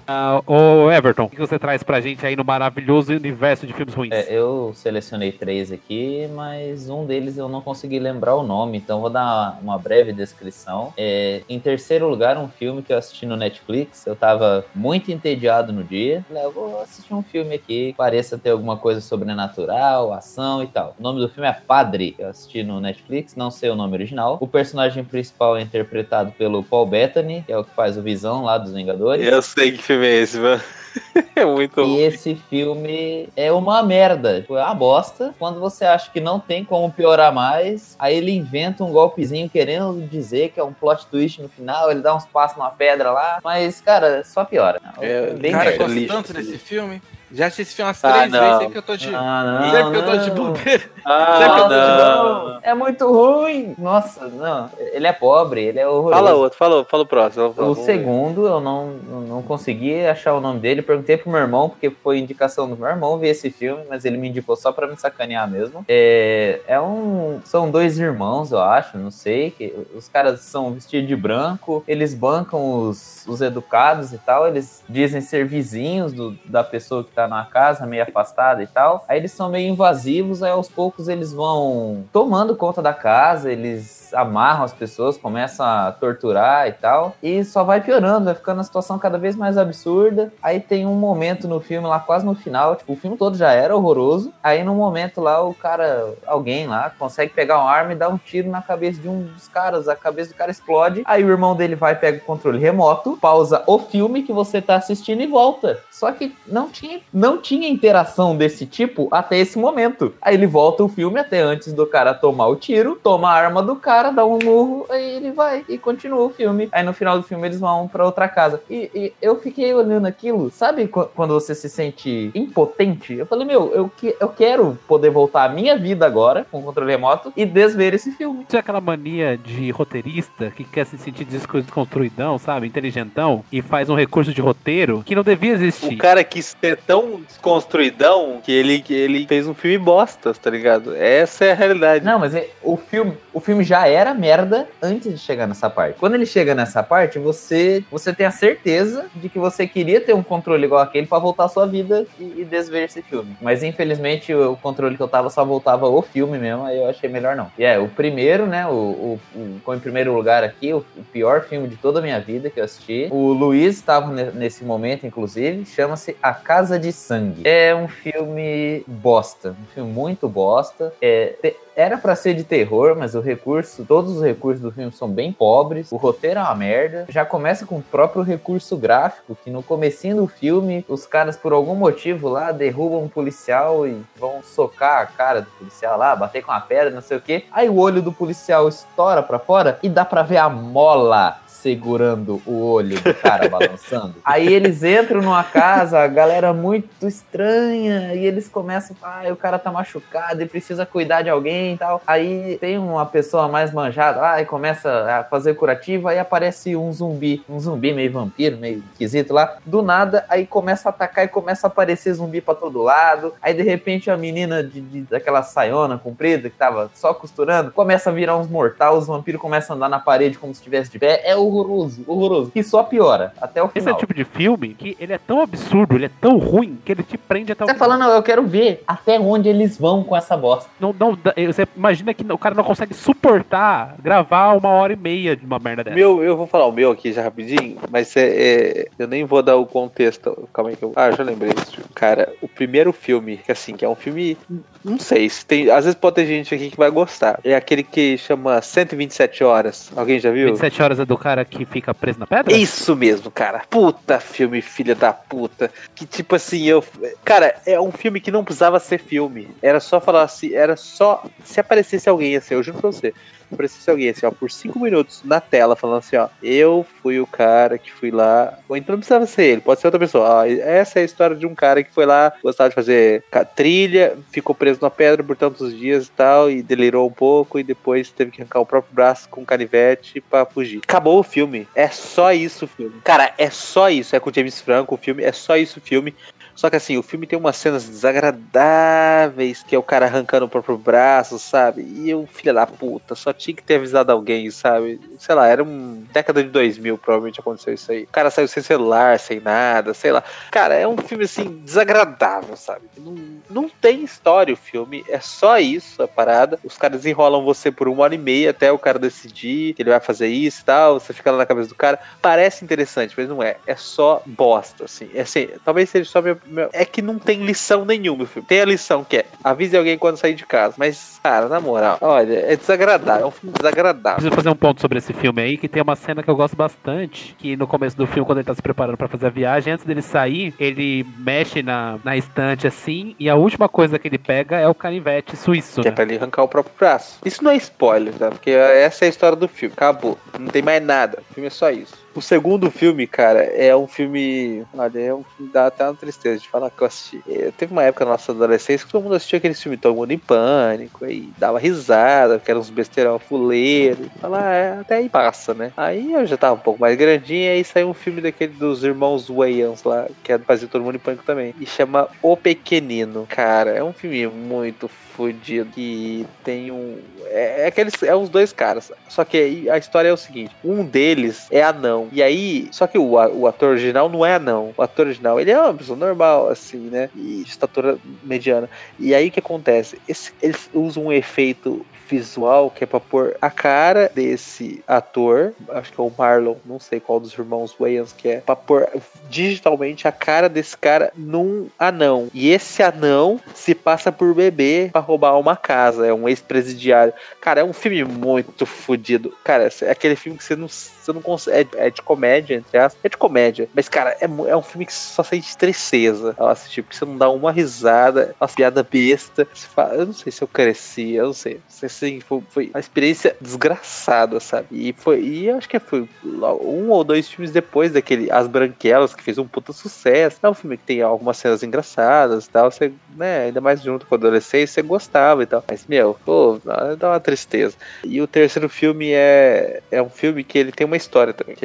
Ah, 0.06 0.42
ô 0.46 0.90
Everton, 0.90 1.24
o 1.24 1.28
que 1.28 1.38
você 1.38 1.58
traz 1.58 1.82
pra 1.82 2.00
gente 2.00 2.24
aí 2.24 2.36
no 2.36 2.44
maravilhoso 2.44 3.12
universo 3.12 3.66
de 3.66 3.72
filmes 3.72 3.94
ruins? 3.94 4.12
É, 4.12 4.26
eu 4.30 4.72
selecionei 4.74 5.32
três 5.32 5.70
aqui, 5.72 6.28
mas 6.34 6.88
um 6.88 7.04
deles 7.06 7.38
eu 7.38 7.48
não 7.48 7.60
consegui 7.60 7.98
lembrar 7.98 8.34
o 8.36 8.42
nome, 8.42 8.78
então 8.78 9.00
vou 9.00 9.10
dar 9.10 9.58
uma 9.62 9.78
breve 9.78 10.12
descrição. 10.12 10.92
É, 10.96 11.42
em 11.48 11.58
terceiro 11.58 12.08
lugar, 12.08 12.36
um 12.36 12.48
filme 12.48 12.82
que 12.82 12.92
eu 12.92 12.98
assisti 12.98 13.26
no 13.26 13.36
Netflix. 13.36 14.06
Eu 14.06 14.16
tava 14.16 14.64
muito 14.74 15.10
entediado 15.10 15.72
no 15.72 15.84
dia. 15.84 16.24
Falei, 16.28 16.44
eu 16.44 16.52
vou 16.52 16.80
assistir 16.80 17.14
um 17.14 17.22
filme 17.22 17.54
aqui 17.54 17.92
que 17.92 17.94
pareça 17.94 18.38
ter 18.38 18.50
alguma 18.50 18.76
coisa 18.76 19.00
sobrenatural, 19.00 20.12
ação 20.12 20.62
e 20.62 20.66
tal. 20.66 20.94
O 20.98 21.02
nome 21.02 21.20
do 21.20 21.28
filme 21.28 21.48
é 21.48 21.52
Padre. 21.52 22.14
Eu 22.18 22.28
assisti 22.28 22.62
no 22.62 22.80
Netflix, 22.80 23.34
não 23.36 23.50
sei 23.50 23.70
o 23.70 23.74
nome 23.74 23.94
original. 23.94 24.38
O 24.40 24.46
personagem 24.46 25.04
principal 25.04 25.56
é 25.56 25.62
interpretado 25.62 26.32
pelo 26.32 26.62
Paul 26.62 26.86
Bettany, 26.86 27.42
que 27.46 27.52
é 27.52 27.58
o 27.58 27.64
que 27.64 27.74
faz 27.74 27.96
o 27.96 28.02
Visão 28.02 28.44
lá 28.44 28.58
dos 28.58 28.72
Vingadores. 28.72 29.26
Eu 29.26 29.42
sei 29.42 29.72
que 29.72 29.82
filme 30.00 30.48
é. 30.48 30.60
É 31.34 31.44
muito 31.44 31.80
E 31.80 31.84
ruim. 31.84 32.00
esse 32.02 32.34
filme 32.50 33.28
é 33.34 33.50
uma 33.50 33.82
merda. 33.82 34.40
Tipo, 34.42 34.56
é 34.56 34.64
uma 34.64 34.74
bosta. 34.74 35.34
Quando 35.38 35.58
você 35.58 35.84
acha 35.84 36.10
que 36.10 36.20
não 36.20 36.38
tem 36.38 36.64
como 36.64 36.92
piorar 36.92 37.32
mais, 37.32 37.96
aí 37.98 38.16
ele 38.16 38.30
inventa 38.32 38.84
um 38.84 38.92
golpezinho 38.92 39.48
querendo 39.48 40.06
dizer 40.08 40.50
que 40.50 40.60
é 40.60 40.64
um 40.64 40.72
plot 40.72 41.06
twist 41.06 41.40
no 41.40 41.48
final. 41.48 41.90
Ele 41.90 42.00
dá 42.00 42.14
uns 42.14 42.26
passos 42.26 42.56
numa 42.58 42.70
pedra 42.70 43.10
lá. 43.10 43.40
Mas, 43.42 43.80
cara, 43.80 44.22
só 44.24 44.44
piora. 44.44 44.80
É, 45.00 45.30
bem 45.32 45.52
cara, 45.52 45.64
eu 45.64 45.78
merda, 45.78 45.84
gosto 45.84 45.94
lixo, 45.94 46.14
tanto 46.14 46.32
desse 46.34 46.58
filme. 46.58 47.00
Já 47.32 47.46
assisti 47.46 47.62
esse 47.62 47.74
filme 47.74 47.88
umas 47.88 48.04
Ah, 48.04 48.12
três 48.12 48.30
não. 48.32 48.40
vezes, 48.40 48.56
sempre 48.58 48.72
que 48.72 48.78
eu 48.78 48.82
tô 48.82 48.96
de. 48.96 49.14
Ah, 49.14 49.68
sempre 49.72 49.90
que 49.92 49.96
eu 49.96 50.04
tô 50.04 50.16
de 50.16 50.28
não. 50.28 50.34
bobeira. 50.36 50.82
Ah, 51.04 51.36
Sempre 51.38 51.54
que 51.54 51.60
eu 51.60 51.64
tô 51.64 51.68
de 51.74 51.74
não. 52.04 52.22
boa. 52.22 52.60
É 52.62 52.74
muito 52.74 53.06
ruim. 53.12 53.74
Nossa, 53.78 54.26
não. 54.28 54.70
Ele 54.78 55.06
é 55.06 55.12
pobre, 55.12 55.62
ele 55.64 55.78
é 55.78 55.88
horroroso. 55.88 56.12
Fala 56.22 56.34
outro, 56.34 56.58
fala, 56.58 56.84
fala 56.84 57.02
o 57.02 57.06
próximo. 57.06 57.46
O 57.46 57.52
Vamos 57.52 57.78
ver. 57.78 57.84
segundo, 57.84 58.46
eu 58.46 58.60
não, 58.60 58.86
não 59.28 59.42
consegui 59.42 60.06
achar 60.06 60.34
o 60.34 60.40
nome 60.40 60.60
dele. 60.60 60.82
Perguntei 60.82 61.16
pro 61.16 61.30
meu 61.30 61.40
irmão, 61.40 61.68
porque 61.68 61.90
foi 61.90 62.18
indicação 62.18 62.68
do 62.68 62.76
meu 62.76 62.88
irmão 62.88 63.18
ver 63.18 63.28
esse 63.30 63.50
filme, 63.50 63.82
mas 63.88 64.04
ele 64.04 64.16
me 64.16 64.28
indicou 64.28 64.54
só 64.54 64.70
pra 64.72 64.86
me 64.86 64.96
sacanear 64.96 65.50
mesmo. 65.50 65.84
É, 65.88 66.60
é 66.66 66.80
um. 66.80 67.40
São 67.44 67.70
dois 67.70 67.98
irmãos, 67.98 68.52
eu 68.52 68.60
acho, 68.60 68.96
não 68.98 69.10
sei. 69.10 69.50
Que 69.50 69.74
os 69.94 70.08
caras 70.08 70.40
são 70.40 70.72
vestidos 70.72 71.08
de 71.08 71.16
branco, 71.16 71.82
eles 71.88 72.14
bancam 72.14 72.88
os, 72.88 73.26
os 73.26 73.40
educados 73.40 74.12
e 74.12 74.18
tal. 74.18 74.46
Eles 74.46 74.82
dizem 74.88 75.20
ser 75.20 75.46
vizinhos 75.46 76.12
do- 76.12 76.36
da 76.44 76.62
pessoa 76.62 77.02
que 77.02 77.10
tá 77.10 77.21
na 77.28 77.44
casa, 77.44 77.86
meio 77.86 78.02
afastada 78.02 78.62
e 78.62 78.66
tal. 78.66 79.04
Aí 79.08 79.18
eles 79.18 79.32
são 79.32 79.48
meio 79.48 79.70
invasivos, 79.70 80.42
aí 80.42 80.50
aos 80.50 80.68
poucos 80.68 81.08
eles 81.08 81.32
vão 81.32 82.04
tomando 82.12 82.56
conta 82.56 82.82
da 82.82 82.92
casa, 82.92 83.50
eles 83.50 84.01
amarram 84.14 84.64
as 84.64 84.72
pessoas, 84.72 85.16
começam 85.16 85.64
a 85.66 85.92
torturar 85.92 86.68
e 86.68 86.72
tal. 86.72 87.16
E 87.22 87.44
só 87.44 87.64
vai 87.64 87.80
piorando, 87.80 88.26
vai 88.26 88.34
ficando 88.34 88.60
a 88.60 88.64
situação 88.64 88.98
cada 88.98 89.18
vez 89.18 89.36
mais 89.36 89.56
absurda. 89.58 90.32
Aí 90.42 90.60
tem 90.60 90.86
um 90.86 90.94
momento 90.94 91.48
no 91.48 91.60
filme 91.60 91.86
lá, 91.86 91.98
quase 92.00 92.24
no 92.24 92.34
final, 92.34 92.76
tipo, 92.76 92.92
o 92.92 92.96
filme 92.96 93.16
todo 93.16 93.36
já 93.36 93.52
era 93.52 93.76
horroroso. 93.76 94.32
Aí 94.42 94.62
no 94.62 94.74
momento 94.74 95.20
lá, 95.20 95.42
o 95.42 95.54
cara, 95.54 96.14
alguém 96.26 96.66
lá, 96.66 96.90
consegue 96.98 97.32
pegar 97.32 97.58
uma 97.58 97.70
arma 97.70 97.92
e 97.92 97.96
dar 97.96 98.08
um 98.08 98.18
tiro 98.18 98.48
na 98.48 98.62
cabeça 98.62 99.00
de 99.00 99.08
um 99.08 99.22
dos 99.22 99.48
caras. 99.48 99.88
A 99.88 99.96
cabeça 99.96 100.32
do 100.32 100.36
cara 100.36 100.50
explode. 100.50 101.02
Aí 101.04 101.24
o 101.24 101.30
irmão 101.30 101.54
dele 101.54 101.74
vai, 101.74 101.94
pega 101.94 102.18
o 102.18 102.26
controle 102.26 102.58
remoto, 102.58 103.18
pausa 103.20 103.62
o 103.66 103.78
filme 103.78 104.22
que 104.22 104.32
você 104.32 104.60
tá 104.60 104.76
assistindo 104.76 105.22
e 105.22 105.26
volta. 105.26 105.80
Só 105.90 106.10
que 106.12 106.34
não 106.46 106.68
tinha, 106.68 107.00
não 107.12 107.38
tinha 107.38 107.68
interação 107.68 108.36
desse 108.36 108.66
tipo 108.66 109.08
até 109.10 109.38
esse 109.38 109.58
momento. 109.58 110.14
Aí 110.20 110.34
ele 110.34 110.46
volta 110.46 110.82
o 110.82 110.88
filme 110.88 111.20
até 111.20 111.40
antes 111.40 111.72
do 111.72 111.86
cara 111.86 112.14
tomar 112.14 112.46
o 112.46 112.56
tiro, 112.56 112.98
toma 113.02 113.30
a 113.30 113.34
arma 113.34 113.62
do 113.62 113.76
cara, 113.76 114.01
dá 114.10 114.24
um 114.24 114.38
murro, 114.42 114.86
aí 114.90 115.16
ele 115.16 115.30
vai 115.30 115.64
e 115.68 115.78
continua 115.78 116.24
o 116.24 116.30
filme. 116.30 116.68
Aí 116.72 116.82
no 116.82 116.92
final 116.92 117.16
do 117.18 117.22
filme 117.24 117.46
eles 117.46 117.60
vão 117.60 117.86
pra 117.88 118.04
outra 118.04 118.28
casa. 118.28 118.60
E, 118.68 118.90
e 118.94 119.12
eu 119.20 119.38
fiquei 119.40 119.72
olhando 119.74 120.06
aquilo, 120.06 120.50
sabe 120.50 120.86
qu- 120.88 121.08
quando 121.14 121.34
você 121.34 121.54
se 121.54 121.68
sente 121.68 122.30
impotente? 122.34 123.14
Eu 123.14 123.26
falei, 123.26 123.46
meu, 123.46 123.72
eu, 123.74 123.88
que, 123.96 124.16
eu 124.20 124.28
quero 124.28 124.78
poder 124.88 125.10
voltar 125.10 125.44
à 125.44 125.48
minha 125.48 125.76
vida 125.76 126.04
agora 126.06 126.46
com 126.50 126.58
o 126.60 126.62
controle 126.62 126.90
remoto 126.90 127.32
e 127.36 127.44
desver 127.44 127.94
esse 127.94 128.12
filme. 128.12 128.44
Tinha 128.48 128.60
aquela 128.60 128.80
mania 128.80 129.36
de 129.38 129.70
roteirista 129.70 130.50
que 130.50 130.64
quer 130.64 130.86
se 130.86 130.98
sentir 130.98 131.24
desconstruidão, 131.24 132.38
sabe? 132.38 132.66
Inteligentão, 132.66 133.44
e 133.52 133.60
faz 133.62 133.88
um 133.88 133.94
recurso 133.94 134.32
de 134.32 134.40
roteiro 134.40 135.02
que 135.04 135.14
não 135.14 135.22
devia 135.22 135.52
existir. 135.52 135.94
O 135.94 135.98
cara 135.98 136.22
quis 136.24 136.56
ser 136.60 136.76
tão 136.78 137.20
desconstruidão 137.26 138.40
que 138.42 138.52
ele, 138.52 138.80
que 138.80 138.94
ele 138.94 139.26
fez 139.26 139.46
um 139.46 139.54
filme 139.54 139.78
bosta, 139.78 140.32
tá 140.34 140.50
ligado? 140.50 140.94
Essa 140.96 141.44
é 141.46 141.52
a 141.52 141.54
realidade. 141.54 142.04
Não, 142.04 142.18
mas 142.18 142.34
é- 142.34 142.48
o 142.62 142.76
filme, 142.76 143.16
o 143.32 143.40
filme 143.40 143.64
já 143.64 143.86
era 143.92 144.14
merda 144.14 144.68
antes 144.80 145.12
de 145.12 145.18
chegar 145.18 145.46
nessa 145.46 145.68
parte. 145.68 145.98
Quando 145.98 146.14
ele 146.14 146.26
chega 146.26 146.54
nessa 146.54 146.82
parte, 146.82 147.18
você 147.18 147.84
você 147.90 148.12
tem 148.12 148.26
a 148.26 148.30
certeza 148.30 149.06
de 149.14 149.28
que 149.28 149.38
você 149.38 149.66
queria 149.66 150.00
ter 150.00 150.14
um 150.14 150.22
controle 150.22 150.64
igual 150.64 150.80
aquele 150.80 151.06
pra 151.06 151.18
voltar 151.18 151.48
sua 151.48 151.66
vida 151.66 152.06
e, 152.18 152.40
e 152.40 152.44
desver 152.44 152.84
esse 152.84 153.02
filme. 153.02 153.36
Mas 153.40 153.62
infelizmente 153.62 154.34
o, 154.34 154.56
controle 154.56 154.96
que 154.96 155.02
eu 155.02 155.08
tava 155.08 155.30
só 155.30 155.44
voltava 155.44 155.88
o 155.88 156.02
filme 156.02 156.38
mesmo, 156.38 156.64
aí 156.64 156.78
eu 156.78 156.88
achei 156.88 157.08
melhor 157.08 157.36
não. 157.36 157.50
E 157.58 157.64
é, 157.64 157.78
o 157.78 157.88
primeiro, 157.88 158.46
né, 158.46 158.66
o, 158.66 158.70
o, 158.70 159.20
o 159.66 159.74
em 159.74 159.78
primeiro 159.78 160.14
lugar 160.14 160.44
aqui, 160.44 160.72
o, 160.72 160.84
o 160.96 161.04
pior 161.12 161.42
filme 161.42 161.68
de 161.68 161.76
toda 161.76 161.98
a 161.98 162.02
minha 162.02 162.20
vida 162.20 162.50
que 162.50 162.60
eu 162.60 162.64
assisti. 162.64 163.08
O 163.10 163.32
Luiz 163.32 163.76
estava 163.76 164.12
ne- 164.12 164.30
nesse 164.32 164.64
momento, 164.64 165.06
inclusive, 165.06 165.64
chama-se 165.66 166.16
A 166.22 166.32
Casa 166.32 166.78
de 166.78 166.92
Sangue. 166.92 167.42
É 167.44 167.74
um 167.74 167.88
filme 167.88 168.84
bosta, 168.86 169.50
um 169.50 169.66
filme 169.74 169.92
muito 169.92 170.28
bosta. 170.28 170.92
É, 171.00 171.34
era 171.74 171.96
pra 171.96 172.14
ser 172.14 172.34
de 172.34 172.44
terror, 172.44 172.96
mas 172.96 173.14
o 173.14 173.20
recurso 173.20 173.81
todos 173.84 174.16
os 174.16 174.22
recursos 174.22 174.60
do 174.60 174.70
filme 174.70 174.92
são 174.92 175.08
bem 175.08 175.32
pobres, 175.32 175.90
o 175.90 175.96
roteiro 175.96 176.40
é 176.40 176.42
uma 176.42 176.54
merda. 176.54 177.06
Já 177.08 177.24
começa 177.24 177.66
com 177.66 177.76
o 177.76 177.82
próprio 177.82 178.22
recurso 178.22 178.76
gráfico, 178.76 179.36
que 179.42 179.50
no 179.50 179.62
comecinho 179.62 180.16
do 180.16 180.26
filme, 180.26 180.84
os 180.88 181.06
caras, 181.06 181.36
por 181.36 181.52
algum 181.52 181.74
motivo 181.74 182.28
lá, 182.28 182.52
derrubam 182.52 183.02
um 183.02 183.08
policial 183.08 183.86
e 183.86 184.00
vão 184.16 184.42
socar 184.42 185.02
a 185.02 185.06
cara 185.06 185.42
do 185.42 185.50
policial 185.58 185.98
lá, 185.98 186.14
bater 186.14 186.42
com 186.42 186.52
a 186.52 186.60
pedra, 186.60 186.90
não 186.90 187.00
sei 187.00 187.16
o 187.16 187.20
quê. 187.20 187.44
Aí 187.52 187.68
o 187.68 187.78
olho 187.78 188.02
do 188.02 188.12
policial 188.12 188.68
estoura 188.68 189.22
pra 189.22 189.38
fora 189.38 189.78
e 189.82 189.88
dá 189.88 190.04
pra 190.04 190.22
ver 190.22 190.38
a 190.38 190.48
mola 190.48 191.38
segurando 191.62 192.42
o 192.44 192.64
olho 192.64 193.00
do 193.00 193.14
cara 193.14 193.48
balançando. 193.48 194.14
Aí 194.24 194.52
eles 194.52 194.82
entram 194.82 195.22
numa 195.22 195.44
casa, 195.44 196.00
a 196.00 196.08
galera 196.08 196.52
muito 196.52 197.06
estranha, 197.06 198.14
e 198.14 198.26
eles 198.26 198.48
começam, 198.48 198.96
ah, 199.02 199.22
o 199.30 199.36
cara 199.36 199.58
tá 199.58 199.70
machucado 199.70 200.42
e 200.42 200.46
precisa 200.46 200.84
cuidar 200.84 201.22
de 201.22 201.30
alguém 201.30 201.74
e 201.74 201.78
tal. 201.78 202.02
Aí 202.06 202.58
tem 202.60 202.78
uma 202.78 203.06
pessoa 203.06 203.48
mais 203.48 203.72
manjada 203.72 204.20
lá 204.20 204.40
e 204.42 204.44
começa 204.44 204.90
a 205.20 205.24
fazer 205.24 205.54
curativo, 205.54 206.08
aí 206.08 206.18
aparece 206.18 206.74
um 206.76 206.92
zumbi, 206.92 207.42
um 207.48 207.60
zumbi 207.60 207.92
meio 207.94 208.12
vampiro, 208.12 208.56
meio 208.56 208.82
esquisito 208.92 209.32
lá. 209.32 209.56
Do 209.64 209.82
nada, 209.82 210.24
aí 210.28 210.46
começa 210.46 210.88
a 210.88 210.90
atacar 210.90 211.24
e 211.24 211.28
começa 211.28 211.66
a 211.66 211.68
aparecer 211.68 212.12
zumbi 212.14 212.40
pra 212.40 212.54
todo 212.54 212.82
lado. 212.82 213.34
Aí 213.40 213.54
de 213.54 213.62
repente 213.62 214.10
a 214.10 214.16
menina 214.16 214.62
de, 214.64 214.80
de- 214.80 215.02
daquela 215.02 215.42
saiona 215.42 215.96
comprida 215.96 216.50
que 216.50 216.56
tava 216.56 216.90
só 216.94 217.14
costurando 217.14 217.70
começa 217.70 218.10
a 218.10 218.12
virar 218.12 218.36
uns 218.36 218.48
mortal, 218.48 218.96
os 218.98 219.06
vampiros 219.06 219.40
começam 219.40 219.74
a 219.74 219.76
andar 219.76 219.88
na 219.88 220.00
parede 220.00 220.38
como 220.38 220.52
se 220.52 220.60
estivesse 220.60 220.90
de 220.90 220.98
pé. 220.98 221.22
É 221.24 221.36
horroroso, 221.52 222.04
horroroso. 222.06 222.52
E 222.54 222.62
só 222.62 222.82
piora 222.82 223.32
até 223.40 223.62
o 223.62 223.66
Esse 223.66 223.78
é 223.78 223.80
final. 223.82 223.94
o 223.94 223.98
tipo 223.98 224.14
de 224.14 224.24
filme 224.24 224.74
que 224.74 224.96
ele 224.98 225.12
é 225.12 225.18
tão 225.18 225.40
absurdo, 225.40 225.94
ele 225.96 226.06
é 226.06 226.10
tão 226.20 226.38
ruim, 226.38 226.78
que 226.84 226.92
ele 226.92 227.02
te 227.02 227.16
prende 227.18 227.52
até 227.52 227.64
o 227.64 227.66
Você 227.66 227.74
final. 227.74 227.88
falando, 227.88 228.10
eu 228.12 228.22
quero 228.22 228.42
ver 228.46 228.82
até 228.86 229.18
onde 229.20 229.48
eles 229.48 229.76
vão 229.78 230.02
com 230.02 230.16
essa 230.16 230.36
bosta. 230.36 230.68
Não, 230.80 230.94
não, 230.98 231.16
você 231.46 231.66
imagina 231.76 232.14
que 232.14 232.24
o 232.30 232.38
cara 232.38 232.54
não 232.54 232.64
consegue 232.64 232.94
suportar 232.94 233.94
gravar 234.02 234.52
uma 234.54 234.68
hora 234.70 234.92
e 234.92 234.96
meia 234.96 235.36
de 235.36 235.44
uma 235.44 235.58
merda 235.58 235.84
dessa. 235.84 235.94
Meu, 235.96 236.22
eu 236.22 236.36
vou 236.36 236.46
falar 236.46 236.66
o 236.66 236.72
meu 236.72 236.90
aqui 236.90 237.12
já 237.12 237.22
rapidinho, 237.22 237.76
mas 237.90 238.16
é, 238.16 238.26
é- 238.28 238.86
eu 238.98 239.06
nem 239.06 239.24
vou 239.24 239.42
dar 239.42 239.56
o 239.56 239.66
contexto. 239.66 240.48
Calma 240.52 240.70
aí 240.70 240.76
que 240.76 240.82
eu. 240.84 240.92
Ah, 240.96 241.10
já 241.10 241.22
lembrei 241.22 241.52
desse 241.52 241.72
filme. 241.72 241.88
Cara, 241.94 242.32
o 242.40 242.48
primeiro 242.48 242.92
filme, 242.92 243.36
que 243.38 243.52
assim, 243.52 243.74
que 243.74 243.84
é 243.84 243.88
um 243.88 243.94
filme. 243.94 244.36
Não 244.84 244.98
sei, 244.98 245.28
se 245.28 245.46
tem. 245.46 245.70
Às 245.70 245.84
vezes 245.84 245.94
pode 245.98 246.16
ter 246.16 246.26
gente 246.26 246.52
aqui 246.54 246.70
que 246.70 246.76
vai 246.76 246.90
gostar. 246.90 247.38
É 247.44 247.54
aquele 247.54 247.82
que 247.84 248.18
chama 248.18 248.60
127 248.60 249.44
horas. 249.44 249.92
Alguém 249.96 250.18
já 250.18 250.30
viu? 250.30 250.48
27 250.48 250.82
horas 250.82 250.98
é 251.00 251.04
do 251.04 251.16
cara 251.42 251.44
que 251.44 251.64
fica 251.64 251.94
preso 251.94 252.18
na 252.18 252.26
pedra? 252.26 252.54
Isso 252.54 252.94
mesmo, 252.96 253.30
cara. 253.30 253.62
Puta 253.68 254.20
filme, 254.20 254.62
filha 254.62 254.94
da 254.94 255.12
puta. 255.12 255.70
Que 255.94 256.06
tipo 256.06 256.36
assim, 256.36 256.66
eu. 256.66 256.84
Cara, 257.24 257.54
é 257.66 257.80
um 257.80 257.92
filme 257.92 258.20
que 258.20 258.30
não 258.30 258.44
precisava 258.44 258.78
ser 258.78 258.98
filme. 258.98 259.48
Era 259.60 259.80
só 259.80 260.00
falar 260.00 260.22
assim, 260.22 260.54
era 260.54 260.76
só. 260.76 261.24
Se 261.44 261.60
aparecesse 261.60 262.08
alguém 262.08 262.36
assim, 262.36 262.54
eu 262.54 262.62
juro 262.62 262.78
pra 262.78 262.90
você. 262.92 263.14
Se 263.52 263.54
aparecesse 263.54 263.90
alguém 263.90 264.08
assim, 264.08 264.24
ó, 264.24 264.30
por 264.30 264.50
cinco 264.50 264.80
minutos 264.80 265.20
na 265.24 265.38
tela, 265.38 265.76
falando 265.76 265.98
assim, 265.98 266.16
ó, 266.16 266.28
eu 266.42 266.86
fui 267.02 267.20
o 267.20 267.26
cara 267.26 267.76
que 267.76 267.92
fui 267.92 268.10
lá. 268.10 268.58
Ou 268.66 268.76
então 268.76 268.94
não 268.94 268.98
precisava 268.98 269.26
ser 269.26 269.44
ele, 269.44 269.60
pode 269.60 269.78
ser 269.78 269.88
outra 269.88 270.00
pessoa. 270.00 270.26
Ó, 270.26 270.44
essa 270.46 270.98
é 270.98 271.02
a 271.02 271.04
história 271.04 271.36
de 271.36 271.46
um 271.46 271.54
cara 271.54 271.82
que 271.82 271.92
foi 271.92 272.06
lá, 272.06 272.32
gostava 272.42 272.70
de 272.70 272.74
fazer 272.74 273.22
trilha, 273.54 274.16
ficou 274.30 274.54
preso 274.54 274.78
na 274.80 274.88
pedra 274.88 275.22
por 275.22 275.36
tantos 275.36 275.76
dias 275.76 276.06
e 276.06 276.10
tal, 276.12 276.50
e 276.50 276.62
delirou 276.62 277.06
um 277.06 277.12
pouco, 277.12 277.58
e 277.58 277.62
depois 277.62 278.10
teve 278.10 278.30
que 278.30 278.40
arrancar 278.40 278.60
o 278.60 278.66
próprio 278.66 278.94
braço 278.94 279.28
com 279.28 279.44
canivete 279.44 280.20
pra 280.22 280.46
fugir. 280.46 280.80
Acabou 280.82 281.18
o 281.18 281.22
filme. 281.22 281.68
É 281.74 281.88
só 281.88 282.32
isso 282.32 282.64
o 282.64 282.68
filme. 282.68 283.02
Cara, 283.04 283.34
é 283.36 283.50
só 283.50 283.90
isso. 283.90 284.16
É 284.16 284.20
com 284.20 284.30
o 284.30 284.34
James 284.34 284.62
Franco 284.62 284.94
o 284.94 284.98
filme, 284.98 285.22
é 285.22 285.32
só 285.32 285.58
isso 285.58 285.78
o 285.78 285.82
filme. 285.82 286.14
Só 286.54 286.70
que 286.70 286.76
assim, 286.76 286.96
o 286.96 287.02
filme 287.02 287.26
tem 287.26 287.38
umas 287.38 287.56
cenas 287.56 287.88
desagradáveis, 287.88 289.62
que 289.62 289.74
é 289.74 289.78
o 289.78 289.82
cara 289.82 290.06
arrancando 290.06 290.46
o 290.46 290.48
próprio 290.48 290.76
braço, 290.76 291.38
sabe? 291.38 291.82
E 291.82 292.14
o 292.14 292.26
filho 292.26 292.54
da 292.54 292.66
puta, 292.66 293.14
só 293.14 293.32
tinha 293.32 293.54
que 293.54 293.62
ter 293.62 293.76
avisado 293.76 294.12
alguém, 294.12 294.50
sabe? 294.50 295.00
Sei 295.18 295.34
lá, 295.34 295.46
era 295.46 295.62
um 295.62 296.04
década 296.12 296.42
de 296.42 296.50
2000 296.50 296.98
provavelmente 296.98 297.40
aconteceu 297.40 297.74
isso 297.74 297.90
aí. 297.90 298.04
O 298.04 298.08
cara 298.08 298.30
saiu 298.30 298.48
sem 298.48 298.62
celular, 298.62 299.18
sem 299.18 299.40
nada, 299.40 299.94
sei 299.94 300.12
lá. 300.12 300.22
Cara, 300.50 300.74
é 300.74 300.86
um 300.86 300.96
filme 300.96 301.24
assim 301.24 301.62
desagradável, 301.64 302.56
sabe? 302.56 302.82
Não, 302.96 303.14
não 303.50 303.68
tem 303.68 304.02
história 304.04 304.54
o 304.54 304.56
filme, 304.56 305.04
é 305.08 305.20
só 305.20 305.58
isso 305.58 306.02
a 306.02 306.08
parada. 306.08 306.58
Os 306.64 306.76
caras 306.76 307.04
enrolam 307.06 307.44
você 307.44 307.70
por 307.70 307.88
uma 307.88 308.04
hora 308.04 308.14
e 308.14 308.18
meia 308.18 308.50
até 308.50 308.70
o 308.70 308.78
cara 308.78 308.98
decidir 308.98 309.74
que 309.74 309.82
ele 309.82 309.90
vai 309.90 310.00
fazer 310.00 310.28
isso 310.28 310.62
e 310.62 310.64
tal. 310.64 311.00
Você 311.00 311.12
fica 311.12 311.30
lá 311.30 311.38
na 311.38 311.46
cabeça 311.46 311.68
do 311.68 311.74
cara. 311.74 311.98
Parece 312.20 312.64
interessante, 312.64 313.14
mas 313.16 313.28
não 313.28 313.42
é. 313.42 313.56
É 313.66 313.76
só 313.76 314.22
bosta, 314.26 314.84
assim. 314.84 315.10
É 315.14 315.22
assim, 315.22 315.48
talvez 315.64 315.90
seja 315.90 316.10
só 316.10 316.22
meu, 316.22 316.38
meu- 316.46 316.68
É 316.72 316.84
que 316.84 317.00
não 317.02 317.18
tem 317.18 317.44
lição 317.44 317.84
nenhuma 317.84 318.26
filme. 318.26 318.46
Tem 318.46 318.60
a 318.60 318.64
lição 318.64 319.04
que 319.04 319.18
é 319.18 319.24
avise 319.42 319.76
alguém 319.76 319.96
quando 319.98 320.16
sair 320.16 320.34
de 320.34 320.46
casa. 320.46 320.74
Mas, 320.78 321.18
cara, 321.22 321.48
na 321.48 321.60
moral, 321.60 321.98
olha, 322.00 322.40
é 322.52 322.56
desagradável. 322.56 323.24
É 323.24 323.26
um 323.26 323.30
filme 323.30 323.54
desagradável. 323.56 324.16
Preciso 324.16 324.34
fazer 324.34 324.48
um 324.48 324.54
ponto 324.56 324.80
sobre 324.80 324.98
esse 324.98 325.12
filme 325.12 325.40
aí, 325.42 325.56
que 325.56 325.68
tem 325.68 325.82
uma 325.82 325.96
cena 325.96 326.22
que 326.22 326.28
eu 326.30 326.36
gosto 326.36 326.56
bastante, 326.56 327.34
que 327.38 327.56
no 327.56 327.66
começo 327.66 327.96
do 327.96 328.06
filme, 328.06 328.26
quando 328.26 328.38
ele 328.38 328.46
tá 328.46 328.54
se 328.54 328.62
preparando 328.62 328.96
pra 328.96 329.08
fazer 329.08 329.26
a 329.26 329.30
viagem, 329.30 329.72
antes 329.72 329.84
dele 329.84 330.02
sair, 330.02 330.54
ele 330.58 331.06
mexe 331.18 331.62
na, 331.62 331.98
na 332.04 332.16
estante 332.16 332.66
assim, 332.66 333.14
e 333.18 333.28
a 333.28 333.34
última 333.34 333.68
coisa 333.68 333.98
que 333.98 334.08
ele 334.08 334.18
pega 334.18 334.58
é 334.58 334.68
o 334.68 334.74
canivete 334.74 335.36
suíço, 335.36 335.80
Que 335.82 335.88
é 335.88 335.90
né? 335.90 335.94
pra 335.94 336.04
ele 336.04 336.16
arrancar 336.16 336.42
o 336.42 336.48
próprio 336.48 336.74
braço. 336.78 337.18
Isso 337.24 337.42
não 337.42 337.50
é 337.50 337.56
spoiler, 337.56 338.14
tá? 338.14 338.30
Porque 338.30 338.50
essa 338.50 339.04
é 339.04 339.06
a 339.06 339.08
história 339.08 339.36
do 339.36 339.48
filme. 339.48 339.72
Acabou. 339.76 340.18
Não 340.38 340.48
tem 340.48 340.62
mais 340.62 340.82
nada. 340.82 341.18
O 341.30 341.34
filme 341.34 341.46
é 341.46 341.50
só 341.50 341.70
isso. 341.70 341.94
O 342.14 342.20
segundo 342.20 342.70
filme, 342.70 343.06
cara, 343.06 343.42
é 343.42 343.74
um 343.74 343.86
filme. 343.86 344.64
Olha, 344.74 344.98
é 344.98 345.14
um 345.14 345.24
filme 345.24 345.50
dá 345.52 345.66
até 345.66 345.84
uma 345.84 345.94
tristeza 345.94 346.40
de 346.40 346.48
falar 346.48 346.70
que 346.70 346.82
eu 346.82 346.86
assisti. 346.86 347.22
É, 347.28 347.50
teve 347.56 347.72
uma 347.72 347.82
época 347.82 348.04
na 348.04 348.12
nossa 348.12 348.32
adolescência 348.32 348.86
que 348.86 348.92
todo 348.92 349.02
mundo 349.02 349.14
assistia 349.14 349.38
aquele 349.38 349.54
filme 349.54 349.76
Todo 349.76 349.96
Mundo 349.96 350.12
em 350.12 350.18
Pânico, 350.18 351.04
aí 351.04 351.32
dava 351.38 351.58
risada, 351.58 352.38
que 352.38 352.50
eram 352.50 352.60
uns 352.60 352.70
besteirão 352.70 353.18
fuleiro. 353.18 354.10
Falar, 354.20 354.52
é, 354.54 354.80
até 354.80 354.96
aí 354.96 355.08
passa, 355.08 355.54
né? 355.54 355.72
Aí 355.76 356.12
eu 356.12 356.26
já 356.26 356.36
tava 356.36 356.54
um 356.54 356.62
pouco 356.62 356.80
mais 356.80 356.96
grandinho, 356.96 357.50
aí 357.50 357.64
saiu 357.64 357.88
um 357.88 357.94
filme 357.94 358.20
daquele 358.20 358.52
dos 358.52 358.84
irmãos 358.84 359.28
Wayans 359.28 359.82
lá, 359.82 360.06
que 360.22 360.32
é 360.32 360.38
fazer 360.38 360.66
Todo 360.66 360.84
Mundo 360.84 360.96
em 360.96 361.00
Pânico 361.00 361.24
também. 361.24 361.54
E 361.58 361.66
chama 361.66 362.08
O 362.20 362.36
Pequenino. 362.36 363.26
Cara, 363.28 363.70
é 363.70 363.82
um 363.82 363.92
filme 363.92 364.26
muito 364.26 364.88
fodido 365.16 365.70
que 365.70 366.26
tem 366.44 366.70
um. 366.70 366.98
É, 367.26 367.62
é 367.62 367.66
aqueles. 367.66 368.02
É 368.02 368.14
os 368.14 368.28
dois 368.28 368.52
caras. 368.52 368.90
Só 369.08 369.24
que 369.24 369.68
a 369.70 369.78
história 369.78 370.08
é 370.08 370.12
o 370.12 370.16
seguinte: 370.16 370.54
um 370.64 370.84
deles 370.84 371.46
é 371.50 371.62
anão. 371.62 372.08
E 372.12 372.22
aí. 372.22 372.68
Só 372.72 372.86
que 372.86 372.98
o, 372.98 373.12
o 373.12 373.46
ator 373.46 373.70
original 373.70 374.08
não 374.08 374.24
é 374.24 374.34
anão. 374.34 374.72
O 374.76 374.82
ator 374.82 375.06
original, 375.06 375.38
ele 375.40 375.50
é 375.50 375.60
uma 375.60 375.74
pessoa 375.74 375.96
normal, 375.98 376.48
assim, 376.48 376.78
né? 376.78 377.08
E 377.14 377.42
estatura 377.42 377.98
mediana. 378.22 378.68
E 378.98 379.14
aí 379.14 379.28
o 379.28 379.30
que 379.30 379.40
acontece? 379.40 380.00
Esse- 380.08 380.32
eles 380.42 380.68
usam 380.72 381.06
um 381.06 381.12
efeito 381.12 381.84
visual 382.12 382.70
que 382.70 382.84
é 382.84 382.86
pra 382.86 383.00
pôr 383.00 383.34
a 383.40 383.50
cara 383.50 384.10
desse 384.14 384.84
ator, 384.86 385.54
acho 385.70 385.92
que 385.92 386.00
é 386.00 386.04
o 386.04 386.12
Marlon, 386.16 386.56
não 386.64 386.78
sei 386.78 387.00
qual 387.00 387.18
dos 387.18 387.32
irmãos 387.32 387.74
Wayans 387.78 388.12
que 388.12 388.28
é, 388.28 388.36
pra 388.40 388.54
pôr 388.54 388.86
digitalmente 389.30 390.06
a 390.06 390.12
cara 390.12 390.48
desse 390.48 390.76
cara 390.76 391.10
num 391.16 391.68
anão. 391.78 392.28
E 392.34 392.50
esse 392.50 392.82
anão 392.82 393.40
se 393.54 393.74
passa 393.74 394.12
por 394.12 394.34
bebê 394.34 394.90
pra 394.92 395.00
roubar 395.00 395.38
uma 395.38 395.56
casa, 395.56 396.06
é 396.06 396.12
um 396.12 396.28
ex-presidiário. 396.28 397.14
Cara, 397.40 397.62
é 397.62 397.64
um 397.64 397.72
filme 397.72 398.04
muito 398.04 398.66
fodido. 398.66 399.34
Cara, 399.42 399.68
é 399.80 399.90
aquele 399.90 400.16
filme 400.16 400.36
que 400.36 400.44
você 400.44 400.54
não, 400.54 400.68
você 400.68 401.12
não 401.12 401.22
consegue. 401.22 401.70
É, 401.76 401.86
é 401.86 401.90
de 401.90 402.02
comédia, 402.02 402.56
entre 402.56 402.78
aspas. 402.78 403.00
É 403.02 403.08
de 403.08 403.16
comédia. 403.16 403.68
Mas, 403.74 403.88
cara, 403.88 404.16
é, 404.20 404.24
é 404.24 404.56
um 404.56 404.62
filme 404.62 404.84
que 404.86 404.92
só 404.92 405.22
sente 405.22 405.56
tristeza 405.56 406.34
ao 406.38 406.48
assistir, 406.48 406.82
porque 406.82 406.96
você 406.96 407.04
não 407.04 407.16
dá 407.16 407.30
uma 407.30 407.50
risada, 407.50 408.34
uma 408.40 408.48
piada 408.48 408.82
besta. 408.82 409.46
Fala, 409.54 409.94
eu 409.94 410.06
não 410.06 410.12
sei 410.12 410.30
se 410.30 410.42
eu 410.42 410.48
cresci, 410.48 411.12
eu 411.12 411.26
não 411.26 411.32
sei. 411.32 411.60
Assim, 412.02 412.20
foi, 412.20 412.42
foi 412.48 412.66
uma 412.68 412.80
experiência 412.80 413.36
desgraçada, 413.40 414.40
sabe? 414.40 414.66
E 414.70 414.92
foi. 414.92 415.22
E 415.22 415.50
acho 415.50 415.68
que 415.68 415.78
foi 415.78 416.08
um 416.24 416.90
ou 416.90 417.04
dois 417.04 417.28
filmes 417.28 417.52
depois 417.52 417.92
daquele 417.92 418.30
As 418.30 418.46
Branquelas, 418.46 419.14
que 419.14 419.22
fez 419.22 419.38
um 419.38 419.46
puta 419.46 419.72
sucesso. 419.72 420.38
É 420.42 420.48
um 420.48 420.54
filme 420.54 420.76
que 420.76 420.84
tem 420.84 421.02
algumas 421.02 421.36
cenas 421.36 421.62
engraçadas 421.62 422.46
e 422.46 422.50
tal. 422.50 422.70
Você, 422.70 422.92
né, 423.16 423.44
ainda 423.44 423.60
mais 423.60 423.82
junto 423.82 424.06
com 424.06 424.14
a 424.14 424.18
adolescência, 424.18 424.74
você 424.74 424.82
gostava 424.82 425.42
e 425.42 425.46
tal. 425.46 425.64
Mas, 425.68 425.86
meu, 425.86 426.16
pô, 426.24 426.60
dá 426.98 427.10
uma 427.10 427.20
tristeza. 427.20 427.76
E 428.04 428.20
o 428.20 428.26
terceiro 428.26 428.68
filme 428.68 429.12
é, 429.12 429.80
é 429.90 430.02
um 430.02 430.10
filme 430.10 430.44
que 430.44 430.58
ele 430.58 430.72
tem 430.72 430.86
uma 430.86 430.96
história 430.96 431.32
também. 431.32 431.56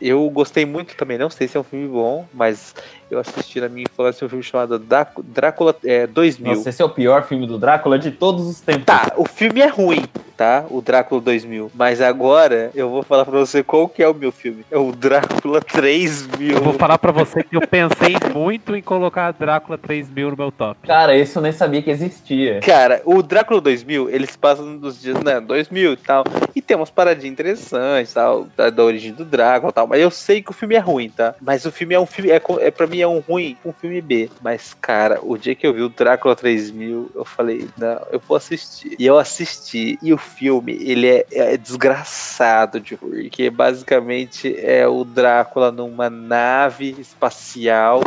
Eu 0.00 0.28
gostei 0.30 0.64
muito 0.64 0.96
também, 0.96 1.18
não 1.18 1.30
sei 1.30 1.48
se 1.48 1.56
é 1.56 1.60
um 1.60 1.64
filme 1.64 1.88
bom, 1.88 2.26
mas 2.32 2.74
eu 3.12 3.18
assisti 3.18 3.60
na 3.60 3.68
minha 3.68 3.84
infância 3.84 4.24
um 4.24 4.28
filme 4.28 4.42
chamado 4.42 4.78
Drácula 4.78 5.76
é, 5.84 6.06
2000. 6.06 6.54
Nossa, 6.54 6.70
esse 6.70 6.80
é 6.80 6.84
o 6.84 6.88
pior 6.88 7.26
filme 7.26 7.46
do 7.46 7.58
Drácula 7.58 7.98
de 7.98 8.10
todos 8.10 8.46
os 8.46 8.60
tempos. 8.60 8.86
Tá, 8.86 9.12
o 9.18 9.26
filme 9.26 9.60
é 9.60 9.66
ruim, 9.66 10.04
tá? 10.34 10.64
O 10.70 10.80
Drácula 10.80 11.20
2000. 11.20 11.70
Mas 11.74 12.00
agora 12.00 12.70
eu 12.74 12.88
vou 12.88 13.02
falar 13.02 13.26
pra 13.26 13.38
você 13.38 13.62
qual 13.62 13.86
que 13.86 14.02
é 14.02 14.08
o 14.08 14.14
meu 14.14 14.32
filme. 14.32 14.64
É 14.70 14.78
o 14.78 14.92
Drácula 14.92 15.60
3000. 15.60 16.56
Eu 16.56 16.62
vou 16.62 16.72
falar 16.72 16.96
pra 16.96 17.12
você 17.12 17.42
que 17.42 17.54
eu 17.54 17.60
pensei 17.60 18.16
muito 18.34 18.74
em 18.74 18.80
colocar 18.80 19.30
Drácula 19.32 19.76
3000 19.76 20.30
no 20.30 20.36
meu 20.36 20.50
top. 20.50 20.86
Cara, 20.86 21.14
isso 21.14 21.38
eu 21.38 21.42
nem 21.42 21.52
sabia 21.52 21.82
que 21.82 21.90
existia. 21.90 22.60
Cara, 22.60 23.02
o 23.04 23.22
Drácula 23.22 23.60
2000, 23.60 24.08
eles 24.08 24.34
passam 24.36 24.64
nos 24.64 25.02
dias, 25.02 25.22
né, 25.22 25.38
2000 25.38 25.92
e 25.92 25.96
tal. 25.96 26.24
E 26.56 26.62
tem 26.62 26.76
umas 26.76 26.90
paradinhas 26.90 27.32
interessantes, 27.32 28.14
tal, 28.14 28.46
da, 28.56 28.70
da 28.70 28.82
origem 28.82 29.12
do 29.12 29.24
Drácula 29.24 29.70
e 29.70 29.74
tal. 29.74 29.86
Mas 29.86 30.00
eu 30.00 30.10
sei 30.10 30.42
que 30.42 30.50
o 30.50 30.54
filme 30.54 30.74
é 30.74 30.78
ruim, 30.78 31.10
tá? 31.10 31.34
Mas 31.42 31.66
o 31.66 31.70
filme 31.70 31.94
é 31.94 32.00
um 32.00 32.06
filme, 32.06 32.30
é, 32.30 32.40
é 32.60 32.70
pra 32.70 32.86
mim 32.86 33.01
é 33.02 33.08
um 33.08 33.18
ruim, 33.18 33.56
um 33.64 33.72
filme 33.72 34.00
B. 34.00 34.30
Mas, 34.40 34.74
cara, 34.80 35.20
o 35.22 35.36
dia 35.36 35.54
que 35.54 35.66
eu 35.66 35.74
vi 35.74 35.82
o 35.82 35.88
Drácula 35.88 36.34
3000, 36.34 37.10
eu 37.14 37.24
falei, 37.24 37.68
não, 37.76 38.06
eu 38.10 38.20
vou 38.20 38.36
assistir. 38.36 38.96
E 38.98 39.06
eu 39.06 39.18
assisti. 39.18 39.98
E 40.02 40.12
o 40.12 40.18
filme, 40.18 40.72
ele 40.80 41.08
é, 41.08 41.26
é 41.30 41.56
desgraçado 41.56 42.80
de 42.80 42.94
ruim, 42.94 43.28
que 43.28 43.50
basicamente 43.50 44.54
é 44.58 44.86
o 44.86 45.04
Drácula 45.04 45.70
numa 45.70 46.08
nave 46.08 46.96
espacial 46.98 48.02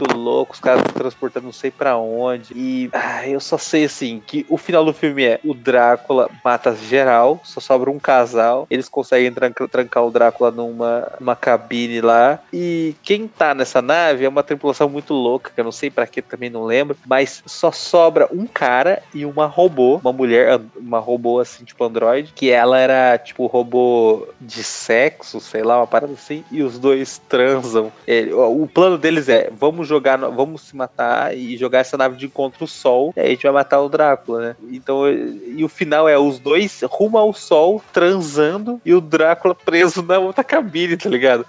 muito 0.00 0.16
louco, 0.16 0.54
os 0.54 0.60
caras 0.60 0.82
se 0.82 0.92
transportando 0.92 1.46
não 1.46 1.52
sei 1.52 1.70
pra 1.70 1.96
onde. 1.96 2.52
E 2.54 2.88
ah, 2.92 3.26
eu 3.28 3.40
só 3.40 3.58
sei 3.58 3.84
assim 3.84 4.22
que 4.26 4.46
o 4.48 4.56
final 4.56 4.84
do 4.84 4.92
filme 4.92 5.24
é 5.24 5.40
o 5.44 5.54
Drácula 5.54 6.28
mata 6.44 6.74
geral, 6.74 7.40
só 7.44 7.60
sobra 7.60 7.90
um 7.90 7.98
casal. 7.98 8.66
Eles 8.70 8.88
conseguem 8.88 9.32
tranca- 9.32 9.68
trancar 9.68 10.04
o 10.04 10.10
Drácula 10.10 10.50
numa 10.50 11.10
uma 11.20 11.34
cabine 11.36 12.00
lá. 12.00 12.38
E 12.52 12.94
quem 13.02 13.26
tá 13.26 13.54
nessa 13.54 13.82
nave 13.82 14.24
é 14.24 14.28
uma 14.28 14.42
tripulação 14.42 14.88
muito 14.88 15.14
louca, 15.14 15.50
que 15.54 15.60
eu 15.60 15.64
não 15.64 15.72
sei 15.72 15.90
pra 15.90 16.06
que 16.06 16.22
também 16.22 16.50
não 16.50 16.64
lembro. 16.64 16.96
Mas 17.06 17.42
só 17.46 17.72
sobra 17.72 18.28
um 18.32 18.46
cara 18.46 19.02
e 19.14 19.24
uma 19.24 19.46
robô, 19.46 19.96
uma 19.96 20.12
mulher, 20.12 20.60
uma 20.76 20.98
robô 20.98 21.40
assim, 21.40 21.64
tipo 21.64 21.84
Android, 21.84 22.32
que 22.34 22.50
ela 22.50 22.78
era 22.78 23.18
tipo 23.18 23.46
robô 23.46 24.28
de 24.40 24.62
sexo, 24.62 25.40
sei 25.40 25.62
lá, 25.62 25.78
uma 25.78 25.86
parada 25.86 26.12
assim, 26.12 26.44
e 26.50 26.62
os 26.62 26.78
dois 26.78 27.18
transam. 27.28 27.90
Ele- 28.06 28.32
o 28.32 28.66
plano 28.66 28.98
deles 28.98 29.28
é: 29.28 29.50
vamos 29.52 29.87
jogar, 29.88 30.16
vamos 30.16 30.62
se 30.62 30.76
matar 30.76 31.36
e 31.36 31.56
jogar 31.56 31.80
essa 31.80 31.96
nave 31.96 32.16
de 32.16 32.26
encontro 32.26 32.64
o 32.64 32.68
Sol, 32.68 33.12
e 33.16 33.20
aí 33.20 33.26
a 33.26 33.30
gente 33.30 33.42
vai 33.42 33.52
matar 33.52 33.80
o 33.80 33.88
Drácula, 33.88 34.40
né? 34.40 34.56
Então, 34.70 35.08
e 35.08 35.64
o 35.64 35.68
final 35.68 36.08
é 36.08 36.18
os 36.18 36.38
dois 36.38 36.80
rumo 36.84 37.18
ao 37.18 37.32
Sol, 37.32 37.82
transando, 37.92 38.80
e 38.84 38.94
o 38.94 39.00
Drácula 39.00 39.54
preso 39.54 40.02
na 40.02 40.18
outra 40.18 40.44
cabine, 40.44 40.96
tá 40.96 41.08
ligado? 41.08 41.46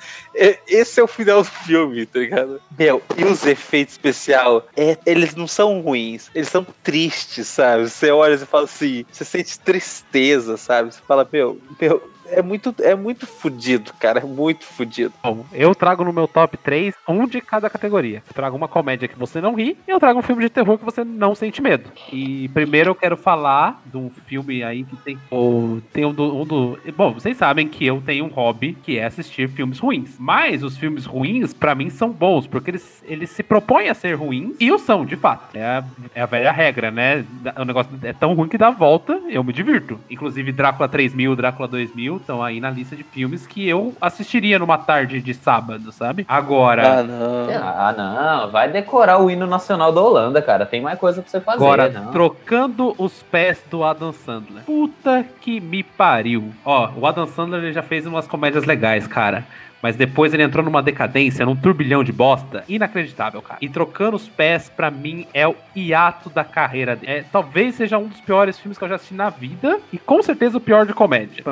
Esse 0.68 1.00
é 1.00 1.04
o 1.04 1.08
final 1.08 1.42
do 1.42 1.50
filme, 1.50 2.06
tá 2.06 2.20
ligado? 2.20 2.62
Meu, 2.78 3.02
e 3.18 3.26
os 3.26 3.46
efeitos 3.46 3.94
especial, 3.94 4.68
é, 4.76 4.98
eles 5.06 5.36
não 5.36 5.48
são 5.48 5.82
ruins, 5.82 6.30
eles 6.34 6.50
são 6.50 6.66
tristes, 6.84 7.48
sabe? 7.48 7.90
Você 7.90 8.12
olha 8.12 8.36
e 8.36 8.38
fala 8.40 8.64
assim, 8.66 9.06
você 9.12 9.26
sente 9.26 9.60
tristeza, 9.60 10.58
sabe? 10.58 10.94
Você 10.94 11.02
fala, 11.08 11.28
meu, 11.32 11.60
meu, 11.80 12.02
é 12.32 12.42
muito, 12.42 12.74
é 12.80 12.96
muito 12.96 13.26
fudido, 13.26 13.92
cara, 14.00 14.20
é 14.20 14.24
muito 14.24 14.66
fudido. 14.66 15.14
Bom, 15.24 15.46
eu 15.54 15.74
trago 15.76 16.04
no 16.04 16.14
meu 16.14 16.28
top 16.28 16.58
3 16.58 16.94
um 17.08 17.28
de 17.28 17.42
cada 17.42 17.70
categoria. 17.70 18.24
Eu 18.28 18.34
trago 18.34 18.56
uma 18.56 18.68
comédia 18.68 19.08
que 19.08 19.18
você 19.18 19.40
não 19.42 19.54
ri 19.56 19.78
e 19.88 19.92
eu 19.92 20.00
trago 20.00 20.20
um 20.20 20.24
filme 20.24 20.44
de 20.44 20.50
terror 20.50 20.78
que 20.78 20.86
você 20.86 21.04
não 21.04 21.34
sente 21.36 21.62
medo. 21.62 21.90
E 22.12 22.48
primeiro 22.50 22.92
eu 22.92 22.96
quero 22.96 23.18
falar 23.18 23.82
de 23.86 23.98
um 23.98 24.10
filme 24.10 24.64
aí 24.64 24.84
que 24.84 24.96
tem. 24.98 25.18
o- 25.32 25.80
tem 25.94 26.06
um 26.06 26.14
do, 26.14 26.42
um 26.42 26.46
do- 26.46 26.80
Bom, 26.96 27.14
vocês 27.14 27.36
sabem 27.38 27.68
que 27.68 27.86
eu 27.86 28.02
tenho 28.06 28.26
um 28.26 28.30
hobby 28.30 28.78
que 28.84 28.98
é 28.98 29.06
assistir 29.06 29.48
filmes 29.50 29.80
ruins. 29.80 30.16
Mas 30.20 30.64
os 30.64 30.78
filmes 30.78 31.06
ruins, 31.06 31.54
pra 31.54 31.76
mim, 31.76 31.90
são 31.90 32.10
bons, 32.12 32.48
porque 32.48 32.72
eles, 32.72 33.04
eles 33.06 33.30
se 33.30 33.44
propõem 33.44 33.90
a 33.90 33.94
ser 33.94 34.14
ruins 34.16 34.56
e 34.60 34.72
o 34.72 34.78
são, 34.80 35.06
de 35.06 35.16
fato. 35.16 35.56
É 35.58 35.64
a, 35.64 35.84
é 36.16 36.22
a 36.22 36.26
velha 36.26 36.52
regra, 36.52 36.92
né? 36.92 37.26
O 37.58 37.66
negócio 37.66 37.92
é 38.04 38.14
tão 38.14 38.34
ruim 38.34 38.48
que 38.50 38.58
dá 38.58 38.70
volta, 38.70 39.20
eu 39.30 39.44
me 39.44 39.54
divirto. 39.54 40.00
Inclusive, 40.10 40.52
Drácula 40.52 40.88
3000, 40.88 41.36
Drácula 41.36 41.68
2000 41.68 42.18
estão 42.20 42.41
aí 42.43 42.59
na 42.59 42.70
lista 42.70 42.95
de 42.95 43.03
filmes 43.03 43.45
que 43.47 43.67
eu 43.67 43.93
assistiria 43.99 44.59
numa 44.59 44.78
tarde 44.78 45.22
de 45.22 45.34
sábado, 45.34 45.91
sabe? 45.91 46.26
Agora, 46.28 46.99
Ah, 46.99 47.03
não. 47.03 47.47
Ah, 47.51 47.93
não. 47.97 48.51
Vai 48.51 48.70
decorar 48.72 49.20
o 49.22 49.30
hino 49.30 49.47
nacional 49.47 49.91
da 49.91 50.01
Holanda, 50.01 50.41
cara. 50.41 50.65
Tem 50.65 50.82
mais 50.82 50.99
coisa 50.99 51.22
pra 51.22 51.30
você 51.32 51.39
fazer. 51.41 51.57
agora 51.63 51.89
não. 51.89 52.11
trocando 52.11 52.93
os 52.97 53.24
pés 53.24 53.63
do 53.70 53.84
Adam 53.84 54.11
Sandler. 54.13 54.63
Puta 54.63 55.26
que 55.41 55.59
me 55.59 55.84
pariu. 55.84 56.53
Ó, 56.65 56.89
o 56.95 57.05
Adam 57.07 57.28
Sandler 57.28 57.63
ele 57.63 57.74
já 57.74 57.82
fez 57.84 58.05
umas 58.05 58.28
comédias 58.28 58.65
legais, 58.65 59.07
cara. 59.07 59.45
Mas 59.82 59.95
depois 59.95 60.34
ele 60.34 60.43
entrou 60.43 60.61
numa 60.63 60.84
decadência, 60.84 61.45
num 61.45 61.55
turbilhão 61.55 62.03
de 62.03 62.11
bosta, 62.11 62.65
inacreditável, 62.67 63.41
cara. 63.41 63.59
E 63.61 63.70
trocando 63.70 64.17
os 64.17 64.28
pés, 64.28 64.67
pra 64.67 64.91
mim, 64.91 65.26
é 65.34 65.47
o 65.47 65.55
hiato 65.74 66.30
da 66.30 66.43
carreira 66.43 66.97
dele. 66.97 67.09
É, 67.20 67.24
talvez 67.32 67.76
seja 67.76 67.97
um 67.97 68.07
dos 68.07 68.20
piores 68.20 68.59
filmes 68.59 68.78
que 68.78 68.84
eu 68.84 68.89
já 68.89 68.95
assisti 68.95 69.13
na 69.13 69.30
vida, 69.30 69.80
e 69.93 69.97
com 69.97 70.22
certeza 70.22 70.57
o 70.57 70.59
pior 70.59 70.86
de 70.86 70.93
comédia. 70.93 71.45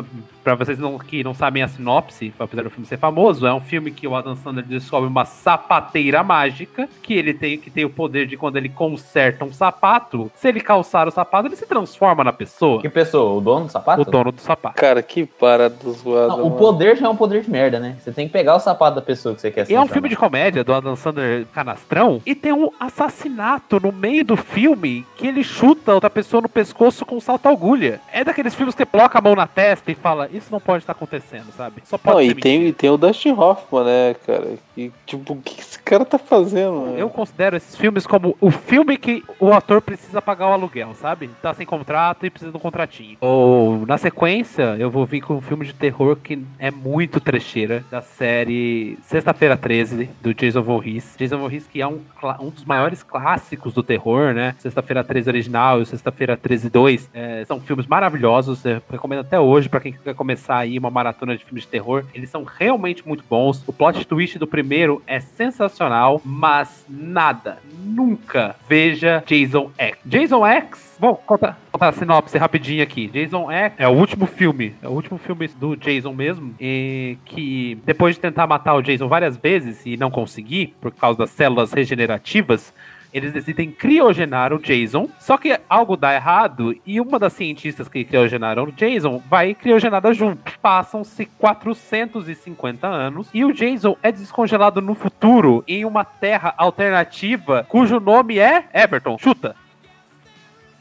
Pra, 0.48 0.56
pra 0.56 0.66
vocês 0.66 0.80
não, 0.80 0.98
que 0.98 1.26
não 1.26 1.34
sabem 1.34 1.62
a 1.62 1.68
sinopse, 1.68 2.34
apesar 2.40 2.64
do 2.64 2.70
filme 2.70 2.86
ser 2.86 2.98
famoso, 2.98 3.46
é 3.46 3.54
um 3.54 3.60
filme 3.60 3.92
que 3.92 4.08
o 4.08 4.16
Adam 4.16 4.34
Sandler 4.34 4.64
descobre 4.64 5.10
uma 5.10 5.26
sapateira 5.26 6.24
mágica, 6.24 6.88
que 7.04 7.14
ele 7.14 7.34
tem 7.34 7.58
que 7.58 7.70
tem 7.70 7.84
o 7.84 7.90
poder 7.90 8.26
de 8.28 8.38
quando 8.38 8.56
ele 8.56 8.70
conserta 8.70 9.44
um 9.44 9.52
sapato, 9.52 10.32
se 10.36 10.48
ele 10.48 10.62
calçar 10.62 11.06
o 11.06 11.12
sapato, 11.12 11.50
ele 11.50 11.58
se 11.58 11.66
transforma 11.66 12.24
na 12.24 12.32
pessoa. 12.32 12.80
Que 12.82 12.88
pessoa? 12.88 13.38
O 13.38 13.42
dono 13.42 13.66
do 13.66 13.72
sapato? 13.74 14.02
O 14.04 14.06
dono 14.06 14.32
do 14.32 14.40
sapato. 14.40 14.78
Cara, 14.78 15.04
que 15.04 15.26
parada 15.26 15.76
zoada. 15.84 16.38
Não, 16.38 16.48
o 16.48 16.52
poder 16.52 16.96
já 16.96 17.08
é 17.08 17.10
um 17.10 17.16
poder 17.18 17.42
de 17.42 17.52
merda, 17.52 17.78
né? 17.78 17.98
Você 18.00 18.14
tem 18.14 18.26
que 18.26 18.32
pegar 18.32 18.56
o 18.56 18.60
sapato 18.62 18.96
da 18.96 19.02
pessoa 19.02 19.36
que 19.36 19.42
você 19.42 19.52
quer 19.52 19.70
E 19.70 19.76
é 19.76 19.82
um 19.82 19.88
filme 19.88 20.08
de 20.08 20.16
comédia 20.16 20.64
do 20.64 20.74
Adam 20.74 20.96
Sandler 20.96 21.46
canastrão 21.48 22.22
e 22.26 22.34
tem 22.34 22.54
um 22.54 22.70
assassinato 22.80 23.82
no 23.82 23.92
meio 23.92 24.24
do 24.24 24.38
filme 24.38 25.06
que 25.18 25.28
ele 25.28 25.44
chuta 25.44 25.94
outra 25.94 26.10
pessoa 26.10 26.42
no 26.42 26.48
pescoço 26.48 27.06
com 27.06 27.18
um 27.18 27.22
salto-agulha. 27.22 28.00
É 28.14 28.24
daqueles 28.24 28.56
filmes 28.56 28.74
que 28.74 28.84
você 28.84 28.86
coloca 28.86 29.20
a 29.20 29.22
mão 29.22 29.36
na 29.36 29.46
testa 29.46 29.92
e 29.92 29.96
fala, 29.96 30.30
isso 30.38 30.52
não 30.52 30.60
pode 30.60 30.84
estar 30.84 30.94
acontecendo, 30.94 31.52
sabe? 31.56 31.82
Só 31.86 31.98
pode 31.98 32.18
Não, 32.18 32.24
ser 32.24 32.38
e 32.38 32.42
tem, 32.42 32.54
mentira." 32.60 32.70
e 32.70 32.74
tem 32.74 32.90
o 32.90 32.98
Dustin 32.98 33.32
Hoffman, 33.32 33.84
né, 33.84 34.16
cara? 34.26 34.54
E, 34.76 34.92
tipo, 35.06 35.34
o 35.34 35.42
que 35.42 35.60
esse 35.60 35.80
cara 35.80 36.06
tá 36.06 36.18
fazendo? 36.18 36.88
né? 36.88 37.02
Eu 37.02 37.10
considero 37.10 37.56
esses 37.58 37.76
filmes 37.76 38.06
como 38.06 38.38
o 38.40 38.52
filme 38.52 38.98
que 38.98 39.24
o 39.40 39.52
ator 39.54 39.82
precisa 39.82 40.22
pagar 40.22 40.50
o 40.50 40.54
aluguel, 40.54 40.94
sabe? 40.96 41.30
Tá 41.42 41.54
sem 41.54 41.66
contrato 41.66 42.26
e 42.26 42.30
precisa 42.30 42.52
de 42.52 42.58
um 42.58 42.60
contratinho. 42.60 43.18
Ou, 43.22 43.86
na 43.86 43.98
sequência, 43.98 44.76
eu 44.78 44.90
vou 44.92 45.06
vir 45.06 45.22
com 45.22 45.36
um 45.36 45.42
filme 45.42 45.66
de 45.66 45.74
terror 45.74 46.16
que 46.16 46.40
é 46.60 46.70
muito 46.70 47.20
trecheira, 47.20 47.84
da 47.90 48.02
série 48.02 48.98
Sexta-feira 49.04 49.58
13, 49.58 50.10
do 50.22 50.34
Jason 50.34 50.62
Voorhees. 50.62 51.16
Jason 51.18 51.38
Voorhees 51.38 51.66
que 51.68 51.82
é 51.82 51.88
um, 51.88 52.00
um 52.40 52.50
dos 52.50 52.66
maiores 52.66 53.02
clássicos 53.02 53.74
do 53.74 53.82
terror, 53.82 54.34
né? 54.34 54.56
Sexta-feira 54.60 55.04
13 55.04 55.30
original 55.30 55.82
e 55.82 55.86
Sexta-feira 55.86 56.38
13 56.38 56.70
2 56.70 57.10
é, 57.14 57.46
são 57.46 57.60
filmes 57.60 57.88
maravilhosos, 57.88 58.64
eu 58.66 58.82
recomendo 58.90 59.22
até 59.22 59.40
hoje 59.40 59.70
pra 59.70 59.80
quem 59.80 59.94
quer 59.94 60.14
começar 60.14 60.27
aí 60.50 60.78
uma 60.78 60.90
maratona 60.90 61.38
de 61.38 61.44
filmes 61.44 61.64
de 61.64 61.70
terror. 61.70 62.06
Eles 62.14 62.30
são 62.30 62.44
realmente 62.44 63.08
muito 63.08 63.24
bons. 63.30 63.64
O 63.68 63.74
plot 63.74 64.06
twist 64.06 64.38
do 64.38 64.48
primeiro 64.48 65.02
é 65.06 65.20
sensacional, 65.20 66.22
mas 66.26 66.86
nada, 66.90 67.60
nunca 67.84 68.56
veja 68.68 69.24
Jason 69.26 69.72
X. 69.78 69.98
Jason 70.06 70.46
X, 70.46 70.98
vou 71.00 71.16
contar, 71.16 71.60
contar 71.72 71.90
a 71.90 71.94
sinopse 71.94 72.38
rapidinho 72.38 72.84
aqui. 72.84 73.08
Jason 73.08 73.52
X 73.52 73.76
é 73.78 73.88
o 73.88 73.92
último 73.92 74.26
filme, 74.26 74.76
é 74.82 74.88
o 74.88 74.92
último 74.92 75.18
filme 75.18 75.48
do 75.48 75.76
Jason 75.76 76.14
mesmo, 76.14 76.56
e 76.60 77.18
que 77.26 77.78
depois 77.86 78.16
de 78.16 78.22
tentar 78.22 78.48
matar 78.48 78.74
o 78.76 78.82
Jason 78.82 79.08
várias 79.08 79.38
vezes 79.38 79.86
e 79.86 79.98
não 79.98 80.12
conseguir, 80.12 80.76
por 80.82 80.92
causa 80.92 81.20
das 81.20 81.30
células 81.32 81.72
regenerativas, 81.74 82.74
eles 83.18 83.34
decidem 83.34 83.72
criogenar 83.72 84.54
o 84.54 84.60
Jason, 84.60 85.10
só 85.20 85.38
que 85.38 85.60
algo 85.68 85.98
dá 85.98 86.14
errado 86.14 86.76
e 86.86 87.02
uma 87.02 87.18
das 87.18 87.34
cientistas 87.34 87.90
que 87.90 88.04
criogenaram 88.04 88.64
o 88.64 88.72
Jason 88.72 89.22
vai 89.28 89.54
criogenada 89.54 90.14
junto. 90.14 90.52
Passam-se 90.62 91.26
450 91.26 92.88
anos 92.88 93.30
e 93.34 93.44
o 93.44 93.52
Jason 93.52 93.98
é 94.04 94.12
descongelado 94.12 94.82
no 94.82 94.94
futuro 94.94 95.64
em 95.68 95.84
uma 95.84 96.06
terra 96.06 96.54
alternativa 96.58 97.66
cujo 97.68 98.00
nome 98.00 98.40
é 98.40 98.66
Everton. 98.74 99.18
Chuta. 99.18 99.56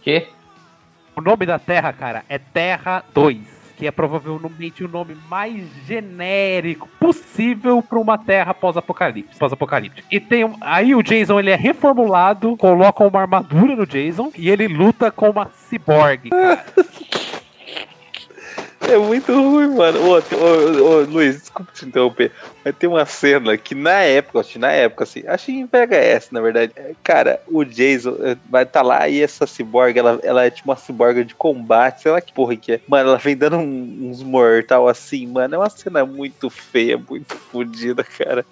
Que? 0.03 0.29
O 1.17 1.23
nome 1.23 1.47
da 1.47 1.59
terra, 1.59 1.93
cara, 1.95 2.25
é 2.29 2.39
Terra 2.39 3.03
2. 3.15 3.56
Que 3.77 3.87
é 3.87 3.91
provavelmente 3.91 4.83
o 4.83 4.89
nome 4.89 5.17
mais 5.29 5.67
genérico 5.87 6.89
possível 6.99 7.83
para 7.83 7.99
uma 7.99 8.17
terra 8.17 8.55
pós-apocalipse. 8.55 9.39
Pós-apocalíptica. 9.39 10.07
E 10.11 10.19
tem 10.19 10.51
aí 10.61 10.95
o 10.95 11.03
Jason 11.03 11.39
ele 11.39 11.51
é 11.51 11.57
reformulado, 11.57 12.57
colocam 12.57 13.07
uma 13.07 13.21
armadura 13.21 13.77
no 13.77 13.87
Jason 13.87 14.33
e 14.37 14.49
ele 14.49 14.67
luta 14.67 15.11
com 15.11 15.31
uma 15.31 15.51
ciborgue. 15.69 16.31
É 18.89 18.97
muito 18.99 19.33
ruim, 19.33 19.75
mano. 19.75 19.99
Ô, 20.01 20.15
ô, 20.19 20.85
ô, 20.85 21.01
Luiz, 21.01 21.41
desculpa 21.41 21.73
te 21.73 21.85
interromper. 21.87 22.33
Mas 22.65 22.77
tem 22.77 22.89
uma 22.89 23.05
cena 23.05 23.57
que 23.57 23.75
na 23.75 24.01
época, 24.03 24.41
acho 24.41 24.59
na 24.59 24.71
época, 24.71 25.05
assim, 25.05 25.25
acho 25.27 25.51
em 25.51 25.67
VHS, 25.67 26.33
na 26.33 26.41
verdade. 26.41 26.73
Cara, 27.03 27.41
o 27.49 27.65
Jason 27.65 28.17
é, 28.23 28.37
vai 28.49 28.63
estar 28.63 28.81
tá 28.81 28.87
lá 28.87 29.09
e 29.09 29.21
essa 29.21 29.47
ciborgue, 29.47 29.99
ela, 29.99 30.21
ela 30.23 30.45
é 30.45 30.51
tipo 30.51 30.71
uma 30.71 30.77
ciborgue 30.77 31.25
de 31.25 31.35
combate, 31.35 32.03
sei 32.03 32.13
lá 32.13 32.21
que 32.21 32.33
porra 32.33 32.57
que 32.57 32.73
é. 32.73 32.81
Mano, 32.89 33.11
ela 33.11 33.19
vem 33.19 33.37
dando 33.37 33.57
um- 33.57 34.09
uns 34.11 34.23
mortal 34.23 34.87
assim, 34.87 35.27
mano. 35.27 35.57
É 35.57 35.59
uma 35.59 35.71
cena 35.71 36.05
muito 36.07 36.49
feia, 36.49 36.97
muito 36.97 37.35
fodida, 37.51 38.05
cara. 38.05 38.47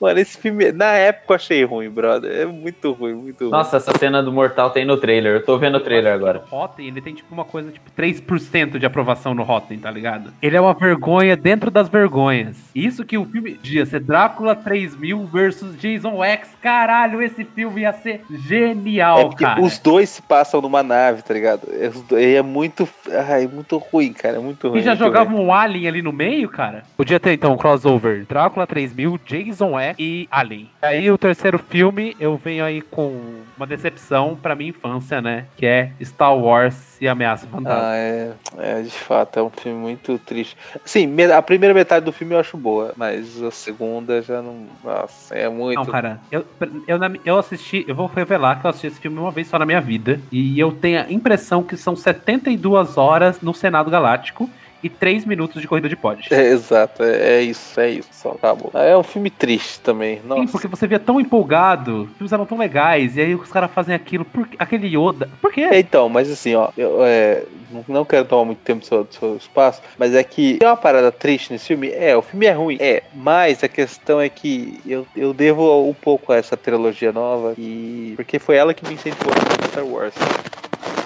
Mano, 0.00 0.20
esse 0.20 0.38
filme, 0.38 0.70
na 0.72 0.92
época 0.92 1.32
eu 1.32 1.36
achei 1.36 1.64
ruim, 1.64 1.90
brother. 1.90 2.30
É 2.30 2.46
muito 2.46 2.92
ruim, 2.92 3.14
muito 3.14 3.40
ruim. 3.44 3.50
Nossa, 3.50 3.78
essa 3.78 3.96
cena 3.98 4.22
do 4.22 4.32
Mortal 4.32 4.70
tem 4.70 4.84
no 4.84 4.96
trailer. 4.96 5.34
Eu 5.34 5.44
tô 5.44 5.58
vendo 5.58 5.76
o 5.76 5.80
trailer 5.80 6.12
agora. 6.12 6.44
O 6.50 6.54
Rotten, 6.56 6.86
ele 6.86 7.00
tem 7.00 7.14
tipo 7.14 7.34
uma 7.34 7.44
coisa 7.44 7.72
tipo 7.72 7.90
3% 7.96 8.78
de 8.78 8.86
aprovação 8.86 9.34
no 9.34 9.42
Rotten, 9.42 9.78
tá 9.78 9.90
ligado? 9.90 10.32
Ele 10.40 10.56
é 10.56 10.60
uma 10.60 10.72
vergonha 10.74 11.36
dentro 11.36 11.70
das 11.70 11.88
vergonhas. 11.88 12.56
Isso 12.74 13.04
que 13.04 13.18
o 13.18 13.24
filme 13.24 13.58
ia 13.64 13.84
ser 13.86 14.00
Drácula 14.00 14.54
3000 14.54 15.26
versus 15.26 15.76
Jason 15.76 16.22
X. 16.22 16.48
Caralho, 16.62 17.20
esse 17.20 17.44
filme 17.44 17.80
ia 17.80 17.92
ser 17.92 18.22
genial, 18.30 19.18
É 19.18 19.24
porque 19.24 19.44
cara. 19.44 19.60
os 19.60 19.78
dois 19.78 20.08
se 20.10 20.22
passam 20.22 20.60
numa 20.60 20.82
nave, 20.82 21.22
tá 21.22 21.34
ligado? 21.34 21.62
É, 21.72 21.90
dois- 22.08 22.24
é 22.36 22.42
muito. 22.42 22.88
Ai, 23.28 23.46
muito 23.46 23.76
ruim, 23.78 24.12
cara. 24.12 24.36
É 24.36 24.40
muito 24.40 24.68
ruim. 24.68 24.78
E 24.78 24.82
já 24.82 24.94
jogava 24.94 25.30
ruim. 25.30 25.44
um 25.44 25.52
Alien 25.52 25.88
ali 25.88 26.02
no 26.02 26.12
meio, 26.12 26.48
cara? 26.48 26.82
Podia 26.96 27.18
ter 27.18 27.32
então 27.32 27.52
um 27.52 27.56
crossover 27.56 28.24
Drácula 28.28 28.66
3000, 28.66 29.18
Jason 29.26 29.78
X 29.78 29.87
E 29.98 30.28
Alien. 30.30 30.70
Aí 30.82 31.10
o 31.10 31.18
terceiro 31.18 31.58
filme, 31.58 32.16
eu 32.18 32.36
venho 32.36 32.64
aí 32.64 32.80
com 32.80 33.42
uma 33.56 33.66
decepção 33.66 34.36
pra 34.40 34.54
minha 34.54 34.70
infância, 34.70 35.20
né? 35.20 35.46
Que 35.56 35.66
é 35.66 35.92
Star 36.02 36.36
Wars 36.36 37.00
e 37.00 37.08
Ameaça 37.08 37.46
Fantasma. 37.46 37.80
Ah, 37.82 37.96
é, 37.96 38.32
é, 38.58 38.82
de 38.82 38.90
fato, 38.90 39.38
é 39.38 39.42
um 39.42 39.50
filme 39.50 39.78
muito 39.78 40.18
triste. 40.18 40.56
Sim, 40.84 41.08
a 41.32 41.42
primeira 41.42 41.74
metade 41.74 42.04
do 42.04 42.12
filme 42.12 42.34
eu 42.34 42.38
acho 42.38 42.56
boa, 42.56 42.92
mas 42.96 43.42
a 43.42 43.50
segunda 43.50 44.22
já 44.22 44.42
não. 44.42 44.66
Nossa, 44.82 45.34
é 45.34 45.48
muito. 45.48 45.78
Não, 45.78 45.86
cara, 45.86 46.20
eu, 46.30 46.44
eu, 46.86 46.98
eu 47.24 47.38
assisti, 47.38 47.84
eu 47.86 47.94
vou 47.94 48.06
revelar 48.06 48.60
que 48.60 48.66
eu 48.66 48.70
assisti 48.70 48.86
esse 48.88 49.00
filme 49.00 49.18
uma 49.18 49.30
vez 49.30 49.48
só 49.48 49.58
na 49.58 49.66
minha 49.66 49.80
vida. 49.80 50.20
E 50.30 50.58
eu 50.58 50.72
tenho 50.72 51.00
a 51.00 51.12
impressão 51.12 51.62
que 51.62 51.76
são 51.76 51.94
72 51.94 52.96
horas 52.96 53.40
no 53.40 53.54
Senado 53.54 53.90
Galáctico 53.90 54.48
e 54.82 54.88
3 54.88 55.24
minutos 55.24 55.60
de 55.60 55.68
corrida 55.68 55.88
de 55.88 55.96
pod. 55.96 56.26
É, 56.30 56.48
exato, 56.48 57.02
é, 57.02 57.38
é 57.38 57.42
isso, 57.42 57.80
é 57.80 57.90
isso, 57.90 58.08
só 58.12 58.30
acabou. 58.32 58.70
É 58.74 58.96
um 58.96 59.02
filme 59.02 59.30
triste 59.30 59.80
também. 59.80 60.20
Nossa. 60.24 60.42
Sim, 60.42 60.48
porque 60.48 60.68
você 60.68 60.86
via 60.86 60.98
tão 60.98 61.20
empolgado, 61.20 62.02
os 62.04 62.16
filmes 62.16 62.32
eram 62.32 62.46
tão 62.46 62.58
legais, 62.58 63.16
e 63.16 63.20
aí 63.20 63.34
os 63.34 63.50
caras 63.50 63.70
fazem 63.70 63.94
aquilo, 63.94 64.24
por, 64.24 64.48
aquele 64.58 64.86
Yoda. 64.86 65.28
Por 65.40 65.52
quê? 65.52 65.62
É, 65.62 65.78
então, 65.78 66.08
mas 66.08 66.30
assim, 66.30 66.54
ó, 66.54 66.70
eu 66.76 66.98
é, 67.04 67.42
não- 67.70 67.84
não 67.88 68.04
quero 68.04 68.24
tomar 68.24 68.44
muito 68.44 68.58
tempo 68.60 68.80
do 68.80 68.86
seu, 68.86 69.04
do 69.04 69.14
seu 69.14 69.36
espaço, 69.36 69.82
mas 69.98 70.14
é 70.14 70.22
que 70.22 70.58
tem 70.58 70.68
uma 70.68 70.76
parada 70.76 71.10
triste 71.10 71.52
nesse 71.52 71.66
filme. 71.66 71.90
É, 71.90 72.16
o 72.16 72.22
filme 72.22 72.46
é 72.46 72.52
ruim, 72.52 72.76
é, 72.80 73.02
mas 73.14 73.62
a 73.64 73.68
questão 73.68 74.20
é 74.20 74.28
que 74.28 74.80
eu, 74.86 75.06
eu 75.16 75.32
devo 75.34 75.88
um 75.88 75.94
pouco 75.94 76.32
a 76.32 76.36
essa 76.36 76.56
trilogia 76.56 77.12
nova, 77.12 77.54
e 77.58 78.12
porque 78.16 78.38
foi 78.38 78.56
ela 78.56 78.72
que 78.74 78.86
me 78.86 78.94
incentivou 78.94 79.32
a 79.32 79.68
Star 79.68 79.84
Wars. 79.86 80.14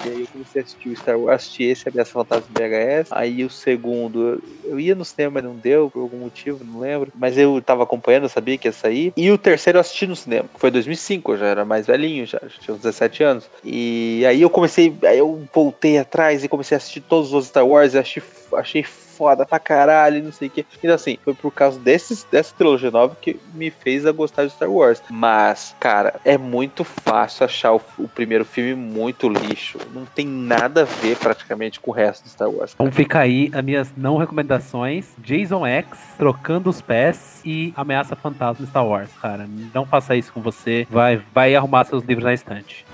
E 0.03 0.09
aí 0.09 0.21
eu 0.21 0.27
comecei 0.27 0.61
a 0.61 0.63
assistir 0.63 0.89
o 0.89 0.95
Star 0.95 1.17
Wars, 1.17 1.35
assisti 1.35 1.63
esse 1.63 1.87
Ameaça 1.87 2.11
Fantasma 2.11 2.47
VHS. 2.49 3.09
Aí 3.11 3.45
o 3.45 3.49
segundo, 3.49 4.41
eu, 4.65 4.79
ia 4.79 4.95
no 4.95 5.05
cinema, 5.05 5.35
mas 5.35 5.43
não 5.43 5.55
deu, 5.55 5.89
por 5.89 6.01
algum 6.01 6.19
motivo, 6.19 6.63
não 6.63 6.79
lembro. 6.79 7.11
Mas 7.15 7.37
eu 7.37 7.61
tava 7.61 7.83
acompanhando, 7.83 8.23
eu 8.23 8.29
sabia 8.29 8.57
que 8.57 8.67
ia 8.67 8.73
sair. 8.73 9.13
E 9.15 9.31
o 9.31 9.37
terceiro 9.37 9.77
eu 9.77 9.81
assisti 9.81 10.05
no 10.05 10.15
cinema, 10.15 10.49
foi 10.55 10.69
2005, 10.71 11.31
eu 11.31 11.37
já 11.37 11.45
era 11.45 11.65
mais 11.65 11.87
velhinho, 11.87 12.25
já, 12.25 12.39
já 12.43 12.59
tinha 12.59 12.75
uns 12.75 12.81
17 12.81 13.23
anos. 13.23 13.49
E 13.63 14.25
aí 14.27 14.41
eu 14.41 14.49
comecei, 14.49 14.93
aí 15.03 15.17
eu 15.17 15.47
voltei 15.53 15.97
atrás 15.97 16.43
e 16.43 16.49
comecei 16.49 16.75
a 16.75 16.77
assistir 16.77 17.01
todos 17.01 17.33
os 17.33 17.47
Star 17.47 17.65
Wars 17.65 17.93
e 17.93 17.97
achei, 17.97 18.21
achei 18.55 18.83
foda 19.23 19.45
pra 19.45 19.57
caralho, 19.57 20.21
não 20.21 20.33
sei 20.33 20.49
o 20.49 20.51
que. 20.51 20.65
Então 20.77 20.93
assim, 20.93 21.17
foi 21.23 21.33
por 21.33 21.51
causa 21.51 21.79
desses, 21.79 22.27
dessa 22.29 22.53
trilogia 22.53 22.91
nova 22.91 23.15
que 23.19 23.39
me 23.53 23.71
fez 23.71 24.05
a 24.05 24.11
gostar 24.11 24.45
de 24.45 24.51
Star 24.51 24.69
Wars. 24.69 25.01
Mas, 25.09 25.73
cara, 25.79 26.19
é 26.25 26.37
muito 26.37 26.83
fácil 26.83 27.45
achar 27.45 27.73
o, 27.73 27.81
o 27.97 28.07
primeiro 28.07 28.43
filme 28.43 28.75
muito 28.75 29.29
lixo. 29.29 29.77
Não 29.93 30.05
tem 30.05 30.27
nada 30.27 30.81
a 30.81 30.85
ver 30.85 31.15
praticamente 31.17 31.79
com 31.79 31.91
o 31.91 31.93
resto 31.93 32.23
do 32.23 32.29
Star 32.29 32.49
Wars. 32.49 32.73
Então 32.73 32.91
fica 32.91 33.19
aí 33.19 33.49
as 33.53 33.63
minhas 33.63 33.93
não 33.95 34.17
recomendações: 34.17 35.07
Jason 35.19 35.65
X, 35.65 35.87
Trocando 36.17 36.69
os 36.69 36.81
Pés 36.81 37.41
e 37.45 37.73
Ameaça 37.77 38.15
Fantasma 38.15 38.65
Star 38.67 38.85
Wars, 38.85 39.09
cara. 39.21 39.47
Não 39.73 39.85
faça 39.85 40.15
isso 40.17 40.33
com 40.33 40.41
você. 40.41 40.85
Vai, 40.89 41.21
vai 41.33 41.55
arrumar 41.55 41.85
seus 41.85 42.03
livros 42.03 42.25
na 42.25 42.33
estante. 42.33 42.85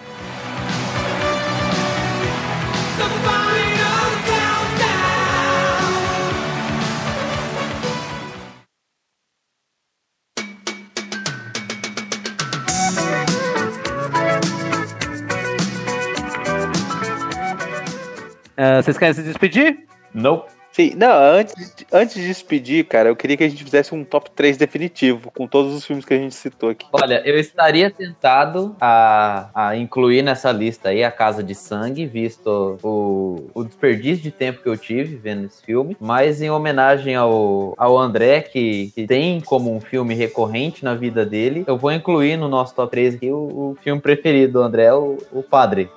Ah, 18.62 18.82
vocês 18.82 18.98
querem 18.98 19.14
se 19.14 19.24
despedir? 19.24 19.86
Não. 20.14 20.44
Sim, 20.72 20.94
não, 20.96 21.12
antes, 21.12 21.56
de- 21.76 21.88
antes 21.92 22.14
de 22.16 22.28
despedir, 22.28 22.86
cara, 22.86 23.10
eu 23.10 23.16
queria 23.16 23.36
que 23.36 23.44
a 23.44 23.50
gente 23.50 23.64
fizesse 23.64 23.96
um 23.96 24.04
top 24.04 24.30
3 24.32 24.56
definitivo, 24.56 25.32
com 25.32 25.48
todos 25.48 25.74
os 25.74 25.84
filmes 25.86 26.06
que 26.06 26.14
a 26.14 26.18
gente 26.18 26.36
citou 26.36 26.70
aqui. 26.70 26.86
Olha, 26.92 27.22
eu 27.26 27.40
estaria 27.40 27.90
tentado 27.90 28.76
a, 28.80 29.50
a 29.56 29.76
incluir 29.78 30.22
nessa 30.22 30.52
lista 30.52 30.90
aí 30.90 31.04
a 31.04 31.10
Casa 31.12 31.42
de 31.42 31.56
Sangue, 31.56 32.06
visto 32.06 32.78
o, 32.84 33.50
o 33.54 33.64
desperdício 33.64 34.22
de 34.22 34.32
tempo 34.32 34.62
que 34.62 34.70
eu 34.70 34.78
tive 34.78 35.16
vendo 35.16 35.46
esse 35.46 35.64
filme. 35.66 35.98
Mas 36.00 36.40
em 36.42 36.52
homenagem 36.52 37.16
ao, 37.16 37.74
ao 37.78 37.98
André, 37.98 38.42
que, 38.42 38.92
que 38.94 39.08
tem 39.08 39.40
como 39.42 39.74
um 39.76 39.80
filme 39.82 40.14
recorrente 40.14 40.84
na 40.84 40.94
vida 40.94 41.26
dele, 41.26 41.64
eu 41.66 41.78
vou 41.78 41.92
incluir 41.92 42.38
no 42.38 42.48
nosso 42.48 42.76
top 42.76 42.92
3 42.92 43.16
aqui 43.16 43.32
o, 43.32 43.38
o 43.38 43.78
filme 43.82 44.02
preferido 44.02 44.54
do 44.54 44.62
André, 44.62 44.94
o, 44.94 45.18
o 45.32 45.42
Padre. 45.42 45.90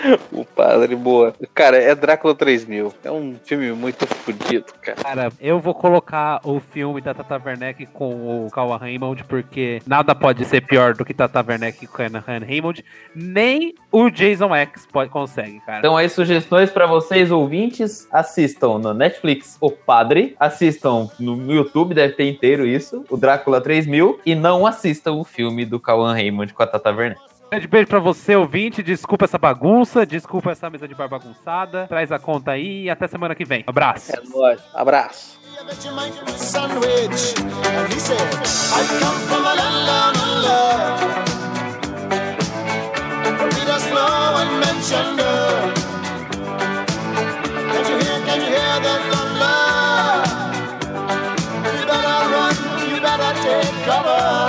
O 0.32 0.44
Padre 0.44 0.94
Boa. 0.96 1.34
Cara, 1.54 1.76
é 1.76 1.94
Drácula 1.94 2.34
3000. 2.34 2.92
É 3.04 3.10
um 3.10 3.36
filme 3.44 3.72
muito 3.72 4.06
fodido, 4.06 4.66
cara. 4.80 5.02
Cara, 5.02 5.32
eu 5.40 5.58
vou 5.60 5.74
colocar 5.74 6.40
o 6.44 6.60
filme 6.60 7.00
da 7.00 7.14
Tata 7.14 7.40
Werneck 7.44 7.86
com 7.86 8.46
o 8.46 8.50
Kawa 8.50 8.78
Raymond, 8.78 9.24
porque 9.24 9.80
nada 9.86 10.14
pode 10.14 10.44
ser 10.44 10.62
pior 10.62 10.94
do 10.94 11.04
que 11.04 11.14
Tata 11.14 11.44
Werneck 11.46 11.86
com 11.86 12.02
o 12.02 12.06
Han 12.06 12.46
Raymond. 12.46 12.84
Nem 13.14 13.74
o 13.90 14.10
Jason 14.10 14.54
X 14.54 14.86
pode, 14.86 15.10
consegue, 15.10 15.60
cara. 15.60 15.78
Então 15.78 15.96
aí, 15.96 16.08
sugestões 16.08 16.70
para 16.70 16.86
vocês 16.86 17.30
ouvintes, 17.30 18.08
assistam 18.10 18.78
no 18.78 18.94
Netflix 18.94 19.56
O 19.60 19.70
Padre, 19.70 20.36
assistam 20.38 21.08
no 21.18 21.52
YouTube, 21.52 21.94
deve 21.94 22.14
ter 22.14 22.28
inteiro 22.28 22.66
isso, 22.66 23.04
o 23.10 23.16
Drácula 23.16 23.60
3000, 23.60 24.20
e 24.24 24.34
não 24.34 24.66
assistam 24.66 25.12
o 25.12 25.24
filme 25.24 25.64
do 25.64 25.80
Cauã 25.80 26.12
Raymond 26.12 26.54
com 26.54 26.62
a 26.62 26.66
Tata 26.66 26.90
Werneck. 26.90 27.29
Grande 27.50 27.66
beijo 27.66 27.88
pra 27.88 27.98
você, 27.98 28.36
ouvinte. 28.36 28.80
Desculpa 28.80 29.24
essa 29.24 29.36
bagunça, 29.36 30.06
desculpa 30.06 30.52
essa 30.52 30.70
mesa 30.70 30.86
de 30.86 30.94
bar 30.94 31.08
bagunçada. 31.08 31.86
Traz 31.88 32.12
a 32.12 32.18
conta 32.18 32.52
aí 32.52 32.84
e 32.84 32.90
até 32.90 33.08
semana 33.08 33.34
que 33.34 33.44
vem. 33.44 33.64
Abraço. 33.66 34.12
É 34.14 34.22
nóis. 34.28 34.60
Abraço. 34.72 35.40
come 53.90 54.04
from 54.04 54.39